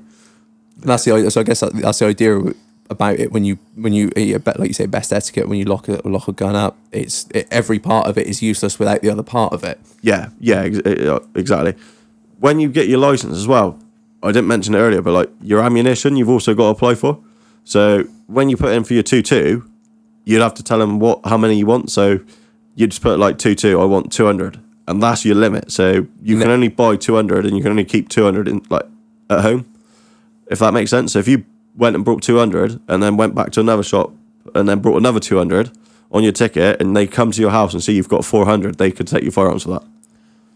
That's 0.78 1.04
the. 1.04 1.30
So 1.30 1.40
I 1.40 1.44
guess 1.44 1.60
that's 1.60 1.98
the 1.98 2.06
idea 2.06 2.40
about 2.88 3.20
it 3.20 3.30
when 3.32 3.44
you 3.44 3.56
when 3.76 3.92
you 3.92 4.10
like 4.16 4.58
you 4.68 4.72
say 4.72 4.86
best 4.86 5.12
etiquette 5.12 5.46
when 5.48 5.58
you 5.58 5.64
lock 5.64 5.88
a 5.88 6.00
lock 6.08 6.26
a 6.28 6.32
gun 6.32 6.56
up. 6.56 6.76
It's 6.92 7.26
it, 7.34 7.46
every 7.50 7.78
part 7.78 8.06
of 8.08 8.16
it 8.16 8.26
is 8.26 8.40
useless 8.42 8.78
without 8.78 9.02
the 9.02 9.10
other 9.10 9.22
part 9.22 9.52
of 9.52 9.62
it. 9.64 9.78
Yeah, 10.00 10.30
yeah, 10.40 10.62
ex- 10.62 10.78
uh, 10.78 11.20
exactly. 11.34 11.74
When 12.40 12.58
you 12.58 12.70
get 12.70 12.88
your 12.88 12.98
license 12.98 13.36
as 13.36 13.46
well, 13.46 13.78
I 14.22 14.32
didn't 14.32 14.48
mention 14.48 14.74
it 14.74 14.78
earlier, 14.78 15.02
but 15.02 15.12
like 15.12 15.30
your 15.42 15.60
ammunition, 15.60 16.16
you've 16.16 16.28
also 16.28 16.54
got 16.54 16.64
to 16.64 16.70
apply 16.70 16.94
for. 16.94 17.22
So 17.64 18.04
when 18.26 18.48
you 18.48 18.56
put 18.56 18.72
in 18.72 18.82
for 18.84 18.94
your 18.94 19.02
two 19.02 19.22
two, 19.22 19.70
you'd 20.24 20.40
have 20.40 20.54
to 20.54 20.62
tell 20.62 20.78
them 20.78 20.98
what 20.98 21.20
how 21.26 21.36
many 21.36 21.56
you 21.56 21.66
want. 21.66 21.90
So 21.90 22.20
you 22.74 22.86
just 22.86 23.02
put 23.02 23.18
like 23.18 23.38
two 23.38 23.54
two. 23.54 23.80
I 23.80 23.84
want 23.84 24.10
two 24.10 24.24
hundred, 24.24 24.58
and 24.88 25.02
that's 25.02 25.24
your 25.24 25.36
limit. 25.36 25.70
So 25.70 26.06
you 26.22 26.38
can 26.38 26.48
only 26.48 26.68
buy 26.68 26.96
two 26.96 27.14
hundred, 27.14 27.44
and 27.44 27.56
you 27.56 27.62
can 27.62 27.70
only 27.70 27.84
keep 27.84 28.08
two 28.08 28.24
hundred 28.24 28.48
in 28.48 28.62
like 28.70 28.86
at 29.28 29.40
home. 29.40 29.66
If 30.50 30.58
that 30.60 30.72
makes 30.72 30.90
sense. 30.90 31.12
So 31.12 31.18
if 31.18 31.28
you 31.28 31.44
went 31.76 31.94
and 31.94 32.04
brought 32.04 32.22
two 32.22 32.38
hundred, 32.38 32.80
and 32.88 33.02
then 33.02 33.16
went 33.18 33.34
back 33.34 33.50
to 33.52 33.60
another 33.60 33.82
shop, 33.82 34.14
and 34.54 34.66
then 34.68 34.80
brought 34.80 34.96
another 34.96 35.20
two 35.20 35.36
hundred 35.36 35.70
on 36.10 36.22
your 36.22 36.32
ticket, 36.32 36.80
and 36.80 36.96
they 36.96 37.06
come 37.06 37.30
to 37.32 37.40
your 37.40 37.50
house 37.50 37.74
and 37.74 37.82
see 37.82 37.92
you've 37.92 38.08
got 38.08 38.24
four 38.24 38.46
hundred, 38.46 38.78
they 38.78 38.90
could 38.90 39.06
take 39.06 39.22
your 39.22 39.32
firearms 39.32 39.64
for 39.64 39.70
that. 39.70 39.84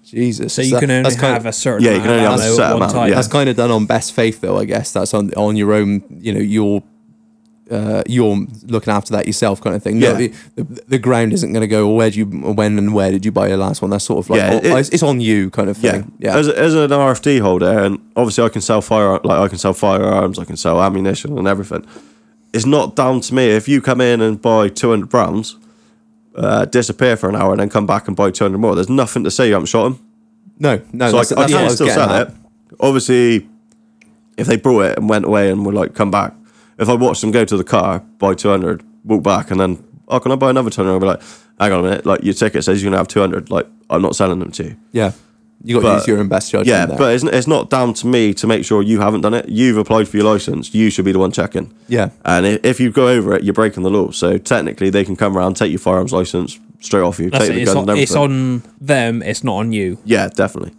Jesus. 0.05 0.53
so 0.55 0.63
you 0.63 0.79
can 0.79 0.91
only 0.91 1.03
that's 1.03 1.17
kind 1.21 1.33
have 1.35 1.43
of- 1.43 1.47
a 1.47 1.53
certain 1.53 1.85
Yeah, 1.85 1.93
you 1.95 2.01
can 2.01 2.11
only 2.11 2.23
have 2.25 2.39
a 2.41 2.43
ammo 2.43 2.55
set 2.55 2.65
at 2.67 2.73
one 2.73 2.77
amount, 2.83 2.93
time. 2.93 3.09
yeah. 3.09 3.15
That's 3.17 3.29
kind 3.29 3.49
of 3.49 3.57
done 3.57 3.71
on 3.71 3.87
best 3.87 4.13
faith, 4.13 4.41
though. 4.41 4.59
I 4.59 4.65
guess 4.65 4.93
that's 4.93 5.13
on 5.15 5.33
on 5.35 5.57
your 5.57 5.73
own. 5.73 6.03
You 6.21 6.35
know, 6.35 6.41
you're 6.41 6.83
uh, 7.71 8.03
you're 8.07 8.47
looking 8.67 8.93
after 8.93 9.13
that 9.15 9.27
yourself, 9.27 9.61
kind 9.63 9.75
of 9.75 9.83
thing. 9.83 9.99
No, 9.99 10.11
Yeah. 10.11 10.15
the, 10.19 10.33
the, 10.63 10.83
the 10.89 10.99
ground 10.99 11.33
isn't 11.33 11.51
going 11.53 11.63
to 11.63 11.67
go. 11.67 11.87
Well, 11.87 11.97
where 11.97 12.11
do 12.11 12.19
you 12.19 12.27
when 12.27 12.77
and 12.79 12.93
where 12.93 13.11
did 13.11 13.25
you 13.25 13.33
buy 13.33 13.49
your 13.49 13.57
last 13.57 13.81
one? 13.81 13.91
That's 13.91 14.05
sort 14.05 14.19
of 14.25 14.29
like 14.31 14.39
Yeah, 14.39 14.51
oh, 14.53 14.57
it- 14.59 14.79
it's, 14.81 14.89
it's 14.91 15.03
on 15.03 15.21
you, 15.23 15.49
kind 15.51 15.71
of 15.71 15.79
thing. 15.79 16.13
Yeah, 16.19 16.37
As, 16.37 16.47
as 16.49 16.75
an 16.75 16.91
RFD 16.91 17.41
holder, 17.41 17.79
and 17.85 17.99
obviously 18.17 18.45
I 18.45 18.51
can 18.51 18.61
sell 18.61 18.83
fire, 18.83 19.19
like 19.25 19.39
I 19.39 19.49
can 19.49 19.57
sell 19.59 19.73
firearms, 19.73 20.39
I 20.39 20.45
can 20.45 20.57
sell 20.59 20.83
ammunition 20.83 21.39
and 21.39 21.49
everything. 21.49 21.87
It's 22.53 22.67
not 22.67 22.95
down 22.97 23.21
to 23.23 23.35
me 23.35 23.49
if 23.49 23.67
you 23.67 23.81
come 23.81 24.01
in 24.03 24.21
and 24.21 24.41
buy 24.41 24.69
two 24.69 24.91
hundred 24.91 25.13
rounds, 25.15 25.57
uh, 26.35 26.65
disappear 26.67 27.17
for 27.17 27.29
an 27.29 27.37
hour, 27.37 27.53
and 27.53 27.61
then 27.61 27.71
come 27.71 27.87
back 27.87 28.09
and 28.09 28.17
buy 28.17 28.31
two 28.31 28.45
hundred 28.45 28.59
more. 28.59 28.75
There's 28.75 28.89
nothing 28.89 29.25
to 29.25 29.31
say 29.31 29.47
you 29.49 29.53
haven't 29.55 29.67
shot 29.67 29.85
them. 29.85 30.09
no, 30.59 30.83
no. 30.93 31.11
so 31.11 31.17
that's, 31.17 31.33
I, 31.33 31.37
I 31.37 31.41
that's 31.41 31.53
can 31.53 31.65
was 31.65 31.75
still 31.75 31.89
sell 31.89 32.11
at. 32.11 32.29
it. 32.29 32.35
Obviously, 32.81 33.49
if 34.37 34.47
they 34.47 34.57
brought 34.57 34.87
it 34.87 34.99
and 34.99 35.09
went 35.09 35.25
away 35.25 35.51
and 35.51 35.65
were 35.65 35.73
like 35.73 35.95
come 35.95 36.11
back, 36.11 36.35
if 36.79 36.89
I 36.89 36.95
watched 36.95 37.21
them 37.21 37.31
go 37.31 37.45
to 37.45 37.57
the 37.57 37.65
car, 37.65 38.01
buy 38.19 38.35
two 38.35 38.49
hundred, 38.49 38.83
walk 39.05 39.23
back, 39.23 39.51
and 39.51 39.61
then 39.61 39.85
oh 40.09 40.19
can 40.21 40.33
I 40.33 40.37
buy 40.37 40.51
another 40.51 40.71
two 40.71 40.83
hundred? 40.83 40.95
I'll 40.95 41.01
be 41.01 41.07
like, 41.07 41.23
hang 41.61 41.73
on 41.73 41.81
a 41.81 41.83
minute, 41.83 42.07
like 42.07 42.23
your 42.25 42.35
ticket 42.35 42.65
says 42.65 42.83
you're 42.83 42.91
gonna 42.91 42.99
have 42.99 43.09
two 43.09 43.21
hundred. 43.21 43.51
Like 43.51 43.67
I'm 43.89 44.03
not 44.03 44.17
selling 44.17 44.41
them 44.41 44.51
to 44.53 44.65
you. 44.65 44.77
Yeah, 44.93 45.13
you 45.63 45.81
got 45.81 45.89
to 45.91 45.95
use 45.99 46.07
your 46.09 46.19
own 46.19 46.29
best 46.29 46.51
judgment. 46.51 46.69
Yeah, 46.69 46.87
there. 46.87 46.99
but 46.99 47.15
it's, 47.15 47.25
it's 47.25 47.47
not 47.47 47.71
down 47.71 47.95
to 47.95 48.07
me 48.07 48.35
to 48.35 48.47
make 48.47 48.65
sure 48.65 48.83
you 48.83 49.01
haven't 49.01 49.21
done 49.23 49.35
it. 49.35 49.49
You've 49.49 49.77
applied 49.79 50.09
for 50.09 50.17
your 50.17 50.27
license. 50.27 50.75
You 50.75 50.91
should 50.91 51.05
be 51.05 51.13
the 51.13 51.19
one 51.19 51.33
checking. 51.33 51.73
yeah, 51.89 52.11
And 52.25 52.45
i- 52.47 52.61
if 52.63 52.81
you 52.81 52.91
go 52.91 53.09
over 53.09 53.35
it, 53.35 53.45
you're 53.45 53.55
breaking 53.55 53.83
the 53.83 53.91
law. 53.91 54.11
So 54.11 54.37
technically, 54.39 54.91
they 54.91 55.05
can 55.05 55.17
come 55.17 55.37
around, 55.37 55.55
take 55.57 55.71
your 55.71 55.79
firearms 55.79 56.13
license 56.13 56.59
straight 56.81 57.03
off 57.03 57.19
you, 57.19 57.31
That's 57.31 57.45
take 57.47 57.53
it. 57.53 57.55
the 57.57 57.63
It's, 57.63 57.73
gun 57.73 57.83
on, 57.85 57.91
and 57.91 57.99
it's 57.99 58.15
on 58.15 58.63
them. 58.81 59.23
It's 59.23 59.43
not 59.45 59.55
on 59.57 59.73
you. 59.73 59.99
Yeah, 60.05 60.29
definitely. 60.29 60.73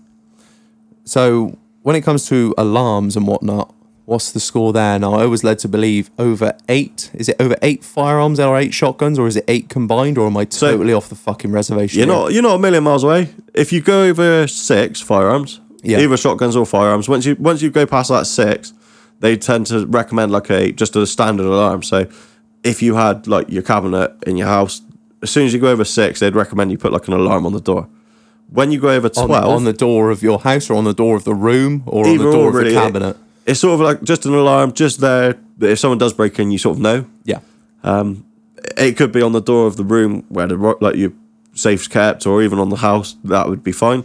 So 1.04 1.58
when 1.84 1.96
it 1.96 2.02
comes 2.02 2.26
to 2.30 2.54
alarms 2.58 3.16
and 3.16 3.28
whatnot, 3.28 3.74
what's 4.06 4.32
the 4.32 4.40
score 4.40 4.72
there? 4.74 4.98
Now 5.00 5.14
I 5.16 5.26
was 5.26 5.44
led 5.44 5.60
to 5.60 5.68
believe 5.68 6.10
over 6.18 6.54
eight. 6.70 7.10
Is 7.14 7.30
it 7.30 7.36
over 7.40 7.56
eight 7.62 7.84
firearms 7.84 8.40
or 8.40 8.58
eight 8.58 8.74
shotguns, 8.74 9.18
or 9.20 9.28
is 9.28 9.36
it 9.36 9.46
eight 9.48 9.70
combined, 9.70 10.18
or 10.18 10.28
am 10.28 10.38
I 10.38 10.48
So- 10.50 10.72
totally 10.72 10.94
off 10.94 11.10
the 11.10 11.16
fucking 11.16 11.52
reservation? 11.52 12.00
You're 12.00 12.08
here? 12.08 12.16
not 12.16 12.34
you're 12.34 12.44
not 12.44 12.56
a 12.56 12.60
million 12.60 12.84
miles 12.84 13.04
away. 13.04 13.30
If 13.54 13.72
you 13.74 13.82
go 13.82 14.04
over 14.04 14.48
six 14.48 15.02
firearms, 15.02 15.60
Yeah. 15.84 16.00
either 16.00 16.18
shotguns 16.18 16.56
or 16.56 16.66
firearms, 16.66 17.08
once 17.10 17.26
you 17.26 17.36
once 17.40 17.62
you 17.62 17.70
go 17.70 17.86
past 17.86 18.10
that 18.10 18.28
six, 18.28 18.74
they 19.20 19.36
tend 19.38 19.68
to 19.68 19.86
recommend 19.86 20.32
like 20.32 20.50
a 20.50 20.72
just 20.72 20.96
a 20.96 21.06
standard 21.08 21.46
alarm. 21.46 21.84
So 21.84 22.06
if 22.64 22.82
you 22.82 22.96
had 22.96 23.28
like 23.28 23.50
your 23.50 23.64
cabinet 23.64 24.12
in 24.26 24.38
your 24.38 24.48
house, 24.48 24.82
as 25.22 25.30
soon 25.32 25.46
as 25.46 25.54
you 25.54 25.60
go 25.60 25.68
over 25.70 25.86
six, 25.86 26.20
they'd 26.20 26.36
recommend 26.36 26.72
you 26.72 26.78
put 26.78 26.92
like 26.94 27.08
an 27.08 27.14
alarm 27.14 27.46
on 27.46 27.54
the 27.54 27.62
door. 27.62 27.88
When 28.52 28.72
you 28.72 28.80
go 28.80 28.90
over 28.90 29.10
on, 29.18 29.28
twelve, 29.28 29.46
on 29.56 29.64
the 29.64 29.74
door 29.74 30.12
of 30.12 30.22
your 30.22 30.40
house, 30.40 30.70
or 30.70 30.76
on 30.76 30.84
the 30.84 30.94
door 30.94 31.16
of 31.16 31.24
the 31.24 31.34
room, 31.34 31.82
or 31.88 32.06
on 32.08 32.18
the 32.18 32.24
door 32.24 32.36
or, 32.36 32.48
of 32.50 32.54
the 32.54 32.60
really. 32.62 32.74
cabinet. 32.74 33.18
It's 33.46 33.60
sort 33.60 33.74
of 33.76 33.82
like 33.82 34.04
just 34.04 34.26
an 34.26 34.34
alarm, 34.34 34.72
just 34.74 35.00
there. 35.00 35.38
That 35.58 35.72
if 35.72 35.80
someone 35.80 35.98
does 35.98 36.14
break 36.14 36.38
in, 36.40 36.52
you 36.52 36.58
sort 36.58 36.78
of 36.78 36.82
know. 36.82 37.06
Yeah, 37.24 37.40
Um, 37.84 38.26
it 38.78 38.98
could 38.98 39.12
be 39.12 39.22
on 39.22 39.32
the 39.32 39.42
door 39.42 39.68
of 39.68 39.78
the 39.78 39.84
room 39.84 40.26
where 40.30 40.48
the 40.48 40.58
like 40.82 40.96
your 40.96 41.12
safe's 41.54 41.88
kept, 41.88 42.26
or 42.28 42.42
even 42.44 42.60
on 42.60 42.70
the 42.70 42.76
house. 42.78 43.16
That 43.24 43.48
would 43.48 43.64
be 43.64 43.72
fine. 43.72 44.04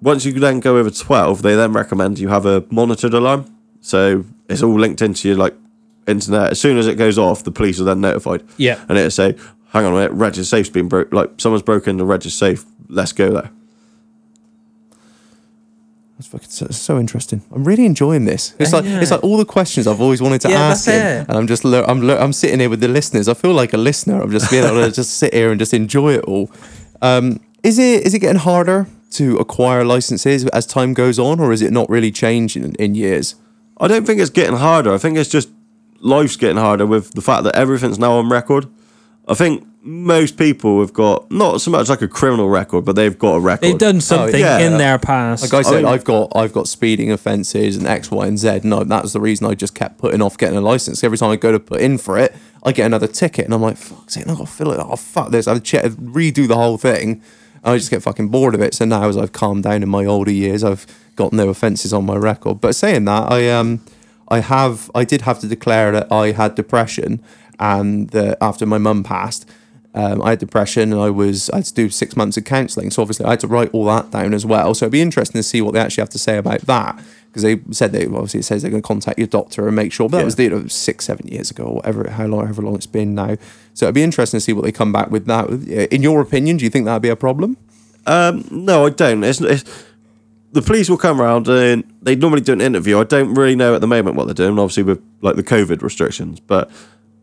Once 0.00 0.24
you 0.24 0.32
then 0.32 0.58
go 0.60 0.76
over 0.78 0.90
twelve, 0.90 1.42
they 1.42 1.54
then 1.54 1.72
recommend 1.72 2.18
you 2.18 2.28
have 2.28 2.46
a 2.46 2.64
monitored 2.70 3.14
alarm. 3.14 3.44
So 3.80 4.24
it's 4.48 4.62
all 4.62 4.78
linked 4.78 5.02
into 5.02 5.28
your 5.28 5.36
like 5.36 5.54
internet. 6.08 6.50
As 6.52 6.60
soon 6.60 6.78
as 6.78 6.86
it 6.88 6.96
goes 6.96 7.18
off, 7.18 7.44
the 7.44 7.52
police 7.52 7.80
are 7.80 7.84
then 7.84 8.00
notified. 8.00 8.42
Yeah. 8.56 8.80
and 8.88 8.98
it'll 8.98 9.10
say, 9.10 9.36
"Hang 9.68 9.84
on 9.84 9.92
a 9.92 9.96
minute, 9.96 10.12
Reg's 10.12 10.48
safe's 10.48 10.70
been 10.70 10.88
broke. 10.88 11.12
Like 11.12 11.30
someone's 11.38 11.62
broken 11.62 11.98
the 11.98 12.04
Reg's 12.04 12.34
safe. 12.34 12.64
Let's 12.88 13.12
go 13.12 13.30
there." 13.30 13.50
That's 16.18 16.28
fucking 16.28 16.50
so, 16.50 16.66
so 16.70 16.98
interesting. 16.98 17.42
I'm 17.54 17.64
really 17.64 17.84
enjoying 17.86 18.26
this. 18.26 18.54
It's 18.58 18.72
like 18.72 18.84
Yeah. 18.84 19.00
it's 19.00 19.10
like 19.10 19.24
all 19.24 19.36
the 19.38 19.44
questions 19.44 19.86
I've 19.86 20.00
always 20.00 20.20
wanted 20.22 20.40
to 20.42 20.50
Yeah, 20.50 20.60
ask 20.70 20.86
him, 20.86 20.94
it. 20.94 21.26
and 21.28 21.36
I'm 21.38 21.46
just 21.46 21.64
lear- 21.64 21.84
I'm 21.88 22.00
lear- 22.06 22.18
I'm 22.18 22.32
sitting 22.32 22.60
here 22.60 22.68
with 22.70 22.80
the 22.80 22.88
listeners. 22.88 23.28
I 23.28 23.34
feel 23.34 23.52
like 23.54 23.72
a 23.72 23.78
listener. 23.78 24.20
I'm 24.22 24.30
just 24.30 24.50
being 24.50 24.64
able 24.64 24.82
to 24.82 24.92
just 24.92 25.16
sit 25.16 25.32
here 25.34 25.50
and 25.50 25.58
just 25.58 25.72
enjoy 25.74 26.14
it 26.14 26.24
all. 26.24 26.50
Um, 27.00 27.40
is 27.62 27.78
it 27.78 28.06
is 28.06 28.14
it 28.14 28.18
getting 28.20 28.40
harder 28.40 28.86
to 29.12 29.36
acquire 29.38 29.84
licenses 29.84 30.46
as 30.48 30.66
time 30.66 30.94
goes 30.94 31.18
on, 31.18 31.40
or 31.40 31.52
is 31.52 31.60
it 31.62 31.72
not 31.72 31.88
really 31.90 32.10
changing 32.12 32.62
in, 32.64 32.74
in 32.76 32.94
years? 32.94 33.34
I 33.80 33.88
don't 33.88 34.06
think 34.06 34.20
it's 34.20 34.30
getting 34.30 34.56
harder. 34.56 34.92
I 34.94 34.98
think 34.98 35.16
it's 35.18 35.30
just 35.30 35.48
life's 36.00 36.36
getting 36.36 36.56
harder 36.58 36.86
with 36.86 37.12
the 37.14 37.20
fact 37.22 37.44
that 37.44 37.54
everything's 37.56 37.98
now 37.98 38.12
on 38.12 38.28
record. 38.28 38.66
I 39.28 39.34
think 39.34 39.64
most 39.84 40.36
people 40.36 40.80
have 40.80 40.92
got 40.92 41.30
not 41.30 41.60
so 41.60 41.70
much 41.70 41.88
like 41.88 42.02
a 42.02 42.08
criminal 42.08 42.48
record, 42.48 42.84
but 42.84 42.94
they've 42.94 43.18
got 43.18 43.34
a 43.34 43.40
record. 43.40 43.62
They've 43.62 43.78
done 43.78 44.00
something 44.00 44.40
yeah. 44.40 44.60
in 44.60 44.78
their 44.78 44.98
past. 44.98 45.42
Like 45.42 45.54
I 45.54 45.68
said, 45.68 45.82
mean- 45.82 45.86
I've 45.86 46.04
got 46.04 46.34
I've 46.36 46.52
got 46.52 46.68
speeding 46.68 47.10
offences 47.10 47.76
and 47.76 47.86
X, 47.86 48.10
Y, 48.10 48.26
and 48.26 48.38
Z, 48.38 48.48
and 48.48 48.72
I, 48.72 48.84
that 48.84 49.02
was 49.02 49.12
the 49.12 49.20
reason 49.20 49.46
I 49.46 49.54
just 49.54 49.74
kept 49.74 49.98
putting 49.98 50.22
off 50.22 50.38
getting 50.38 50.56
a 50.56 50.60
license. 50.60 51.02
Every 51.02 51.18
time 51.18 51.30
I 51.30 51.36
go 51.36 51.52
to 51.52 51.60
put 51.60 51.80
in 51.80 51.98
for 51.98 52.18
it, 52.18 52.34
I 52.62 52.72
get 52.72 52.86
another 52.86 53.08
ticket, 53.08 53.44
and 53.44 53.54
I'm 53.54 53.62
like, 53.62 53.76
"Fuck 53.76 54.10
sake!" 54.10 54.28
I 54.28 54.34
got 54.34 54.38
to 54.38 54.46
fill 54.46 54.72
it. 54.72 54.78
Oh 54.78 54.96
fuck 54.96 55.30
this! 55.30 55.48
I've 55.48 55.62
check, 55.62 55.84
redo 55.84 56.46
the 56.46 56.56
whole 56.56 56.78
thing, 56.78 57.20
I 57.64 57.76
just 57.76 57.90
get 57.90 58.02
fucking 58.02 58.28
bored 58.28 58.54
of 58.54 58.60
it. 58.60 58.74
So 58.74 58.84
now, 58.84 59.08
as 59.08 59.16
I've 59.16 59.32
calmed 59.32 59.62
down 59.62 59.82
in 59.82 59.88
my 59.88 60.04
older 60.04 60.32
years, 60.32 60.64
I've 60.64 60.86
got 61.16 61.32
no 61.32 61.48
offences 61.48 61.92
on 61.92 62.04
my 62.04 62.16
record. 62.16 62.60
But 62.60 62.74
saying 62.74 63.04
that, 63.04 63.30
I 63.30 63.50
um, 63.50 63.84
I 64.28 64.40
have 64.40 64.90
I 64.94 65.04
did 65.04 65.22
have 65.22 65.38
to 65.40 65.48
declare 65.48 65.92
that 65.92 66.10
I 66.10 66.32
had 66.32 66.54
depression, 66.54 67.22
and 67.60 68.10
that 68.10 68.38
after 68.40 68.66
my 68.66 68.78
mum 68.78 69.04
passed. 69.04 69.48
Um, 69.94 70.22
I 70.22 70.30
had 70.30 70.38
depression 70.38 70.90
and 70.92 71.00
I 71.00 71.10
was 71.10 71.50
I 71.50 71.56
had 71.56 71.66
to 71.66 71.74
do 71.74 71.90
six 71.90 72.16
months 72.16 72.36
of 72.38 72.44
counselling. 72.44 72.90
So 72.90 73.02
obviously 73.02 73.26
I 73.26 73.30
had 73.30 73.40
to 73.40 73.46
write 73.46 73.70
all 73.74 73.84
that 73.86 74.10
down 74.10 74.32
as 74.32 74.46
well. 74.46 74.74
So 74.74 74.86
it'd 74.86 74.92
be 74.92 75.02
interesting 75.02 75.38
to 75.38 75.42
see 75.42 75.60
what 75.60 75.74
they 75.74 75.80
actually 75.80 76.02
have 76.02 76.10
to 76.10 76.18
say 76.18 76.38
about 76.38 76.62
that 76.62 76.98
because 77.26 77.42
they 77.42 77.60
said 77.72 77.92
they 77.92 78.06
obviously 78.06 78.40
it 78.40 78.44
says 78.44 78.62
they're 78.62 78.70
going 78.70 78.82
to 78.82 78.86
contact 78.86 79.18
your 79.18 79.26
doctor 79.28 79.66
and 79.66 79.76
make 79.76 79.92
sure. 79.92 80.08
But 80.08 80.18
that 80.18 80.22
Yeah. 80.22 80.24
was 80.24 80.38
you 80.38 80.50
know, 80.50 80.66
six 80.68 81.04
seven 81.04 81.26
years 81.28 81.50
ago 81.50 81.64
or 81.64 81.74
whatever 81.76 82.08
how 82.10 82.24
long 82.26 82.40
however 82.46 82.62
long 82.62 82.74
it's 82.76 82.86
been 82.86 83.14
now. 83.14 83.36
So 83.74 83.84
it'd 83.86 83.94
be 83.94 84.02
interesting 84.02 84.38
to 84.38 84.42
see 84.42 84.54
what 84.54 84.64
they 84.64 84.72
come 84.72 84.92
back 84.92 85.10
with 85.10 85.26
that. 85.26 85.50
In 85.92 86.02
your 86.02 86.20
opinion, 86.22 86.56
do 86.56 86.64
you 86.64 86.70
think 86.70 86.86
that'd 86.86 87.02
be 87.02 87.08
a 87.10 87.16
problem? 87.16 87.58
Um, 88.06 88.44
no, 88.50 88.86
I 88.86 88.90
don't. 88.90 89.22
It's, 89.22 89.40
it's 89.42 89.64
the 90.52 90.62
police 90.62 90.88
will 90.90 90.98
come 90.98 91.20
around 91.20 91.48
and 91.48 91.84
they 92.02 92.14
normally 92.16 92.40
do 92.42 92.52
an 92.52 92.60
interview. 92.60 92.98
I 92.98 93.04
don't 93.04 93.34
really 93.34 93.56
know 93.56 93.74
at 93.74 93.80
the 93.80 93.86
moment 93.86 94.16
what 94.16 94.24
they're 94.26 94.34
doing, 94.34 94.58
obviously 94.58 94.82
with 94.82 95.02
like 95.22 95.36
the 95.36 95.42
COVID 95.42 95.82
restrictions, 95.82 96.40
but 96.40 96.70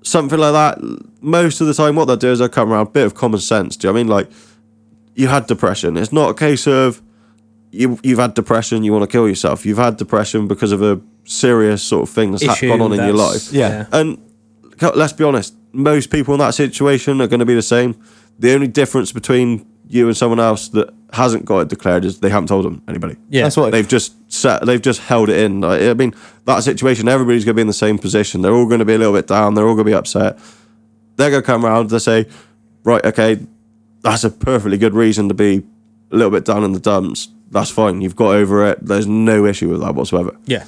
something 0.02 0.39
like 0.39 0.54
that. 0.54 0.80
Most 1.22 1.62
of 1.62 1.68
the 1.68 1.74
time, 1.74 1.95
what 1.95 2.06
they'll 2.06 2.18
do 2.18 2.32
is 2.32 2.39
they'll 2.39 2.50
come 2.50 2.72
around, 2.72 2.88
a 2.88 2.89
bit 2.89 3.06
of 3.06 3.16
common 3.16 3.39
sense. 3.39 3.76
Do 3.76 3.88
you 3.88 3.89
know 3.89 3.93
what 3.93 4.00
I 4.00 4.04
mean 4.04 4.10
like 4.10 4.30
you 5.16 5.28
had 5.28 5.47
depression? 5.47 5.97
It's 5.97 6.14
not 6.14 6.30
a 6.30 6.34
case 6.34 6.68
of 6.68 7.02
you 7.72 8.00
you've 8.04 8.20
had 8.20 8.34
depression, 8.34 8.84
you 8.84 8.91
want 8.91 9.04
to 9.04 9.12
kill 9.12 9.28
yourself. 9.28 9.66
You've 9.66 9.78
had 9.78 9.97
depression 9.97 10.47
because 10.47 10.72
of 10.72 10.82
a 10.82 11.02
serious 11.26 11.84
sort 11.84 12.04
of 12.04 12.10
thing 12.10 12.32
that's 12.32 12.45
ha- 12.45 12.54
Issue 12.54 12.70
gone 12.70 12.82
on 12.82 12.93
in 12.93 13.06
your 13.06 13.14
life. 13.14 13.52
Yeah. 13.52 13.86
And 13.91 14.18
let's 14.95 15.14
be 15.14 15.24
honest, 15.24 15.54
most 15.72 16.10
people 16.10 16.34
in 16.34 16.39
that 16.39 16.56
situation 16.56 17.22
are 17.22 17.28
going 17.28 17.41
to 17.41 17.45
be 17.45 17.56
the 17.56 17.62
same. 17.62 18.00
The 18.39 18.54
only 18.54 18.68
difference 18.68 19.12
between 19.12 19.66
you 19.90 20.08
and 20.08 20.16
someone 20.16 20.40
else 20.40 20.70
that 20.70 20.94
hasn't 21.12 21.44
got 21.44 21.60
it 21.60 21.68
declared 21.68 22.06
is 22.06 22.20
they 22.20 22.30
haven't 22.30 22.48
told 22.48 22.64
them 22.64 22.82
anybody. 22.88 23.18
Yeah. 23.30 23.44
That's 23.44 23.58
what 23.58 23.72
They've 23.72 23.88
just 23.88 24.14
set, 24.32 24.64
they've 24.66 24.82
just 24.82 25.02
held 25.02 25.30
it 25.30 25.40
in. 25.40 25.62
Like, 25.62 25.82
I 25.82 25.94
mean, 25.96 26.14
that 26.46 26.64
situation, 26.64 27.08
everybody's 27.10 27.44
going 27.44 27.54
to 27.56 27.58
be 27.58 27.62
in 27.62 27.68
the 27.68 27.74
same 27.74 27.98
position. 27.98 28.42
They're 28.42 28.54
all 28.54 28.68
going 28.68 28.80
to 28.80 28.86
be 28.86 28.94
a 28.94 28.98
little 29.00 29.14
bit 29.14 29.26
down. 29.28 29.56
They're 29.56 29.68
all 29.68 29.74
going 29.74 29.86
to 29.86 29.92
be 29.92 29.96
upset. 29.96 30.38
They're 31.16 31.32
going 31.32 31.42
to 31.42 31.46
come 31.46 31.66
around. 31.66 31.90
They 31.90 31.98
say, 32.00 32.28
right, 32.84 33.04
okay, 33.04 33.40
that's 34.02 34.24
a 34.24 34.30
perfectly 34.30 34.78
good 34.78 34.94
reason 34.94 35.28
to 35.30 35.34
be 35.34 35.64
a 36.12 36.16
little 36.16 36.32
bit 36.32 36.46
down 36.46 36.64
in 36.64 36.74
the 36.74 36.80
dumps. 36.80 37.28
That's 37.50 37.72
fine. 37.72 38.02
You've 38.02 38.16
got 38.16 38.36
over 38.36 38.66
it. 38.70 38.86
There's 38.86 39.08
no 39.08 39.46
issue 39.48 39.70
with 39.70 39.82
that 39.82 39.96
whatsoever. 39.96 40.38
yeah. 40.46 40.66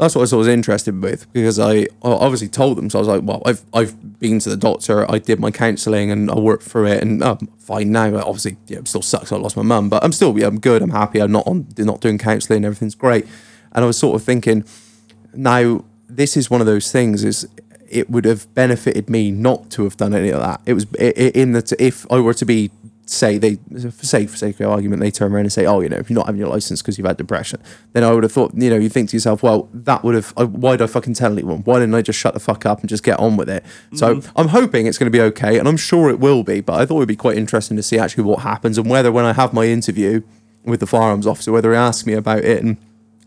That's 0.00 0.14
what 0.14 0.32
I 0.32 0.36
was 0.36 0.48
interested 0.48 1.02
with 1.02 1.30
because 1.34 1.58
I 1.58 1.86
obviously 2.00 2.48
told 2.48 2.78
them. 2.78 2.88
So 2.88 2.98
I 2.98 3.00
was 3.00 3.08
like, 3.08 3.20
well, 3.22 3.42
I've 3.44 3.62
I've 3.74 4.18
been 4.18 4.38
to 4.38 4.48
the 4.48 4.56
doctor, 4.56 5.08
I 5.10 5.18
did 5.18 5.38
my 5.38 5.50
counselling, 5.50 6.10
and 6.10 6.30
I 6.30 6.38
worked 6.38 6.62
through 6.62 6.86
it, 6.86 7.02
and 7.02 7.22
I'm 7.22 7.46
fine 7.58 7.92
now. 7.92 8.16
Obviously, 8.16 8.56
yeah, 8.66 8.78
it 8.78 8.88
still 8.88 9.02
sucks. 9.02 9.30
I 9.30 9.36
lost 9.36 9.58
my 9.58 9.62
mum, 9.62 9.90
but 9.90 10.02
I'm 10.02 10.12
still 10.12 10.36
yeah, 10.38 10.46
I'm 10.46 10.58
good. 10.58 10.80
I'm 10.80 10.90
happy. 10.90 11.20
I'm 11.20 11.32
not 11.32 11.46
on 11.46 11.66
not 11.76 12.00
doing 12.00 12.16
counselling. 12.16 12.64
Everything's 12.64 12.94
great. 12.94 13.26
And 13.72 13.84
I 13.84 13.86
was 13.86 13.98
sort 13.98 14.16
of 14.16 14.24
thinking, 14.24 14.64
now 15.34 15.84
this 16.08 16.34
is 16.34 16.48
one 16.48 16.62
of 16.62 16.66
those 16.66 16.90
things. 16.90 17.22
Is 17.22 17.46
it 17.90 18.08
would 18.08 18.24
have 18.24 18.52
benefited 18.54 19.10
me 19.10 19.30
not 19.30 19.68
to 19.72 19.84
have 19.84 19.98
done 19.98 20.14
any 20.14 20.30
of 20.30 20.40
that. 20.40 20.62
It 20.64 20.72
was 20.72 20.86
in 20.94 21.52
that 21.52 21.72
if 21.78 22.10
I 22.10 22.20
were 22.20 22.34
to 22.34 22.46
be 22.46 22.70
say 23.10 23.38
they 23.38 23.58
say 24.06 24.24
for 24.24 24.36
sake 24.36 24.60
of 24.60 24.70
argument 24.70 25.02
they 25.02 25.10
turn 25.10 25.32
around 25.32 25.42
and 25.42 25.52
say 25.52 25.66
oh 25.66 25.80
you 25.80 25.88
know 25.88 25.96
if 25.96 26.08
you're 26.08 26.14
not 26.14 26.26
having 26.26 26.38
your 26.38 26.48
license 26.48 26.80
because 26.80 26.96
you've 26.96 27.06
had 27.06 27.16
depression 27.16 27.60
then 27.92 28.04
I 28.04 28.12
would 28.12 28.22
have 28.22 28.30
thought 28.30 28.52
you 28.54 28.70
know 28.70 28.76
you 28.76 28.88
think 28.88 29.10
to 29.10 29.16
yourself 29.16 29.42
well 29.42 29.68
that 29.74 30.04
would 30.04 30.14
have 30.14 30.32
uh, 30.36 30.46
why 30.46 30.72
did 30.72 30.82
I 30.82 30.86
fucking 30.86 31.14
tell 31.14 31.32
anyone? 31.32 31.58
Why 31.64 31.80
didn't 31.80 31.94
I 31.94 32.02
just 32.02 32.18
shut 32.18 32.34
the 32.34 32.40
fuck 32.40 32.64
up 32.66 32.80
and 32.80 32.88
just 32.88 33.02
get 33.02 33.18
on 33.18 33.36
with 33.36 33.48
it? 33.48 33.64
So 33.94 34.16
mm-hmm. 34.16 34.38
I'm 34.38 34.48
hoping 34.48 34.86
it's 34.86 34.96
going 34.96 35.10
to 35.10 35.16
be 35.16 35.22
okay 35.22 35.58
and 35.58 35.66
I'm 35.66 35.76
sure 35.76 36.08
it 36.08 36.20
will 36.20 36.44
be 36.44 36.60
but 36.60 36.74
I 36.74 36.86
thought 36.86 36.96
it 36.96 37.00
would 37.00 37.08
be 37.08 37.16
quite 37.16 37.36
interesting 37.36 37.76
to 37.76 37.82
see 37.82 37.98
actually 37.98 38.24
what 38.24 38.40
happens 38.40 38.78
and 38.78 38.88
whether 38.88 39.10
when 39.10 39.24
I 39.24 39.32
have 39.32 39.52
my 39.52 39.64
interview 39.64 40.22
with 40.64 40.78
the 40.78 40.86
firearms 40.86 41.26
officer 41.26 41.50
whether 41.50 41.72
he 41.72 41.76
asks 41.76 42.06
me 42.06 42.12
about 42.12 42.44
it 42.44 42.62
and 42.62 42.76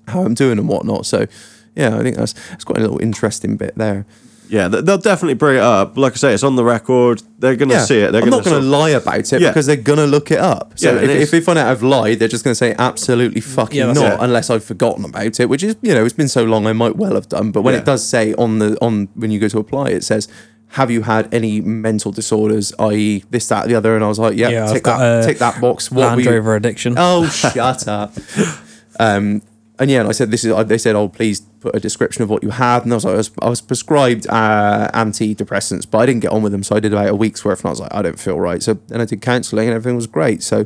how 0.07 0.23
I'm 0.23 0.33
doing 0.33 0.59
and 0.59 0.69
whatnot. 0.69 1.05
So 1.05 1.27
yeah 1.75 1.97
I 1.97 2.03
think 2.03 2.15
that's 2.15 2.33
that's 2.49 2.63
quite 2.63 2.77
a 2.79 2.81
little 2.81 3.01
interesting 3.01 3.57
bit 3.57 3.75
there 3.75 4.05
Yeah, 4.53 4.67
they'll 4.67 4.99
definitely 4.99 5.33
bring 5.33 5.57
it 5.57 5.63
up. 5.63 5.97
Like 5.97 6.13
I 6.13 6.15
say, 6.17 6.33
it's 6.35 6.43
on 6.43 6.55
the 6.55 6.63
record. 6.63 7.23
They're 7.39 7.55
going 7.55 7.69
to 7.69 7.79
see 7.81 7.99
it. 8.01 8.11
They're 8.11 8.21
I'm 8.21 8.29
gonna 8.29 8.43
not 8.43 8.45
going 8.45 8.61
to 8.61 8.67
lie 8.67 8.91
about 8.91 9.17
it 9.33 9.41
Yeah. 9.41 9.49
because 9.49 9.65
they're 9.65 9.75
going 9.75 9.97
to 9.97 10.05
look 10.05 10.29
it 10.29 10.37
up. 10.37 10.73
So 10.77 10.91
Yeah, 10.91 10.97
it 11.01 11.03
if, 11.05 11.09
is. 11.09 11.23
if 11.23 11.31
they 11.31 11.41
find 11.41 11.57
out 11.57 11.67
I've 11.69 11.81
lied, 11.81 12.19
they're 12.19 12.27
just 12.27 12.43
going 12.43 12.51
to 12.51 12.55
say 12.55 12.75
absolutely 12.77 13.41
fucking 13.41 13.77
Yeah, 13.79 13.93
not, 13.93 14.13
it. 14.13 14.19
unless 14.21 14.51
I've 14.51 14.63
forgotten 14.63 15.05
about 15.05 15.39
it. 15.39 15.49
Which 15.49 15.63
is, 15.63 15.75
you 15.81 15.95
know, 15.95 16.05
it's 16.05 16.13
been 16.13 16.27
so 16.27 16.43
long, 16.43 16.67
I 16.67 16.73
might 16.73 16.95
well 16.95 17.15
have 17.15 17.27
done. 17.29 17.51
But 17.51 17.63
when 17.63 17.73
Yeah. 17.73 17.79
it 17.79 17.85
does 17.85 18.05
say 18.07 18.35
on 18.35 18.59
the 18.59 18.77
on 18.79 19.07
when 19.15 19.31
you 19.31 19.39
go 19.39 19.47
to 19.49 19.57
apply, 19.59 19.89
it 19.89 20.03
says. 20.03 20.27
Have 20.69 20.89
you 20.89 21.03
had 21.03 21.31
any 21.31 21.61
mental 21.61 22.11
disorders, 22.11 22.73
i.e., 22.79 23.23
this, 23.29 23.47
that, 23.49 23.67
the 23.67 23.75
other? 23.75 23.93
And 23.93 24.03
I 24.03 24.07
was 24.07 24.17
like, 24.17 24.35
yeah, 24.35 24.49
Yeah, 24.49 24.63
I've 24.65 24.73
tick 24.73 24.83
got 24.83 24.97
that, 24.97 25.23
tick 25.27 25.37
that 25.37 25.61
box. 25.61 25.91
What 25.91 26.07
Land 26.17 26.25
were 26.25 26.31
Rover 26.33 26.55
addiction. 26.55 26.95
Oh, 26.97 27.27
shut 27.27 27.87
up. 27.87 28.13
Um, 28.99 29.41
and 29.79 29.89
yeah, 29.89 30.01
and 30.01 30.09
I 30.09 30.11
said 30.11 30.31
this 30.31 30.43
is. 30.43 30.65
They 30.65 30.77
said, 30.77 30.95
"Oh, 30.95 31.09
please 31.09 31.41
put 31.59 31.75
a 31.75 31.79
description 31.79 32.23
of 32.23 32.29
what 32.29 32.43
you 32.43 32.49
had." 32.49 32.83
And 32.83 32.91
I 32.91 32.95
was 32.95 33.05
like, 33.05 33.13
I 33.13 33.17
was, 33.17 33.31
I 33.41 33.49
was 33.49 33.61
prescribed 33.61 34.27
uh, 34.27 34.89
antidepressants, 34.93 35.89
but 35.89 35.99
I 35.99 36.05
didn't 36.05 36.21
get 36.21 36.31
on 36.31 36.43
with 36.43 36.51
them, 36.51 36.63
so 36.63 36.75
I 36.75 36.79
did 36.79 36.93
about 36.93 37.07
a 37.09 37.15
week's 37.15 37.43
worth, 37.43 37.59
and 37.61 37.67
I 37.67 37.69
was 37.71 37.79
like, 37.79 37.93
I 37.93 38.01
don't 38.01 38.19
feel 38.19 38.39
right. 38.39 38.61
So 38.61 38.75
then 38.87 39.01
I 39.01 39.05
did 39.05 39.21
counselling, 39.21 39.67
and 39.67 39.75
everything 39.75 39.95
was 39.95 40.07
great. 40.07 40.43
So 40.43 40.65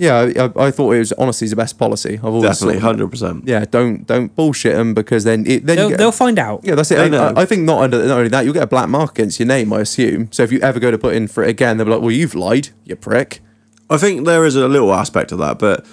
yeah, 0.00 0.48
I, 0.56 0.66
I 0.66 0.70
thought 0.70 0.92
it 0.92 0.98
was 0.98 1.12
honestly 1.12 1.46
the 1.46 1.56
best 1.56 1.78
policy. 1.78 2.14
I've 2.14 2.24
always 2.24 2.58
Definitely, 2.58 2.80
hundred 2.80 3.10
percent. 3.10 3.46
Yeah, 3.46 3.66
don't 3.66 4.06
don't 4.06 4.34
bullshit 4.34 4.74
them 4.74 4.94
because 4.94 5.24
then 5.24 5.46
it, 5.46 5.66
then 5.66 5.76
They'll, 5.76 5.88
get, 5.90 5.98
they'll 5.98 6.10
find 6.10 6.38
out. 6.38 6.62
yeah, 6.64 6.74
that's 6.74 6.90
it. 6.90 6.98
I, 6.98 7.08
know. 7.08 7.34
I, 7.36 7.42
I 7.42 7.44
think 7.44 7.64
not, 7.64 7.82
under, 7.82 7.98
not 8.06 8.16
only 8.16 8.30
that, 8.30 8.46
you'll 8.46 8.54
get 8.54 8.62
a 8.62 8.66
black 8.66 8.88
mark 8.88 9.10
against 9.10 9.38
your 9.38 9.46
name, 9.46 9.72
I 9.74 9.80
assume. 9.80 10.32
So 10.32 10.42
if 10.42 10.52
you 10.52 10.60
ever 10.60 10.80
go 10.80 10.90
to 10.90 10.96
put 10.96 11.14
in 11.14 11.28
for 11.28 11.44
it 11.44 11.50
again, 11.50 11.76
they'll 11.76 11.84
be 11.84 11.92
like, 11.92 12.00
"Well, 12.00 12.10
you've 12.10 12.34
lied, 12.34 12.70
you 12.84 12.96
prick." 12.96 13.42
I 13.90 13.98
think 13.98 14.24
there 14.24 14.46
is 14.46 14.56
a 14.56 14.68
little 14.68 14.94
aspect 14.94 15.32
of 15.32 15.38
that, 15.38 15.58
but 15.58 15.84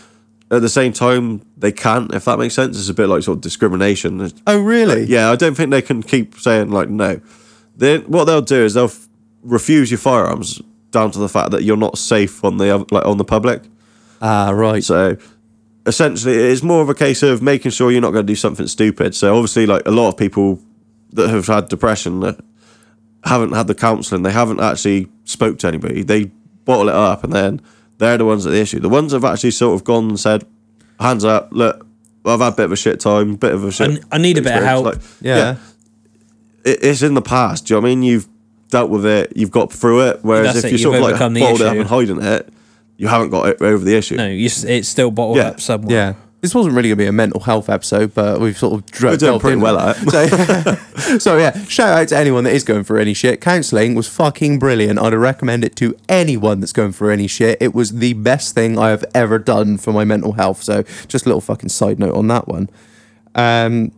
at 0.50 0.62
the 0.62 0.70
same 0.70 0.94
time, 0.94 1.42
they 1.58 1.72
can't. 1.72 2.14
If 2.14 2.26
that 2.26 2.40
makes 2.40 2.54
sense, 2.54 2.78
it's 2.78 2.90
a 2.90 2.94
bit 2.94 3.08
like 3.08 3.24
sort 3.24 3.38
of 3.38 3.42
discrimination. 3.42 4.32
Oh, 4.46 4.62
really? 4.62 5.04
Yeah, 5.04 5.30
I 5.30 5.36
don't 5.36 5.56
think 5.56 5.72
they 5.72 5.82
can 5.82 6.02
keep 6.02 6.40
saying 6.40 6.70
like 6.70 6.90
no. 6.90 7.20
Then 7.76 8.02
what 8.04 8.26
they'll 8.26 8.42
do 8.42 8.64
is 8.64 8.74
they'll 8.74 8.86
f- 8.86 9.08
refuse 9.44 9.92
your 9.92 9.98
firearms 9.98 10.62
down 10.92 11.12
to 11.12 11.20
the 11.20 11.30
fact 11.30 11.52
that 11.52 11.64
you're 11.64 11.78
not 11.78 11.98
safe 11.98 12.44
on 12.44 12.58
the 12.58 12.78
like 12.92 13.06
on 13.06 13.18
the 13.18 13.26
public. 13.26 13.64
Ah, 14.22 14.50
right. 14.52 14.84
So 14.84 15.18
essentially, 15.86 16.36
it's 16.36 16.64
more 16.64 16.82
of 16.82 16.90
a 16.90 16.96
case 16.96 17.24
of 17.24 17.42
making 17.42 17.72
sure 17.72 17.92
you're 17.92 18.02
not 18.02 18.12
going 18.12 18.26
to 18.26 18.32
do 18.32 18.36
something 18.36 18.68
stupid. 18.68 19.16
So 19.16 19.36
obviously, 19.36 19.66
like 19.66 19.86
a 19.86 19.92
lot 19.92 20.10
of 20.10 20.18
people 20.18 20.60
that 21.12 21.30
have 21.30 21.48
had 21.48 21.70
depression 21.70 22.22
that 22.22 22.40
haven't 23.26 23.52
had 23.52 23.68
the 23.68 23.76
counselling, 23.76 24.24
they 24.24 24.32
haven't 24.32 24.62
actually 24.62 25.08
spoke 25.26 25.60
to 25.60 25.68
anybody. 25.68 26.04
They 26.04 26.26
bottle 26.66 26.90
it 26.90 26.96
up, 26.96 27.24
and 27.24 27.34
then 27.34 27.62
they're 27.98 28.18
the 28.18 28.26
ones 28.26 28.46
at 28.46 28.52
the 28.52 28.60
issue. 28.60 28.80
The 28.80 28.90
ones 28.90 29.12
that 29.12 29.22
have 29.24 29.34
actually 29.34 29.52
sort 29.52 29.76
of 29.76 29.84
gone 29.84 30.10
and 30.10 30.20
said, 30.20 30.46
"Hands 31.00 31.24
up, 31.26 31.50
look." 31.52 31.86
I've 32.26 32.42
had 32.42 32.54
a 32.54 32.56
bit 32.58 32.66
of 32.66 32.72
a 32.74 32.76
shit 32.76 33.00
time, 33.00 33.36
bit 33.36 33.54
of 33.54 33.64
a 33.64 33.72
shit. 33.72 34.04
I- 34.12 34.16
I 34.16 34.18
need 34.18 34.38
a 34.38 34.42
bit 34.42 34.56
of 34.58 34.64
help. 34.64 34.86
Like, 34.86 34.98
yeah. 35.22 35.56
it, 36.66 36.80
it's 36.84 37.02
in 37.02 37.14
the 37.14 37.22
past. 37.22 37.68
Do 37.68 37.74
you 37.74 37.78
know 37.80 37.84
what 37.84 37.88
I 37.92 37.96
mean? 37.96 38.04
You've 38.04 38.28
dealt 38.70 38.90
with 38.90 39.06
it, 39.06 39.32
you've 39.36 39.52
got 39.52 39.72
through 39.72 40.10
it. 40.10 40.20
Whereas 40.24 40.48
That's 40.56 40.58
if 40.60 40.66
it, 40.66 40.72
you 40.74 40.78
sort 40.78 40.96
of 40.96 41.02
like 41.04 41.12
overcome 41.14 41.36
bottled 41.36 41.62
it 41.62 41.68
up 41.68 41.78
and 41.78 41.88
hiding 41.88 42.22
it, 42.22 42.50
you 42.98 43.08
haven't 43.08 43.30
got 43.30 43.48
it 43.48 43.62
over 43.62 43.82
the 43.84 43.96
issue. 43.96 44.18
No, 44.18 44.28
you, 44.28 44.46
it's 44.48 44.88
still 44.90 45.10
bottled 45.10 45.38
Yeah. 45.38 45.48
up 45.50 45.62
somewhere. 45.62 45.96
Yeah. 45.96 46.14
This 46.42 46.54
wasn't 46.54 46.76
really 46.76 46.90
going 46.90 46.98
to 46.98 47.04
be 47.04 47.08
a 47.08 47.12
mental 47.12 47.40
health 47.40 47.68
episode, 47.68 48.14
but 48.14 48.40
we've 48.40 48.58
sort 48.58 48.74
of 48.74 48.86
dro- 48.86 49.12
We're 49.12 49.18
doing 49.18 49.40
pretty 49.40 49.58
well 49.58 49.80
at 49.80 49.98
it. 50.00 50.10
So, 51.00 51.18
so 51.20 51.38
yeah, 51.38 51.64
shout 51.66 51.98
out 51.98 52.08
to 52.10 52.18
anyone 52.18 52.44
that 52.44 52.54
is 52.54 52.64
going 52.64 52.84
through 52.84 53.02
any 53.02 53.16
shit. 53.16 53.42
Counselling 53.42 53.96
was 53.96 54.08
fucking 54.08 54.60
brilliant. 54.60 55.00
I'd 55.00 55.14
recommend 55.14 55.64
it 55.64 55.76
to 55.78 55.98
anyone 56.08 56.60
that's 56.60 56.74
going 56.74 56.92
through 56.92 57.10
any 57.10 57.28
shit. 57.28 57.58
It 57.60 57.74
was 57.74 57.94
the 57.94 58.14
best 58.14 58.54
thing 58.54 58.78
I 58.78 58.90
have 58.90 59.04
ever 59.16 59.40
done 59.40 59.78
for 59.78 59.92
my 59.92 60.06
mental 60.06 60.34
health. 60.34 60.62
So 60.62 60.84
just 61.08 61.26
a 61.26 61.30
little 61.30 61.42
fucking 61.42 61.70
side 61.70 61.98
note 61.98 62.14
on 62.14 62.28
that 62.28 62.48
one. 62.48 62.70
Um, 63.34 63.92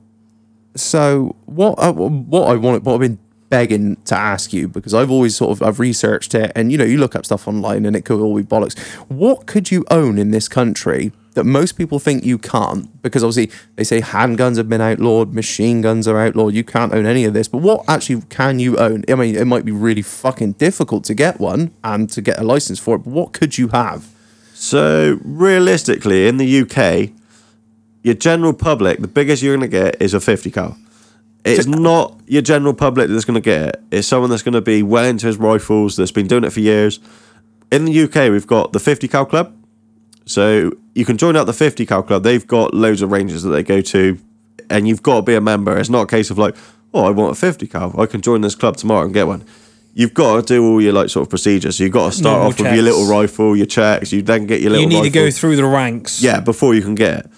so 0.76 1.36
what 1.46 1.76
I, 1.78 1.90
what 1.90 2.50
I 2.50 2.56
wanted, 2.56 2.86
what 2.86 2.94
I've 2.94 3.00
been 3.02 3.20
begging 3.50 3.96
to 4.06 4.16
ask 4.16 4.54
you 4.54 4.68
because 4.68 4.94
I've 4.94 5.12
always 5.12 5.36
sort 5.36 5.52
of 5.52 5.68
I've 5.68 5.80
researched 5.80 6.36
it, 6.36 6.52
and 6.56 6.72
you 6.72 6.78
know 6.78 6.86
you 6.86 7.00
look 7.00 7.16
up 7.16 7.26
stuff 7.26 7.48
online 7.48 7.86
and 7.86 7.96
it 7.96 8.06
could 8.06 8.22
all 8.22 8.36
be 8.36 8.44
bollocks. 8.44 8.80
What 9.10 9.46
could 9.46 9.72
you 9.72 9.86
own 9.92 10.18
in 10.18 10.32
this 10.32 10.48
country 10.48 11.12
that 11.40 11.46
most 11.46 11.78
people 11.78 12.00
think 12.00 12.26
you 12.26 12.38
can't? 12.38 13.02
Because 13.02 13.24
obviously 13.24 13.58
they 13.78 13.86
say 13.86 14.02
handguns 14.02 14.58
have 14.58 14.68
been 14.68 14.82
outlawed, 14.82 15.34
machine 15.34 15.80
guns 15.80 16.06
are 16.06 16.20
outlawed. 16.20 16.54
You 16.54 16.66
can't 16.66 16.94
own 16.94 17.06
any 17.06 17.24
of 17.24 17.34
this. 17.34 17.48
But 17.48 17.60
what 17.60 17.86
actually 17.88 18.22
can 18.24 18.60
you 18.60 18.76
own? 18.78 19.06
I 19.08 19.16
mean, 19.16 19.38
it 19.38 19.46
might 19.46 19.64
be 19.64 19.72
really 19.72 20.02
fucking 20.02 20.54
difficult 20.54 21.06
to 21.06 21.14
get 21.14 21.40
one 21.40 21.72
and 21.82 22.10
to 22.10 22.22
get 22.22 22.38
a 22.40 22.44
license 22.44 22.78
for 22.78 22.96
it. 22.96 23.00
But 23.00 23.12
what 23.12 23.32
could 23.32 23.58
you 23.58 23.70
have? 23.70 24.10
So 24.54 25.20
realistically, 25.24 26.28
in 26.28 26.36
the 26.36 26.62
UK, 26.62 27.12
your 28.04 28.16
general 28.16 28.52
public, 28.52 29.00
the 29.00 29.08
biggest 29.08 29.42
you're 29.42 29.56
going 29.56 29.70
to 29.70 29.78
get 29.80 30.02
is 30.02 30.14
a 30.14 30.20
50 30.20 30.52
cal. 30.52 30.78
It's 31.46 31.66
not 31.66 32.20
your 32.28 32.42
general 32.42 32.74
public 32.74 33.08
that's 33.10 33.24
going 33.24 33.36
to 33.36 33.42
get 33.42 33.62
it. 33.70 33.84
It's 33.92 34.08
someone 34.10 34.30
that's 34.30 34.44
going 34.44 34.56
to 34.56 34.62
be 34.62 34.84
well 34.84 35.06
into 35.06 35.28
his 35.28 35.38
rifles, 35.38 35.96
that's 35.96 36.12
been 36.12 36.28
doing 36.28 36.44
it 36.44 36.52
for 36.52 36.60
years. 36.60 37.00
In 37.72 37.86
the 37.86 38.04
UK, 38.04 38.30
we've 38.30 38.46
got 38.46 38.74
the 38.74 38.80
50 38.80 39.08
cal 39.08 39.26
club. 39.26 39.56
So 40.26 40.74
you 41.00 41.06
can 41.06 41.18
join 41.18 41.38
up 41.38 41.45
the 41.45 41.54
50 41.54 41.86
cal 41.86 42.04
club. 42.04 42.24
They've 42.24 42.45
got 42.45 42.74
loads 42.74 43.02
of 43.02 43.10
ranges 43.10 43.43
that 43.43 43.52
they 43.52 43.64
go 43.64 43.80
to, 43.80 44.20
and 44.70 44.86
you've 44.86 45.02
got 45.02 45.16
to 45.16 45.22
be 45.22 45.34
a 45.34 45.39
member. 45.39 45.78
It's 45.78 45.89
not 45.89 46.02
a 46.02 46.08
case 46.08 46.30
of 46.30 46.38
like, 46.38 46.58
oh, 46.93 47.06
I 47.06 47.12
want 47.12 47.32
a 47.32 47.39
50 47.39 47.68
cal. 47.68 47.97
I 47.97 48.06
can 48.06 48.22
join 48.22 48.41
this 48.41 48.54
club 48.54 48.76
tomorrow 48.76 49.06
and 49.06 49.14
get 49.14 49.26
one. 49.26 49.45
You've 49.93 50.14
got 50.14 50.36
to 50.36 50.54
do 50.54 50.62
all 50.62 50.82
your 50.82 50.91
like 50.91 51.10
sort 51.10 51.26
of 51.26 51.30
procedures. 51.30 51.78
So 51.78 51.86
you've 51.86 51.93
got 51.93 52.12
to 52.12 52.18
start 52.18 52.34
Normal 52.34 52.47
off 52.50 52.60
with 52.60 52.74
your 52.74 52.84
little 52.84 53.08
rifle, 53.08 53.56
your 53.56 53.66
checks. 53.66 54.12
You 54.12 54.22
then 54.22 54.45
get 54.45 54.60
your 54.60 54.72
little. 54.72 54.84
You 54.84 54.89
need 54.89 55.04
to 55.04 55.10
go 55.10 55.32
through 55.32 55.56
the 55.56 55.66
ranks. 55.66 56.22
Yeah, 56.22 56.41
before 56.41 56.76
you 56.76 56.82
can 56.82 56.95
get 56.95 57.20
it. 57.20 57.32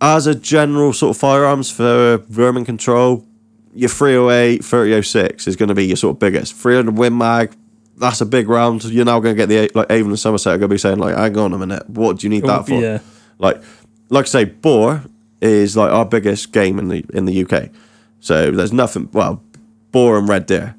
As 0.00 0.26
a 0.26 0.34
general 0.34 0.92
sort 0.92 1.16
of 1.16 1.20
firearms 1.20 1.70
for 1.70 2.18
vermin 2.28 2.64
control, 2.64 3.24
your 3.72 3.88
308, 3.88 4.64
3006 4.64 5.46
is 5.46 5.54
going 5.54 5.68
to 5.68 5.76
be 5.76 5.86
your 5.86 5.96
sort 5.96 6.16
of 6.16 6.18
biggest. 6.18 6.54
300 6.54 6.98
Win 6.98 7.16
Mag, 7.16 7.54
that's 7.96 8.20
a 8.20 8.26
big 8.26 8.48
round. 8.48 8.84
You're 8.84 9.04
now 9.04 9.20
going 9.20 9.36
to 9.36 9.46
get 9.46 9.48
the, 9.48 9.70
like, 9.78 9.90
Avon 9.90 10.10
and 10.10 10.18
Somerset 10.18 10.54
are 10.54 10.58
going 10.58 10.68
to 10.70 10.74
be 10.74 10.78
saying, 10.78 10.98
like, 10.98 11.16
hang 11.16 11.36
on 11.38 11.52
a 11.52 11.58
minute, 11.58 11.88
what 11.88 12.18
do 12.18 12.26
you 12.26 12.30
need 12.30 12.44
that 12.44 12.66
for? 12.66 12.80
yeah. 12.80 12.98
Like, 13.38 13.62
like 14.10 14.24
I 14.26 14.28
say, 14.28 14.44
boar 14.44 15.02
is 15.40 15.76
like 15.76 15.90
our 15.92 16.04
biggest 16.04 16.52
game 16.52 16.78
in 16.78 16.88
the 16.88 17.04
in 17.12 17.24
the 17.26 17.44
UK. 17.44 17.70
So 18.20 18.50
there's 18.50 18.72
nothing, 18.72 19.08
well, 19.12 19.42
boar 19.92 20.18
and 20.18 20.28
red 20.28 20.46
deer. 20.46 20.74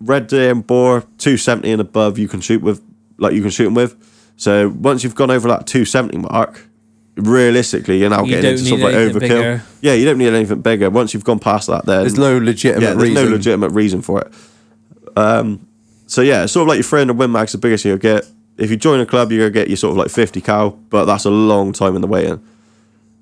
Red 0.00 0.26
deer 0.26 0.50
and 0.50 0.66
boar, 0.66 1.00
270 1.18 1.70
and 1.70 1.80
above, 1.80 2.18
you 2.18 2.28
can 2.28 2.40
shoot 2.40 2.60
with, 2.62 2.82
like, 3.18 3.32
you 3.34 3.40
can 3.40 3.50
shoot 3.50 3.64
them 3.64 3.74
with. 3.74 3.96
So 4.36 4.68
once 4.68 5.04
you've 5.04 5.14
gone 5.14 5.30
over 5.30 5.48
that 5.48 5.66
270 5.66 6.18
mark, 6.18 6.66
realistically, 7.16 7.98
you're 7.98 8.10
now 8.10 8.24
You 8.24 8.30
getting 8.30 8.42
don't 8.42 8.52
into 8.58 8.64
sort 8.64 8.80
of 8.80 8.84
like 8.84 8.94
overkill. 8.94 9.20
bigger. 9.20 9.62
Yeah, 9.80 9.92
you 9.94 10.04
don't 10.04 10.18
need 10.18 10.28
anything 10.32 10.60
bigger. 10.60 10.90
Once 10.90 11.14
you've 11.14 11.24
gone 11.24 11.38
past 11.38 11.68
that, 11.68 11.84
then 11.86 12.00
There's 12.00 12.18
no 12.18 12.38
legitimate 12.38 12.82
yeah, 12.82 12.94
there's 12.94 13.02
reason. 13.10 13.24
no 13.24 13.30
legitimate 13.30 13.70
reason 13.70 14.02
for 14.02 14.20
it. 14.22 14.32
Um, 15.16 15.66
so 16.06 16.20
yeah, 16.22 16.44
it's 16.44 16.52
sort 16.52 16.62
of 16.62 16.68
like 16.68 16.76
your 16.76 16.84
friend 16.84 17.10
and 17.10 17.18
Win 17.18 17.32
Mag's 17.32 17.52
the 17.52 17.58
biggest 17.58 17.84
you'll 17.84 17.98
get. 17.98 18.26
If 18.58 18.70
you 18.70 18.76
join 18.76 19.00
a 19.00 19.06
club, 19.06 19.32
you're 19.32 19.48
gonna 19.48 19.64
get 19.64 19.68
your 19.68 19.76
sort 19.76 19.92
of 19.92 19.96
like 19.96 20.10
50 20.10 20.40
cal, 20.40 20.70
but 20.70 21.04
that's 21.06 21.24
a 21.24 21.30
long 21.30 21.72
time 21.72 21.94
in 21.96 22.00
the 22.02 22.06
waiting. 22.08 22.42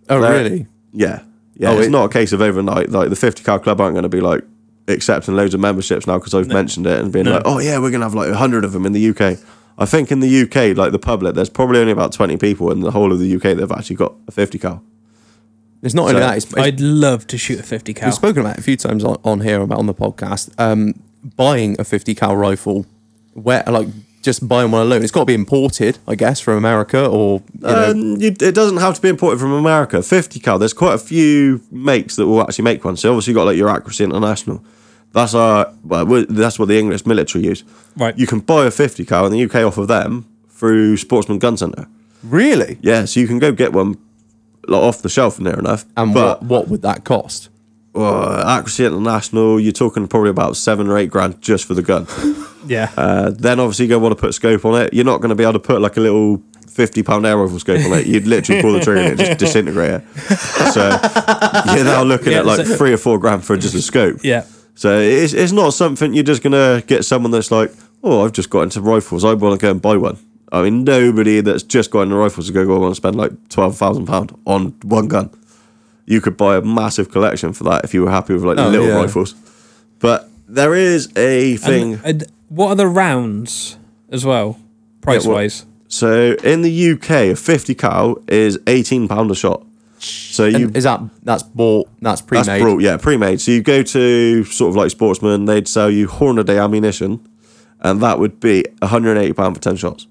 oh 0.09 0.21
There- 0.21 0.33
really? 0.45 0.67
Yeah, 0.93 1.23
yeah. 1.55 1.71
Oh, 1.71 1.79
it's 1.79 1.87
it- 1.87 1.91
not 1.91 2.07
a 2.07 2.09
case 2.13 2.33
of 2.33 2.41
overnight. 2.41 2.91
Like 2.91 3.11
the 3.11 3.17
50 3.17 3.45
cal 3.45 3.59
club 3.59 3.81
aren't 3.81 3.95
going 3.95 4.03
to 4.03 4.09
be 4.09 4.21
like 4.21 4.43
accepting 4.89 5.37
loads 5.37 5.55
of 5.55 5.61
memberships 5.61 6.07
now 6.07 6.19
because 6.19 6.35
I've 6.35 6.49
mentioned 6.49 6.87
it 6.87 6.99
and 7.01 7.13
being 7.13 7.27
like, 7.27 7.43
oh 7.45 7.61
yeah, 7.61 7.79
we're 7.79 7.91
gonna 7.93 8.05
have 8.05 8.15
like 8.15 8.33
hundred 8.33 8.65
of 8.65 8.73
them 8.73 8.87
in 8.87 8.93
the 8.93 9.11
UK. 9.11 9.39
I 9.79 9.87
think 9.87 10.11
in 10.13 10.21
the 10.21 10.43
UK, 10.43 10.77
like 10.77 10.93
the 10.93 10.99
public, 10.99 11.35
there's 11.35 11.49
probably 11.49 11.79
only 11.79 11.93
about 11.93 12.13
20 12.13 12.37
people 12.37 12.71
in 12.71 12.81
the 12.81 12.91
whole 12.91 13.13
of 13.13 13.19
the 13.19 13.35
UK 13.37 13.43
that 13.43 13.61
have 13.61 13.73
actually 13.73 13.97
got 13.97 14.15
a 14.29 14.33
50 14.33 14.59
cal. 14.59 14.83
It's 15.83 15.95
not 15.95 16.09
only 16.09 16.21
that. 16.21 16.37
It's, 16.37 16.45
it's 16.45 16.59
I'd 16.59 16.81
love 16.81 17.27
to 17.29 17.39
shoot 17.39 17.61
a 17.61 17.63
50 17.63 17.95
cal. 17.95 18.09
We've 18.09 18.15
spoken 18.15 18.41
about 18.41 18.57
it 18.57 18.59
a 18.59 18.63
few 18.63 18.77
times 18.77 19.05
on, 19.05 19.17
on 19.25 19.41
here 19.41 19.61
about 19.63 19.79
on 19.79 19.87
the 19.87 19.95
podcast. 19.95 20.51
Um, 20.59 21.01
buying 21.37 21.77
a 21.81 21.85
50 21.85 22.15
cal 22.15 22.37
rifle, 22.37 22.87
where 23.35 23.63
like 23.67 23.89
just 24.23 24.47
buying 24.47 24.71
one 24.71 24.83
alone, 24.83 25.03
it's 25.03 25.13
got 25.13 25.21
to 25.21 25.27
be 25.27 25.35
imported, 25.35 25.99
I 26.07 26.15
guess, 26.15 26.41
from 26.41 26.57
America 26.59 27.07
or 27.07 27.43
you 27.55 27.61
know, 27.67 27.91
Um, 27.91 28.17
it 28.21 28.55
doesn't 28.55 28.77
have 28.79 28.95
to 28.95 29.01
be 29.01 29.09
imported 29.09 29.41
from 29.41 29.53
America. 29.53 30.03
50 30.03 30.41
cal, 30.41 30.59
there's 30.59 30.75
quite 30.75 30.95
a 30.95 30.99
few 30.99 31.63
makes 31.71 32.17
that 32.17 32.27
will 32.27 32.43
actually 32.43 32.65
make 32.65 32.85
one. 32.85 32.97
So 32.97 33.11
obviously 33.11 33.33
you 33.33 33.35
got 33.37 33.45
like 33.45 33.57
your 33.57 33.71
Accuracy 33.71 34.05
International. 34.05 34.63
That's 35.13 35.35
our 35.35 35.73
well, 35.85 36.25
that's 36.29 36.59
what 36.59 36.69
the 36.69 36.79
English 36.79 37.05
military 37.07 37.45
use. 37.45 37.65
Right. 37.97 38.17
You 38.19 38.27
can 38.27 38.41
buy 38.41 38.67
a 38.67 38.71
50 38.71 39.05
cal 39.07 39.27
in 39.27 39.33
the 39.33 39.43
UK 39.45 39.57
off 39.67 39.77
of 39.79 39.89
them 39.89 40.27
through 40.49 40.97
Sportsman 40.99 41.39
Gun 41.39 41.57
Centre. 41.57 41.87
really. 42.23 42.79
Yeah, 42.83 43.07
so 43.07 43.21
you 43.21 43.27
can 43.27 43.39
go 43.39 43.51
get 43.53 43.73
one 43.73 43.97
like, 44.69 44.83
off 44.83 45.03
the 45.03 45.09
shelf 45.09 45.41
near 45.41 45.59
enough. 45.59 45.85
And 45.97 46.13
but 46.15 46.43
what 46.43 46.49
what 46.49 46.69
would 46.69 46.83
that 46.83 47.05
cost? 47.05 47.49
Uh, 47.95 48.45
Accuracy 48.47 48.85
International, 48.85 49.59
you're 49.61 49.73
talking 49.73 50.07
probably 50.09 50.31
about 50.31 50.57
seven 50.57 50.89
or 50.89 50.97
eight 50.99 51.11
grand 51.11 51.41
just 51.43 51.65
for 51.65 51.75
the 51.75 51.83
gun. 51.83 52.07
yeah. 52.67 52.91
Uh, 52.97 53.31
then 53.31 53.59
obviously 53.61 53.87
you're 53.87 53.99
going 53.99 54.01
to 54.01 54.05
want 54.05 54.17
to 54.17 54.21
put 54.21 54.31
a 54.31 54.33
scope 54.33 54.65
on 54.65 54.81
it. 54.83 54.95
You're 54.95 55.05
not 55.05 55.21
going 55.21 55.31
to 55.31 55.35
be 55.35 55.43
able 55.43 55.55
to 55.55 55.59
put 55.61 55.81
like 55.81 55.97
a 55.97 56.01
little 56.01 56.43
50 56.69 57.03
pound 57.03 57.27
air 57.27 57.37
rifle 57.37 57.59
scope 57.59 57.85
on 57.85 57.93
it. 57.99 58.07
You'd 58.07 58.27
literally 58.27 58.63
pull 58.63 58.73
the 58.75 58.81
trigger 58.81 59.01
and 59.11 59.21
it 59.21 59.25
just 59.27 59.39
disintegrate 59.45 60.03
it. 60.03 60.03
So 60.73 60.89
you're 61.75 61.85
now 61.85 62.03
looking 62.05 62.33
Yeah, 62.33 62.39
at 62.41 62.47
like 62.47 62.65
so- 62.67 62.77
three 62.77 62.93
or 62.93 62.97
four 62.97 63.19
grand 63.19 63.45
for 63.45 63.57
just 63.57 63.75
a 63.75 63.83
scope. 63.83 64.19
yeah. 64.23 64.45
So 64.77 64.99
it's, 64.99 65.35
it's 65.35 65.53
not 65.53 65.75
something 65.75 66.15
you're 66.15 66.25
just 66.25 66.43
going 66.43 66.53
to 66.53 66.83
get 66.87 67.05
someone 67.05 67.33
that's 67.33 67.51
like, 67.51 67.71
oh, 68.03 68.25
I've 68.25 68.33
just 68.33 68.49
got 68.49 68.63
into 68.63 68.81
rifles. 68.81 69.25
I 69.27 69.35
want 69.35 69.61
to 69.61 69.63
go 69.63 69.71
and 69.73 69.83
buy 69.83 69.97
one. 69.99 70.17
I 70.53 70.63
mean, 70.63 70.85
nobody 70.85 71.41
that's 71.43 71.63
just 71.63 71.91
got 71.91 72.03
into 72.03 72.15
rifles 72.17 72.47
is 72.47 72.51
going 72.51 72.67
to 72.67 72.75
go 72.75 72.87
and 72.87 72.97
spend 72.97 73.15
like 73.17 73.31
£12,000 73.51 74.39
on 74.47 74.69
one 74.83 75.07
gun. 75.09 75.29
You 76.07 76.21
could 76.21 76.37
buy 76.37 76.57
a 76.57 76.61
massive 76.63 77.11
collection 77.11 77.53
for 77.53 77.65
that 77.65 77.85
if 77.85 77.95
you 77.95 78.03
were 78.05 78.11
happy 78.11 78.33
with 78.35 78.43
like 78.45 78.59
Oh, 78.59 78.69
little 78.69 78.89
yeah. 78.89 78.95
rifles. 78.97 79.35
But 80.01 80.29
there 80.49 80.75
is 80.75 81.09
a 81.17 81.57
thing. 81.59 81.95
And, 81.95 82.05
and 82.23 82.27
what 82.49 82.69
are 82.69 82.75
the 82.75 82.89
rounds 82.89 83.77
as 84.11 84.25
well, 84.25 84.59
price 85.01 85.27
wise? 85.27 85.67
So 85.89 86.33
in 86.45 86.63
the 86.63 86.93
UK, 86.93 87.11
a 87.11 87.35
50 87.35 87.75
cal 87.75 88.17
is 88.29 88.59
18 88.67 89.09
pound 89.09 89.31
a 89.31 89.35
shot. 89.35 89.65
So 89.99 90.47
you 90.47 90.67
And 90.69 90.77
is 90.77 90.85
that 90.85 91.01
that's 91.23 91.43
bought? 91.43 91.89
That's 92.01 92.21
that's 92.21 92.23
pre-made. 92.23 92.47
That's 92.47 92.63
brought, 92.63 92.81
yeah, 92.81 92.97
pre-made. 92.97 93.41
So 93.41 93.51
you 93.53 93.61
go 93.63 93.83
to 93.83 94.45
sort 94.45 94.71
of 94.71 94.77
like 94.77 94.91
sportsman, 94.91 95.45
they'd 95.45 95.69
sell 95.69 95.91
you 95.91 96.09
Hornady 96.09 96.63
ammunition, 96.63 97.21
and 97.81 98.01
that 98.03 98.19
would 98.19 98.41
be 98.41 98.65
180 98.81 99.33
pound 99.35 99.57
for 99.57 99.63
10 99.63 99.77
shots. 99.77 100.07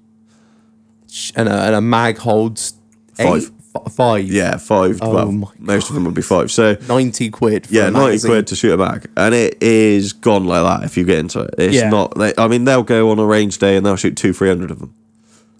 and 1.34 1.48
a, 1.48 1.52
and 1.52 1.74
a 1.74 1.80
mag 1.80 2.18
holds 2.18 2.74
Five. 3.14 3.42
eight, 3.44 3.50
f- 3.74 3.92
five. 3.92 4.24
Yeah, 4.24 4.56
five. 4.56 4.98
Oh 5.02 5.14
well, 5.14 5.52
most 5.58 5.88
of 5.88 5.94
them 5.94 6.04
would 6.04 6.14
be 6.14 6.22
five. 6.22 6.50
So 6.50 6.76
ninety 6.88 7.30
quid. 7.30 7.66
For 7.66 7.74
yeah, 7.74 7.90
90 7.90 8.26
quid 8.26 8.46
to 8.48 8.56
shoot 8.56 8.72
a 8.72 8.76
mag, 8.76 9.08
and 9.16 9.34
it 9.34 9.62
is 9.62 10.12
gone 10.12 10.44
like 10.44 10.62
that 10.62 10.84
if 10.86 10.96
you 10.96 11.04
get 11.04 11.18
into 11.18 11.40
it. 11.40 11.54
It's 11.58 11.74
Yeah. 11.76 11.90
not. 11.90 12.16
They, 12.18 12.32
I 12.38 12.48
mean, 12.48 12.64
they'll 12.64 12.82
go 12.82 13.10
on 13.10 13.18
a 13.18 13.24
range 13.26 13.58
day 13.58 13.76
and 13.76 13.84
they'll 13.86 13.96
shoot 13.96 14.16
two, 14.16 14.32
three 14.32 14.48
hundred 14.48 14.70
of 14.70 14.78
them. 14.78 14.94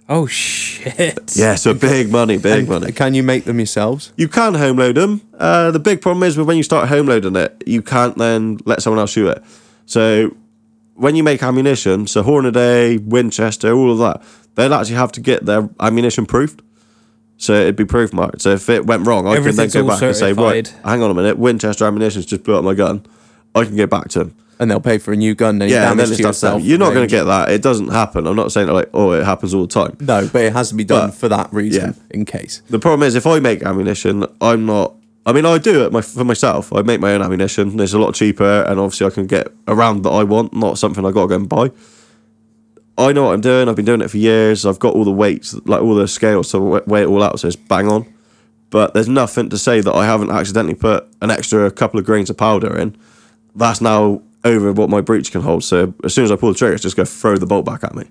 Oh, 0.08 0.26
shit. 0.26 1.32
Yeah, 1.36 1.54
so 1.54 1.72
big 1.72 2.11
money, 2.11 2.36
big 2.36 2.68
money. 2.68 2.90
Can 2.90 3.14
you 3.14 3.22
make 3.22 3.44
them 3.44 3.58
yourselves? 3.61 4.12
You 4.16 4.26
can 4.26 4.54
home 4.54 4.76
load 4.78 4.96
them. 4.96 5.20
Uh, 5.38 5.70
the 5.70 5.78
big 5.78 6.00
problem 6.02 6.24
is 6.24 6.36
with 6.36 6.48
when 6.48 6.56
you 6.56 6.64
start 6.64 6.88
home 6.88 7.06
loading 7.06 7.36
it, 7.36 7.62
you 7.66 7.80
can't 7.80 8.16
then 8.18 8.58
let 8.64 8.82
someone 8.82 8.98
else 8.98 9.12
shoot 9.12 9.28
it. 9.28 9.44
So 9.86 10.34
when 10.94 11.14
you 11.14 11.22
make 11.22 11.42
ammunition, 11.44 12.08
so 12.08 12.24
Hornady, 12.24 12.98
Winchester, 13.04 13.72
all 13.72 13.92
of 13.92 13.98
that, 13.98 14.22
they'll 14.56 14.74
actually 14.74 14.96
have 14.96 15.12
to 15.12 15.20
get 15.20 15.46
their 15.46 15.68
ammunition 15.78 16.26
proofed. 16.26 16.61
So 17.41 17.55
it'd 17.55 17.74
be 17.74 17.86
proof 17.86 18.12
marked. 18.12 18.43
So 18.43 18.51
if 18.51 18.68
it 18.68 18.84
went 18.84 19.07
wrong, 19.07 19.26
I 19.26 19.36
can 19.36 19.57
then 19.57 19.70
go 19.70 19.86
back 19.86 20.03
and 20.03 20.14
say, 20.14 20.34
right, 20.34 20.68
hang 20.84 21.03
on 21.03 21.11
a 21.11 21.14
minute, 21.14 21.38
Winchester 21.38 21.86
ammunition's 21.86 22.26
just 22.26 22.45
blew 22.45 22.55
up 22.55 22.62
my 22.64 22.74
gun. 22.74 23.05
I 23.55 23.64
can 23.64 23.76
get 23.76 23.88
back 23.88 24.09
to 24.11 24.18
them. 24.20 24.36
And 24.59 24.70
they'll 24.70 24.78
pay 24.78 24.99
for 24.99 25.12
a 25.12 25.16
new 25.16 25.34
gun. 25.34 25.59
Then 25.59 25.70
Yeah, 25.70 25.91
and 25.91 25.99
then 25.99 26.05
damage 26.05 26.11
it's 26.11 26.16
to 26.18 26.22
yourself. 26.24 26.62
You're 26.62 26.76
not 26.78 26.93
going 26.93 27.09
to 27.09 27.11
get 27.11 27.24
that. 27.24 27.49
It 27.49 27.62
doesn't 27.62 27.88
happen. 27.88 28.26
I'm 28.26 28.36
not 28.36 28.53
saying 28.53 28.66
that 28.66 28.74
like, 28.74 28.91
oh, 28.93 29.12
it 29.12 29.24
happens 29.24 29.55
all 29.55 29.62
the 29.62 29.68
time. 29.72 29.97
No, 30.01 30.28
but 30.30 30.43
it 30.43 30.53
has 30.53 30.68
to 30.68 30.74
be 30.74 30.84
done 30.84 31.09
But- 31.09 31.16
for 31.16 31.28
that 31.30 31.51
reason, 31.51 31.95
yeah. 31.97 32.03
in 32.11 32.26
case. 32.26 32.61
The 32.68 32.78
problem 32.78 33.07
is, 33.07 33.14
if 33.14 33.26
I 33.26 33.41
make 33.41 33.62
ammunition, 33.62 34.26
I'm 34.43 34.66
not. 34.66 34.97
I 35.24 35.32
mean, 35.32 35.47
I 35.47 35.57
do 35.57 35.84
it 35.86 35.93
my, 35.93 36.03
for 36.03 36.24
myself. 36.24 36.74
I 36.74 36.82
make 36.82 37.01
my 37.01 37.14
own 37.14 37.22
ammunition. 37.22 37.80
It's 37.80 37.95
a 37.95 37.99
lot 37.99 38.14
cheaper, 38.14 38.62
and 38.68 38.78
obviously, 38.78 39.07
I 39.07 39.11
can 39.11 39.26
get 39.26 39.49
a 39.66 39.74
round 39.74 40.05
that 40.05 40.11
I 40.11 40.24
want, 40.24 40.53
not 40.53 40.76
something 40.76 41.07
I 41.07 41.11
got 41.11 41.22
to 41.22 41.28
go 41.28 41.34
and 41.36 41.49
buy. 41.49 41.70
I 43.01 43.12
know 43.12 43.24
what 43.24 43.34
I'm 43.34 43.40
doing. 43.40 43.68
I've 43.68 43.76
been 43.76 43.84
doing 43.84 44.01
it 44.01 44.11
for 44.11 44.18
years. 44.18 44.66
I've 44.66 44.78
got 44.78 44.94
all 44.94 45.05
the 45.05 45.11
weights, 45.12 45.55
like 45.66 45.82
all 45.82 45.94
the 45.94 46.07
scales, 46.09 46.51
to 46.53 46.59
weigh 46.59 47.03
it 47.03 47.07
all 47.07 47.22
out, 47.22 47.40
so 47.40 47.48
it's 47.48 47.57
bang 47.57 47.88
on. 47.88 48.12
But 48.70 48.94
there's 48.94 49.09
nothing 49.09 49.48
to 49.51 49.59
say 49.59 49.80
that 49.80 49.92
I 49.92 50.07
haven't 50.07 50.30
accidentally 50.30 50.74
put 50.76 51.09
an 51.20 51.30
extra 51.30 51.70
couple 51.70 51.98
of 51.98 52.07
grains 52.07 52.30
of 52.30 52.36
powder 52.36 52.76
in. 52.76 52.96
That's 53.57 53.80
now 53.80 54.22
over 54.44 54.72
what 54.72 54.88
my 54.88 55.01
breech 55.01 55.32
can 55.32 55.40
hold. 55.42 55.64
So 55.64 55.92
as 56.05 56.14
soon 56.14 56.24
as 56.24 56.30
I 56.30 56.36
pull 56.36 56.53
the 56.53 56.59
trigger, 56.59 56.74
it's 56.74 56.82
just 56.82 56.96
going 56.96 57.07
to 57.07 57.12
throw 57.12 57.36
the 57.36 57.46
bolt 57.46 57.64
back 57.64 57.82
at 57.82 57.94
me. 57.94 58.05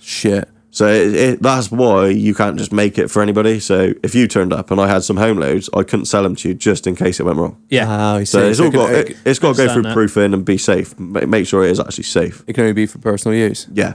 Shit. 0.00 0.48
So 0.70 0.86
it, 0.88 1.14
it, 1.14 1.42
that's 1.42 1.70
why 1.70 2.08
you 2.08 2.34
can't 2.34 2.58
just 2.58 2.72
make 2.72 2.98
it 2.98 3.08
for 3.08 3.22
anybody. 3.22 3.60
So 3.60 3.94
if 4.02 4.14
you 4.14 4.28
turned 4.28 4.52
up 4.52 4.70
and 4.70 4.80
I 4.80 4.88
had 4.88 5.04
some 5.04 5.16
home 5.16 5.38
loads, 5.38 5.70
I 5.74 5.82
couldn't 5.84 6.04
sell 6.06 6.22
them 6.22 6.36
to 6.36 6.48
you 6.48 6.54
just 6.54 6.86
in 6.86 6.94
case 6.96 7.18
it 7.18 7.22
went 7.22 7.38
wrong. 7.38 7.56
Yeah. 7.70 7.86
Ah, 7.88 8.16
I 8.16 8.24
see. 8.24 8.38
So 8.38 8.46
it's 8.46 8.60
all 8.60 8.70
got 8.70 8.92
it, 8.92 9.10
it, 9.10 9.16
it's 9.24 9.38
got 9.38 9.56
to 9.56 9.66
go 9.66 9.72
through 9.72 9.82
that. 9.84 9.94
proofing 9.94 10.34
and 10.34 10.44
be 10.44 10.58
safe. 10.58 10.98
Make 10.98 11.46
sure 11.46 11.64
it 11.64 11.70
is 11.70 11.80
actually 11.80 12.04
safe. 12.04 12.44
it 12.46 12.52
can 12.52 12.62
only 12.62 12.74
be 12.74 12.86
for 12.86 12.98
personal 12.98 13.36
use. 13.36 13.66
Yeah. 13.72 13.94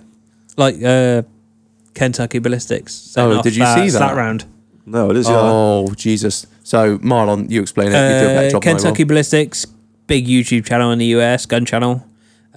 Like 0.61 0.83
uh, 0.83 1.21
Kentucky 1.93 2.39
Ballistics. 2.39 2.93
setting 2.93 3.33
Oh, 3.33 3.37
off 3.39 3.43
did 3.43 3.55
you 3.55 3.65
see 3.65 3.89
that? 3.89 3.99
SLAP 4.01 4.15
round. 4.15 4.45
No, 4.85 5.09
it 5.11 5.17
is. 5.17 5.27
Yeah. 5.27 5.35
Oh 5.39 5.87
Jesus! 5.95 6.45
So 6.63 6.97
Marlon, 6.99 7.49
you 7.49 7.61
explain 7.61 7.87
it. 7.87 7.91
you 7.91 7.97
do 7.97 8.31
a 8.31 8.35
better 8.35 8.47
Uh, 8.47 8.49
job 8.51 8.61
than 8.63 8.69
I 8.69 8.73
will. 8.73 8.79
Kentucky 8.79 9.03
Ballistics, 9.03 9.65
big 10.07 10.25
YouTube 10.27 10.65
channel 10.65 10.91
in 10.91 10.99
the 10.99 11.05
US, 11.17 11.45
gun 11.45 11.65
channel, 11.65 12.03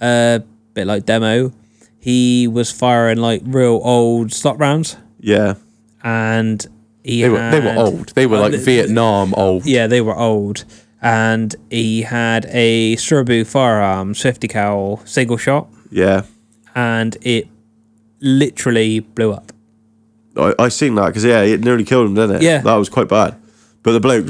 uh, 0.01 0.39
bit 0.73 0.87
like 0.87 1.05
demo. 1.05 1.51
He 1.99 2.47
was 2.47 2.71
firing 2.71 3.17
like 3.17 3.41
real 3.45 3.79
old 3.83 4.31
SLAP 4.31 4.59
rounds, 4.59 4.97
Yeah. 5.19 5.55
and 6.03 6.65
he 7.03 7.21
They 7.21 7.29
were 7.29 7.49
they 7.51 7.59
were 7.59 7.69
had- 7.69 7.77
old. 7.77 8.07
They 8.15 8.25
were 8.27 8.37
Oh, 8.37 8.41
like 8.41 8.51
the- 8.51 8.57
Vietnam 8.57 9.33
old. 9.35 9.65
Yeah, 9.65 9.87
they 9.87 10.01
were 10.01 10.15
old, 10.17 10.65
and 11.01 11.55
he 11.69 12.03
had 12.03 12.45
a 12.51 12.95
Serbu 12.97 13.45
firearms 13.47 14.21
50 14.21 14.47
cal 14.47 15.01
single 15.05 15.37
shot, 15.37 15.67
Yeah. 15.91 16.23
and 16.75 17.17
it 17.21 17.47
literally 18.25 18.99
blew 18.99 19.31
up. 19.31 19.51
I, 20.37 20.53
I 20.59 20.67
seen 20.69 20.95
that 20.95 21.07
because 21.07 21.23
yeah, 21.23 21.41
it 21.41 21.61
nearly 21.63 21.85
killed 21.85 22.07
him, 22.07 22.15
didn't 22.15 22.37
it? 22.37 22.41
Yeah. 22.41 22.57
That 22.59 22.75
was 22.75 22.89
quite 22.89 23.07
bad. 23.07 23.35
But 23.83 23.93
the 23.93 23.99
bloke 24.01 24.25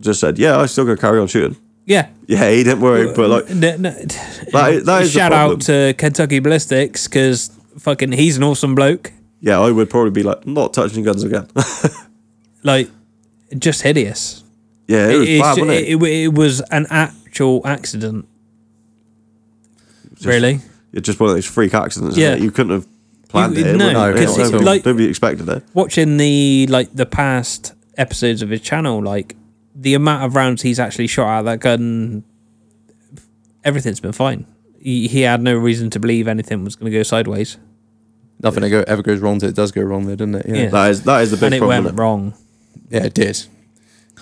just 0.00 0.20
said, 0.20 0.38
"Yeah, 0.38 0.58
I 0.58 0.66
still 0.66 0.84
gonna 0.84 0.98
carry 0.98 1.18
on 1.18 1.28
shooting." 1.28 1.56
Yeah. 1.86 2.08
Yeah, 2.26 2.50
he 2.50 2.64
didn't 2.64 2.80
worry. 2.80 3.12
But 3.14 3.30
like, 3.30 3.48
No, 3.50 3.76
no, 3.76 3.90
that 3.90 4.72
is, 4.72 4.84
that 4.84 5.02
is 5.04 5.12
shout 5.12 5.32
out 5.32 5.60
to 5.62 5.94
Kentucky 5.96 6.40
Ballistics 6.40 7.06
because 7.06 7.50
fucking 7.78 8.10
he's 8.12 8.36
an 8.36 8.42
awesome 8.42 8.74
bloke. 8.74 9.12
yeah, 9.40 9.60
I 9.60 9.70
would 9.70 9.88
probably 9.88 10.10
be 10.10 10.24
like, 10.24 10.44
not 10.46 10.74
touching 10.74 11.04
guns 11.04 11.22
again. 11.22 11.46
Like, 12.64 12.90
just 13.56 13.82
hideous. 13.82 14.42
yeah, 14.88 15.08
it 15.08 15.16
was 15.18 15.28
it's 15.28 15.40
bad, 15.42 15.58
it? 15.58 15.88
it, 15.88 16.02
it 16.02 16.34
was 16.34 16.60
an 16.72 16.86
actual 16.90 17.64
accident. 17.64 18.26
really? 20.24 20.60
It's 20.92 21.06
just 21.06 21.20
one 21.20 21.30
of 21.30 21.36
those 21.36 21.46
freak 21.46 21.74
accidents. 21.74 22.16
Yeah, 22.16 22.34
you 22.34 22.50
couldn't 22.50 22.72
have 22.72 22.86
planned 23.28 23.56
You- 23.56 23.64
it. 23.66 23.76
no, 23.76 23.92
no, 23.92 24.12
because 24.12 24.36
nobody, 24.38 24.56
it's 24.56 24.64
like- 24.64 24.86
nobody 24.86 25.08
expected 25.08 25.48
it. 25.48 25.62
Watching 25.74 26.16
the 26.16 26.66
like 26.68 26.94
the 26.94 27.06
past 27.06 27.74
episodes 27.96 28.42
of 28.42 28.50
his 28.50 28.60
channel, 28.60 29.02
like 29.02 29.36
the 29.74 29.94
amount 29.94 30.24
of 30.24 30.34
rounds 30.34 30.62
he's 30.62 30.78
actually 30.80 31.06
shot 31.06 31.28
out 31.28 31.38
of 31.40 31.44
that 31.46 31.60
gun, 31.60 32.24
everything's 33.64 34.00
been 34.00 34.12
fine. 34.12 34.46
He, 34.80 35.08
he 35.08 35.22
had 35.22 35.40
no 35.42 35.54
reason 35.56 35.90
to 35.90 35.98
believe 36.00 36.28
anything 36.28 36.62
was 36.64 36.76
going 36.76 36.90
to 36.92 36.96
go 36.96 37.02
sideways, 37.02 37.56
Nothing 38.42 38.64
ever 38.64 38.84
ever 38.86 39.02
goes 39.02 39.20
wrong. 39.20 39.42
It 39.42 39.54
does 39.54 39.72
go 39.72 39.80
wrong, 39.82 40.06
there, 40.06 40.14
doesn't 40.14 40.34
it? 40.34 40.46
Yeah. 40.46 40.68
That 40.68 40.90
is 40.90 41.02
that 41.04 41.22
is 41.22 41.30
the 41.30 41.38
big 41.38 41.44
and 41.46 41.54
it 41.54 41.58
problem. 41.58 41.68
went 41.84 41.86
isn't 41.86 41.96
wrong. 41.96 42.34
Yeah, 42.90 43.04
it 43.04 43.14
did. 43.14 43.46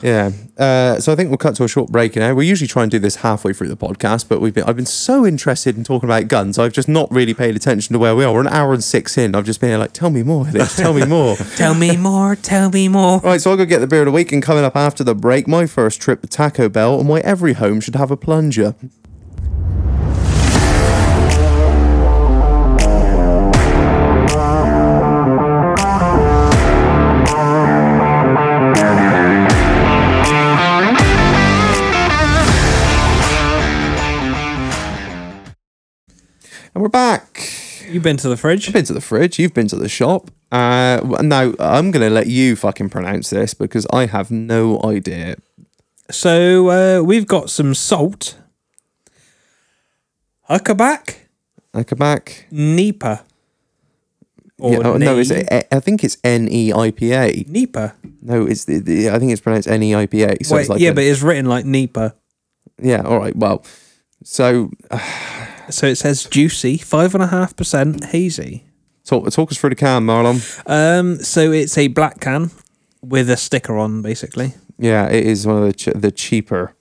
Yeah. 0.02 0.32
Uh, 0.58 1.00
so 1.00 1.12
I 1.12 1.16
think 1.16 1.30
we'll 1.30 1.38
cut 1.38 1.56
to 1.56 1.64
a 1.64 1.68
short 1.68 1.90
break 1.90 2.16
now. 2.16 2.34
We 2.34 2.46
usually 2.46 2.68
try 2.68 2.82
and 2.82 2.90
do 2.90 2.98
this 2.98 3.16
halfway 3.16 3.52
through 3.52 3.68
the 3.68 3.76
podcast, 3.76 4.28
but 4.28 4.40
we've 4.40 4.54
been 4.54 4.64
I've 4.64 4.76
been 4.76 4.86
so 4.86 5.26
interested 5.26 5.76
in 5.76 5.84
talking 5.84 6.08
about 6.08 6.28
guns, 6.28 6.58
I've 6.58 6.72
just 6.72 6.88
not 6.88 7.10
really 7.10 7.34
paid 7.34 7.56
attention 7.56 7.92
to 7.92 7.98
where 7.98 8.14
we 8.14 8.24
are. 8.24 8.32
We're 8.32 8.40
an 8.40 8.48
hour 8.48 8.72
and 8.72 8.84
six 8.84 9.16
in. 9.16 9.34
I've 9.34 9.44
just 9.46 9.60
been 9.60 9.78
like, 9.78 9.92
tell 9.92 10.10
me 10.10 10.22
more, 10.22 10.44
Liz, 10.44 10.76
tell 10.76 10.94
me 10.94 11.04
more. 11.04 11.36
tell 11.56 11.74
me 11.74 11.96
more. 11.96 12.36
Tell 12.36 12.70
me 12.70 12.88
more. 12.88 13.20
Right, 13.20 13.40
so 13.40 13.50
I'll 13.50 13.56
go 13.56 13.64
get 13.64 13.78
the 13.78 13.86
beer 13.86 14.00
of 14.00 14.06
the 14.06 14.12
week, 14.12 14.32
and 14.32 14.42
coming 14.42 14.64
up 14.64 14.76
after 14.76 15.04
the 15.04 15.14
break, 15.14 15.48
my 15.48 15.66
first 15.66 16.00
trip 16.00 16.20
to 16.22 16.28
Taco 16.28 16.68
Bell 16.68 17.00
and 17.00 17.08
why 17.08 17.20
every 17.20 17.54
home 17.54 17.80
should 17.80 17.96
have 17.96 18.10
a 18.10 18.16
plunger. 18.16 18.74
And 36.74 36.82
we're 36.82 36.88
back. 36.88 37.40
You've 37.88 38.02
been 38.02 38.16
to 38.18 38.28
the 38.28 38.36
fridge. 38.36 38.66
I've 38.68 38.74
been 38.74 38.84
to 38.86 38.92
the 38.94 39.00
fridge. 39.00 39.38
You've 39.38 39.54
been 39.54 39.68
to 39.68 39.76
the 39.76 39.88
shop. 39.88 40.30
Uh, 40.50 41.18
now 41.22 41.52
I'm 41.58 41.90
gonna 41.90 42.10
let 42.10 42.26
you 42.26 42.56
fucking 42.56 42.88
pronounce 42.90 43.30
this 43.30 43.54
because 43.54 43.86
I 43.92 44.06
have 44.06 44.30
no 44.30 44.80
idea. 44.82 45.36
So 46.10 46.70
uh, 46.70 47.02
we've 47.02 47.26
got 47.26 47.50
some 47.50 47.74
salt, 47.74 48.36
huckaback, 50.50 51.16
Nickelback. 51.74 52.44
Nipa. 52.50 53.24
Or 54.58 54.72
Yeah, 54.72 54.78
oh, 54.84 54.96
no, 54.96 55.18
it's 55.18 55.30
I 55.32 55.80
think 55.80 56.04
it's 56.04 56.16
N 56.22 56.48
E 56.50 56.72
I 56.72 56.90
P 56.92 57.12
A. 57.12 57.44
Nipa. 57.48 57.94
No, 58.22 58.46
it's 58.46 58.64
the, 58.64 58.78
the, 58.78 59.10
I 59.10 59.18
think 59.18 59.32
it's 59.32 59.40
pronounced 59.40 59.68
N 59.68 59.82
E 59.82 59.94
I 59.94 60.06
P 60.06 60.22
A. 60.22 60.36
So 60.44 60.54
Wait, 60.54 60.62
it's 60.62 60.70
like 60.70 60.80
yeah, 60.80 60.90
a- 60.90 60.94
but 60.94 61.04
it's 61.04 61.22
written 61.22 61.46
like 61.46 61.64
Nipa. 61.64 62.14
yeah. 62.80 63.02
All 63.02 63.18
right. 63.18 63.34
Well, 63.34 63.64
so 64.22 64.70
uh, 64.90 64.98
So 65.70 65.86
it 65.86 65.96
says 65.96 66.24
juicy, 66.24 66.78
five 66.78 67.14
and 67.14 67.22
a 67.22 67.28
half 67.28 67.56
percent 67.56 68.04
hazy. 68.04 68.64
talk 69.04 69.28
talk 69.30 69.50
us 69.50 69.58
through 69.58 69.70
the 69.70 69.76
can, 69.76 70.04
Marlon. 70.04 70.40
Um, 70.66 71.16
so 71.18 71.52
it's 71.52 71.76
a 71.78 71.88
black 71.88 72.20
can 72.20 72.50
with 73.02 73.28
a 73.30 73.36
sticker 73.36 73.76
on, 73.78 74.02
basically. 74.02 74.54
Yeah, 74.78 75.08
it 75.08 75.24
is 75.26 75.46
one 75.46 75.58
of 75.58 75.64
the 75.64 75.72
ch- 75.72 75.94
the 75.94 76.10
cheaper. 76.10 76.74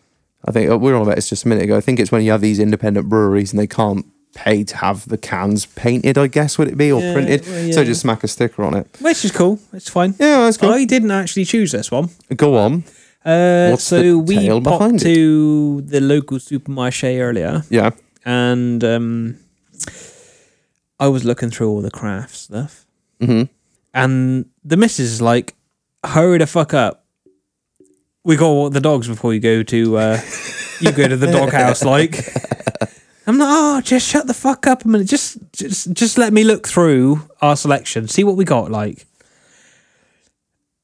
I 0.45 0.51
think 0.51 0.69
uh, 0.69 0.77
we 0.77 0.91
were 0.91 0.97
on 0.97 1.03
about 1.03 1.15
this 1.15 1.29
just 1.29 1.45
a 1.45 1.47
minute 1.47 1.63
ago. 1.63 1.77
I 1.77 1.81
think 1.81 1.99
it's 1.99 2.11
when 2.11 2.23
you 2.23 2.31
have 2.31 2.41
these 2.41 2.59
independent 2.59 3.07
breweries 3.07 3.51
and 3.53 3.59
they 3.59 3.67
can't 3.67 4.05
pay 4.35 4.63
to 4.63 4.77
have 4.77 5.07
the 5.07 5.17
cans 5.17 5.65
painted. 5.67 6.17
I 6.17 6.27
guess 6.27 6.57
would 6.57 6.67
it 6.67 6.75
be 6.77 6.91
or 6.91 6.99
Yeah, 7.01 7.13
printed? 7.13 7.45
well, 7.47 7.71
So 7.71 7.83
just 7.85 8.01
smack 8.01 8.23
a 8.23 8.27
sticker 8.27 8.63
on 8.63 8.73
it. 8.75 8.87
Which 8.99 9.23
is 9.23 9.31
cool. 9.31 9.59
It's 9.71 9.89
fine. 9.89 10.15
Yeah, 10.19 10.39
that's 10.41 10.57
cool. 10.57 10.71
I 10.71 10.85
didn't 10.85 11.11
actually 11.11 11.45
choose 11.45 11.71
this 11.71 11.91
one. 11.91 12.09
Go 12.35 12.57
on. 12.57 12.83
Uh, 13.23 13.77
so 13.77 14.17
we 14.17 14.49
popped 14.61 14.99
to 14.99 15.81
the 15.81 16.01
local 16.01 16.39
supermarché 16.39 17.19
earlier, 17.21 17.63
Yeah. 17.69 17.91
And 18.25 18.83
um, 18.83 19.37
I 20.99 21.07
was 21.07 21.25
looking 21.25 21.49
through 21.49 21.69
all 21.69 21.81
the 21.81 21.91
craft 21.91 22.35
stuff, 22.35 22.85
hmm 23.21 23.43
and 23.93 24.45
the 24.63 24.75
missus 24.77 25.11
is 25.11 25.21
like, 25.21 25.53
"Hurry 26.03 26.39
the 26.39 26.47
fuck 26.47 26.73
up! 26.73 27.05
We 28.23 28.35
got 28.35 28.47
to 28.47 28.53
walk 28.53 28.73
the 28.73 28.79
dogs 28.81 29.07
before 29.07 29.33
you 29.33 29.39
go 29.39 29.61
to 29.63 29.97
uh, 29.97 30.21
you 30.79 30.91
go 30.91 31.07
to 31.07 31.17
the 31.17 31.31
doghouse." 31.31 31.83
Like, 31.85 32.15
I'm 33.27 33.37
like, 33.37 33.49
"Oh, 33.51 33.81
just 33.81 34.07
shut 34.09 34.27
the 34.27 34.33
fuck 34.33 34.65
up 34.67 34.83
a 34.83 34.87
minute. 34.87 35.07
Just, 35.07 35.37
just, 35.53 35.93
just 35.93 36.17
let 36.17 36.33
me 36.33 36.43
look 36.43 36.67
through 36.67 37.21
our 37.41 37.55
selection, 37.55 38.07
see 38.07 38.23
what 38.23 38.35
we 38.35 38.45
got." 38.45 38.71
Like, 38.71 39.05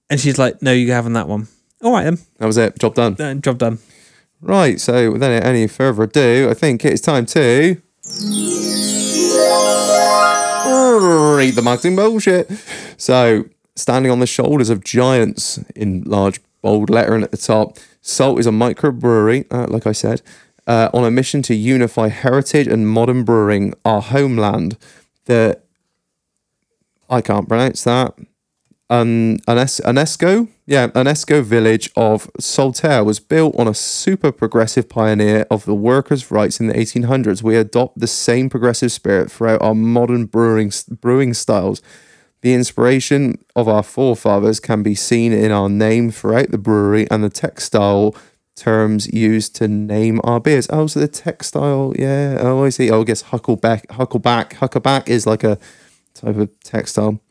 and 0.10 0.20
she's 0.20 0.38
like, 0.38 0.62
"No, 0.62 0.72
you're 0.72 0.96
having 0.96 1.14
that 1.14 1.28
one." 1.28 1.48
All 1.82 1.94
right 1.94 2.04
then, 2.04 2.18
That 2.38 2.46
was 2.46 2.58
it. 2.58 2.78
Job 2.78 2.94
done. 2.94 3.16
Uh, 3.20 3.34
job 3.36 3.58
done. 3.58 3.80
Right. 4.42 4.80
So 4.80 5.12
without 5.12 5.44
any 5.44 5.68
further 5.68 6.04
ado, 6.04 6.48
I 6.50 6.54
think 6.54 6.86
it's 6.86 7.02
time 7.02 7.26
to 7.28 7.82
read 11.38 11.56
the 11.56 11.62
marketing 11.64 11.96
bullshit. 11.96 12.50
So 12.98 13.46
standing 13.76 14.12
on 14.12 14.20
the 14.20 14.28
shoulders 14.28 14.70
of 14.70 14.84
giants 14.84 15.60
in 15.76 16.04
large 16.04 16.42
bold 16.62 16.90
lettering 16.90 17.24
at 17.24 17.32
the 17.32 17.38
top, 17.38 17.78
Salt 18.02 18.40
is 18.40 18.48
a 18.48 18.52
microbrewery, 18.52 19.46
uh, 19.52 19.68
like 19.70 19.86
I 19.86 19.92
said, 19.92 20.22
uh, 20.68 20.90
on 20.94 21.04
a 21.04 21.12
mission 21.12 21.42
to 21.44 21.56
unify 21.56 22.08
heritage 22.08 22.68
and 22.68 22.88
modern 22.88 23.24
brewing, 23.24 23.74
our 23.84 24.02
homeland. 24.02 24.78
The 25.26 25.60
I 27.10 27.22
can't 27.22 27.48
pronounce 27.48 27.84
that. 27.86 28.14
Un, 28.92 29.38
Unes- 29.48 29.82
UNESCO, 29.82 30.48
yeah, 30.66 30.88
UNESCO 30.90 31.44
village 31.44 31.92
of 31.96 32.30
Saltaire 32.40 33.04
was 33.04 33.20
built 33.20 33.56
on 33.60 33.68
a 33.68 33.74
super 33.74 34.32
progressive 34.32 34.90
pioneer 34.90 35.46
of 35.52 35.66
the 35.66 35.76
workers' 35.76 36.32
rights 36.32 36.60
in 36.60 36.68
the 36.68 36.74
1800s. 36.74 37.44
We 37.44 37.56
adopt 37.56 38.00
the 38.00 38.08
same 38.08 38.50
progressive 38.50 38.92
spirit 38.92 39.32
throughout 39.32 39.62
our 39.62 39.76
modern 39.76 40.26
brewing 40.26 40.72
brewing 41.02 41.36
styles. 41.36 41.84
The 42.42 42.54
inspiration 42.54 43.44
of 43.56 43.68
our 43.68 43.84
forefathers 43.84 44.60
can 44.60 44.82
be 44.82 44.96
seen 44.96 45.34
in 45.34 45.52
our 45.52 45.70
name 45.70 46.10
throughout 46.10 46.50
the 46.50 46.58
brewery 46.58 47.06
and 47.12 47.24
the 47.24 47.30
textile 47.30 48.16
terms 48.56 49.12
used 49.14 49.56
to 49.58 49.68
name 49.68 50.20
our 50.24 50.40
beers. 50.40 50.68
Oh, 50.72 50.88
so 50.88 51.00
the 51.00 51.08
textile, 51.08 51.94
yeah. 51.98 52.38
Oh, 52.40 52.64
I 52.64 52.70
see. 52.70 52.90
Oh, 52.90 53.02
I 53.02 53.04
guess 53.04 53.24
huckleback, 53.24 53.86
huckleback, 53.88 54.54
huckleback 54.54 55.10
is 55.10 55.28
like 55.28 55.44
a 55.44 55.60
type 56.16 56.38
of 56.38 56.50
textile. 56.62 57.22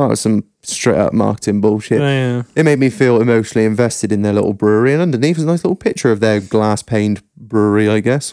Oh, 0.00 0.14
some 0.14 0.44
straight 0.62 0.96
up 0.96 1.12
marketing 1.12 1.60
bullshit. 1.60 2.00
Yeah. 2.00 2.44
It 2.54 2.62
made 2.62 2.78
me 2.78 2.88
feel 2.88 3.20
emotionally 3.20 3.66
invested 3.66 4.12
in 4.12 4.22
their 4.22 4.32
little 4.32 4.52
brewery, 4.52 4.92
and 4.92 5.02
underneath 5.02 5.38
is 5.38 5.42
a 5.42 5.46
nice 5.46 5.64
little 5.64 5.74
picture 5.74 6.12
of 6.12 6.20
their 6.20 6.38
glass 6.40 6.84
paned 6.84 7.20
brewery, 7.36 7.88
I 7.88 7.98
guess. 7.98 8.32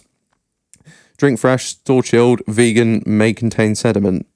Drink 1.18 1.40
fresh, 1.40 1.66
store 1.66 2.04
chilled, 2.04 2.44
vegan, 2.48 3.02
may 3.08 3.34
contain 3.34 3.74
sediment. 3.74 4.28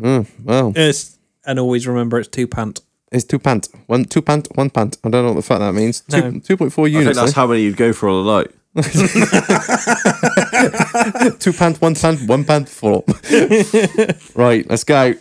Oh, 0.00 0.26
well, 0.44 0.72
It's, 0.76 1.18
and 1.44 1.58
always 1.58 1.88
remember 1.88 2.20
it's 2.20 2.28
two 2.28 2.46
pant. 2.46 2.82
it's 3.10 3.24
two 3.24 3.40
pant. 3.40 3.66
One 3.86 4.04
two 4.04 4.22
pant, 4.22 4.46
one 4.54 4.70
pant. 4.70 4.96
I 5.02 5.08
don't 5.08 5.24
know 5.24 5.30
what 5.32 5.36
the 5.36 5.42
fuck 5.42 5.58
that 5.58 5.74
means. 5.74 6.04
No. 6.08 6.20
Two 6.30 6.38
two 6.40 6.56
point 6.56 6.72
four 6.72 6.86
I 6.86 6.90
think 6.90 7.00
units. 7.00 7.18
that's 7.18 7.32
eh? 7.32 7.34
how 7.34 7.48
many 7.48 7.62
you'd 7.62 7.76
go 7.76 7.92
for 7.92 8.08
on 8.10 8.24
a 8.24 8.26
night. 8.30 8.50
two 11.40 11.52
pant, 11.52 11.80
one 11.80 11.96
pant, 11.96 12.28
one 12.28 12.44
pant, 12.44 12.68
four. 12.68 13.02
right, 14.36 14.64
let's 14.70 14.84
go. 14.84 15.14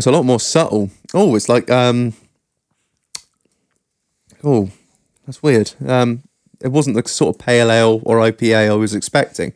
It's 0.00 0.06
a 0.06 0.10
lot 0.10 0.24
more 0.24 0.40
subtle. 0.40 0.88
Oh, 1.12 1.36
it's 1.36 1.46
like 1.50 1.70
um. 1.70 2.14
Oh, 4.42 4.70
that's 5.26 5.42
weird. 5.42 5.74
Um, 5.86 6.22
it 6.62 6.68
wasn't 6.68 6.96
the 6.96 7.06
sort 7.06 7.36
of 7.36 7.38
pale 7.38 7.70
ale 7.70 8.00
or 8.04 8.16
IPA 8.16 8.70
I 8.70 8.74
was 8.76 8.94
expecting. 8.94 9.52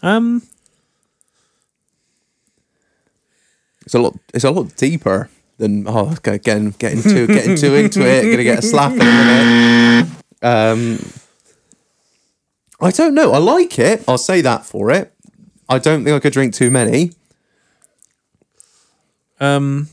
Um, 0.00 0.40
It's 3.84 3.92
a 3.92 3.98
lot. 3.98 4.14
It's 4.32 4.44
a 4.44 4.50
lot 4.50 4.74
deeper 4.76 5.28
than. 5.58 5.86
Oh, 5.86 6.12
okay, 6.12 6.36
again, 6.36 6.70
getting 6.78 7.02
too 7.02 7.26
getting 7.26 7.56
too 7.56 7.74
into 7.74 8.00
it. 8.00 8.22
Gonna 8.30 8.42
get 8.42 8.60
a 8.60 8.62
slap 8.62 8.92
in 8.92 9.02
a 9.02 9.04
minute. 9.04 10.08
Um, 10.40 10.98
I 12.80 12.90
don't 12.90 13.14
know. 13.14 13.32
I 13.32 13.38
like 13.38 13.78
it. 13.78 14.02
I'll 14.08 14.16
say 14.16 14.40
that 14.40 14.64
for 14.64 14.90
it. 14.90 15.12
I 15.68 15.78
don't 15.78 16.04
think 16.04 16.16
I 16.16 16.20
could 16.20 16.32
drink 16.32 16.54
too 16.54 16.70
many. 16.70 17.12
Um, 19.42 19.88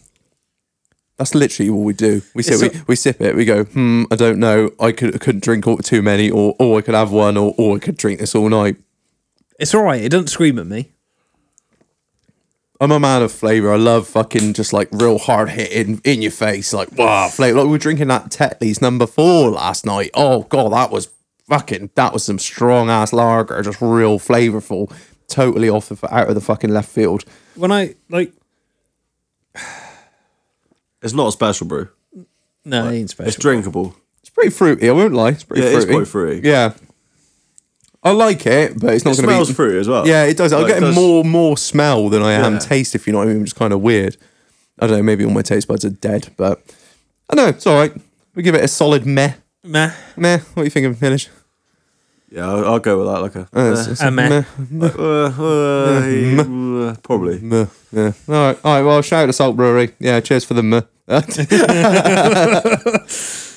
That's 1.18 1.36
literally 1.36 1.70
all 1.70 1.84
we 1.84 1.94
do. 1.94 2.22
We 2.34 2.44
sip, 2.44 2.74
we, 2.74 2.82
we 2.88 2.96
sip 2.96 3.20
it. 3.22 3.36
We 3.36 3.44
go, 3.46 3.64
hmm, 3.66 4.04
I 4.12 4.16
don't 4.16 4.40
know. 4.40 4.72
I 4.80 4.92
could 4.92 5.16
I 5.16 5.18
couldn't 5.18 5.44
drink 5.44 5.68
all, 5.68 5.78
too 5.78 6.02
many, 6.02 6.30
or 6.30 6.56
or 6.60 6.78
I 6.80 6.82
could 6.82 6.96
have 6.96 7.12
one, 7.12 7.36
or 7.36 7.54
or 7.58 7.76
I 7.76 7.80
could 7.80 7.98
drink 7.98 8.20
this 8.20 8.36
all 8.36 8.48
night. 8.50 8.78
it's 9.60 9.74
all 9.74 9.84
right. 9.84 10.02
It 10.02 10.10
doesn't 10.10 10.28
scream 10.28 10.60
at 10.60 10.68
me. 10.68 10.92
I'm 12.82 12.92
a 12.92 13.00
man 13.00 13.22
of 13.24 13.32
flavor. 13.34 13.74
I 13.74 13.76
love 13.76 14.08
fucking 14.08 14.54
just 14.54 14.72
like 14.72 14.88
real 14.94 15.18
hard 15.18 15.50
hitting 15.50 16.00
in 16.06 16.22
your 16.22 16.32
face, 16.32 16.72
like 16.72 16.90
wow, 16.94 17.28
flavor. 17.28 17.58
Like 17.58 17.66
we 17.66 17.72
were 17.72 17.78
drinking 17.78 18.08
that 18.08 18.30
Tetley's 18.30 18.82
number 18.82 19.06
four 19.06 19.50
last 19.50 19.86
night. 19.86 20.12
Oh 20.14 20.44
god, 20.44 20.72
that 20.72 20.90
was 20.90 21.10
fucking. 21.50 21.90
That 21.96 22.14
was 22.14 22.24
some 22.24 22.40
strong 22.40 22.90
ass 22.90 23.12
lager, 23.12 23.62
just 23.62 23.82
real 23.82 24.18
flavorful. 24.20 24.94
Totally 25.28 25.68
off 25.70 25.90
the 25.90 26.16
out 26.16 26.30
of 26.30 26.36
the 26.36 26.42
fucking 26.42 26.70
left 26.70 26.90
field. 26.90 27.26
When 27.56 27.72
I 27.72 27.96
like, 28.10 28.32
It's 31.02 31.14
not 31.14 31.28
a 31.30 31.32
special 31.32 31.66
brew. 31.68 31.88
no, 32.66 32.88
it 32.90 32.94
ain't 32.94 33.10
special. 33.10 33.30
It's 33.30 33.38
drinkable. 33.38 33.96
It's 34.20 34.30
pretty 34.30 34.50
fruity. 34.50 34.90
I 34.90 34.92
won't 34.92 35.14
lie. 35.14 35.30
It's 35.30 35.44
pretty 35.46 35.62
Yeah, 35.64 35.70
it's 35.70 35.86
fruity. 35.86 35.94
quite 35.94 36.08
fruity. 36.10 36.48
Yeah, 36.48 36.74
I 38.04 38.12
like 38.12 38.46
it, 38.46 38.78
but 38.80 38.94
it's 38.96 39.06
not 39.06 39.12
It 39.14 39.22
going 39.22 39.28
to 39.28 39.28
be. 39.28 39.34
smells 39.46 39.52
fruity 39.52 39.80
as 39.80 39.88
well. 39.88 40.06
Yeah, 40.06 40.26
it 40.26 40.36
does. 40.36 40.52
I'm 40.52 40.64
Like, 40.64 40.68
getting 40.74 40.84
does- 40.90 40.96
more 40.96 41.24
more 41.24 41.58
smell 41.58 42.10
than 42.10 42.22
I 42.22 42.34
am 42.34 42.54
Yeah. 42.54 42.60
taste, 42.60 42.96
if 42.96 43.08
you 43.08 43.14
know 43.14 43.20
what 43.20 43.28
I 43.30 43.32
mean, 43.32 43.40
which 43.42 43.52
is 43.52 43.54
kind 43.54 43.72
of 43.72 43.80
weird. 43.82 44.18
I 44.78 44.88
don't 44.88 44.98
know, 44.98 45.04
maybe 45.04 45.24
all 45.24 45.32
my 45.32 45.42
taste 45.42 45.68
buds 45.70 45.86
are 45.86 45.90
dead, 45.90 46.30
but 46.38 46.62
I 47.30 47.36
don't 47.36 47.46
know, 47.46 47.50
it's 47.50 47.66
all 47.68 47.76
right. 47.78 47.94
We 48.36 48.44
give 48.44 48.56
it 48.56 48.64
a 48.64 48.68
solid 48.68 49.06
meh. 49.06 49.34
Meh. 49.64 49.92
Meh. 50.18 50.40
What 50.54 50.56
do 50.56 50.64
you 50.66 50.70
thinking, 50.70 50.96
Hillage? 50.96 51.30
Yeah, 52.32 52.48
I'll, 52.48 52.66
I'll 52.66 52.80
go 52.80 53.00
with 53.00 53.08
that. 53.08 53.22
Like 53.22 53.36
a, 53.36 53.48
Uh, 53.58 53.72
it's- 53.72 53.88
it's 53.88 54.02
A 54.02 54.12
meh. 54.12 54.44
uh, 54.82 54.86
uh, 55.40 56.90
uh, 56.92 56.96
probably. 57.02 57.40
meh. 57.40 57.66
Yeah. 57.92 58.12
All 58.28 58.34
right. 58.36 58.60
All 58.64 58.74
right. 58.76 58.84
Well, 58.84 59.02
shout 59.02 59.24
out 59.24 59.26
to 59.28 59.34
Salt 59.34 59.56
Brewery. 59.56 59.94
Yeah. 60.00 60.20
Cheers 60.20 60.46
for 60.46 60.54
the 60.54 60.64
meh. 60.64 60.82
Do 61.10 61.44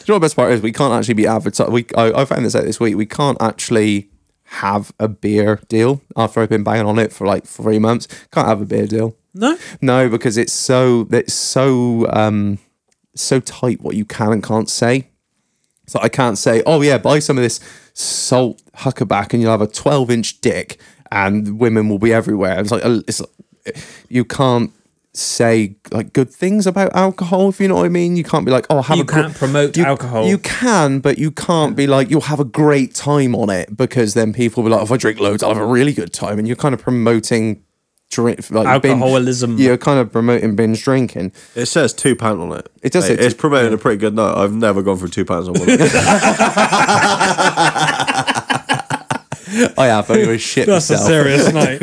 you 0.05 0.09
know 0.09 0.15
what 0.15 0.19
the 0.19 0.21
best 0.21 0.37
part 0.37 0.53
is? 0.53 0.61
We 0.63 0.73
can't 0.73 0.93
actually 0.93 1.15
be 1.15 1.27
advertised. 1.27 1.71
We 1.71 1.87
I, 1.97 2.23
I 2.23 2.25
found 2.25 2.45
this 2.45 2.55
out 2.57 2.65
this 2.65 2.81
week. 2.81 2.97
We 2.97 3.07
can't 3.07 3.41
actually 3.41 4.09
have 4.45 4.93
a 4.99 5.07
beer 5.09 5.61
deal 5.69 6.03
after 6.17 6.41
I've 6.41 6.49
been 6.49 6.65
banging 6.65 6.87
on 6.87 6.99
it 6.99 7.13
for 7.13 7.27
like 7.27 7.45
three 7.47 7.79
months. 7.79 8.09
Can't 8.33 8.49
have 8.49 8.61
a 8.61 8.65
beer 8.65 8.87
deal. 8.87 9.17
No. 9.35 9.57
No, 9.81 10.09
because 10.09 10.37
it's 10.37 10.53
so 10.53 11.07
it's 11.11 11.33
so 11.35 12.07
um 12.13 12.59
so 13.15 13.39
tight 13.41 13.81
what 13.81 13.95
you 13.97 14.05
can 14.05 14.33
and 14.33 14.43
can't 14.43 14.69
say. 14.69 15.09
So 15.87 15.99
I 16.01 16.09
can't 16.09 16.39
say, 16.39 16.63
oh 16.67 16.81
yeah, 16.81 16.99
buy 16.99 17.19
some 17.19 17.37
of 17.39 17.43
this 17.45 17.61
salt 17.95 18.63
huckerback 18.79 19.33
and 19.33 19.43
you'll 19.43 19.51
have 19.51 19.61
a 19.61 19.67
twelve 19.67 20.11
inch 20.11 20.41
dick 20.41 20.79
and 21.11 21.59
women 21.59 21.89
will 21.89 21.99
be 21.99 22.13
everywhere. 22.13 22.59
It's 22.61 22.71
like 22.71 22.83
it's 22.85 23.23
you 24.09 24.25
can't 24.25 24.71
say 25.15 25.77
like 25.91 26.15
good 26.15 26.31
things 26.31 26.67
about 26.67 26.91
alcohol 26.95 27.51
if 27.51 27.61
you 27.61 27.69
know 27.69 27.75
what 27.77 27.85
I 27.85 27.91
mean. 27.91 28.17
You 28.17 28.25
can't 28.25 28.47
be 28.47 28.51
like, 28.51 28.67
oh, 28.71 28.81
have 28.81 28.97
You 28.97 29.03
a 29.03 29.07
gr- 29.07 29.21
can't 29.21 29.35
promote 29.35 29.77
you, 29.77 29.85
alcohol. 29.85 30.27
You 30.27 30.39
can, 30.39 31.01
but 31.01 31.19
you 31.19 31.31
can't 31.31 31.77
be 31.77 31.87
like 31.87 32.11
you'll 32.11 32.23
have 32.23 32.41
a 32.41 32.45
great 32.47 32.95
time 32.95 33.35
on 33.35 33.51
it 33.51 33.77
because 33.77 34.15
then 34.15 34.33
people 34.33 34.63
will 34.63 34.71
be 34.71 34.75
like, 34.77 34.85
if 34.85 34.91
I 34.91 34.97
drink 34.97 35.21
loads, 35.21 35.43
I'll 35.43 35.53
have 35.55 35.63
a 35.63 35.67
really 35.67 35.93
good 35.93 36.13
time, 36.15 36.39
and 36.39 36.49
you're 36.49 36.57
kind 36.57 36.75
of 36.75 36.81
promoting 36.81 37.63
drink 38.13 38.51
like 38.51 38.83
binge- 38.83 39.01
Alcoholism. 39.03 39.59
you're 39.59 39.77
kind 39.79 39.99
of 39.99 40.13
promoting 40.13 40.55
binge 40.55 40.83
drinking. 40.85 41.33
It 41.57 41.67
says 41.67 41.93
two 41.93 42.15
pound 42.15 42.41
on 42.41 42.53
it. 42.59 42.69
It 42.83 42.93
does 42.93 43.09
Hey, 43.09 43.17
say 43.17 43.25
It's 43.25 43.35
two- 43.35 43.41
promoting 43.41 43.73
a 43.73 43.79
pretty 43.79 43.99
good 43.99 44.15
night. 44.15 44.37
I've 44.37 44.53
never 44.53 44.83
gone 44.83 44.99
for 44.99 45.09
two 45.09 45.25
pounds 45.25 45.49
on 45.49 45.55
one. 45.55 45.67
Oh, 49.55 49.75
I 49.77 49.87
have. 49.89 50.11
I 50.11 50.23
always 50.23 50.41
shit 50.41 50.67
That's 50.67 50.89
a 50.89 50.95
myself. 50.95 51.09
serious 51.11 51.53
night. 51.53 51.83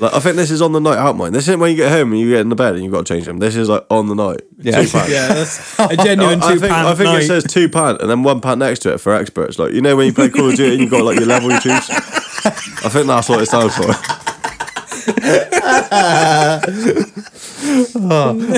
like, 0.00 0.14
I 0.14 0.18
think 0.18 0.34
this 0.34 0.50
is 0.50 0.60
on 0.60 0.72
the 0.72 0.80
night 0.80 0.98
out, 0.98 1.16
mine. 1.16 1.32
This 1.32 1.44
isn't 1.44 1.60
when 1.60 1.70
you 1.70 1.76
get 1.76 1.92
home 1.92 2.10
and 2.10 2.20
you 2.20 2.28
get 2.30 2.40
in 2.40 2.48
the 2.48 2.56
bed 2.56 2.74
and 2.74 2.82
you've 2.82 2.92
got 2.92 3.06
to 3.06 3.14
change 3.14 3.26
them. 3.26 3.38
This 3.38 3.54
is 3.54 3.68
like 3.68 3.86
on 3.88 4.08
the 4.08 4.16
night. 4.16 4.40
Yeah. 4.58 4.82
Two 4.82 4.88
pound. 4.90 5.12
yeah, 5.12 5.28
that's 5.28 5.78
a 5.78 5.96
genuine 5.96 6.42
I, 6.42 6.46
I 6.48 6.52
two 6.54 6.58
think, 6.60 6.72
pound 6.72 6.88
I 6.88 6.94
think 6.96 7.04
night. 7.04 7.22
it 7.22 7.26
says 7.28 7.44
two 7.44 7.68
pound 7.68 8.00
and 8.00 8.10
then 8.10 8.24
one 8.24 8.32
one 8.38 8.40
pound 8.40 8.58
next 8.60 8.80
to 8.80 8.92
it 8.94 8.98
for 8.98 9.14
experts. 9.14 9.60
Like 9.60 9.74
you 9.74 9.80
know 9.80 9.94
when 9.94 10.06
you 10.06 10.12
play 10.12 10.28
Call 10.28 10.48
of 10.50 10.56
Duty 10.56 10.72
and 10.72 10.80
you've 10.80 10.90
got 10.90 11.04
like 11.04 11.18
your 11.20 11.28
level 11.28 11.52
you 11.52 11.60
choose. 11.60 11.88
I 11.90 12.88
think 12.88 13.06
that's 13.06 13.28
what 13.28 13.40
it 13.40 13.46
stands 13.46 13.76
for. 13.76 13.92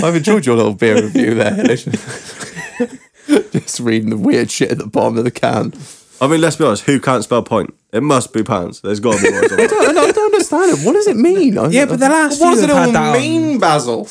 I've 0.05 0.17
enjoyed 0.17 0.47
your 0.47 0.57
little 0.57 0.75
beer 0.75 0.97
review 1.03 1.35
there. 1.35 1.57
Just 3.53 3.81
reading 3.81 4.11
the 4.11 4.17
weird 4.19 4.51
shit 4.51 4.71
at 4.73 4.79
the 4.79 4.87
bottom 4.87 5.17
of 5.19 5.25
the 5.25 5.31
can. 5.31 5.73
I 6.21 6.27
mean, 6.27 6.41
let's 6.41 6.57
be 6.57 6.65
honest. 6.65 6.85
Who 6.85 7.01
can't 7.01 7.25
spell 7.25 7.43
point? 7.43 7.75
It 7.93 8.03
must 8.03 8.33
be 8.33 8.43
pants. 8.43 8.81
There's 8.81 9.01
got 9.01 9.17
to 9.19 9.23
be 9.23 9.31
words 9.33 9.53
on. 9.53 9.61
I 9.61 9.67
don't, 9.67 9.89
I 9.99 10.11
don't 10.13 10.19
understand 10.35 10.79
it. 10.79 10.85
What 10.87 10.93
does 10.93 11.07
it 11.07 11.17
mean? 11.17 11.59
I- 11.59 11.69
Yeah, 11.69 11.87
but 11.87 11.99
the 12.01 12.09
last 12.09 12.41
what 12.41 12.49
few 12.53 12.55
does 12.57 12.63
it 12.65 12.69
have 12.71 12.79
all 12.79 12.85
had 12.87 12.95
that 12.95 13.15
on. 13.17 13.21
mean, 13.21 13.59
Basil? 13.59 14.05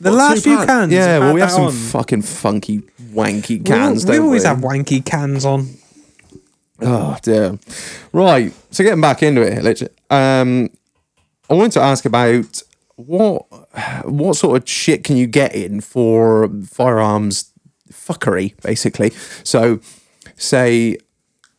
the 0.00 0.10
What, 0.10 0.12
last 0.18 0.34
two 0.36 0.40
few 0.42 0.56
pound? 0.58 0.68
cans. 0.68 0.92
Yeah, 0.92 1.06
have 1.06 1.20
well, 1.20 1.28
had 1.28 1.34
we 1.34 1.40
have 1.40 1.50
that 1.50 1.56
some 1.56 1.64
on. 1.66 1.72
fucking 1.72 2.22
funky, 2.22 2.80
wanky 3.12 3.48
We- 3.58 3.58
cans. 3.60 4.04
We, 4.04 4.12
don't 4.12 4.24
always 4.24 4.42
we? 4.42 4.48
have 4.48 4.58
wanky 4.58 5.04
cans 5.04 5.44
on. 5.44 5.68
Oh 6.82 7.16
dear. 7.22 7.58
Right. 8.12 8.52
So 8.70 8.84
getting 8.84 9.00
back 9.00 9.22
into 9.22 9.40
it, 9.40 9.62
Lich, 9.64 9.82
um, 10.10 10.68
I 11.48 11.54
wanted 11.54 11.72
to 11.72 11.80
ask 11.80 12.04
about 12.04 12.62
what 12.96 13.46
what 14.04 14.36
sort 14.36 14.60
of 14.62 14.68
shit 14.68 15.04
can 15.04 15.16
you 15.16 15.26
get 15.26 15.54
in 15.54 15.80
for 15.80 16.48
firearms 16.64 17.52
fuckery, 17.92 18.60
basically. 18.62 19.10
So, 19.44 19.80
say, 20.36 20.96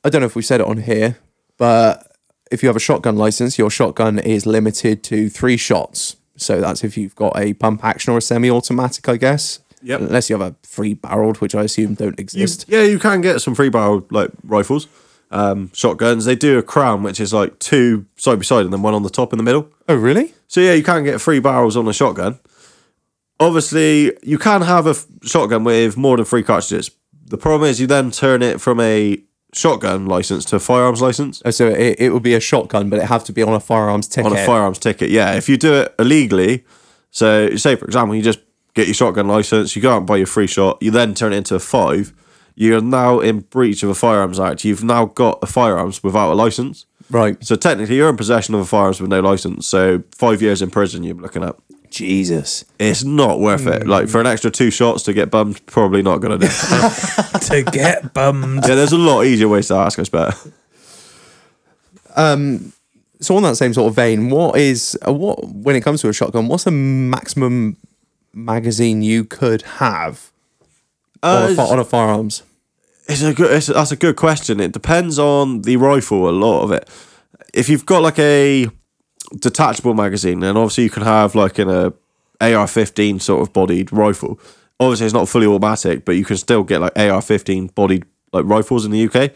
I 0.03 0.09
don't 0.09 0.21
know 0.21 0.27
if 0.27 0.35
we 0.35 0.41
said 0.41 0.61
it 0.61 0.67
on 0.67 0.77
here, 0.77 1.17
but 1.57 2.11
if 2.51 2.63
you 2.63 2.69
have 2.69 2.75
a 2.75 2.79
shotgun 2.81 3.15
license, 3.17 3.57
your 3.57 3.69
shotgun 3.69 4.19
is 4.19 4.45
limited 4.45 5.03
to 5.03 5.29
three 5.29 5.57
shots. 5.57 6.15
So 6.37 6.61
that's 6.61 6.83
if 6.83 6.97
you've 6.97 7.15
got 7.15 7.37
a 7.37 7.53
pump 7.53 7.83
action 7.83 8.13
or 8.13 8.17
a 8.17 8.21
semi-automatic, 8.21 9.09
I 9.09 9.17
guess. 9.17 9.59
Yep. 9.83 10.01
Unless 10.01 10.29
you 10.29 10.37
have 10.37 10.53
a 10.53 10.55
free 10.63 10.93
barreled, 10.95 11.37
which 11.37 11.55
I 11.55 11.63
assume 11.63 11.93
don't 11.95 12.17
You- 12.17 12.23
exist. 12.23 12.65
yeah, 12.67 12.83
you 12.83 12.99
can 12.99 13.21
get 13.21 13.41
some 13.41 13.53
free-barreled 13.55 14.11
like 14.11 14.31
rifles, 14.43 14.87
um, 15.31 15.71
shotguns. 15.73 16.25
They 16.25 16.35
do 16.35 16.57
a 16.57 16.63
crown, 16.63 17.03
which 17.03 17.19
is 17.19 17.33
like 17.33 17.59
two 17.59 18.05
side 18.15 18.37
by 18.37 18.43
side 18.43 18.63
and 18.65 18.73
then 18.73 18.81
one 18.81 18.93
on 18.93 19.03
the 19.03 19.09
top 19.09 19.33
in 19.33 19.37
the 19.37 19.43
middle. 19.43 19.69
Oh, 19.87 19.95
really? 19.95 20.33
So 20.47 20.61
yeah, 20.61 20.73
you 20.73 20.83
can 20.83 21.03
get 21.03 21.19
three 21.21 21.39
barrels 21.39 21.75
on 21.75 21.87
a 21.87 21.93
shotgun. 21.93 22.39
Obviously, 23.39 24.17
you 24.23 24.37
can 24.37 24.61
have 24.63 24.87
a 24.87 24.91
f- 24.91 25.05
shotgun 25.23 25.63
with 25.63 25.95
more 25.95 26.17
than 26.17 26.25
three 26.25 26.41
cartridges. 26.43 26.89
The 27.25 27.37
problem 27.37 27.69
is 27.69 27.79
you 27.79 27.85
then 27.87 28.09
turn 28.09 28.41
it 28.41 28.59
from 28.59 28.79
a 28.79 29.21
shotgun 29.53 30.05
license 30.07 30.43
to 30.45 30.55
a 30.57 30.59
firearms 30.59 31.01
license 31.01 31.41
Oh, 31.45 31.51
so 31.51 31.67
it, 31.67 31.99
it 31.99 32.13
would 32.13 32.23
be 32.23 32.33
a 32.33 32.39
shotgun, 32.39 32.89
but 32.89 32.99
it 32.99 33.05
have 33.05 33.23
to 33.25 33.33
be 33.33 33.43
on 33.43 33.53
a 33.53 33.59
firearms 33.59 34.07
ticket. 34.07 34.31
on 34.31 34.37
a 34.37 34.45
firearms 34.45 34.79
ticket. 34.79 35.09
Yeah, 35.09 35.33
if 35.35 35.47
you 35.49 35.57
do 35.57 35.73
it 35.73 35.95
illegally, 35.99 36.65
so 37.11 37.55
say 37.55 37.75
for 37.75 37.85
example, 37.85 38.15
you 38.15 38.21
just 38.23 38.39
get 38.73 38.87
your 38.87 38.93
shotgun 38.93 39.27
license, 39.27 39.75
you 39.75 39.81
go 39.81 39.91
out 39.93 39.97
and 39.99 40.07
buy 40.07 40.17
your 40.17 40.27
free 40.27 40.47
shot, 40.47 40.81
you 40.81 40.89
then 40.91 41.13
turn 41.13 41.33
it 41.33 41.37
into 41.37 41.55
a 41.55 41.59
five. 41.59 42.13
You're 42.59 42.81
now 42.81 43.19
in 43.19 43.41
breach 43.41 43.83
of 43.83 43.89
a 43.89 43.93
firearms 43.93 44.39
act. 44.39 44.65
You've 44.65 44.83
now 44.83 45.05
got 45.05 45.37
a 45.43 45.45
firearms 45.45 46.03
without 46.03 46.31
a 46.31 46.33
license. 46.33 46.87
Right. 47.07 47.37
So 47.45 47.55
technically, 47.55 47.97
you're 47.97 48.09
in 48.09 48.17
possession 48.17 48.55
of 48.55 48.61
a 48.61 48.65
firearms 48.65 48.99
with 48.99 49.11
no 49.11 49.19
license. 49.19 49.67
So 49.67 50.03
five 50.11 50.41
years 50.41 50.63
in 50.63 50.71
prison, 50.71 51.03
you're 51.03 51.13
looking 51.13 51.43
at. 51.43 51.55
Jesus. 51.91 52.65
It's 52.79 53.03
not 53.03 53.39
worth 53.39 53.67
it. 53.67 53.87
Like 53.87 54.09
for 54.09 54.19
an 54.19 54.25
extra 54.27 54.49
two 54.49 54.71
shots 54.71 55.03
to 55.03 55.13
get 55.13 55.29
bummed, 55.29 55.63
probably 55.67 56.01
not 56.01 56.17
gonna 56.17 56.39
do. 56.39 56.47
to 57.41 57.63
get 57.71 58.13
bummed. 58.13 58.67
yeah, 58.67 58.75
there's 58.75 58.91
a 58.91 58.97
lot 58.97 59.21
easier 59.21 59.47
ways 59.47 59.67
to 59.67 59.75
ask. 59.75 59.99
I 59.99 60.03
bet. 60.03 60.35
So 63.21 63.35
on 63.35 63.43
that 63.43 63.55
same 63.55 63.73
sort 63.73 63.89
of 63.89 63.95
vein, 63.95 64.29
what 64.29 64.57
is 64.57 64.97
uh, 65.07 65.13
what 65.13 65.47
when 65.47 65.75
it 65.75 65.81
comes 65.81 66.01
to 66.01 66.09
a 66.09 66.13
shotgun? 66.13 66.47
What's 66.47 66.65
the 66.65 66.71
maximum 66.71 67.77
magazine 68.33 69.01
you 69.01 69.23
could 69.23 69.61
have 69.63 70.31
on, 71.27 71.57
a, 71.57 71.61
Uh, 71.61 71.65
on 71.67 71.79
a 71.79 71.85
firearms? 71.85 72.43
It's 73.07 73.21
a 73.21 73.33
good. 73.33 73.51
It's, 73.51 73.67
that's 73.67 73.91
a 73.91 73.95
good 73.95 74.15
question. 74.15 74.59
It 74.59 74.71
depends 74.73 75.17
on 75.17 75.61
the 75.61 75.77
rifle. 75.77 76.29
A 76.29 76.31
lot 76.31 76.63
of 76.63 76.71
it. 76.71 76.89
If 77.53 77.69
you've 77.69 77.85
got 77.85 78.01
like 78.01 78.19
a 78.19 78.67
detachable 79.39 79.93
magazine, 79.93 80.39
then 80.41 80.57
obviously 80.57 80.83
you 80.85 80.89
can 80.89 81.03
have 81.03 81.33
like 81.35 81.57
in 81.59 81.69
a 81.69 81.93
AR-15 82.41 83.21
sort 83.21 83.41
of 83.41 83.53
bodied 83.53 83.91
rifle. 83.91 84.39
Obviously, 84.79 85.05
it's 85.05 85.13
not 85.13 85.27
fully 85.27 85.47
automatic, 85.47 86.05
but 86.05 86.13
you 86.13 86.25
can 86.25 86.37
still 86.37 86.63
get 86.63 86.81
like 86.81 86.91
AR-15 86.97 87.73
bodied 87.73 88.05
like 88.33 88.45
rifles 88.45 88.85
in 88.85 88.91
the 88.91 89.07
UK. 89.07 89.31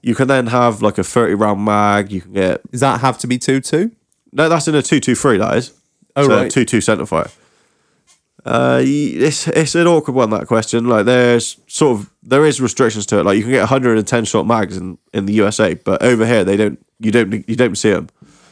You 0.00 0.14
can 0.14 0.26
then 0.26 0.48
have 0.48 0.82
like 0.82 0.98
a 0.98 1.04
30 1.04 1.34
round 1.34 1.64
mag. 1.64 2.10
You 2.10 2.20
can 2.22 2.32
get 2.32 2.68
Does 2.72 2.80
that 2.80 3.00
have 3.00 3.18
to 3.18 3.26
be 3.26 3.38
two 3.38 3.60
two? 3.60 3.92
no. 4.32 4.48
That's 4.48 4.66
in 4.68 4.74
a 4.74 4.82
two 4.82 5.00
two 5.00 5.14
three. 5.14 5.36
That 5.38 5.56
is. 5.58 5.72
Oh, 6.16 6.26
so 6.26 6.34
right. 6.34 6.50
two 6.50 6.64
two 6.64 6.78
centerfire. 6.78 7.30
Uh, 8.44 8.80
it's 8.84 9.46
it's 9.48 9.74
an 9.76 9.86
awkward 9.86 10.14
one 10.14 10.30
that 10.30 10.46
question. 10.48 10.86
Like 10.86 11.04
there's 11.06 11.58
sort 11.68 11.98
of 12.00 12.10
there 12.22 12.44
is 12.44 12.60
restrictions 12.60 13.06
to 13.06 13.20
it. 13.20 13.24
Like 13.24 13.36
you 13.36 13.42
can 13.42 13.52
get 13.52 13.60
110 13.60 14.24
shot 14.24 14.46
mags 14.46 14.76
in, 14.76 14.98
in 15.12 15.26
the 15.26 15.32
USA, 15.34 15.74
but 15.74 16.02
over 16.02 16.26
here 16.26 16.44
they 16.44 16.56
don't. 16.56 16.84
You 16.98 17.10
don't 17.12 17.48
you 17.48 17.56
don't 17.56 17.76
see 17.76 17.90
them. 17.90 18.08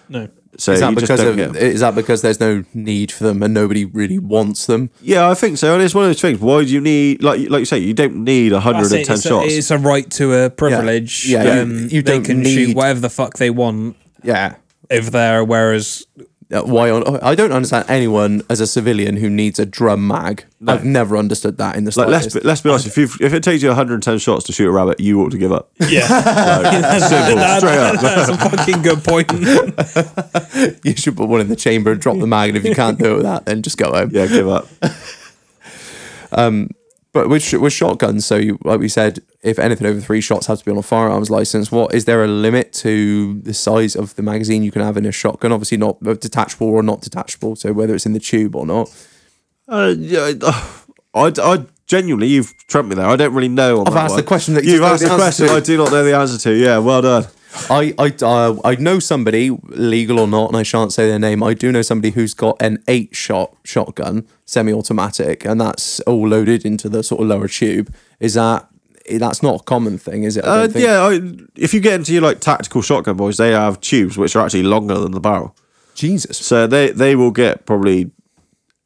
No. 0.09 0.29
So 0.59 0.73
Is 0.73 0.81
that 0.81 0.95
because 0.95 1.21
of, 1.21 1.57
is 1.57 1.81
that 1.81 1.95
because 1.95 2.23
there's 2.23 2.41
no 2.41 2.65
need 2.75 3.13
for 3.13 3.23
them 3.25 3.43
and 3.43 3.55
nobody 3.55 3.85
really 3.85 4.19
wants 4.19 4.67
them? 4.67 4.91
Yeah, 5.01 5.31
I 5.31 5.35
think 5.35 5.57
so. 5.59 5.73
And 5.75 5.83
it's 5.83 5.95
one 5.95 6.05
of 6.05 6.09
those 6.09 6.21
things. 6.21 6.39
Why 6.41 6.65
do 6.65 6.71
you 6.71 6.81
need 6.81 7.23
like 7.23 7.49
like 7.49 7.61
you 7.61 7.65
say 7.65 7.79
you 7.79 7.95
don't 7.95 8.25
need 8.25 8.53
110 8.53 9.01
it. 9.01 9.09
It's, 9.09 9.25
a, 9.25 9.29
shots. 9.29 9.53
it's 9.53 9.71
a 9.71 9.79
right 9.79 10.11
to 10.13 10.35
a 10.35 10.51
privilege. 10.51 11.27
Yeah, 11.27 11.45
you- 11.55 11.63
um, 11.63 11.79
you 11.89 12.03
they 12.03 12.13
don't 12.15 12.25
can 12.25 12.41
need- 12.43 12.55
shoot 12.67 12.77
whatever 12.77 13.01
the 13.01 13.09
fuck 13.11 13.35
they 13.39 13.51
want 13.51 13.97
Yeah. 14.25 14.57
over 14.91 15.09
there, 15.11 15.45
whereas 15.45 16.05
Uh, 16.53 16.63
why 16.63 16.91
on? 16.91 17.19
I 17.21 17.37
don't 17.37 17.53
understand 17.53 17.85
anyone 17.89 18.43
as 18.51 18.59
a 18.59 18.67
civilian 18.67 19.17
who 19.17 19.31
needs 19.31 19.61
a 19.61 19.67
drum 19.67 20.09
mag. 20.09 20.45
I've 20.67 20.85
never 20.85 21.17
understood 21.17 21.59
that 21.59 21.77
in 21.77 21.85
the 21.85 21.97
like 21.97 22.09
let's 22.09 22.25
slightest. 22.25 22.43
be, 22.43 22.49
let's 22.49 22.61
be 22.61 22.71
honest. 22.71 22.87
If 22.89 22.97
you 22.97 23.09
if 23.25 23.33
it 23.33 23.45
takes 23.45 23.63
you 23.63 23.69
110 23.69 24.19
shots 24.19 24.45
to 24.47 24.53
shoot 24.53 24.69
a 24.69 24.73
rabbit, 24.73 24.99
you 24.99 25.21
ought 25.23 25.31
to 25.31 25.39
give 25.39 25.53
up. 25.53 25.71
yeah, 25.89 26.07
Simple, 26.99 27.39
straight 27.59 27.79
up. 27.79 28.01
that's 28.01 28.29
a 28.31 28.37
fucking 28.37 28.83
good 28.83 29.05
point. 29.05 29.31
you 30.85 30.97
should 30.97 31.17
put 31.17 31.29
one 31.29 31.41
in 31.41 31.49
the 31.49 31.57
chamber 31.57 31.93
and 31.93 32.01
drop 32.01 32.19
the 32.19 32.27
mag, 32.27 32.49
and 32.51 32.59
if 32.59 32.65
you 32.65 32.75
can't 32.75 32.99
do 32.99 33.13
it 33.13 33.15
with 33.15 33.23
that, 33.25 33.47
then 33.47 33.63
just 33.63 33.79
go 33.79 33.93
home. 33.93 34.11
Yeah, 34.13 34.27
give 34.27 34.49
up. 34.49 34.67
Um, 36.33 36.71
But 37.13 37.29
with 37.29 37.43
sh- 37.43 37.55
with 37.55 37.73
shotguns, 37.73 38.25
so 38.25 38.37
you, 38.37 38.59
like 38.65 38.79
we 38.79 38.89
said, 38.89 39.19
if 39.43 39.59
anything 39.59 39.87
over 39.87 40.01
three 40.01 40.21
shots 40.21 40.47
has 40.47 40.61
to 40.61 40.65
be 40.65 40.71
on 40.71 40.79
a 40.79 40.83
firearms 40.83 41.29
license. 41.29 41.73
What 41.73 41.93
is 41.93 42.05
there 42.05 42.23
a 42.23 42.29
limit 42.29 42.73
to 42.75 43.41
the 43.41 43.53
size 43.53 43.97
of 43.97 44.15
the 44.15 44.23
magazine 44.23 44.63
you 44.63 44.71
can 44.71 44.83
have 44.83 44.97
in 44.97 45.05
a 45.05 45.13
shotgun? 45.13 45.51
Obviously, 45.51 45.77
not 45.79 45.99
uh, 46.07 46.15
detachable 46.15 46.69
or 46.69 46.83
not 46.85 47.01
detachable. 47.01 47.57
So 47.57 47.73
whether 47.73 47.95
it's 47.95 48.07
in 48.07 48.13
the 48.13 48.21
tube 48.21 48.55
or 48.55 48.65
not. 48.65 48.89
Uh, 49.67 49.95
yeah, 49.99 50.33
I, 51.15 51.33
I 51.43 51.67
genuinely, 51.87 52.29
you've 52.29 52.57
trumped 52.69 52.91
me 52.91 52.95
there. 52.95 53.07
I 53.07 53.17
don't 53.17 53.35
really 53.35 53.49
know. 53.49 53.81
On 53.81 53.89
I've 53.89 53.97
asked 53.97 54.11
one. 54.13 54.21
the 54.21 54.27
question 54.27 54.55
that 54.55 54.65
you 54.65 54.75
you've 54.75 54.83
asked 54.83 55.03
the 55.03 55.09
the 55.09 55.17
question. 55.17 55.49
I 55.49 55.61
do 55.61 55.77
not 55.77 55.91
know 55.91 56.05
the 56.05 56.17
answer 56.17 56.39
to. 56.39 56.55
Yeah, 56.55 56.79
well 56.79 57.03
done. 57.03 57.27
I 57.69 57.93
I 57.99 58.15
uh, 58.23 58.57
I 58.65 58.77
know 58.77 58.99
somebody, 59.01 59.51
legal 59.69 60.21
or 60.21 60.29
not, 60.29 60.49
and 60.49 60.57
I 60.57 60.63
shan't 60.63 60.93
say 60.93 61.09
their 61.09 61.19
name. 61.19 61.43
I 61.43 61.55
do 61.55 61.73
know 61.73 61.83
somebody 61.83 62.11
who's 62.13 62.33
got 62.35 62.57
an 62.61 62.83
eight 62.87 63.15
shot 63.17 63.57
shotgun, 63.65 64.27
semi-automatic, 64.45 65.45
and 65.45 65.61
that's 65.61 66.01
all 66.01 66.29
loaded 66.29 66.65
into 66.65 66.89
the 66.89 67.03
sort 67.03 67.21
of 67.23 67.27
lower 67.29 67.49
tube. 67.49 67.93
Is 68.21 68.35
that 68.35 68.69
that's 69.11 69.43
not 69.43 69.61
a 69.61 69.65
common 69.65 69.99
thing, 69.99 70.23
is 70.23 70.37
it? 70.37 70.45
I 70.45 70.65
Uh, 70.65 70.69
think. 70.69 70.85
yeah, 70.87 71.01
I, 71.03 71.21
if 71.57 71.75
you 71.75 71.81
get 71.81 71.95
into 71.95 72.13
your 72.13 72.23
like 72.23 72.39
tactical 72.41 72.83
shotgun 72.83 73.17
boys, 73.17 73.37
they 73.39 73.51
have 73.51 73.81
tubes 73.81 74.17
which 74.17 74.37
are 74.37 74.45
actually 74.45 74.63
longer 74.63 74.99
than 74.99 75.13
the 75.13 75.21
barrel. 75.21 75.57
Jesus. 75.95 76.37
So 76.39 76.67
they 76.69 76.91
they 76.93 77.17
will 77.17 77.33
get 77.33 77.67
probably 77.67 78.11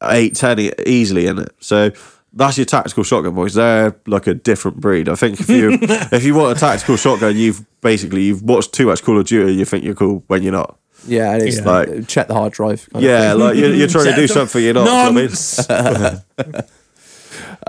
eight, 0.03 0.35
ten 0.35 0.59
easily 0.87 1.27
in 1.27 1.37
it. 1.39 1.51
So 1.59 1.91
that's 2.35 2.57
your 2.57 2.65
tactical 2.65 3.03
shotgun 3.03 3.33
boys. 3.33 3.53
They're 3.53 3.95
like 4.07 4.27
a 4.27 4.33
different 4.33 4.79
breed. 4.81 5.07
I 5.09 5.15
think 5.15 5.39
if 5.39 5.49
you 5.49 5.77
if 5.81 6.23
you 6.23 6.35
want 6.35 6.57
a 6.57 6.59
tactical 6.59 6.97
shotgun, 6.97 7.37
you've 7.37 7.65
basically 7.81 8.23
you've 8.23 8.43
watched 8.43 8.73
too 8.73 8.87
much 8.87 9.03
Call 9.03 9.17
of 9.19 9.25
Duty. 9.25 9.53
You 9.55 9.65
think 9.65 9.83
you're 9.83 9.95
cool 9.95 10.23
when 10.27 10.43
you're 10.43 10.51
not. 10.51 10.77
Yeah, 11.07 11.33
and 11.33 11.43
it's 11.43 11.57
Yeah. 11.59 11.63
like 11.71 12.07
check 12.07 12.27
the 12.27 12.33
hard 12.33 12.51
drive. 12.53 12.87
Yeah, 12.97 13.33
like 13.33 13.55
you're, 13.57 13.73
you're 13.73 13.87
trying 13.87 14.05
to 14.05 14.15
do 14.15 14.27
something 14.27 14.61
you're 14.63 14.73
not. 14.73 14.85
do 14.85 14.89
you 14.91 14.95
know 14.97 15.03
what 15.03 15.67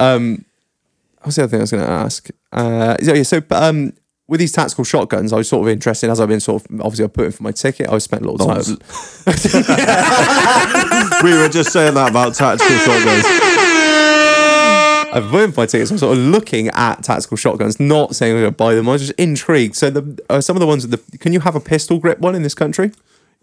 I 0.01 0.19
mean? 0.19 0.31
Nonce. 0.31 0.45
What's 1.23 1.37
the 1.37 1.43
other 1.43 1.51
thing 1.51 1.59
I 1.61 1.63
was 1.63 1.71
going 1.73 1.83
to 1.85 1.91
ask? 1.91 2.29
Uh, 2.53 2.97
yeah, 3.03 3.15
yeah, 3.15 3.23
so 3.25 3.43
um, 3.51 3.93
with 4.29 4.39
these 4.39 4.53
tactical 4.53 4.85
shotguns, 4.85 5.33
I 5.33 5.37
was 5.39 5.49
sort 5.49 5.67
of 5.67 5.73
interested 5.73 6.09
as 6.09 6.21
I've 6.21 6.29
been 6.29 6.39
sort 6.41 6.65
of 6.65 6.81
obviously 6.81 7.05
I 7.05 7.09
put 7.09 7.25
in 7.27 7.33
for 7.33 7.43
my 7.43 7.51
ticket. 7.53 7.89
I 7.89 7.99
spent 7.99 8.25
a 8.25 8.31
lot 8.31 8.41
of 8.41 8.65
time. 8.67 8.79
we 11.25 11.35
were 11.35 11.49
just 11.49 11.73
saying 11.73 11.95
that 11.95 12.11
about 12.11 12.35
tactical 12.37 12.77
shotguns. 12.79 13.25
I've 15.13 15.31
put 15.31 15.45
in 15.45 15.53
for 15.53 15.61
my 15.61 15.67
tickets. 15.67 15.91
I'm 15.91 15.99
sort 15.99 16.17
of 16.17 16.23
looking 16.25 16.69
at 16.69 17.03
tactical 17.03 17.37
shotguns, 17.37 17.79
not 17.81 18.15
saying 18.15 18.35
I'm 18.35 18.41
going 18.43 18.53
to 18.53 18.57
buy 18.57 18.75
them. 18.75 18.89
I 18.89 18.93
was 18.93 19.03
just 19.07 19.19
intrigued. 19.19 19.75
So 19.77 19.89
the 19.91 20.23
uh, 20.29 20.41
some 20.41 20.57
of 20.57 20.61
the 20.61 20.67
ones 20.67 20.87
with 20.87 21.11
the 21.11 21.19
can 21.19 21.33
you 21.33 21.41
have 21.41 21.55
a 21.55 21.61
pistol 21.61 21.99
grip 21.99 22.19
one 22.19 22.35
in 22.35 22.43
this 22.43 22.55
country? 22.55 22.93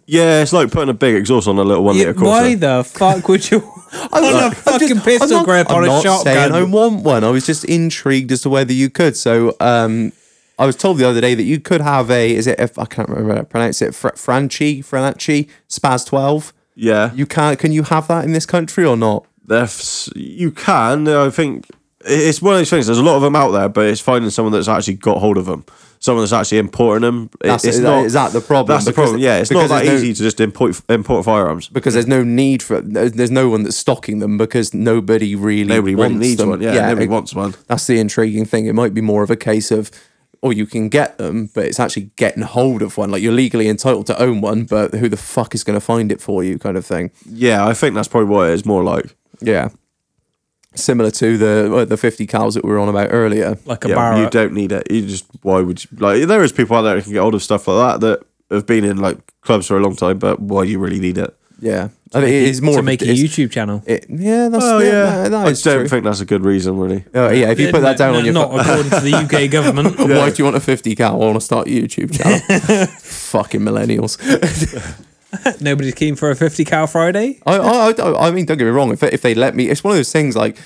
Yeah, 0.05 0.41
it's 0.41 0.51
like 0.51 0.69
putting 0.71 0.89
a 0.89 0.93
big 0.93 1.15
exhaust 1.15 1.47
on 1.47 1.57
a 1.57 1.63
little 1.63 1.83
one 1.83 1.95
Yeah, 1.95 2.07
liter 2.07 2.25
why 2.25 2.55
the 2.55 2.83
fuck 2.85 3.25
would 3.29 3.49
you 3.49 3.59
on 4.11 4.23
a 4.23 4.27
I'm 4.27 4.51
fucking 4.51 4.87
just- 4.89 5.05
pistol 5.05 5.29
not- 5.29 5.45
grip 5.45 5.69
I'm 5.69 5.77
on 5.77 5.83
a 5.85 5.87
not 5.87 6.23
saying 6.23 6.51
I 6.51 6.61
want 6.63 7.03
one. 7.03 7.23
I 7.23 7.29
was 7.29 7.45
just 7.45 7.63
intrigued 7.65 8.31
as 8.33 8.41
to 8.41 8.49
whether 8.49 8.73
you 8.73 8.89
could. 8.89 9.15
So 9.15 9.55
um, 9.61 10.11
I 10.59 10.65
was 10.65 10.75
told 10.75 10.97
the 10.97 11.07
other 11.07 11.21
day 11.21 11.33
that 11.35 11.43
you 11.43 11.59
could 11.59 11.79
have 11.81 12.11
a. 12.11 12.35
Is 12.35 12.45
it? 12.47 12.59
If 12.59 12.77
I 12.77 12.85
can't 12.85 13.07
remember 13.09 13.33
how 13.35 13.39
to 13.39 13.45
pronounce 13.45 13.81
it. 13.81 13.95
Fr- 13.95 14.09
Franchi, 14.15 14.81
Franchi, 14.81 15.47
SPAS 15.69 16.03
twelve. 16.05 16.53
Yeah, 16.75 17.13
You 17.13 17.25
can. 17.25 17.55
Can 17.55 17.71
you 17.71 17.83
have 17.83 18.07
that 18.09 18.25
in 18.25 18.33
this 18.33 18.45
country 18.47 18.83
or 18.85 18.97
not? 18.97 19.25
That's 19.45 20.09
you 20.15 20.51
can. 20.51 21.07
I 21.07 21.29
think 21.29 21.67
it's 22.05 22.41
one 22.41 22.53
of 22.53 22.59
these 22.59 22.69
things. 22.69 22.85
There's 22.87 22.97
a 22.99 23.03
lot 23.03 23.15
of 23.15 23.21
them 23.21 23.35
out 23.35 23.51
there, 23.51 23.69
but 23.69 23.85
it's 23.85 24.01
finding 24.01 24.29
someone 24.29 24.51
that's 24.53 24.67
actually 24.67 24.95
got 24.95 25.17
hold 25.19 25.37
of 25.37 25.45
them, 25.45 25.65
someone 25.99 26.23
that's 26.23 26.33
actually 26.33 26.57
importing 26.59 27.01
them. 27.01 27.29
It- 27.41 27.47
That's- 27.47 27.65
it's 27.65 27.77
is 27.77 27.83
not. 27.83 28.01
that- 28.01 28.05
is 28.05 28.13
that 28.13 28.31
the 28.33 28.41
problem? 28.41 28.73
That's 28.75 28.85
the 28.85 28.91
Because- 28.91 29.03
problem. 29.11 29.21
Yeah, 29.21 29.37
it's 29.37 29.51
not 29.51 29.59
because 29.59 29.69
that 29.71 29.85
there's 29.85 30.01
no- 30.01 30.07
easy 30.07 30.13
to 30.15 30.23
just 30.23 30.39
import 30.41 30.81
import 30.89 31.25
firearms. 31.25 31.67
Because 31.69 31.93
there's 31.93 32.07
no 32.07 32.23
need 32.23 32.61
for. 32.63 32.81
There's 32.81 33.13
there's 33.13 33.31
no 33.31 33.49
one 33.49 33.63
that's 33.63 33.77
stocking 33.77 34.19
them 34.19 34.37
because 34.37 34.73
nobody 34.73 35.35
really. 35.35 35.63
Nobody 35.65 35.95
wants 35.95 36.17
needs 36.19 36.37
them. 36.37 36.49
one. 36.49 36.61
Yeah, 36.61 36.87
nobody 36.87 37.05
it- 37.05 37.09
wants 37.09 37.33
one. 37.35 37.53
That's 37.67 37.87
the 37.87 37.99
intriguing 37.99 38.45
thing. 38.45 38.65
It 38.65 38.75
might 38.75 38.93
be 38.93 39.01
more 39.01 39.23
of 39.23 39.31
a 39.31 39.35
case 39.37 39.71
of, 39.71 39.89
or 40.41 40.51
you 40.51 40.65
can 40.65 40.89
get 40.89 41.17
them, 41.17 41.49
but 41.53 41.65
it's 41.65 41.79
actually 41.79 42.09
getting 42.17 42.43
hold 42.43 42.81
of 42.81 42.97
one. 42.97 43.11
Like 43.11 43.21
you're 43.21 43.31
legally 43.33 43.69
entitled 43.69 44.07
to 44.07 44.21
own 44.21 44.41
one, 44.41 44.63
but 44.65 44.93
who 44.95 45.07
the 45.07 45.15
fuck 45.17 45.55
is 45.55 45.63
going 45.63 45.77
to 45.79 45.85
find 45.85 46.11
it 46.11 46.19
for 46.21 46.43
you, 46.43 46.57
kind 46.59 46.75
of 46.75 46.85
thing. 46.85 47.11
Yeah, 47.29 47.65
I 47.65 47.73
think 47.73 47.95
that's 47.95 48.09
probably 48.09 48.27
what 48.29 48.49
it 48.49 48.53
is 48.53 48.65
more 48.65 48.83
like. 48.83 49.15
Yeah. 49.41 49.69
Similar 50.75 51.11
to 51.11 51.37
the 51.37 51.75
uh, 51.75 51.85
the 51.85 51.97
50 51.97 52.25
cals 52.25 52.55
that 52.55 52.63
we 52.65 52.71
were 52.71 52.79
on 52.79 52.89
about 52.89 53.09
earlier. 53.11 53.57
like 53.65 53.85
a 53.85 53.89
yeah, 53.89 53.95
bar. 53.95 54.17
you 54.23 54.29
don't 54.29 54.53
need 54.53 54.71
it. 54.71 54.89
You 54.89 55.05
just 55.05 55.25
why 55.43 55.61
would 55.61 55.83
you 55.83 55.89
like? 55.99 56.23
There 56.27 56.43
is 56.43 56.51
people 56.51 56.75
out 56.77 56.81
there 56.81 56.95
who 56.95 57.01
can 57.03 57.13
get 57.13 57.19
hold 57.21 57.35
of 57.35 57.43
stuff 57.43 57.67
like 57.67 57.99
that 58.01 58.07
that 58.07 58.25
have 58.55 58.65
been 58.65 58.83
in 58.83 58.97
like 58.97 59.17
clubs 59.41 59.67
for 59.67 59.77
a 59.77 59.79
long 59.81 59.95
time, 59.95 60.17
but 60.17 60.39
why 60.39 60.65
do 60.65 60.71
you 60.71 60.79
really 60.79 60.99
need 60.99 61.17
it? 61.19 61.37
Yeah. 61.59 61.89
I 62.15 62.19
think 62.21 62.29
it 62.33 62.43
is 62.43 62.61
more 62.61 62.75
to 62.75 62.81
make 62.83 63.01
a 63.01 63.05
YouTube 63.05 63.51
channel. 63.51 63.81
It, 63.87 64.05
yeah, 64.09 64.49
that's 64.49 64.63
Oh 64.65 64.79
yeah, 64.79 64.85
yeah, 64.85 65.03
that- 65.23 65.29
that 65.31 65.47
I 65.47 65.49
is 65.51 65.61
don't 65.63 65.79
true. 65.79 65.87
think 65.89 66.03
that's 66.05 66.19
a 66.21 66.25
good 66.25 66.43
reason, 66.43 66.77
really. 66.77 67.05
Oh, 67.13 67.29
yeah, 67.29 67.49
if 67.51 67.59
you 67.59 67.71
put 67.71 67.81
that 67.81 67.97
down 67.97 68.13
No, 68.13 68.19
on 68.19 68.25
your 68.25 68.33
not 68.33 68.49
phone. 68.51 68.59
according 68.59 68.89
to 68.91 68.99
the 68.99 69.15
UK 69.45 69.49
government. 69.51 69.97
Why 69.97 70.29
do 70.29 70.35
you 70.37 70.43
want 70.43 70.55
a 70.55 70.59
50 70.59 70.95
cal? 70.95 71.13
I 71.13 71.25
want 71.25 71.35
to 71.35 71.41
start 71.41 71.67
a 71.67 71.71
YouTube 71.71 72.11
channel. 72.13 72.87
Fucking 72.99 73.61
millennials. 73.61 74.17
Nobody's 75.61 75.95
keen 75.95 76.15
for 76.15 76.29
a 76.31 76.35
50 76.35 76.65
cal 76.65 76.87
Friday. 76.87 77.39
I, 77.45 77.57
I, 77.57 78.27
I, 78.27 78.31
mean, 78.31 78.45
don't 78.45 78.57
get 78.57 78.65
me 78.65 78.69
wrong. 78.71 78.91
If, 78.91 79.03
if 79.03 79.21
they 79.21 79.33
let 79.35 79.55
me, 79.55 79.69
it's 79.69 79.83
one 79.83 79.91
of 79.91 79.97
those 79.97 80.11
things 80.11 80.35
like, 80.35 80.57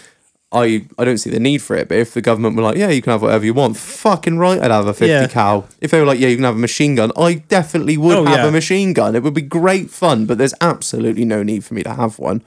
I, 0.51 0.85
I 0.97 1.03
don't 1.03 1.17
see 1.17 1.29
the 1.29 1.39
need 1.39 1.57
for 1.61 1.75
it. 1.75 1.89
But 1.89 1.97
if 1.97 2.13
the 2.13 2.21
government 2.21 2.55
were 2.55 2.63
like, 2.63 2.77
yeah, 2.77 2.89
you 2.89 3.01
can 3.01 3.11
have 3.11 3.21
whatever 3.21 3.43
you 3.45 3.53
want, 3.53 3.75
fucking 3.77 4.37
right, 4.37 4.61
I'd 4.61 4.71
have 4.71 4.87
a 4.87 4.93
50 4.93 5.07
Yeah. 5.07 5.27
cal. 5.27 5.67
If 5.81 5.91
they 5.91 5.99
were 5.99 6.05
like, 6.05 6.19
yeah, 6.19 6.29
you 6.29 6.35
can 6.37 6.45
have 6.45 6.55
a 6.55 6.59
machine 6.59 6.95
gun, 6.95 7.11
I 7.17 7.35
definitely 7.35 7.97
would 7.97 8.15
Oh, 8.17 8.23
have 8.25 8.37
yeah. 8.39 8.47
a 8.47 8.51
machine 8.51 8.93
gun. 8.93 9.15
It 9.15 9.23
would 9.23 9.33
be 9.33 9.41
great 9.41 9.89
fun, 9.89 10.25
but 10.25 10.37
there's 10.37 10.53
absolutely 10.61 11.25
no 11.25 11.43
need 11.43 11.65
for 11.65 11.73
me 11.73 11.83
to 11.83 11.93
have 11.93 12.17
one. 12.17 12.43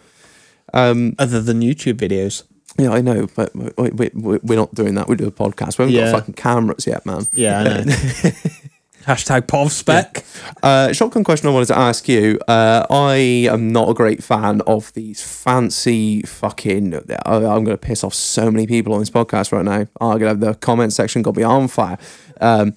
Um, 0.72 1.14
Other 1.18 1.40
than 1.42 1.60
YouTube 1.60 1.94
videos. 1.98 2.44
Yeah, 2.78 2.90
I 2.92 3.01
know, 3.02 3.26
but 3.34 3.55
we, 3.55 3.90
we, 3.90 4.10
we, 4.14 4.38
we're 4.42 4.56
not 4.56 4.74
doing 4.74 4.94
that. 4.94 5.09
We 5.09 5.16
do 5.16 5.26
a 5.26 5.30
podcast. 5.32 5.76
We 5.78 5.82
haven't 5.84 5.94
Yeah. 5.94 6.10
got 6.12 6.20
fucking 6.20 6.34
cameras 6.34 6.86
yet, 6.86 7.05
man. 7.05 7.26
Yeah, 7.34 7.59
I 7.60 7.84
know. 7.84 7.84
Hashtag 9.06 9.43
POV 9.43 9.70
spec. 9.70 10.24
Uh, 10.62 10.93
shotgun 10.93 11.24
question 11.24 11.48
I 11.48 11.52
wanted 11.52 11.66
to 11.66 11.78
ask 11.78 12.06
you. 12.09 12.39
Uh, 12.47 12.86
I 12.90 13.14
am 13.51 13.72
not 13.72 13.89
a 13.89 13.94
great 13.94 14.22
fan 14.22 14.60
of 14.62 14.93
these 14.93 15.22
fancy 15.22 16.22
fucking. 16.22 16.94
I- 16.94 17.36
I'm 17.36 17.64
going 17.64 17.66
to 17.66 17.78
piss 17.78 18.05
off 18.05 18.14
so 18.14 18.51
many 18.51 18.66
people 18.66 18.93
on 18.93 19.01
this 19.01 19.10
podcast 19.10 19.52
right 19.52 19.64
now. 19.64 19.86
I'm 20.01 20.18
going 20.18 20.20
to 20.20 20.27
have 20.28 20.40
the 20.40 20.55
comment 20.55 20.93
section 20.93 21.22
got 21.22 21.35
be 21.35 21.43
on 21.44 21.68
fire. 21.68 21.98
Um, 22.40 22.74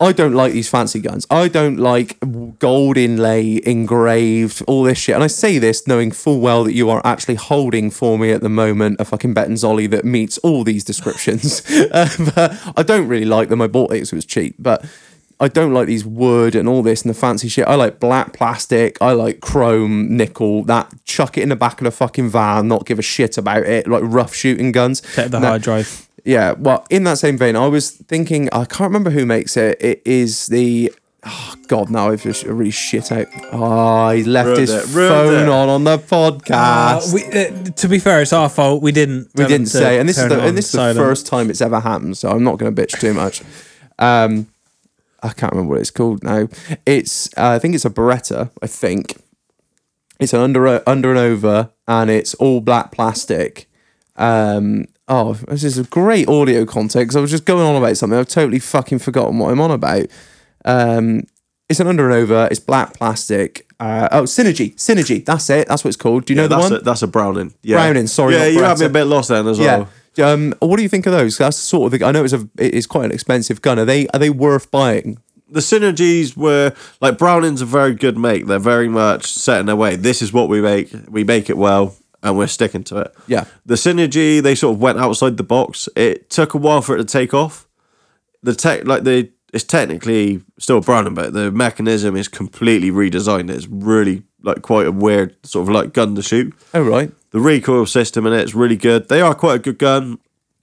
I 0.00 0.10
don't 0.10 0.34
like 0.34 0.52
these 0.52 0.68
fancy 0.68 1.00
guns. 1.00 1.28
I 1.30 1.46
don't 1.46 1.76
like 1.76 2.18
gold 2.58 2.96
inlay, 2.96 3.60
engraved, 3.64 4.60
all 4.66 4.82
this 4.82 4.98
shit. 4.98 5.14
And 5.14 5.22
I 5.22 5.28
say 5.28 5.58
this 5.58 5.86
knowing 5.86 6.10
full 6.10 6.40
well 6.40 6.64
that 6.64 6.72
you 6.72 6.90
are 6.90 7.00
actually 7.04 7.36
holding 7.36 7.88
for 7.88 8.18
me 8.18 8.32
at 8.32 8.40
the 8.40 8.48
moment 8.48 8.96
a 8.98 9.04
fucking 9.04 9.32
Bettinsoli 9.32 9.88
that 9.90 10.04
meets 10.04 10.38
all 10.38 10.64
these 10.64 10.82
descriptions. 10.82 11.62
um, 11.92 12.32
I 12.76 12.82
don't 12.84 13.06
really 13.06 13.26
like 13.26 13.48
them. 13.48 13.62
I 13.62 13.68
bought 13.68 13.92
it 13.92 13.94
because 13.94 14.12
it 14.12 14.16
was 14.16 14.26
cheap, 14.26 14.56
but 14.58 14.84
I 15.42 15.48
don't 15.48 15.74
like 15.74 15.88
these 15.88 16.04
wood 16.04 16.54
and 16.54 16.68
all 16.68 16.82
this 16.82 17.02
and 17.02 17.10
the 17.10 17.18
fancy 17.18 17.48
shit. 17.48 17.66
I 17.66 17.74
like 17.74 17.98
black 17.98 18.32
plastic. 18.32 18.96
I 19.02 19.10
like 19.12 19.40
chrome, 19.40 20.16
nickel. 20.16 20.62
That 20.64 20.90
chuck 21.04 21.36
it 21.36 21.42
in 21.42 21.48
the 21.48 21.56
back 21.56 21.80
of 21.80 21.84
the 21.84 21.90
fucking 21.90 22.30
van, 22.30 22.68
not 22.68 22.86
give 22.86 22.98
a 22.98 23.02
shit 23.02 23.36
about 23.36 23.64
it. 23.64 23.88
Like 23.88 24.02
rough 24.04 24.34
shooting 24.34 24.70
guns. 24.72 25.00
Take 25.14 25.30
the 25.32 25.40
Now- 25.40 25.48
hard 25.48 25.62
drive. 25.62 26.06
yeah, 26.24 26.52
well, 26.52 26.86
in 26.90 27.02
that 27.04 27.18
same 27.18 27.36
vein, 27.36 27.56
I 27.56 27.66
was 27.66 27.90
thinking, 27.90 28.48
I 28.52 28.64
can't 28.64 28.82
remember 28.90 29.10
who 29.10 29.26
makes 29.26 29.56
it. 29.56 29.76
It 29.82 30.00
is 30.04 30.46
the. 30.46 30.92
Oh, 31.24 31.54
God, 31.68 31.88
now 31.88 32.10
I've 32.10 32.22
just 32.22 32.42
really 32.44 32.72
shit 32.72 33.12
out. 33.12 33.26
Oh, 33.52 34.10
he 34.10 34.24
left 34.24 34.46
Ruined 34.46 34.60
his 34.60 34.70
it, 34.70 34.86
ruined 34.96 35.12
phone 35.14 35.42
it. 35.44 35.48
on 35.48 35.68
on 35.68 35.84
the 35.84 35.92
Uh, 35.92 35.98
podcast. 35.98 37.12
we, 37.12 37.22
uh, 37.24 37.70
to 37.72 37.88
be 37.88 37.98
fair, 38.00 38.22
it's 38.22 38.32
our 38.32 38.48
fault. 38.48 38.82
We 38.82 38.90
didn't. 38.92 39.28
we 39.36 39.46
didn't 39.46 39.66
say, 39.68 39.98
and 40.00 40.08
this 40.08 40.18
is 40.18 40.28
the 40.28 40.40
and 40.40 40.56
this 40.58 40.66
is 40.66 40.72
the 40.72 40.94
first 40.94 41.26
time 41.26 41.48
it's 41.50 41.60
ever 41.60 41.78
happened, 41.80 42.16
so 42.18 42.28
I'm 42.30 42.42
not 42.44 42.58
going 42.58 42.74
to 42.74 42.82
bitch 42.82 42.98
too 43.00 43.14
much. 43.14 43.42
Um, 44.00 44.46
I 45.22 45.30
can't 45.32 45.52
remember 45.52 45.72
what 45.74 45.80
it's 45.80 45.90
called 45.90 46.22
now. 46.24 46.48
It's 46.86 47.28
uh, 47.36 47.50
I 47.50 47.58
think 47.58 47.74
it's 47.74 47.84
a 47.84 47.90
Beretta. 47.90 48.50
I 48.62 48.66
think 48.66 49.16
It's 50.18 50.32
an 50.32 50.40
under 50.40 50.82
under 50.88 51.10
and 51.10 51.18
over, 51.18 51.70
and 51.86 52.10
it's 52.10 52.34
all 52.34 52.60
black 52.60 52.92
plastic. 52.92 53.68
Um, 54.16 54.86
oh, 55.08 55.34
this 55.34 55.64
is 55.64 55.78
a 55.78 55.84
great 55.84 56.28
audio 56.28 56.64
context. 56.64 57.16
I 57.16 57.20
was 57.20 57.30
just 57.30 57.44
going 57.44 57.64
on 57.64 57.76
about 57.76 57.96
something. 57.96 58.18
I've 58.18 58.28
totally 58.28 58.58
fucking 58.58 58.98
forgotten 58.98 59.38
what 59.38 59.50
I'm 59.50 59.60
on 59.60 59.70
about. 59.70 60.06
Um, 60.64 61.22
it's 61.68 61.80
an 61.80 61.86
under 61.86 62.04
and 62.04 62.14
over. 62.14 62.48
It's 62.50 62.60
black 62.60 62.94
plastic. 62.94 63.66
Uh, 63.80 64.08
oh, 64.12 64.22
Cynergy, 64.24 64.74
Cynergy. 64.76 65.24
That's 65.24 65.48
it. 65.50 65.66
That's 65.68 65.82
what 65.84 65.88
it's 65.88 65.96
called. 65.96 66.26
Do 66.26 66.34
you 66.34 66.36
know 66.36 66.46
the 66.46 66.56
that's 66.56 66.70
one? 66.70 66.80
a, 66.80 66.84
that's 66.84 67.02
a 67.02 67.06
Browning. 67.08 67.54
Yeah. 67.62 67.76
Browning, 67.78 68.06
sorry, 68.06 68.34
Yeah, 68.34 68.46
you 68.46 68.62
had 68.62 68.78
me 68.78 68.86
a 68.86 68.90
bit 68.90 69.04
lost 69.04 69.30
then 69.30 69.46
as 69.48 69.58
yeah. 69.58 69.78
well. 69.78 69.88
Um, 70.18 70.54
what 70.60 70.76
do 70.76 70.82
you 70.82 70.88
think 70.88 71.06
of 71.06 71.12
those? 71.12 71.38
That's 71.38 71.56
sort 71.56 71.92
of 71.92 71.98
the. 71.98 72.06
I 72.06 72.12
know 72.12 72.24
it's 72.24 72.32
a. 72.32 72.48
It's 72.58 72.86
quite 72.86 73.06
an 73.06 73.12
expensive 73.12 73.62
gun. 73.62 73.78
Are 73.78 73.84
they? 73.84 74.08
Are 74.08 74.18
they 74.18 74.30
worth 74.30 74.70
buying? 74.70 75.18
the 75.52 75.60
Cynergies 75.60 76.36
were 76.36 76.74
like 77.00 77.18
Browning's 77.18 77.60
a 77.60 77.66
very 77.66 77.94
good 77.94 78.16
make. 78.16 78.46
They're 78.46 78.58
very 78.58 78.88
much 78.88 79.26
set 79.26 79.60
in 79.60 79.66
their 79.66 79.76
way. 79.76 79.96
This 79.96 80.22
is 80.22 80.32
what 80.32 80.48
we 80.48 80.60
make. 80.60 80.90
We 81.08 81.24
make 81.24 81.50
it 81.50 81.56
well, 81.56 81.94
and 82.22 82.36
we're 82.36 82.46
sticking 82.46 82.84
to 82.84 82.98
it. 82.98 83.14
Yeah. 83.26 83.44
The 83.66 83.74
Cynergy 83.74 84.42
they 84.42 84.54
sort 84.54 84.74
of 84.74 84.80
went 84.80 84.98
outside 84.98 85.36
the 85.36 85.42
box. 85.42 85.88
It 85.94 86.30
took 86.30 86.54
a 86.54 86.58
while 86.58 86.82
for 86.82 86.96
it 86.96 86.98
to 86.98 87.04
take 87.04 87.34
off. 87.34 87.68
The 88.42 88.54
tech, 88.54 88.86
like 88.86 89.04
the, 89.04 89.30
it's 89.52 89.62
technically 89.62 90.42
still 90.58 90.80
Browning, 90.80 91.14
but 91.14 91.32
the 91.32 91.52
mechanism 91.52 92.16
is 92.16 92.26
completely 92.26 92.90
redesigned. 92.90 93.50
It's 93.50 93.68
really 93.68 94.24
like 94.42 94.62
quite 94.62 94.86
a 94.86 94.92
weird 94.92 95.36
sort 95.46 95.68
of 95.68 95.74
like 95.74 95.92
gun 95.92 96.14
to 96.16 96.22
shoot. 96.22 96.52
Oh 96.74 96.82
right. 96.82 97.12
The 97.32 97.40
recoil 97.40 97.86
system 97.86 98.26
in 98.26 98.32
it's 98.32 98.54
really 98.54 98.76
good. 98.76 99.08
They 99.08 99.20
are 99.20 99.34
quite 99.34 99.56
a 99.56 99.58
good 99.58 99.78
gun. 99.78 100.18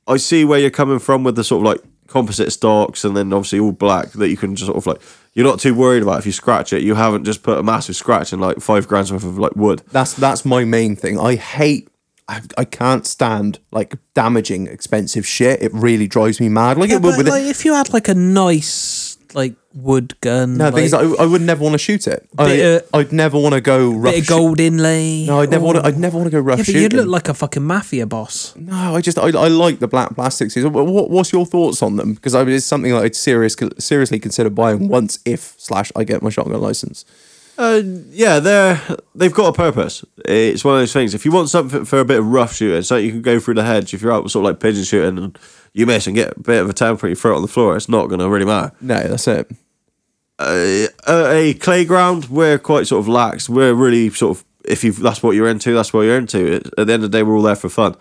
I 0.08 0.18
see 0.18 0.46
where 0.46 0.60
you're 0.60 0.70
coming 0.70 1.00
from 1.00 1.24
with 1.24 1.36
the 1.36 1.44
sort 1.44 1.62
of 1.66 1.72
like 1.74 1.92
composite 2.08 2.52
stocks 2.52 3.04
and 3.04 3.16
then 3.16 3.32
obviously 3.34 3.60
all 3.60 3.72
black 3.72 4.12
that 4.14 4.30
you 4.30 4.38
can 4.38 4.56
just 4.56 4.66
sort 4.68 4.78
of 4.78 4.88
like 4.88 5.00
you're 5.34 5.46
not 5.46 5.60
too 5.60 5.76
worried 5.76 6.02
about 6.04 6.20
if 6.20 6.26
you 6.26 6.32
scratch 6.32 6.74
it. 6.74 6.82
You 6.82 6.96
haven't 6.96 7.24
just 7.26 7.44
put 7.44 7.58
a 7.60 7.64
massive 7.64 7.96
scratch 7.96 8.34
in 8.34 8.40
like 8.40 8.60
five 8.60 8.88
grams 8.88 9.12
worth 9.12 9.24
of 9.24 9.38
like 9.38 9.56
wood. 9.56 9.84
That's 9.92 10.14
that's 10.14 10.46
my 10.46 10.64
main 10.64 10.96
thing. 10.96 11.20
I 11.20 11.36
hate. 11.36 11.90
I, 12.28 12.42
I 12.60 12.66
can't 12.66 13.08
stand 13.08 13.58
like 13.72 13.96
damaging 14.14 14.68
expensive 14.68 15.26
shit. 15.26 15.64
It 15.64 15.74
really 15.74 16.08
drives 16.08 16.40
me 16.40 16.48
mad. 16.50 16.78
Like 16.78 16.90
Yeah, 16.92 16.98
it 16.98 17.02
would 17.02 17.12
but 17.14 17.18
with 17.18 17.28
like, 17.30 17.44
it. 17.44 17.48
if 17.50 17.66
you 17.66 17.74
had 17.74 17.92
like 17.92 18.08
a 18.08 18.14
nice 18.14 18.68
like 19.36 19.56
wood 19.74 20.20
gun, 20.22 20.58
No, 20.58 20.66
the 20.66 20.78
thing 20.78 20.86
is, 20.86 20.94
like, 20.94 21.20
I, 21.20 21.24
I 21.24 21.26
would 21.26 21.42
never 21.42 21.64
want 21.64 21.74
to 21.74 21.78
shoot 21.78 22.08
it. 22.08 22.28
I, 22.38 22.46
Bit 22.48 22.84
of- 22.84 22.90
I'd 22.94 23.12
never 23.14 23.38
want 23.40 23.54
to 23.56 23.62
go 23.62 23.92
rough. 23.92 24.14
bit 24.14 24.20
of 24.22 24.26
shoot- 24.26 24.30
gold 24.36 24.60
inlay. 24.60 25.26
No, 25.28 25.42
I'd 25.42 25.50
never 25.52 25.64
want 25.64 25.78
to. 25.78 25.86
I'd 25.86 25.98
never 25.98 26.18
want 26.18 26.28
to 26.28 26.32
go 26.32 26.40
rough 26.40 26.58
Yeah, 26.58 26.62
but 26.62 26.66
shooting. 26.66 26.82
you'd 26.82 26.94
look 26.94 27.08
like 27.08 27.30
a 27.30 27.34
fucking 27.34 27.64
mafia 27.64 28.06
boss. 28.06 28.56
No, 28.56 28.96
I 28.96 29.02
just 29.02 29.18
I, 29.20 29.28
I 29.28 29.48
like 29.48 29.80
the 29.80 29.88
black 29.88 30.16
plastics. 30.16 30.56
What, 30.56 30.72
what- 30.74 31.10
what's 31.10 31.32
your 31.32 31.46
thoughts 31.46 31.82
on 31.84 31.96
them? 31.98 32.14
Because 32.16 32.34
I 32.36 32.44
mean, 32.44 32.56
it's 32.56 32.66
something 32.66 32.92
that 32.92 33.04
I'd 33.04 33.16
serious 33.16 33.56
seriously 33.78 34.20
consider 34.20 34.50
buying 34.50 34.88
once 34.88 35.20
if 35.26 35.54
slash 35.58 35.92
I 35.96 36.04
get 36.04 36.22
my 36.24 36.30
shotgun 36.30 36.60
license. 36.62 37.06
Uh, 37.58 37.82
yeah, 38.12 38.40
they're 38.40 38.82
they've 39.14 39.34
got 39.34 39.50
a 39.50 39.54
purpose. 39.54 40.06
It's 40.24 40.64
one 40.64 40.76
of 40.76 40.80
those 40.82 40.94
things. 40.94 41.14
If 41.14 41.26
you 41.26 41.32
want 41.34 41.50
something 41.50 41.84
for 41.84 42.00
a 42.00 42.06
bit 42.06 42.20
of 42.20 42.26
rough 42.26 42.54
shooting, 42.56 42.82
so 42.84 42.96
you 42.96 43.12
can 43.12 43.22
go 43.22 43.38
through 43.38 43.56
the 43.56 43.66
hedge. 43.66 43.94
If 43.94 44.02
you're 44.02 44.14
out 44.14 44.32
sort 44.32 44.46
of 44.46 44.52
like 44.52 44.62
pigeon 44.62 44.86
shooting 44.86 45.18
and 45.22 45.38
you 45.74 45.86
miss 45.86 46.08
and 46.08 46.16
get 46.16 46.36
a 46.38 46.40
bit 46.40 46.62
of 46.62 46.70
a 46.70 46.74
temper, 46.74 47.08
you 47.08 47.16
throw 47.16 47.34
it 47.34 47.38
on 47.38 47.42
the 47.42 47.48
floor. 47.48 47.76
It's 47.76 47.90
not 47.90 48.08
going 48.08 48.20
to 48.20 48.30
really 48.30 48.46
matter. 48.46 48.72
No, 48.82 49.00
that's 49.02 49.28
it. 49.28 49.52
uh, 50.40 50.88
a 51.08 51.54
clay 51.56 51.86
ground, 51.86 52.26
we're 52.30 52.58
quite 52.58 52.88
sort 52.88 53.00
of 53.02 53.08
lax. 53.08 53.50
We're 53.50 53.74
really 53.74 54.10
sort 54.10 54.38
of 54.38 54.46
if 54.66 54.84
you 54.84 54.92
that's 54.92 55.24
what 55.24 55.32
you're 55.36 55.48
into, 55.50 55.74
that's 55.74 55.94
what 55.94 56.02
you're 56.02 56.18
into. 56.18 56.56
At 56.78 56.88
the 56.88 56.94
end 56.94 57.04
of 57.04 57.12
the 57.12 57.18
day, 57.18 57.24
we're 57.24 57.36
all 57.36 57.42
there 57.42 57.56
for 57.56 57.70
fun. 57.70 57.96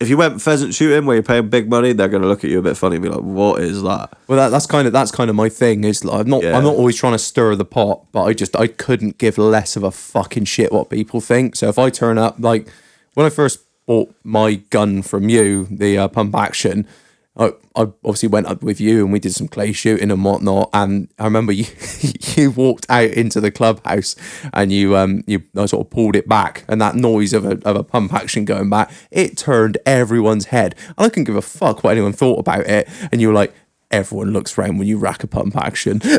If 0.00 0.08
you 0.08 0.16
went 0.16 0.42
pheasant 0.42 0.74
shooting 0.74 1.06
where 1.06 1.16
you're 1.16 1.22
paying 1.22 1.48
big 1.48 1.70
money, 1.70 1.92
they're 1.92 2.08
going 2.08 2.22
to 2.22 2.28
look 2.28 2.44
at 2.44 2.50
you 2.50 2.58
a 2.58 2.62
bit 2.62 2.76
funny 2.76 2.96
and 2.96 3.02
be 3.02 3.08
like, 3.08 3.20
"What 3.20 3.62
is 3.62 3.82
that?" 3.82 4.16
Well, 4.26 4.38
that, 4.38 4.48
that's 4.50 4.66
kind 4.66 4.86
of 4.86 4.92
that's 4.92 5.10
kind 5.10 5.30
of 5.30 5.36
my 5.36 5.48
thing. 5.48 5.84
Is 5.84 6.04
like, 6.04 6.20
I'm 6.20 6.28
not 6.28 6.42
Yeah. 6.42 6.56
I'm 6.56 6.64
not 6.64 6.74
always 6.74 6.96
trying 6.96 7.12
to 7.12 7.18
stir 7.18 7.54
the 7.56 7.64
pot, 7.64 8.04
but 8.12 8.24
I 8.24 8.34
just 8.34 8.56
I 8.56 8.66
couldn't 8.66 9.18
give 9.18 9.38
less 9.38 9.76
of 9.76 9.82
a 9.82 9.90
fucking 9.90 10.44
shit 10.46 10.72
what 10.72 10.90
people 10.90 11.20
think. 11.20 11.56
So 11.56 11.68
if 11.68 11.78
I 11.78 11.90
turn 11.90 12.18
up 12.18 12.36
like 12.38 12.68
when 13.14 13.24
I 13.24 13.30
first 13.30 13.60
bought 13.86 14.14
my 14.22 14.54
gun 14.54 15.02
from 15.02 15.28
you, 15.28 15.66
the 15.70 15.98
uh, 15.98 16.08
pump 16.08 16.34
action. 16.34 16.86
I, 17.36 17.46
I 17.74 17.88
obviously 18.04 18.28
went 18.28 18.46
up 18.46 18.62
with 18.62 18.80
you 18.80 19.02
and 19.02 19.12
we 19.12 19.18
did 19.18 19.34
some 19.34 19.48
clay 19.48 19.72
shooting 19.72 20.10
and 20.10 20.24
whatnot. 20.24 20.70
And 20.72 21.08
I 21.18 21.24
remember 21.24 21.52
you 21.52 21.66
you 22.36 22.52
walked 22.52 22.86
out 22.88 23.10
into 23.10 23.40
the 23.40 23.50
clubhouse 23.50 24.14
and 24.52 24.72
you 24.72 24.96
um 24.96 25.24
you 25.26 25.42
I 25.56 25.66
sort 25.66 25.84
of 25.84 25.90
pulled 25.90 26.14
it 26.14 26.28
back 26.28 26.64
and 26.68 26.80
that 26.80 26.94
noise 26.94 27.32
of 27.32 27.44
a 27.44 27.58
of 27.68 27.74
a 27.74 27.82
pump 27.82 28.14
action 28.14 28.44
going 28.44 28.70
back 28.70 28.92
it 29.10 29.36
turned 29.36 29.78
everyone's 29.84 30.46
head. 30.46 30.76
And 30.96 31.06
I 31.06 31.08
couldn't 31.08 31.24
give 31.24 31.34
a 31.34 31.42
fuck 31.42 31.82
what 31.82 31.90
anyone 31.90 32.12
thought 32.12 32.38
about 32.38 32.66
it. 32.66 32.88
And 33.10 33.20
you 33.20 33.28
were 33.28 33.34
like, 33.34 33.52
everyone 33.94 34.32
looks 34.32 34.56
round 34.58 34.78
when 34.78 34.86
you 34.88 34.98
rack 34.98 35.22
a 35.24 35.26
pump 35.26 35.56
action. 35.56 36.00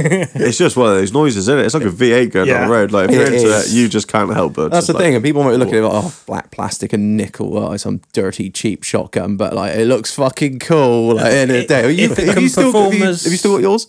It's 0.00 0.56
just 0.58 0.76
one 0.76 0.90
of 0.90 0.94
those 0.96 1.12
noises, 1.12 1.48
isn't 1.48 1.58
it? 1.58 1.64
It's 1.66 1.74
like 1.74 1.82
a 1.82 1.90
V8 1.90 2.30
going 2.30 2.46
Yeah. 2.46 2.60
down 2.60 2.68
the 2.68 2.72
road. 2.74 2.92
Like 2.92 3.08
if 3.08 3.14
you're 3.16 3.24
It 3.26 3.32
into 3.34 3.48
is. 3.48 3.72
it, 3.72 3.76
you 3.76 3.88
just 3.88 4.06
can't 4.06 4.32
help 4.32 4.54
but. 4.54 4.70
That's 4.70 4.86
the 4.86 4.92
like- 4.92 5.02
thing, 5.02 5.14
and 5.16 5.24
people 5.24 5.42
might 5.42 5.56
look 5.56 5.68
at 5.68 5.74
it 5.74 5.82
like, 5.82 5.92
oh, 5.92 6.14
black 6.26 6.52
plastic 6.52 6.92
and 6.92 7.16
nickel, 7.16 7.58
oh, 7.58 7.76
some 7.76 8.00
dirty 8.12 8.48
cheap 8.48 8.84
shotgun, 8.84 9.36
but 9.36 9.54
like 9.54 9.74
it 9.76 9.86
looks 9.86 10.14
fucking 10.14 10.60
cool. 10.60 11.16
Like, 11.16 11.24
at 11.26 11.30
the 11.30 11.36
end 11.36 11.50
of 11.50 11.56
the 11.56 11.66
day, 11.66 11.82
Have 11.82 11.92
you, 11.92 12.04
If 12.12 12.18
it 12.20 12.28
have 12.28 12.38
you 12.42 12.48
still, 12.48 12.72
have, 12.72 12.94
you, 12.94 13.00
have 13.04 13.08
you 13.24 13.36
still 13.36 13.54
got 13.54 13.62
yours? 13.62 13.88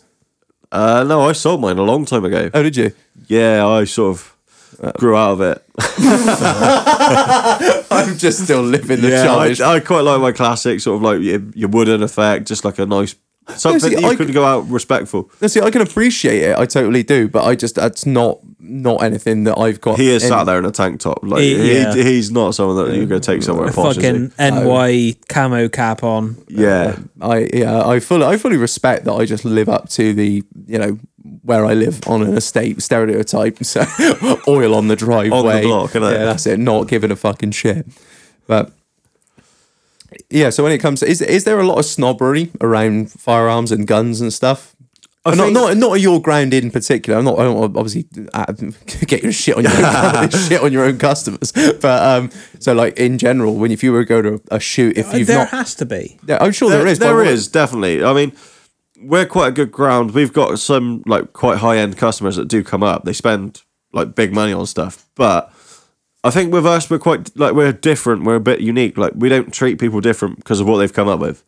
Uh, 0.71 1.03
no, 1.07 1.21
I 1.21 1.33
sold 1.33 1.61
mine 1.61 1.77
a 1.77 1.83
long 1.83 2.05
time 2.05 2.25
ago. 2.25 2.49
Oh, 2.53 2.63
did 2.63 2.75
you? 2.75 2.91
Yeah, 3.27 3.67
I 3.67 3.83
sort 3.83 4.15
of 4.15 4.35
grew 4.97 5.15
out 5.15 5.33
of 5.33 5.41
it. 5.41 5.63
I'm 7.91 8.17
just 8.17 8.43
still 8.43 8.61
living 8.61 9.01
the 9.01 9.09
Yeah, 9.09 9.23
childish. 9.23 9.59
I, 9.61 9.75
I 9.75 9.79
quite 9.79 10.01
like 10.01 10.21
my 10.21 10.31
classic 10.31 10.79
sort 10.79 10.97
of 10.97 11.01
like 11.01 11.21
your, 11.21 11.41
your 11.53 11.69
wooden 11.69 12.03
effect, 12.03 12.47
just 12.47 12.63
like 12.65 12.79
a 12.79 12.85
nice 12.85 13.15
something 13.55 13.79
see, 13.79 13.95
that 13.95 14.01
you 14.01 14.07
I- 14.07 14.15
could 14.15 14.33
go 14.33 14.43
out 14.45 14.67
respectful. 14.69 15.29
Now, 15.41 15.47
See, 15.47 15.59
I 15.61 15.71
can 15.71 15.81
appreciate 15.81 16.41
it. 16.43 16.57
I 16.57 16.65
totally 16.65 17.03
do, 17.03 17.27
but 17.27 17.43
I 17.45 17.55
just 17.55 17.75
that's 17.75 18.05
not 18.05 18.39
not 18.59 19.01
anything 19.01 19.45
that 19.45 19.57
I've 19.57 19.81
got. 19.81 19.97
He 19.97 20.09
is 20.09 20.23
in- 20.23 20.29
sat 20.29 20.43
there 20.43 20.59
in 20.59 20.65
a 20.65 20.71
tank 20.71 20.99
top. 20.99 21.19
Like 21.23 21.41
He- 21.41 21.57
he, 21.57 21.73
yeah. 21.77 21.93
he's 21.95 22.29
not 22.31 22.53
someone 22.55 22.75
that 22.85 22.95
you're 22.95 23.05
going 23.07 23.21
to 23.21 23.25
take 23.25 23.41
somewhere 23.41 23.67
A 23.67 23.73
posh. 23.73 23.97
is 23.97 24.03
fucking 24.03 24.31
NY 24.37 25.15
camo 25.27 25.67
cap 25.69 26.03
on. 26.03 26.35
Yeah, 26.47 26.97
I 27.21 27.49
yeah, 27.53 27.85
I 27.87 27.99
fully 27.99 28.25
I 28.25 28.37
fully 28.37 28.57
respect 28.57 29.05
that. 29.05 29.13
I 29.13 29.25
just 29.25 29.45
live 29.45 29.69
up 29.69 29.89
to 29.89 30.13
the 30.13 30.43
you 30.67 30.77
know 30.77 30.99
where 31.43 31.65
I 31.65 31.73
live 31.73 31.99
on 32.07 32.21
an 32.21 32.35
estate 32.37 32.81
stereotype. 32.81 33.57
So 33.63 33.81
oil 34.47 34.75
on 34.75 34.87
the 34.87 34.95
driveway, 34.95 35.37
on 35.37 35.45
the 35.61 35.61
block, 35.67 35.91
innit? 35.91 36.11
Yeah, 36.13 36.25
that's 36.25 36.45
it. 36.45 36.59
Not 36.59 36.87
giving 36.87 37.11
a 37.11 37.15
fucking 37.15 37.51
shit. 37.51 37.85
But 38.47 38.71
yeah, 40.29 40.49
so 40.49 40.63
when 40.63 40.71
it 40.71 40.79
comes, 40.79 40.99
to, 41.01 41.07
is 41.07 41.21
is 41.21 41.43
there 41.43 41.59
a 41.59 41.65
lot 41.65 41.79
of 41.79 41.85
snobbery 41.85 42.51
around 42.61 43.11
firearms 43.11 43.71
and 43.71 43.87
guns 43.87 44.21
and 44.21 44.31
stuff? 44.33 44.75
I 45.25 45.35
not, 45.35 45.43
think- 45.45 45.53
not 45.53 45.77
not 45.77 45.93
your 46.01 46.21
ground 46.21 46.53
in 46.53 46.71
particular. 46.71 47.19
I'm 47.19 47.25
not. 47.25 47.37
I 47.39 47.43
don't 47.43 47.77
obviously 47.77 48.07
uh, 48.33 48.45
get 49.07 49.21
your 49.21 49.31
shit 49.31 49.57
on 49.57 49.63
your 49.63 49.73
own, 49.73 50.29
shit 50.47 50.61
on 50.61 50.71
your 50.71 50.85
own 50.85 50.97
customers. 50.97 51.51
But 51.51 51.85
um, 51.85 52.31
so 52.59 52.73
like 52.73 52.97
in 52.97 53.17
general, 53.17 53.55
when 53.55 53.71
if 53.71 53.83
you 53.83 53.91
were 53.91 54.05
to 54.05 54.07
go 54.07 54.21
to 54.21 54.41
a 54.49 54.59
shoot, 54.59 54.97
if 54.97 55.13
you've 55.13 55.27
there 55.27 55.39
not, 55.39 55.49
has 55.49 55.75
to 55.75 55.85
be. 55.85 56.19
yeah, 56.25 56.37
I'm 56.41 56.51
sure 56.51 56.69
there, 56.69 56.79
there 56.95 57.23
is. 57.25 57.51
there 57.51 57.61
definitely. 57.61 58.03
I 58.03 58.13
mean, 58.13 58.31
we're 59.01 59.25
quite 59.25 59.49
a 59.49 59.51
good 59.51 59.71
ground. 59.71 60.11
We've 60.11 60.33
got 60.33 60.57
some 60.59 61.03
like 61.05 61.33
quite 61.33 61.57
high 61.57 61.77
end 61.77 61.97
customers 61.97 62.37
that 62.37 62.47
do 62.47 62.63
come 62.63 62.83
up. 62.83 63.03
They 63.03 63.13
spend 63.13 63.61
like 63.91 64.15
big 64.15 64.33
money 64.33 64.53
on 64.53 64.65
stuff, 64.65 65.05
but 65.15 65.51
I 66.23 66.31
think 66.31 66.51
with 66.51 66.65
us, 66.65 66.89
we're 66.89 66.99
quite 66.99 67.35
like 67.37 67.53
we're 67.53 67.71
different. 67.71 68.23
We're 68.25 68.35
a 68.35 68.39
bit 68.41 68.59
unique. 68.59 68.97
Like 68.97 69.13
we 69.15 69.29
don't 69.29 69.53
treat 69.53 69.79
people 69.79 70.01
different 70.01 70.35
because 70.37 70.59
of 70.59 70.67
what 70.67 70.77
they've 70.77 70.91
come 70.93 71.07
up 71.07 71.19
with. 71.19 71.43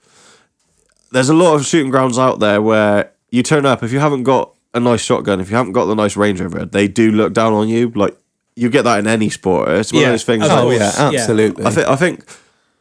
There's 1.12 1.30
a 1.30 1.34
lot 1.34 1.56
of 1.56 1.66
shooting 1.66 1.92
grounds 1.92 2.18
out 2.18 2.40
there 2.40 2.62
where 2.62 3.12
you 3.32 3.44
turn 3.44 3.66
up 3.66 3.84
if 3.84 3.92
you 3.92 4.00
haven't 4.00 4.24
got 4.24 4.54
a 4.74 4.80
nice 4.80 5.02
shotgun, 5.02 5.42
if 5.42 5.50
you 5.50 5.58
haven't 5.58 5.74
got 5.74 5.86
the 5.86 5.96
nice 5.96 6.16
Range 6.16 6.40
Rover, 6.40 6.66
they 6.66 6.88
do 6.88 7.12
look 7.12 7.34
down 7.34 7.52
on 7.54 7.68
you. 7.68 7.90
Like 7.96 8.18
you 8.56 8.70
get 8.70 8.84
that 8.84 9.00
in 9.00 9.08
any 9.08 9.30
sport. 9.30 9.68
It's 9.70 9.92
one 9.92 10.02
Yeah. 10.04 10.08
of 10.08 10.14
those 10.14 10.24
things. 10.24 10.46
Of 10.46 10.50
like- 10.52 10.60
Oh 10.60 10.62
course, 10.64 10.78
yeah, 10.80 11.12
yeah. 11.12 11.20
absolutely. 11.20 11.66
I 11.66 11.70
think 11.72 11.88
I 11.90 11.96
think 11.98 12.24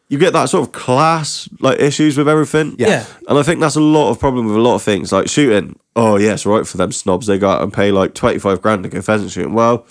you 0.08 0.18
get 0.18 0.32
that 0.32 0.48
sort 0.48 0.66
of 0.68 0.72
class 0.72 1.48
like 1.58 1.80
issues 1.80 2.16
with 2.16 2.28
everything. 2.28 2.76
Yeah. 2.78 2.88
Yeah. 2.88 3.04
And 3.28 3.36
I 3.38 3.42
think 3.42 3.58
that's 3.58 3.76
a 3.76 3.80
lot 3.80 4.10
of 4.10 4.20
problem 4.20 4.46
with 4.46 4.54
a 4.56 4.60
lot 4.60 4.76
of 4.76 4.82
things. 4.82 5.10
Like 5.10 5.28
shooting. 5.28 5.76
Oh 5.96 6.16
yes, 6.16 6.46
right 6.46 6.64
for 6.66 6.76
them 6.76 6.92
snobs. 6.92 7.26
They 7.26 7.36
go 7.38 7.50
out 7.50 7.62
and 7.62 7.72
pay 7.72 7.90
like 7.90 8.14
twenty 8.14 8.38
five 8.38 8.62
grand 8.62 8.84
to 8.84 8.88
go 8.88 9.02
pheasant 9.02 9.32
shooting. 9.32 9.54
Well, 9.54 9.86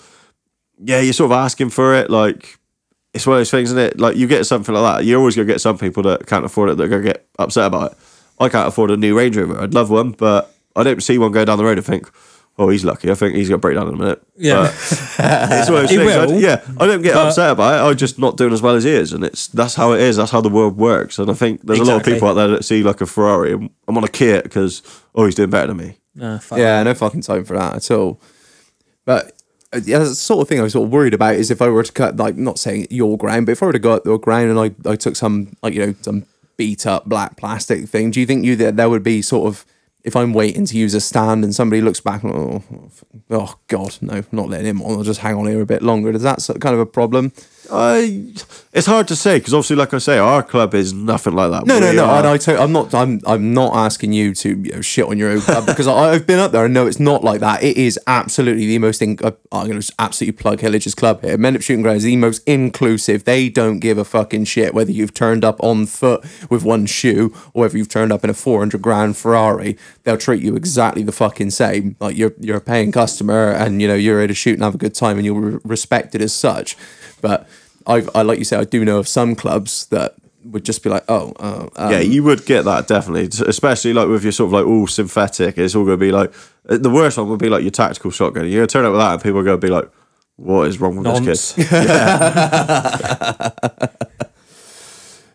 yeah, 0.82 1.00
you're 1.00 1.12
sort 1.12 1.30
of 1.32 1.36
asking 1.36 1.70
for 1.70 1.94
it. 1.94 2.10
Like 2.10 2.58
it's 3.14 3.26
one 3.26 3.36
of 3.36 3.40
those 3.40 3.50
things, 3.50 3.70
isn't 3.70 3.78
it? 3.82 4.00
Like 4.00 4.16
you 4.16 4.26
get 4.26 4.46
something 4.46 4.74
like 4.74 4.98
that, 4.98 5.04
you're 5.04 5.18
always 5.18 5.36
gonna 5.36 5.46
get 5.46 5.60
some 5.60 5.78
people 5.78 6.02
that 6.04 6.26
can't 6.26 6.44
afford 6.44 6.70
it 6.70 6.76
that 6.76 6.84
are 6.84 6.88
gonna 6.88 7.02
get 7.02 7.26
upset 7.38 7.66
about 7.66 7.92
it. 7.92 7.98
I 8.38 8.48
can't 8.48 8.68
afford 8.68 8.90
a 8.90 8.96
new 8.96 9.16
Range 9.16 9.36
Rover. 9.36 9.60
I'd 9.60 9.74
love 9.74 9.90
one, 9.90 10.12
but 10.12 10.54
I 10.76 10.82
don't 10.82 11.02
see 11.02 11.18
one 11.18 11.32
go 11.32 11.44
down 11.44 11.58
the 11.58 11.64
road 11.64 11.76
and 11.78 11.86
think, 11.86 12.10
oh, 12.58 12.68
he's 12.70 12.84
lucky. 12.84 13.10
I 13.10 13.14
think 13.14 13.34
he's 13.36 13.48
gonna 13.48 13.58
break 13.58 13.76
down 13.76 13.88
in 13.88 13.94
a 13.94 13.96
minute. 13.98 14.22
Yeah. 14.36 14.62
But 14.62 14.74
it's 15.60 15.68
one 15.68 15.84
of 15.84 15.88
those 15.88 15.90
He 15.90 15.96
things. 15.96 16.12
I- 16.12 16.26
will, 16.26 16.40
yeah, 16.40 16.64
I 16.78 16.86
don't 16.86 17.02
get 17.02 17.14
but- 17.14 17.26
upset 17.28 17.50
about 17.52 17.74
it. 17.74 17.90
I'm 17.90 17.96
just 17.96 18.18
not 18.18 18.36
doing 18.36 18.52
as 18.52 18.62
well 18.62 18.76
as 18.76 18.84
he 18.84 18.90
is, 18.90 19.12
and 19.12 19.24
it's 19.24 19.48
that's 19.48 19.74
how 19.74 19.92
it 19.92 20.00
is. 20.00 20.16
That's 20.16 20.30
how 20.30 20.40
the 20.40 20.48
world 20.48 20.76
works. 20.78 21.18
And 21.18 21.30
I 21.30 21.34
think 21.34 21.62
there's 21.62 21.80
a 21.80 21.84
lot 21.84 21.96
of 22.00 22.04
people 22.04 22.28
out 22.28 22.34
there 22.34 22.48
that 22.48 22.64
see 22.64 22.82
like 22.82 23.00
a 23.00 23.06
Ferrari. 23.06 23.52
and 23.52 23.70
I'm 23.88 23.96
on 23.98 24.04
a 24.04 24.08
Kia 24.08 24.42
because 24.42 24.82
oh, 25.14 25.26
he's 25.26 25.34
doing 25.34 25.50
better 25.50 25.66
than 25.68 25.76
me. 25.76 25.96
Nah, 26.14 26.38
fuck 26.38 26.58
Yeah, 26.58 26.82
no 26.82 26.94
fucking 26.94 27.20
time 27.22 27.44
for 27.44 27.56
that 27.58 27.76
at 27.76 27.90
all. 27.90 28.20
But 29.04 29.26
uh, 29.26 29.30
Uh, 29.72 29.80
yeah, 29.84 29.98
that's 29.98 30.10
the 30.10 30.16
sort 30.16 30.42
of 30.42 30.48
thing 30.48 30.58
I 30.58 30.62
was 30.62 30.72
sort 30.72 30.86
of 30.86 30.92
worried 30.92 31.14
about 31.14 31.36
is 31.36 31.50
if 31.50 31.62
I 31.62 31.68
were 31.68 31.82
to 31.82 31.92
cut, 31.92 32.16
like, 32.16 32.36
not 32.36 32.58
saying 32.58 32.88
your 32.90 33.16
ground, 33.16 33.46
but 33.46 33.52
if 33.52 33.62
I 33.62 33.66
were 33.66 33.72
to 33.72 33.78
go 33.78 33.92
up 33.92 34.04
your 34.04 34.18
ground 34.18 34.50
and 34.50 34.58
I, 34.58 34.90
I 34.90 34.96
took 34.96 35.14
some, 35.14 35.56
like, 35.62 35.74
you 35.74 35.86
know, 35.86 35.94
some 36.02 36.26
beat 36.56 36.86
up 36.86 37.08
black 37.08 37.36
plastic 37.36 37.88
thing, 37.88 38.10
do 38.10 38.20
you 38.20 38.26
think 38.26 38.44
you 38.44 38.56
that 38.56 38.76
there 38.76 38.90
would 38.90 39.04
be 39.04 39.22
sort 39.22 39.46
of 39.46 39.64
if 40.02 40.16
I'm 40.16 40.32
waiting 40.32 40.64
to 40.66 40.78
use 40.78 40.94
a 40.94 41.00
stand 41.00 41.44
and 41.44 41.54
somebody 41.54 41.82
looks 41.82 42.00
back, 42.00 42.24
oh, 42.24 42.62
oh 43.30 43.54
God, 43.68 43.98
no, 44.00 44.24
not 44.32 44.48
letting 44.48 44.66
him 44.66 44.82
on. 44.82 44.92
I'll 44.92 45.02
just 45.02 45.20
hang 45.20 45.34
on 45.34 45.46
here 45.46 45.60
a 45.60 45.66
bit 45.66 45.82
longer. 45.82 46.12
Does 46.12 46.22
that 46.22 46.40
sort- 46.40 46.60
kind 46.60 46.74
of 46.74 46.80
a 46.80 46.86
problem? 46.86 47.32
I, 47.72 48.32
it's 48.72 48.86
hard 48.86 49.08
to 49.08 49.16
say 49.16 49.38
because 49.38 49.54
obviously, 49.54 49.76
like 49.76 49.92
I 49.94 49.98
say, 49.98 50.18
our 50.18 50.42
club 50.42 50.74
is 50.74 50.92
nothing 50.92 51.34
like 51.34 51.50
that. 51.50 51.66
No, 51.66 51.78
no, 51.78 51.90
We 51.90 51.96
no. 51.96 52.04
are- 52.06 52.18
And 52.18 52.26
I 52.26 52.36
to, 52.38 52.60
I'm 52.60 52.72
not. 52.72 52.94
I'm. 52.94 53.20
I'm 53.26 53.52
not 53.54 53.74
asking 53.74 54.12
you 54.12 54.34
to 54.36 54.48
you 54.50 54.72
know, 54.72 54.80
shit 54.80 55.06
on 55.06 55.18
your 55.18 55.30
own 55.30 55.40
club 55.40 55.66
because 55.66 55.86
I, 55.86 56.10
I've 56.12 56.26
been 56.26 56.38
up 56.38 56.52
there 56.52 56.64
and 56.64 56.74
know 56.74 56.86
it's 56.86 57.00
not 57.00 57.24
like 57.24 57.40
that. 57.40 57.62
It 57.62 57.76
is 57.76 57.98
absolutely 58.06 58.66
the 58.66 58.78
most. 58.78 59.02
In, 59.02 59.18
uh, 59.22 59.32
I'm 59.52 59.66
going 59.68 59.80
to 59.80 59.92
absolutely 59.98 60.40
plug 60.40 60.60
Hillage's 60.60 60.94
club 60.94 61.22
here. 61.22 61.36
Men 61.38 61.56
Up 61.56 61.62
Shooting 61.62 61.82
Ground 61.82 61.98
is 61.98 62.04
the 62.04 62.16
most 62.16 62.42
inclusive. 62.46 63.24
They 63.24 63.48
don't 63.48 63.78
give 63.80 63.98
a 63.98 64.04
fucking 64.04 64.44
shit 64.44 64.74
whether 64.74 64.92
you've 64.92 65.14
turned 65.14 65.44
up 65.44 65.62
on 65.62 65.86
foot 65.86 66.24
with 66.50 66.62
one 66.64 66.86
shoe 66.86 67.32
or 67.54 67.62
whether 67.62 67.76
you've 67.78 67.88
turned 67.88 68.12
up 68.12 68.24
in 68.24 68.30
a 68.30 68.34
400 68.34 68.80
grand 68.82 69.16
Ferrari. 69.16 69.76
They'll 70.04 70.16
treat 70.18 70.42
you 70.42 70.56
exactly 70.56 71.02
the 71.02 71.12
fucking 71.12 71.50
same. 71.50 71.96
Like 72.00 72.16
you're 72.16 72.32
you're 72.40 72.58
a 72.58 72.60
paying 72.60 72.92
customer 72.92 73.50
and 73.52 73.82
you 73.82 73.88
know 73.88 73.94
you're 73.94 74.18
here 74.18 74.28
to 74.28 74.34
shoot 74.34 74.54
and 74.54 74.62
have 74.62 74.74
a 74.74 74.78
good 74.78 74.94
time 74.94 75.16
and 75.16 75.26
you're 75.26 75.40
re- 75.40 75.58
respected 75.64 76.22
as 76.22 76.32
such. 76.32 76.76
But 77.20 77.46
I've, 77.86 78.10
I 78.14 78.22
like 78.22 78.38
you 78.38 78.44
say, 78.44 78.56
I 78.56 78.64
do 78.64 78.84
know 78.84 78.98
of 78.98 79.08
some 79.08 79.34
clubs 79.34 79.86
that 79.86 80.14
would 80.44 80.64
just 80.64 80.82
be 80.82 80.90
like, 80.90 81.04
oh, 81.08 81.32
uh, 81.38 81.68
um, 81.76 81.92
yeah, 81.92 82.00
you 82.00 82.22
would 82.22 82.46
get 82.46 82.64
that 82.64 82.88
definitely, 82.88 83.28
especially 83.46 83.92
like 83.92 84.08
with 84.08 84.22
your 84.22 84.32
sort 84.32 84.48
of 84.48 84.52
like 84.52 84.66
all 84.66 84.86
synthetic. 84.86 85.58
It's 85.58 85.74
all 85.74 85.84
going 85.84 85.98
to 85.98 86.04
be 86.04 86.12
like 86.12 86.32
uh, 86.68 86.78
the 86.78 86.90
worst 86.90 87.18
one 87.18 87.28
would 87.28 87.38
be 87.38 87.48
like 87.48 87.62
your 87.62 87.70
tactical 87.70 88.10
shotgun. 88.10 88.46
You're 88.46 88.60
going 88.60 88.68
to 88.68 88.72
turn 88.72 88.84
up 88.84 88.92
with 88.92 89.00
that, 89.00 89.12
and 89.14 89.22
people 89.22 89.38
are 89.40 89.44
going 89.44 89.60
to 89.60 89.66
be 89.66 89.72
like, 89.72 89.90
"What 90.36 90.68
is 90.68 90.80
wrong 90.80 90.96
with 90.96 91.04
Nonce. 91.04 91.26
this 91.26 91.54
kid?" 91.54 91.66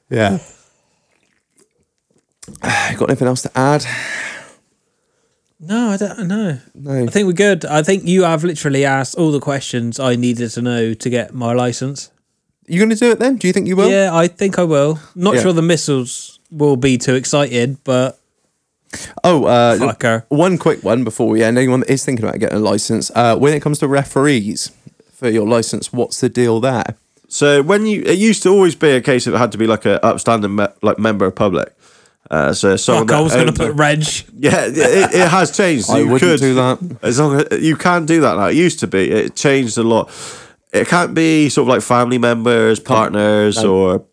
yeah. 0.10 0.40
Yeah. 2.64 2.96
Got 2.96 3.10
anything 3.10 3.28
else 3.28 3.42
to 3.42 3.52
add? 3.58 3.86
No, 5.60 5.90
I 5.90 5.98
don't 5.98 6.28
know. 6.28 6.60
No. 6.74 7.04
I 7.04 7.08
think 7.08 7.26
we're 7.26 7.34
good. 7.34 7.66
I 7.66 7.82
think 7.82 8.06
you 8.06 8.24
have 8.24 8.44
literally 8.44 8.86
asked 8.86 9.16
all 9.16 9.32
the 9.32 9.40
questions 9.40 10.00
I 10.00 10.16
needed 10.16 10.52
to 10.52 10.62
know 10.62 10.94
to 10.94 11.10
get 11.10 11.34
my 11.34 11.54
license. 11.54 12.12
You 12.68 12.80
going 12.80 12.90
to 12.90 12.96
do 12.96 13.12
it 13.12 13.20
then? 13.20 13.36
Do 13.38 13.48
you 13.48 13.54
think 13.54 13.68
you 13.68 13.76
will? 13.76 13.90
Yeah, 13.90 14.10
I 14.14 14.28
think 14.28 14.58
I 14.58 14.64
will. 14.64 15.00
Not 15.16 15.36
Yeah. 15.36 15.42
sure 15.42 15.54
the 15.54 15.62
missiles 15.62 16.40
will 16.52 16.78
be 16.78 16.98
too 16.98 17.16
excited, 17.16 17.78
but 17.84 18.20
Oh, 19.24 19.44
uh, 19.46 19.78
Fucker. 19.78 20.24
one 20.30 20.58
quick 20.58 20.84
one 20.84 21.04
before 21.04 21.28
we 21.28 21.44
end. 21.44 21.58
Anyone 21.58 21.82
that 21.82 21.90
is 21.92 22.06
thinking 22.06 22.26
about 22.26 22.40
getting 22.40 22.58
a 22.58 22.62
license, 22.62 23.12
uh, 23.14 23.36
when 23.36 23.54
it 23.54 23.60
comes 23.62 23.80
to 23.80 23.88
referees 23.88 24.72
for 25.14 25.30
your 25.30 25.48
license, 25.48 25.92
what's 25.92 26.20
the 26.22 26.30
deal 26.30 26.60
there? 26.60 26.96
So 27.28 27.62
when 27.62 27.86
you, 27.86 28.04
it 28.04 28.18
used 28.18 28.42
to 28.44 28.50
always 28.50 28.76
be 28.76 28.92
a 28.92 29.02
case 29.02 29.28
of 29.28 29.34
it 29.34 29.38
had 29.38 29.52
to 29.52 29.58
be 29.58 29.68
like 29.68 29.86
a 29.86 30.04
upstanding 30.06 30.56
me, 30.56 30.68
like 30.82 30.98
member 30.98 31.26
of 31.26 31.36
public. 31.36 31.74
Uh, 32.32 32.54
so 32.54 32.76
someone 32.78 33.08
fuck, 33.08 33.14
I 33.14 33.18
that 33.18 33.24
was 33.24 33.34
going 33.34 33.54
to 33.54 33.64
owned- 33.64 33.72
put 33.74 33.80
Reg. 33.80 34.04
Yeah, 34.40 34.66
it, 34.66 35.14
it 35.14 35.28
has 35.28 35.56
changed. 35.56 35.90
I 35.92 36.00
you 36.00 36.08
wouldn't 36.08 36.22
could 36.22 36.40
do 36.40 36.54
that. 36.56 36.98
As 37.04 37.20
long 37.20 37.42
as 37.52 37.62
you 37.62 37.76
can't 37.76 38.08
do 38.08 38.22
that 38.22 38.38
now. 38.38 38.48
It 38.48 38.56
used 38.56 38.80
to 38.80 38.88
be. 38.88 39.12
It 39.12 39.36
changed 39.36 39.78
a 39.78 39.84
lot. 39.84 40.10
It 40.74 40.88
can't 40.88 41.14
be 41.14 41.50
sort 41.50 41.64
of 41.66 41.70
like 41.70 41.82
family 41.82 42.18
members, 42.18 42.80
partners, 42.80 43.58
or 43.64 44.06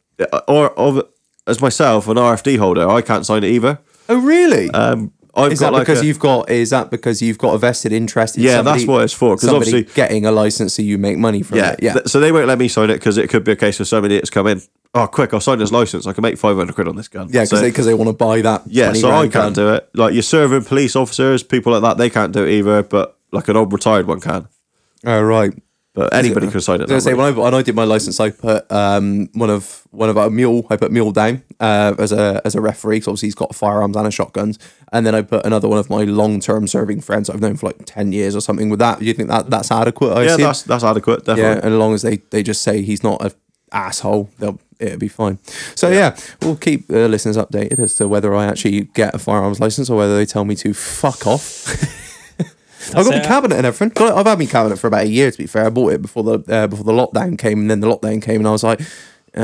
or 0.48 0.70
of 0.78 1.06
as 1.46 1.60
myself, 1.60 2.06
an 2.08 2.16
RFD 2.16 2.58
holder. 2.58 2.88
I 2.88 3.02
can't 3.02 3.26
sign 3.26 3.42
it 3.44 3.48
either. 3.48 3.78
Oh, 4.08 4.20
really? 4.20 4.70
Um, 4.70 5.12
I've 5.34 5.52
is 5.52 5.60
got 5.60 5.66
that 5.66 5.72
like 5.78 5.86
because 5.86 6.02
a- 6.02 6.06
you've 6.06 6.18
got? 6.20 6.50
Is 6.50 6.70
that 6.70 6.90
because 6.90 7.20
you've 7.22 7.38
got 7.38 7.54
a 7.54 7.58
vested 7.58 7.92
interest? 7.92 8.36
in 8.36 8.42
Yeah, 8.44 8.56
somebody, 8.56 8.80
that's 8.80 8.88
what 8.88 9.02
it's 9.02 9.12
for. 9.14 9.34
Because 9.34 9.48
obviously- 9.48 9.84
getting 9.94 10.26
a 10.26 10.30
license 10.30 10.74
so 10.74 10.82
you 10.82 10.98
make 10.98 11.16
money 11.18 11.42
from 11.42 11.58
yeah 11.58 11.72
it. 11.72 11.82
Yeah. 11.82 11.92
th- 11.94 12.06
So 12.08 12.20
they 12.20 12.30
won't 12.32 12.46
let 12.46 12.58
me 12.58 12.68
sign 12.68 12.90
it 12.90 12.94
because 12.94 13.16
it 13.18 13.28
could 13.30 13.42
be 13.42 13.52
a 13.52 13.56
case 13.56 13.80
of 13.80 13.88
somebody 13.88 14.16
that's 14.16 14.30
come 14.30 14.46
in. 14.46 14.60
Oh, 14.94 15.06
quick! 15.06 15.32
I'll 15.32 15.40
sign 15.40 15.58
this 15.58 15.72
license. 15.72 16.06
I 16.06 16.12
can 16.12 16.20
make 16.22 16.36
five 16.36 16.54
hundred 16.56 16.74
quid 16.74 16.86
on 16.86 16.96
this 16.96 17.08
gun. 17.08 17.28
yeah, 17.30 17.40
because 17.44 17.48
So- 17.50 17.60
they 17.60 17.70
because 17.70 17.86
they 17.86 17.94
want 17.94 18.08
to 18.08 18.12
buy 18.12 18.42
that. 18.42 18.62
Yeah, 18.66 18.92
so 18.92 19.10
I 19.10 19.22
can't 19.22 19.32
gun. 19.32 19.52
do 19.54 19.70
it. 19.70 19.88
Like 19.94 20.12
you're 20.12 20.22
serving 20.22 20.64
police 20.64 20.94
officers, 20.94 21.42
people 21.42 21.72
like 21.72 21.82
that, 21.82 21.96
they 21.96 22.10
can't 22.10 22.32
do 22.32 22.44
it 22.44 22.50
either. 22.52 22.82
But 22.82 23.16
like 23.32 23.48
an 23.48 23.56
old 23.56 23.72
retired 23.72 24.06
one 24.06 24.20
can. 24.20 24.46
Oh, 25.06 25.22
right. 25.22 25.52
But 25.94 26.14
anybody 26.14 26.50
can 26.50 26.60
sign 26.62 26.76
it. 26.80 26.90
I 26.90 26.94
was 26.94 27.04
gonna 27.04 27.12
say 27.12 27.14
when 27.14 27.26
I 27.26 27.30
when 27.38 27.52
I 27.54 27.60
did 27.60 27.74
my 27.74 27.84
license, 27.84 28.18
I 28.18 28.30
put 28.30 28.70
um 28.72 29.28
one 29.34 29.50
of 29.50 29.82
one 29.90 30.08
of 30.08 30.16
our 30.16 30.30
mule. 30.30 30.66
I 30.70 30.76
put 30.76 30.90
mule 30.90 31.12
down 31.12 31.42
uh, 31.60 31.94
as 31.98 32.12
a 32.12 32.40
as 32.46 32.54
a 32.54 32.62
referee. 32.62 33.00
'cause 33.00 33.08
obviously, 33.08 33.26
he's 33.26 33.34
got 33.34 33.54
firearms 33.54 33.94
and 33.96 34.06
a 34.06 34.10
shotguns. 34.10 34.58
And 34.90 35.04
then 35.06 35.14
I 35.14 35.20
put 35.20 35.44
another 35.44 35.68
one 35.68 35.78
of 35.78 35.90
my 35.90 36.04
long 36.04 36.40
term 36.40 36.66
serving 36.66 37.02
friends 37.02 37.28
I've 37.28 37.40
known 37.42 37.56
for 37.56 37.66
like 37.66 37.84
ten 37.84 38.10
years 38.12 38.34
or 38.34 38.40
something. 38.40 38.70
With 38.70 38.78
that, 38.78 39.00
do 39.00 39.04
you 39.04 39.12
think 39.12 39.28
that 39.28 39.50
that's 39.50 39.70
adequate? 39.70 40.12
I 40.14 40.22
yeah, 40.22 40.28
assume? 40.30 40.42
that's 40.44 40.62
that's 40.62 40.84
adequate. 40.84 41.24
yeah. 41.26 41.34
Definitely. 41.34 41.62
And 41.64 41.74
as 41.74 41.78
long 41.78 41.92
as 41.94 42.02
they 42.02 42.16
they 42.30 42.42
just 42.42 42.62
say 42.62 42.80
he's 42.80 43.02
not 43.02 43.20
a 43.22 43.30
asshole, 43.70 44.30
they'll 44.38 44.58
it'll 44.80 44.98
be 44.98 45.08
fine. 45.08 45.38
So 45.74 45.90
yeah, 45.90 46.16
we'll 46.40 46.56
keep 46.56 46.90
uh, 46.90 47.04
listeners 47.06 47.36
updated 47.36 47.78
as 47.80 47.94
to 47.96 48.08
whether 48.08 48.34
I 48.34 48.46
actually 48.46 48.84
get 48.94 49.14
a 49.14 49.18
firearms 49.18 49.60
license 49.60 49.90
or 49.90 49.98
whether 49.98 50.16
they 50.16 50.24
tell 50.26 50.46
me 50.46 50.54
to 50.56 50.72
fuck 50.72 51.26
off. 51.26 51.98
I've 52.96 53.04
got 53.06 53.14
my 53.14 53.20
cabinet 53.20 53.56
and 53.56 53.66
everything. 53.66 53.90
Got 53.90 54.12
it- 54.12 54.18
I've 54.18 54.26
had 54.26 54.38
my 54.38 54.46
cabinet 54.46 54.78
for 54.78 54.86
about 54.86 55.04
a 55.04 55.08
year. 55.08 55.30
To 55.30 55.38
be 55.38 55.46
fair, 55.46 55.66
I 55.66 55.70
bought 55.70 55.92
it 55.92 56.02
before 56.02 56.22
the 56.22 56.54
uh, 56.54 56.66
before 56.66 56.84
the 56.84 56.92
lockdown 56.92 57.38
came, 57.38 57.60
and 57.60 57.70
then 57.70 57.80
the 57.80 57.88
lockdown 57.88 58.22
came, 58.22 58.40
and 58.40 58.48
I 58.48 58.52
was 58.52 58.62
like, 58.64 58.80
uh, 58.80 58.84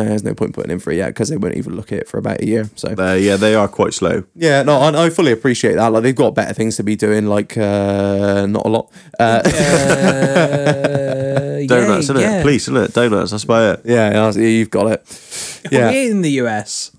"There's 0.04 0.24
no 0.24 0.34
point 0.34 0.54
putting 0.54 0.70
in 0.70 0.78
for 0.80 0.90
it 0.92 0.96
yet 0.96 1.08
because 1.08 1.28
they 1.28 1.36
won't 1.36 1.56
even 1.56 1.76
look 1.76 1.92
at 1.92 1.98
it 2.00 2.08
for 2.08 2.18
about 2.18 2.40
a 2.40 2.46
year." 2.46 2.68
So 2.76 2.94
Uh, 2.98 3.14
yeah, 3.14 3.36
they 3.36 3.54
are 3.54 3.68
quite 3.68 3.94
slow. 3.94 4.24
yeah, 4.34 4.62
no, 4.62 4.78
I, 4.78 5.06
I 5.06 5.10
fully 5.10 5.32
appreciate 5.32 5.74
that. 5.76 5.88
Like 5.92 6.02
they've 6.02 6.14
got 6.14 6.34
better 6.34 6.54
things 6.54 6.76
to 6.76 6.82
be 6.82 6.96
doing, 6.96 7.26
like 7.26 7.56
uh, 7.56 8.46
not 8.46 8.66
a 8.66 8.68
lot. 8.68 8.90
Uh, 9.18 9.42
Uh, 9.44 11.58
Donuts, 11.68 11.90
yeah, 11.90 11.98
isn't 11.98 12.16
it? 12.16 12.20
yeah. 12.20 12.42
Police, 12.42 12.62
isn't 12.68 12.76
it? 12.76 12.92
Donuts. 12.94 13.30
That's 13.32 13.44
about 13.44 13.80
it. 13.80 13.86
yeah, 13.86 14.30
yeah, 14.32 14.42
you've 14.42 14.70
got 14.70 14.86
it. 14.92 15.60
Yeah. 15.70 15.90
We're 15.90 16.10
in 16.10 16.22
the 16.22 16.30
US. 16.42 16.92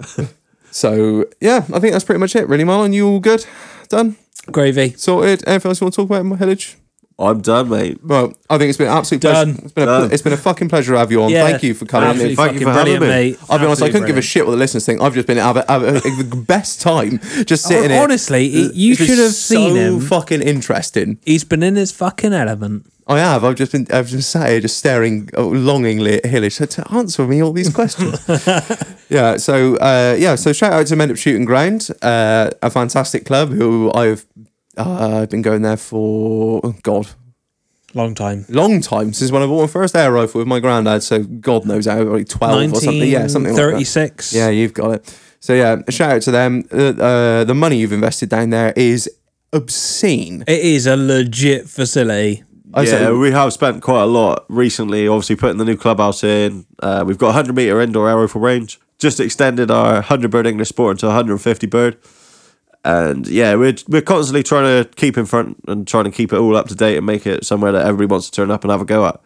So 0.72 1.24
yeah, 1.40 1.64
I 1.72 1.78
think 1.80 1.92
that's 1.94 2.04
pretty 2.04 2.18
much 2.18 2.36
it. 2.36 2.46
Really, 2.48 2.64
Marlon, 2.64 2.92
you 2.92 3.08
all 3.08 3.18
good? 3.20 3.46
Done? 3.88 4.16
Gravy. 4.50 4.92
Sorted? 4.96 5.46
Anything 5.46 5.70
else 5.70 5.80
you 5.80 5.84
want 5.86 5.94
to 5.94 5.96
talk 6.02 6.10
about, 6.10 6.24
my 6.24 6.36
Hillage? 6.36 6.76
I'm 7.18 7.40
done, 7.40 7.70
mate. 7.70 7.98
Well, 8.04 8.34
I 8.50 8.58
think 8.58 8.68
it's 8.68 8.76
been 8.76 8.88
an 8.88 8.92
absolute 8.98 9.22
Done. 9.22 9.54
pleasure. 9.54 9.64
It's 9.64 9.72
been 9.72 9.82
a, 9.84 10.00
Done. 10.00 10.12
it's 10.12 10.22
been 10.22 10.32
a 10.34 10.36
fucking 10.36 10.68
pleasure 10.68 10.92
to 10.92 10.98
have 10.98 11.10
you 11.10 11.22
on. 11.22 11.30
Yeah, 11.30 11.46
Thank 11.46 11.62
you 11.62 11.72
for 11.72 11.86
coming. 11.86 12.10
Absolutely 12.10 12.32
in. 12.32 12.36
Thank 12.36 12.52
you 12.60 12.66
fucking 12.66 12.66
for 12.66 12.78
having 12.78 12.98
brilliant, 12.98 13.24
me. 13.24 13.30
mate. 13.40 13.50
I'll 13.50 13.58
be 13.58 13.64
honest, 13.64 13.80
I 13.82 13.90
couldn't 13.90 14.06
give 14.06 14.18
a 14.18 14.22
shit 14.22 14.44
what 14.44 14.50
the 14.50 14.58
listeners 14.58 14.84
think. 14.84 15.00
I've 15.00 15.14
just 15.14 15.26
been 15.26 15.38
have, 15.38 15.56
a, 15.56 15.64
have 15.66 15.82
a, 15.82 15.92
the 16.00 16.44
best 16.46 16.82
time 16.82 17.18
just 17.46 17.64
sitting 17.64 17.88
here. 17.90 18.02
Honestly, 18.02 18.46
it- 18.48 18.74
you 18.74 18.90
It's 18.92 18.98
been 19.00 19.08
should 19.08 19.18
have 19.18 19.32
seen 19.32 19.70
so 19.70 19.74
him. 19.76 20.00
fucking 20.00 20.42
interesting. 20.42 21.18
He's 21.24 21.42
been 21.44 21.62
in 21.62 21.76
his 21.76 21.90
fucking 21.90 22.34
element. 22.34 22.92
I 23.06 23.20
have. 23.20 23.44
I've 23.44 23.54
just 23.54 23.72
been. 23.72 23.86
I've 23.92 24.08
just 24.08 24.28
sat 24.30 24.50
here, 24.50 24.60
just 24.60 24.76
staring 24.76 25.30
uh, 25.36 25.42
longingly 25.42 26.16
at 26.16 26.26
Hillage 26.26 26.54
so 26.54 26.66
to 26.66 26.92
answer 26.92 27.24
me 27.26 27.40
all 27.42 27.52
these 27.52 27.72
questions. 27.72 28.18
yeah. 29.08 29.36
So 29.36 29.76
uh, 29.76 30.16
yeah. 30.18 30.34
So 30.34 30.52
shout 30.52 30.72
out 30.72 30.86
to 30.88 30.96
Men 30.96 31.12
Up 31.12 31.16
Shooting 31.16 31.44
Ground, 31.44 31.88
uh, 32.02 32.50
a 32.62 32.68
fantastic 32.68 33.24
club 33.24 33.50
who 33.52 33.92
I've 33.94 34.26
uh, 34.76 35.20
I've 35.22 35.30
been 35.30 35.42
going 35.42 35.62
there 35.62 35.76
for 35.76 36.60
oh 36.64 36.74
God 36.82 37.08
Long 37.94 38.14
time. 38.14 38.44
long 38.50 38.82
time 38.82 39.14
since 39.14 39.30
when 39.32 39.42
I 39.42 39.46
bought 39.46 39.62
my 39.62 39.66
first 39.68 39.96
air 39.96 40.12
rifle 40.12 40.40
with 40.40 40.48
my 40.48 40.60
granddad. 40.60 41.02
So 41.02 41.22
God 41.22 41.64
knows 41.64 41.86
how 41.86 42.02
like 42.02 42.28
twelve 42.28 42.72
or 42.72 42.80
something. 42.80 43.08
Yeah, 43.08 43.26
something 43.26 43.52
like 43.54 43.56
that. 43.56 43.72
1936. 43.72 44.34
Yeah, 44.34 44.50
you've 44.50 44.74
got 44.74 44.90
it. 44.96 45.20
So 45.40 45.54
yeah, 45.54 45.76
a 45.86 45.92
shout 45.92 46.12
out 46.12 46.22
to 46.22 46.30
them. 46.30 46.64
Uh, 46.70 46.76
uh, 46.76 47.44
the 47.44 47.54
money 47.54 47.78
you've 47.78 47.92
invested 47.92 48.28
down 48.28 48.50
there 48.50 48.74
is 48.76 49.08
obscene. 49.52 50.42
It 50.46 50.60
is 50.60 50.86
a 50.86 50.96
legit 50.96 51.68
facility. 51.68 52.44
I 52.74 52.82
yeah, 52.82 52.90
said- 52.90 53.12
we 53.14 53.30
have 53.30 53.52
spent 53.54 53.82
quite 53.82 54.02
a 54.02 54.06
lot 54.06 54.44
recently. 54.48 55.08
Obviously, 55.08 55.36
putting 55.36 55.56
the 55.56 55.64
new 55.64 55.76
clubhouse 55.76 56.22
in. 56.22 56.66
Uh, 56.82 57.04
we've 57.06 57.16
got 57.16 57.28
100 57.28 57.54
meter 57.56 57.80
indoor 57.80 58.10
air 58.10 58.18
rifle 58.18 58.40
range. 58.42 58.78
Just 58.98 59.20
extended 59.20 59.70
our 59.70 59.94
100 59.94 60.30
bird 60.30 60.46
English 60.46 60.68
sport 60.68 60.96
into 60.96 61.06
150 61.06 61.66
bird. 61.66 61.96
And 62.86 63.26
yeah, 63.26 63.56
we're 63.56 63.74
we're 63.88 64.00
constantly 64.00 64.44
trying 64.44 64.84
to 64.84 64.88
keep 64.94 65.18
in 65.18 65.26
front 65.26 65.56
and 65.66 65.88
trying 65.88 66.04
to 66.04 66.12
keep 66.12 66.32
it 66.32 66.38
all 66.38 66.56
up 66.56 66.68
to 66.68 66.74
date 66.76 66.96
and 66.96 67.04
make 67.04 67.26
it 67.26 67.44
somewhere 67.44 67.72
that 67.72 67.84
everybody 67.84 68.06
wants 68.06 68.30
to 68.30 68.32
turn 68.32 68.52
up 68.52 68.62
and 68.62 68.70
have 68.70 68.80
a 68.80 68.84
go 68.84 69.06
at. 69.06 69.20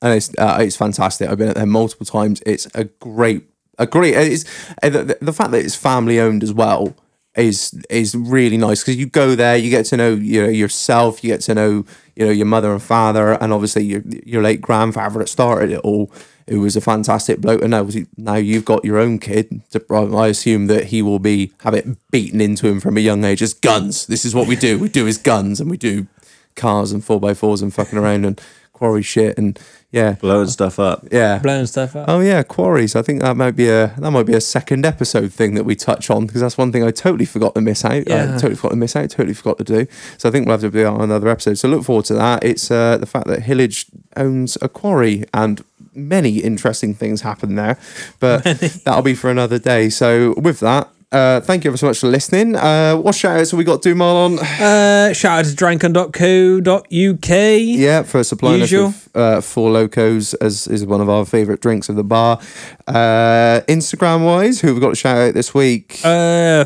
and 0.00 0.14
it's 0.14 0.30
uh, 0.38 0.58
it's 0.60 0.76
fantastic. 0.76 1.28
I've 1.28 1.38
been 1.38 1.48
at 1.48 1.56
there 1.56 1.66
multiple 1.66 2.06
times. 2.06 2.40
It's 2.46 2.68
a 2.74 2.84
great, 2.84 3.42
a 3.78 3.86
great. 3.86 4.14
It's 4.14 4.44
the, 4.82 5.18
the 5.20 5.32
fact 5.32 5.50
that 5.50 5.64
it's 5.64 5.74
family 5.74 6.20
owned 6.20 6.44
as 6.44 6.52
well 6.52 6.94
is 7.36 7.74
is 7.90 8.14
really 8.14 8.56
nice 8.56 8.82
because 8.82 8.96
you 8.96 9.06
go 9.06 9.34
there, 9.34 9.56
you 9.56 9.70
get 9.70 9.86
to 9.86 9.96
know 9.96 10.14
you 10.14 10.42
know 10.42 10.48
yourself, 10.48 11.24
you 11.24 11.30
get 11.30 11.40
to 11.42 11.54
know 11.54 11.84
you 12.20 12.26
know 12.26 12.32
your 12.32 12.46
mother 12.46 12.70
and 12.70 12.82
father, 12.82 13.32
and 13.32 13.50
obviously 13.50 13.82
your 13.82 14.02
your 14.04 14.42
late 14.42 14.60
grandfather 14.60 15.18
that 15.18 15.28
started 15.28 15.70
it 15.70 15.80
all. 15.80 16.12
Who 16.48 16.60
was 16.60 16.74
a 16.74 16.80
fantastic 16.80 17.40
bloke, 17.40 17.62
and 17.62 17.70
now 17.70 17.88
now 18.16 18.34
you've 18.34 18.64
got 18.64 18.84
your 18.84 18.98
own 18.98 19.18
kid. 19.20 19.62
To, 19.70 19.82
I 19.94 20.26
assume 20.26 20.66
that 20.66 20.86
he 20.86 21.00
will 21.00 21.20
be 21.20 21.52
have 21.60 21.74
it 21.74 21.86
beaten 22.10 22.40
into 22.40 22.66
him 22.66 22.80
from 22.80 22.96
a 22.96 23.00
young 23.00 23.24
age. 23.24 23.40
It's 23.40 23.54
guns. 23.54 24.06
This 24.06 24.24
is 24.24 24.34
what 24.34 24.48
we 24.48 24.56
do. 24.56 24.78
We 24.78 24.88
do 24.88 25.06
is 25.06 25.16
guns, 25.16 25.60
and 25.60 25.70
we 25.70 25.76
do 25.76 26.08
cars 26.56 26.92
and 26.92 27.04
four 27.04 27.20
by 27.20 27.34
fours 27.34 27.62
and 27.62 27.72
fucking 27.72 27.98
around 27.98 28.26
and 28.26 28.40
quarry 28.72 29.02
shit 29.02 29.38
and 29.38 29.58
yeah, 29.92 30.12
Blowing 30.12 30.46
stuff 30.46 30.78
up. 30.78 31.06
yeah. 31.10 31.38
Blowing 31.40 31.66
stuff 31.66 31.96
up. 31.96 32.04
Oh 32.08 32.20
yeah, 32.20 32.42
quarries. 32.44 32.94
I 32.94 33.02
think 33.02 33.22
that 33.22 33.36
might 33.36 33.56
be 33.56 33.68
a 33.68 33.92
that 33.98 34.10
might 34.10 34.26
be 34.26 34.34
a 34.34 34.40
second 34.40 34.86
episode 34.86 35.32
thing 35.32 35.54
that 35.54 35.64
we 35.64 35.74
touch 35.74 36.10
on 36.10 36.26
because 36.26 36.40
that's 36.40 36.56
one 36.56 36.70
thing 36.70 36.84
I 36.84 36.90
totally 36.92 37.24
forgot 37.24 37.54
to 37.56 37.60
miss 37.60 37.84
out. 37.84 37.92
I 37.92 38.02
Yeah. 38.06 38.32
totally 38.34 38.54
forgot 38.54 38.70
to 38.70 38.76
miss 38.76 38.94
out. 38.94 39.10
Totally 39.10 39.34
forgot 39.34 39.58
to 39.58 39.64
do. 39.64 39.86
So 40.16 40.28
I 40.28 40.32
think 40.32 40.46
we'll 40.46 40.54
have 40.54 40.60
to 40.60 40.70
be 40.70 40.84
on 40.84 41.00
another 41.00 41.28
episode. 41.28 41.54
So 41.58 41.68
look 41.68 41.84
forward 41.84 42.04
to 42.06 42.14
that. 42.14 42.44
It's 42.44 42.70
uh, 42.70 42.98
the 42.98 43.06
fact 43.06 43.26
that 43.26 43.42
Hillage 43.42 43.86
owns 44.16 44.56
a 44.62 44.68
quarry 44.68 45.24
and 45.34 45.64
many 45.92 46.38
interesting 46.38 46.94
things 46.94 47.22
happen 47.22 47.56
there, 47.56 47.76
but 48.20 48.44
that'll 48.84 49.02
be 49.02 49.14
for 49.16 49.28
another 49.28 49.58
day. 49.58 49.88
So 49.90 50.34
with 50.36 50.60
that, 50.60 50.88
uh, 51.12 51.40
thank 51.40 51.64
you 51.64 51.70
ever 51.70 51.76
so 51.76 51.86
much 51.88 51.98
for 51.98 52.06
listening. 52.08 52.54
Uh, 52.56 52.94
what 52.96 53.14
shout 53.14 53.38
outs 53.40 53.50
have 53.50 53.58
we 53.58 53.64
got 53.64 53.82
to 53.82 53.88
do, 53.90 53.94
Marlon? 53.94 54.38
Uh, 54.38 55.12
shout 55.12 55.40
out 55.40 55.44
to 55.46 55.56
drankon.co.uk. 55.56 57.28
Yeah, 57.60 58.02
for 58.04 58.22
supplying 58.24 58.60
Usual. 58.60 58.86
us 58.86 59.04
with 59.06 59.16
uh, 59.16 59.40
Four 59.40 59.70
Lokos 59.70 60.34
as 60.40 60.66
is 60.68 60.84
one 60.86 61.00
of 61.00 61.08
our 61.08 61.24
favourite 61.24 61.60
drinks 61.60 61.88
of 61.88 61.96
the 61.96 62.04
bar. 62.04 62.38
Uh, 62.86 63.60
Instagram 63.68 64.24
wise, 64.24 64.60
who 64.60 64.68
have 64.68 64.76
we 64.76 64.80
got 64.80 64.90
to 64.90 64.94
shout 64.96 65.16
out 65.16 65.34
this 65.34 65.52
week? 65.54 66.00
Uh, 66.04 66.64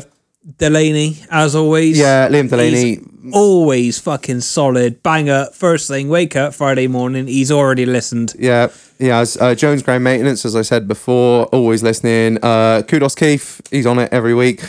Delaney, 0.57 1.17
as 1.31 1.55
always. 1.55 1.97
yeah, 1.97 2.27
Liam 2.29 2.49
Delaney. 2.49 2.95
He's 2.97 3.07
always 3.33 3.99
fucking 3.99 4.41
solid. 4.41 5.01
Bang 5.03 5.29
up. 5.29 5.53
First 5.53 5.87
thing, 5.87 6.09
wake 6.09 6.35
up 6.35 6.53
Friday 6.53 6.87
morning. 6.87 7.27
He's 7.27 7.51
already 7.51 7.85
listened. 7.85 8.33
Yeah, 8.37 8.69
has. 8.99 9.37
Uh, 9.37 9.55
Jones 9.55 9.83
Ground 9.83 10.03
Maintenance, 10.03 10.45
as 10.45 10.55
I 10.55 10.61
said 10.61 10.87
before, 10.87 11.45
always 11.47 11.83
listening. 11.83 12.39
Uh, 12.43 12.81
Kudos 12.87 13.15
Keith, 13.15 13.61
he's 13.71 13.85
on 13.85 13.99
it 13.99 14.11
every 14.11 14.33
week. 14.33 14.63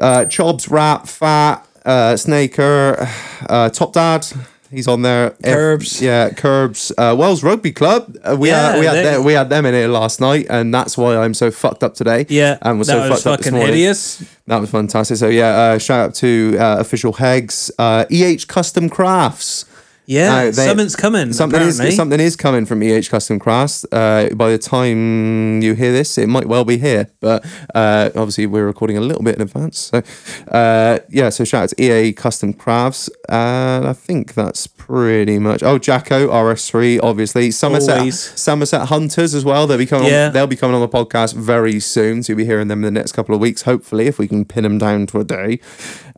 Uh, 0.00 0.24
Chobs 0.24 0.68
Rap, 0.68 1.06
Fat, 1.06 1.66
uh, 1.84 2.16
Snaker, 2.16 3.08
uh, 3.48 3.68
Top 3.70 3.92
Dad, 3.92 4.26
he's 4.72 4.88
on 4.88 5.02
there. 5.02 5.30
Curbs. 5.44 6.00
yeah, 6.02 6.30
Curbs. 6.30 6.90
Uh, 6.98 7.14
Wells 7.16 7.42
Rugby 7.44 7.70
Club, 7.72 8.16
uh, 8.24 8.36
we, 8.38 8.48
Yeah, 8.48 8.72
had, 8.72 8.80
we, 8.80 8.86
had 8.86 8.94
they- 8.94 9.02
them, 9.04 9.24
we 9.24 9.32
had 9.34 9.48
them 9.50 9.66
in 9.66 9.74
here 9.74 9.88
last 9.88 10.20
night, 10.20 10.46
and 10.50 10.74
that's 10.74 10.98
why 10.98 11.16
I'm 11.16 11.34
so 11.34 11.50
fucked 11.50 11.84
up 11.84 11.94
today. 11.94 12.26
Yeah, 12.28 12.58
and 12.62 12.78
was 12.78 12.88
that 12.88 12.94
so 13.04 13.10
was 13.10 13.22
fucked 13.22 13.26
up 13.26 13.38
this 13.38 13.46
fucking 13.46 13.58
morning. 13.58 13.74
hideous. 13.76 14.24
That 14.48 14.60
was 14.60 14.70
fantastic. 14.70 15.16
So 15.18 15.28
yeah, 15.28 15.48
uh, 15.48 15.78
shout 15.78 16.00
out 16.08 16.14
to 16.16 16.56
uh, 16.58 16.76
official 16.80 17.12
Hegs, 17.12 17.70
uh, 17.78 18.04
EH 18.10 18.46
Custom 18.48 18.88
Crafts. 18.88 19.66
Yeah, 20.06 20.28
Now, 20.30 20.44
they- 20.46 20.52
something's 20.52 20.96
coming. 20.96 21.32
Something 21.32 21.60
apparently. 21.60 21.88
is 21.88 21.96
something 21.96 22.18
is 22.20 22.34
coming 22.36 22.66
from 22.66 22.82
EH 22.82 23.08
Custom 23.08 23.38
Crafts. 23.38 23.84
Uh, 23.92 24.28
by 24.34 24.50
the 24.50 24.58
time 24.58 25.62
you 25.62 25.74
hear 25.74 25.92
this, 25.92 26.18
it 26.18 26.28
might 26.28 26.46
well 26.48 26.64
be 26.64 26.76
here. 26.76 27.08
But 27.20 27.44
uh, 27.74 28.10
obviously, 28.16 28.46
we're 28.46 28.66
recording 28.66 28.96
a 28.96 29.00
little 29.00 29.22
bit 29.22 29.36
in 29.36 29.42
advance. 29.42 29.78
So 29.92 30.02
uh, 30.50 30.98
yeah, 31.08 31.28
so 31.28 31.44
shout 31.44 31.62
out 31.64 31.68
to 31.70 31.82
EA 31.82 32.12
Custom 32.12 32.52
Crafts. 32.52 33.08
And 33.28 33.86
I 33.86 33.92
think 33.92 34.34
that's 34.34 34.66
pretty 34.66 35.38
much. 35.38 35.62
Oh, 35.62 35.78
Jacko 35.78 36.28
RS3, 36.28 36.98
obviously 37.02 37.50
Somerset 37.52 37.98
Always. 37.98 38.18
Somerset 38.38 38.88
Hunters 38.88 39.34
as 39.34 39.44
well. 39.44 39.66
They'll 39.68 39.78
be 39.78 39.86
coming. 39.86 40.08
Yeah. 40.08 40.26
On, 40.26 40.32
they'll 40.32 40.46
be 40.48 40.56
coming 40.56 40.74
on 40.74 40.80
the 40.80 40.88
podcast 40.88 41.34
very 41.34 41.78
soon. 41.78 42.22
So 42.24 42.32
you'll 42.32 42.38
be 42.38 42.44
hearing 42.44 42.66
them 42.68 42.80
in 42.84 42.92
the 42.92 42.98
next 43.00 43.12
couple 43.12 43.34
of 43.36 43.40
weeks. 43.40 43.62
Hopefully, 43.62 44.08
if 44.08 44.18
we 44.18 44.26
can 44.26 44.44
pin 44.44 44.64
them 44.64 44.78
down 44.78 45.06
to 45.06 45.20
a 45.20 45.24
day. 45.24 45.60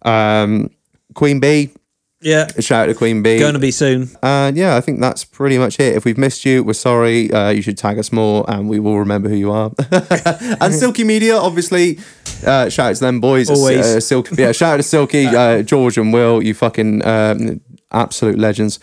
Um, 0.03 0.71
Queen 1.15 1.39
Bee. 1.39 1.71
Yeah, 2.25 2.47
Shout 2.59 2.85
out 2.85 2.87
to 2.87 2.95
Queen 2.95 3.23
Bee. 3.23 3.39
going 3.39 3.53
to 3.53 3.59
be 3.61 3.71
soon. 3.71 4.09
And 4.23 4.57
yeah, 4.57 4.77
I 4.77 4.81
think 4.81 4.99
that's 4.99 5.27
pretty 5.27 5.59
much 5.59 5.79
it. 5.79 5.95
If 5.95 6.07
we've 6.07 6.17
missed 6.17 6.47
you, 6.47 6.65
we're 6.65 6.73
sorry. 6.73 7.31
Uh, 7.31 7.51
you 7.51 7.61
should 7.61 7.77
tag 7.77 7.99
us 7.99 8.13
more, 8.13 8.49
and 8.49 8.67
we 8.67 8.81
will 8.81 8.99
remember 8.99 9.29
who 9.29 9.37
you 9.37 9.53
are. 9.53 9.71
and 9.91 10.73
Silky 10.73 11.05
Media, 11.05 11.37
obviously. 11.37 11.99
Uh, 12.47 12.71
shout 12.71 12.91
out 12.91 12.95
to 12.97 13.01
them 13.01 13.21
boys. 13.21 13.51
Always. 13.51 13.85
Uh, 13.85 14.01
Silky, 14.01 14.37
yeah, 14.37 14.53
shout 14.53 14.73
out 14.75 14.77
to 14.79 14.83
Silky, 14.83 15.27
uh, 15.37 15.61
George, 15.63 15.99
and 15.99 16.15
Will. 16.15 16.43
You 16.43 16.55
fucking 16.55 17.07
um, 17.07 17.61
absolute 17.93 18.39
legends. 18.39 18.81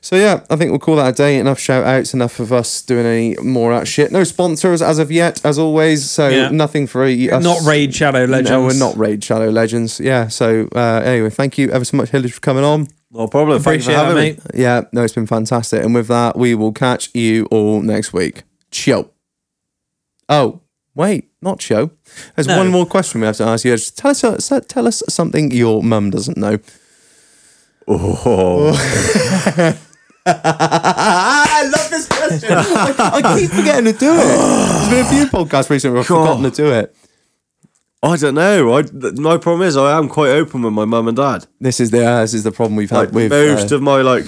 So 0.00 0.16
yeah, 0.16 0.40
I 0.50 0.56
think 0.56 0.70
we'll 0.70 0.78
call 0.78 0.96
that 0.96 1.08
a 1.08 1.12
day. 1.12 1.38
Enough 1.38 1.58
shout 1.58 1.84
outs, 1.84 2.14
enough 2.14 2.40
of 2.40 2.52
us 2.52 2.82
doing 2.82 3.06
any 3.06 3.36
more 3.42 3.72
of 3.72 3.80
that 3.80 3.86
shit. 3.86 4.10
No 4.12 4.24
sponsors 4.24 4.82
as 4.82 4.98
of 4.98 5.10
yet, 5.10 5.44
as 5.44 5.58
always. 5.58 6.08
So 6.10 6.28
Yeah. 6.28 6.50
nothing 6.50 6.86
for 6.86 7.04
us. 7.04 7.42
Not 7.42 7.62
Raid 7.62 7.94
Shadow 7.94 8.24
Legends. 8.24 8.50
No, 8.50 8.62
we're 8.64 8.74
not 8.78 8.96
Raid 8.96 9.22
Shadow 9.22 9.50
Legends. 9.50 10.00
Yeah. 10.00 10.28
So 10.28 10.68
uh, 10.74 11.02
anyway, 11.04 11.30
thank 11.30 11.58
you 11.58 11.70
ever 11.70 11.84
so 11.84 11.96
much, 11.96 12.10
Hillage, 12.10 12.32
for 12.32 12.40
coming 12.40 12.64
on. 12.64 12.88
No 13.10 13.26
problem. 13.26 13.60
Thanks 13.62 13.86
for 13.86 13.92
Appreciate 13.92 13.94
that, 13.94 14.06
having 14.16 14.22
me. 14.22 14.30
mate. 14.32 14.40
Yeah, 14.54 14.82
no, 14.92 15.02
it's 15.02 15.14
been 15.14 15.26
fantastic. 15.26 15.82
And 15.82 15.94
with 15.94 16.08
that, 16.08 16.36
we 16.36 16.54
will 16.54 16.72
catch 16.72 17.08
you 17.14 17.46
all 17.50 17.80
next 17.80 18.12
week. 18.12 18.42
Chill. 18.70 19.10
Oh, 20.28 20.60
wait, 20.94 21.30
not 21.40 21.62
show. 21.62 21.90
There's 22.36 22.46
No. 22.46 22.58
one 22.58 22.68
more 22.68 22.84
question 22.84 23.20
we 23.22 23.26
have 23.26 23.36
to 23.38 23.44
ask 23.44 23.64
you. 23.64 23.72
Just 23.74 23.96
tell 23.96 24.10
us, 24.10 24.52
tell 24.68 24.86
us 24.86 25.02
something 25.08 25.50
your 25.52 25.82
mum 25.82 26.10
doesn't 26.10 26.36
know. 26.36 26.58
Oh, 27.90 28.72
I 30.26 31.70
love 31.74 31.90
this 31.90 32.06
question. 32.06 32.52
I, 32.52 33.10
I 33.14 33.38
keep 33.38 33.50
forgetting 33.50 33.92
to 33.92 33.98
do 33.98 34.12
it. 34.12 34.16
There's 34.16 34.90
been 34.90 35.06
a 35.06 35.08
few 35.08 35.26
podcasts 35.26 35.70
recently 35.70 35.94
where 35.94 36.02
I've 36.02 36.08
God. 36.08 36.24
forgotten 36.26 36.50
to 36.50 36.50
do 36.50 36.70
it. 36.72 36.94
I 38.02 38.16
don't 38.16 38.34
know. 38.34 38.76
I 38.76 38.82
my 39.16 39.38
problem 39.38 39.66
is 39.66 39.76
I 39.76 39.96
am 39.96 40.08
quite 40.08 40.28
open 40.28 40.62
with 40.62 40.72
my 40.72 40.84
mum 40.84 41.08
and 41.08 41.16
dad. 41.16 41.46
This 41.60 41.80
is 41.80 41.90
the 41.90 42.04
uh, 42.06 42.20
this 42.20 42.34
is 42.34 42.44
the 42.44 42.52
problem 42.52 42.76
we've 42.76 42.92
Like 42.92 43.08
had 43.08 43.14
with 43.14 43.30
most 43.30 43.72
uh, 43.72 43.76
of 43.76 43.82
my 43.82 44.02
like 44.02 44.26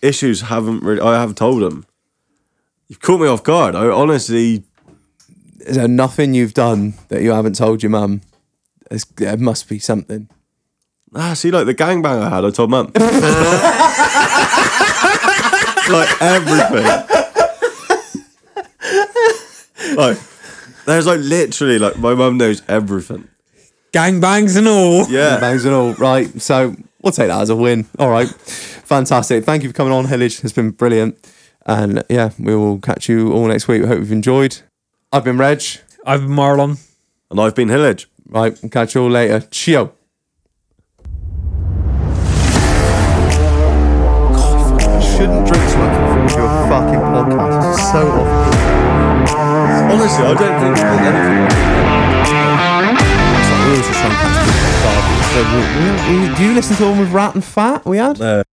issues 0.00 0.42
haven't 0.42 0.82
really. 0.82 1.00
I 1.00 1.18
haven't 1.18 1.36
told 1.38 1.62
them. 1.62 1.84
You've 2.88 3.00
caught 3.00 3.20
me 3.20 3.26
off 3.26 3.42
guard. 3.42 3.74
I 3.74 3.86
honestly. 3.88 4.62
is 5.60 5.76
there 5.76 5.88
nothing 5.88 6.34
you've 6.34 6.54
done 6.54 6.94
that 7.08 7.22
you 7.22 7.32
haven't 7.32 7.56
told 7.56 7.82
your 7.82 7.90
mum. 7.90 8.22
There 9.16 9.36
must 9.36 9.68
be 9.68 9.78
something. 9.78 10.28
Ah, 11.14 11.34
see, 11.34 11.50
like 11.50 11.66
the 11.66 11.74
gangbang 11.74 12.22
I 12.22 12.28
had, 12.30 12.44
I 12.44 12.50
told 12.50 12.70
mum. 12.70 12.90
like 15.90 16.22
everything. 16.22 16.84
like, 19.96 20.18
there's 20.86 21.06
like 21.06 21.20
literally 21.20 21.78
like 21.78 21.98
my 21.98 22.14
mum 22.14 22.38
knows 22.38 22.62
everything. 22.68 23.28
Gangbangs 23.92 24.56
and 24.56 24.66
all. 24.66 25.06
Yeah. 25.08 25.38
Bangs 25.38 25.66
and 25.66 25.74
all. 25.74 25.92
Right. 25.94 26.40
So 26.40 26.74
we'll 27.02 27.12
take 27.12 27.28
that 27.28 27.42
as 27.42 27.50
a 27.50 27.56
win. 27.56 27.86
All 27.98 28.08
right. 28.10 28.28
Fantastic. 28.28 29.44
Thank 29.44 29.62
you 29.62 29.68
for 29.68 29.74
coming 29.74 29.92
on, 29.92 30.06
Hillage. 30.06 30.42
It's 30.42 30.54
been 30.54 30.70
brilliant. 30.70 31.18
And 31.66 32.02
yeah, 32.08 32.30
we 32.38 32.56
will 32.56 32.78
catch 32.78 33.08
you 33.08 33.32
all 33.32 33.46
next 33.46 33.68
week. 33.68 33.82
We 33.82 33.88
hope 33.88 33.98
you've 33.98 34.12
enjoyed. 34.12 34.58
I've 35.12 35.24
been 35.24 35.36
Reg. 35.36 35.62
I've 36.06 36.22
been 36.22 36.30
Marlon. 36.30 36.82
And 37.30 37.38
I've 37.38 37.54
been 37.54 37.68
Hillage. 37.68 38.08
Right. 38.26 38.58
Catch 38.70 38.94
you 38.94 39.02
all 39.02 39.10
later. 39.10 39.40
Cheerio. 39.50 39.92
Shouldn't 45.22 45.46
drink 45.46 45.68
so 45.70 45.78
much 45.78 45.94
before 46.26 46.42
a 46.42 46.66
fucking 46.68 46.98
podcast. 46.98 47.74
It's 47.74 47.92
so 47.92 48.02
off. 48.10 48.26
Honestly, 49.92 50.24
I 50.26 50.34
don't 50.34 50.58
think 50.58 50.74
there's 50.74 50.98
anything. 50.98 51.46
We 53.54 53.70
always 53.70 53.86
just 53.86 54.00
try 54.00 54.08
and 54.10 54.18
catch 54.18 54.34
people 54.42 54.66
off 54.66 54.82
guard. 54.82 55.02
So 55.30 55.38
we- 55.54 56.18
we- 56.18 56.28
we- 56.28 56.34
Do 56.34 56.42
you 56.42 56.52
listen 56.54 56.74
to 56.76 56.82
the 56.82 56.88
one 56.90 56.98
with 56.98 57.12
Rat 57.12 57.34
and 57.36 57.44
Fat 57.44 57.86
we 57.86 57.98
had? 57.98 58.20
Uh, 58.20 58.42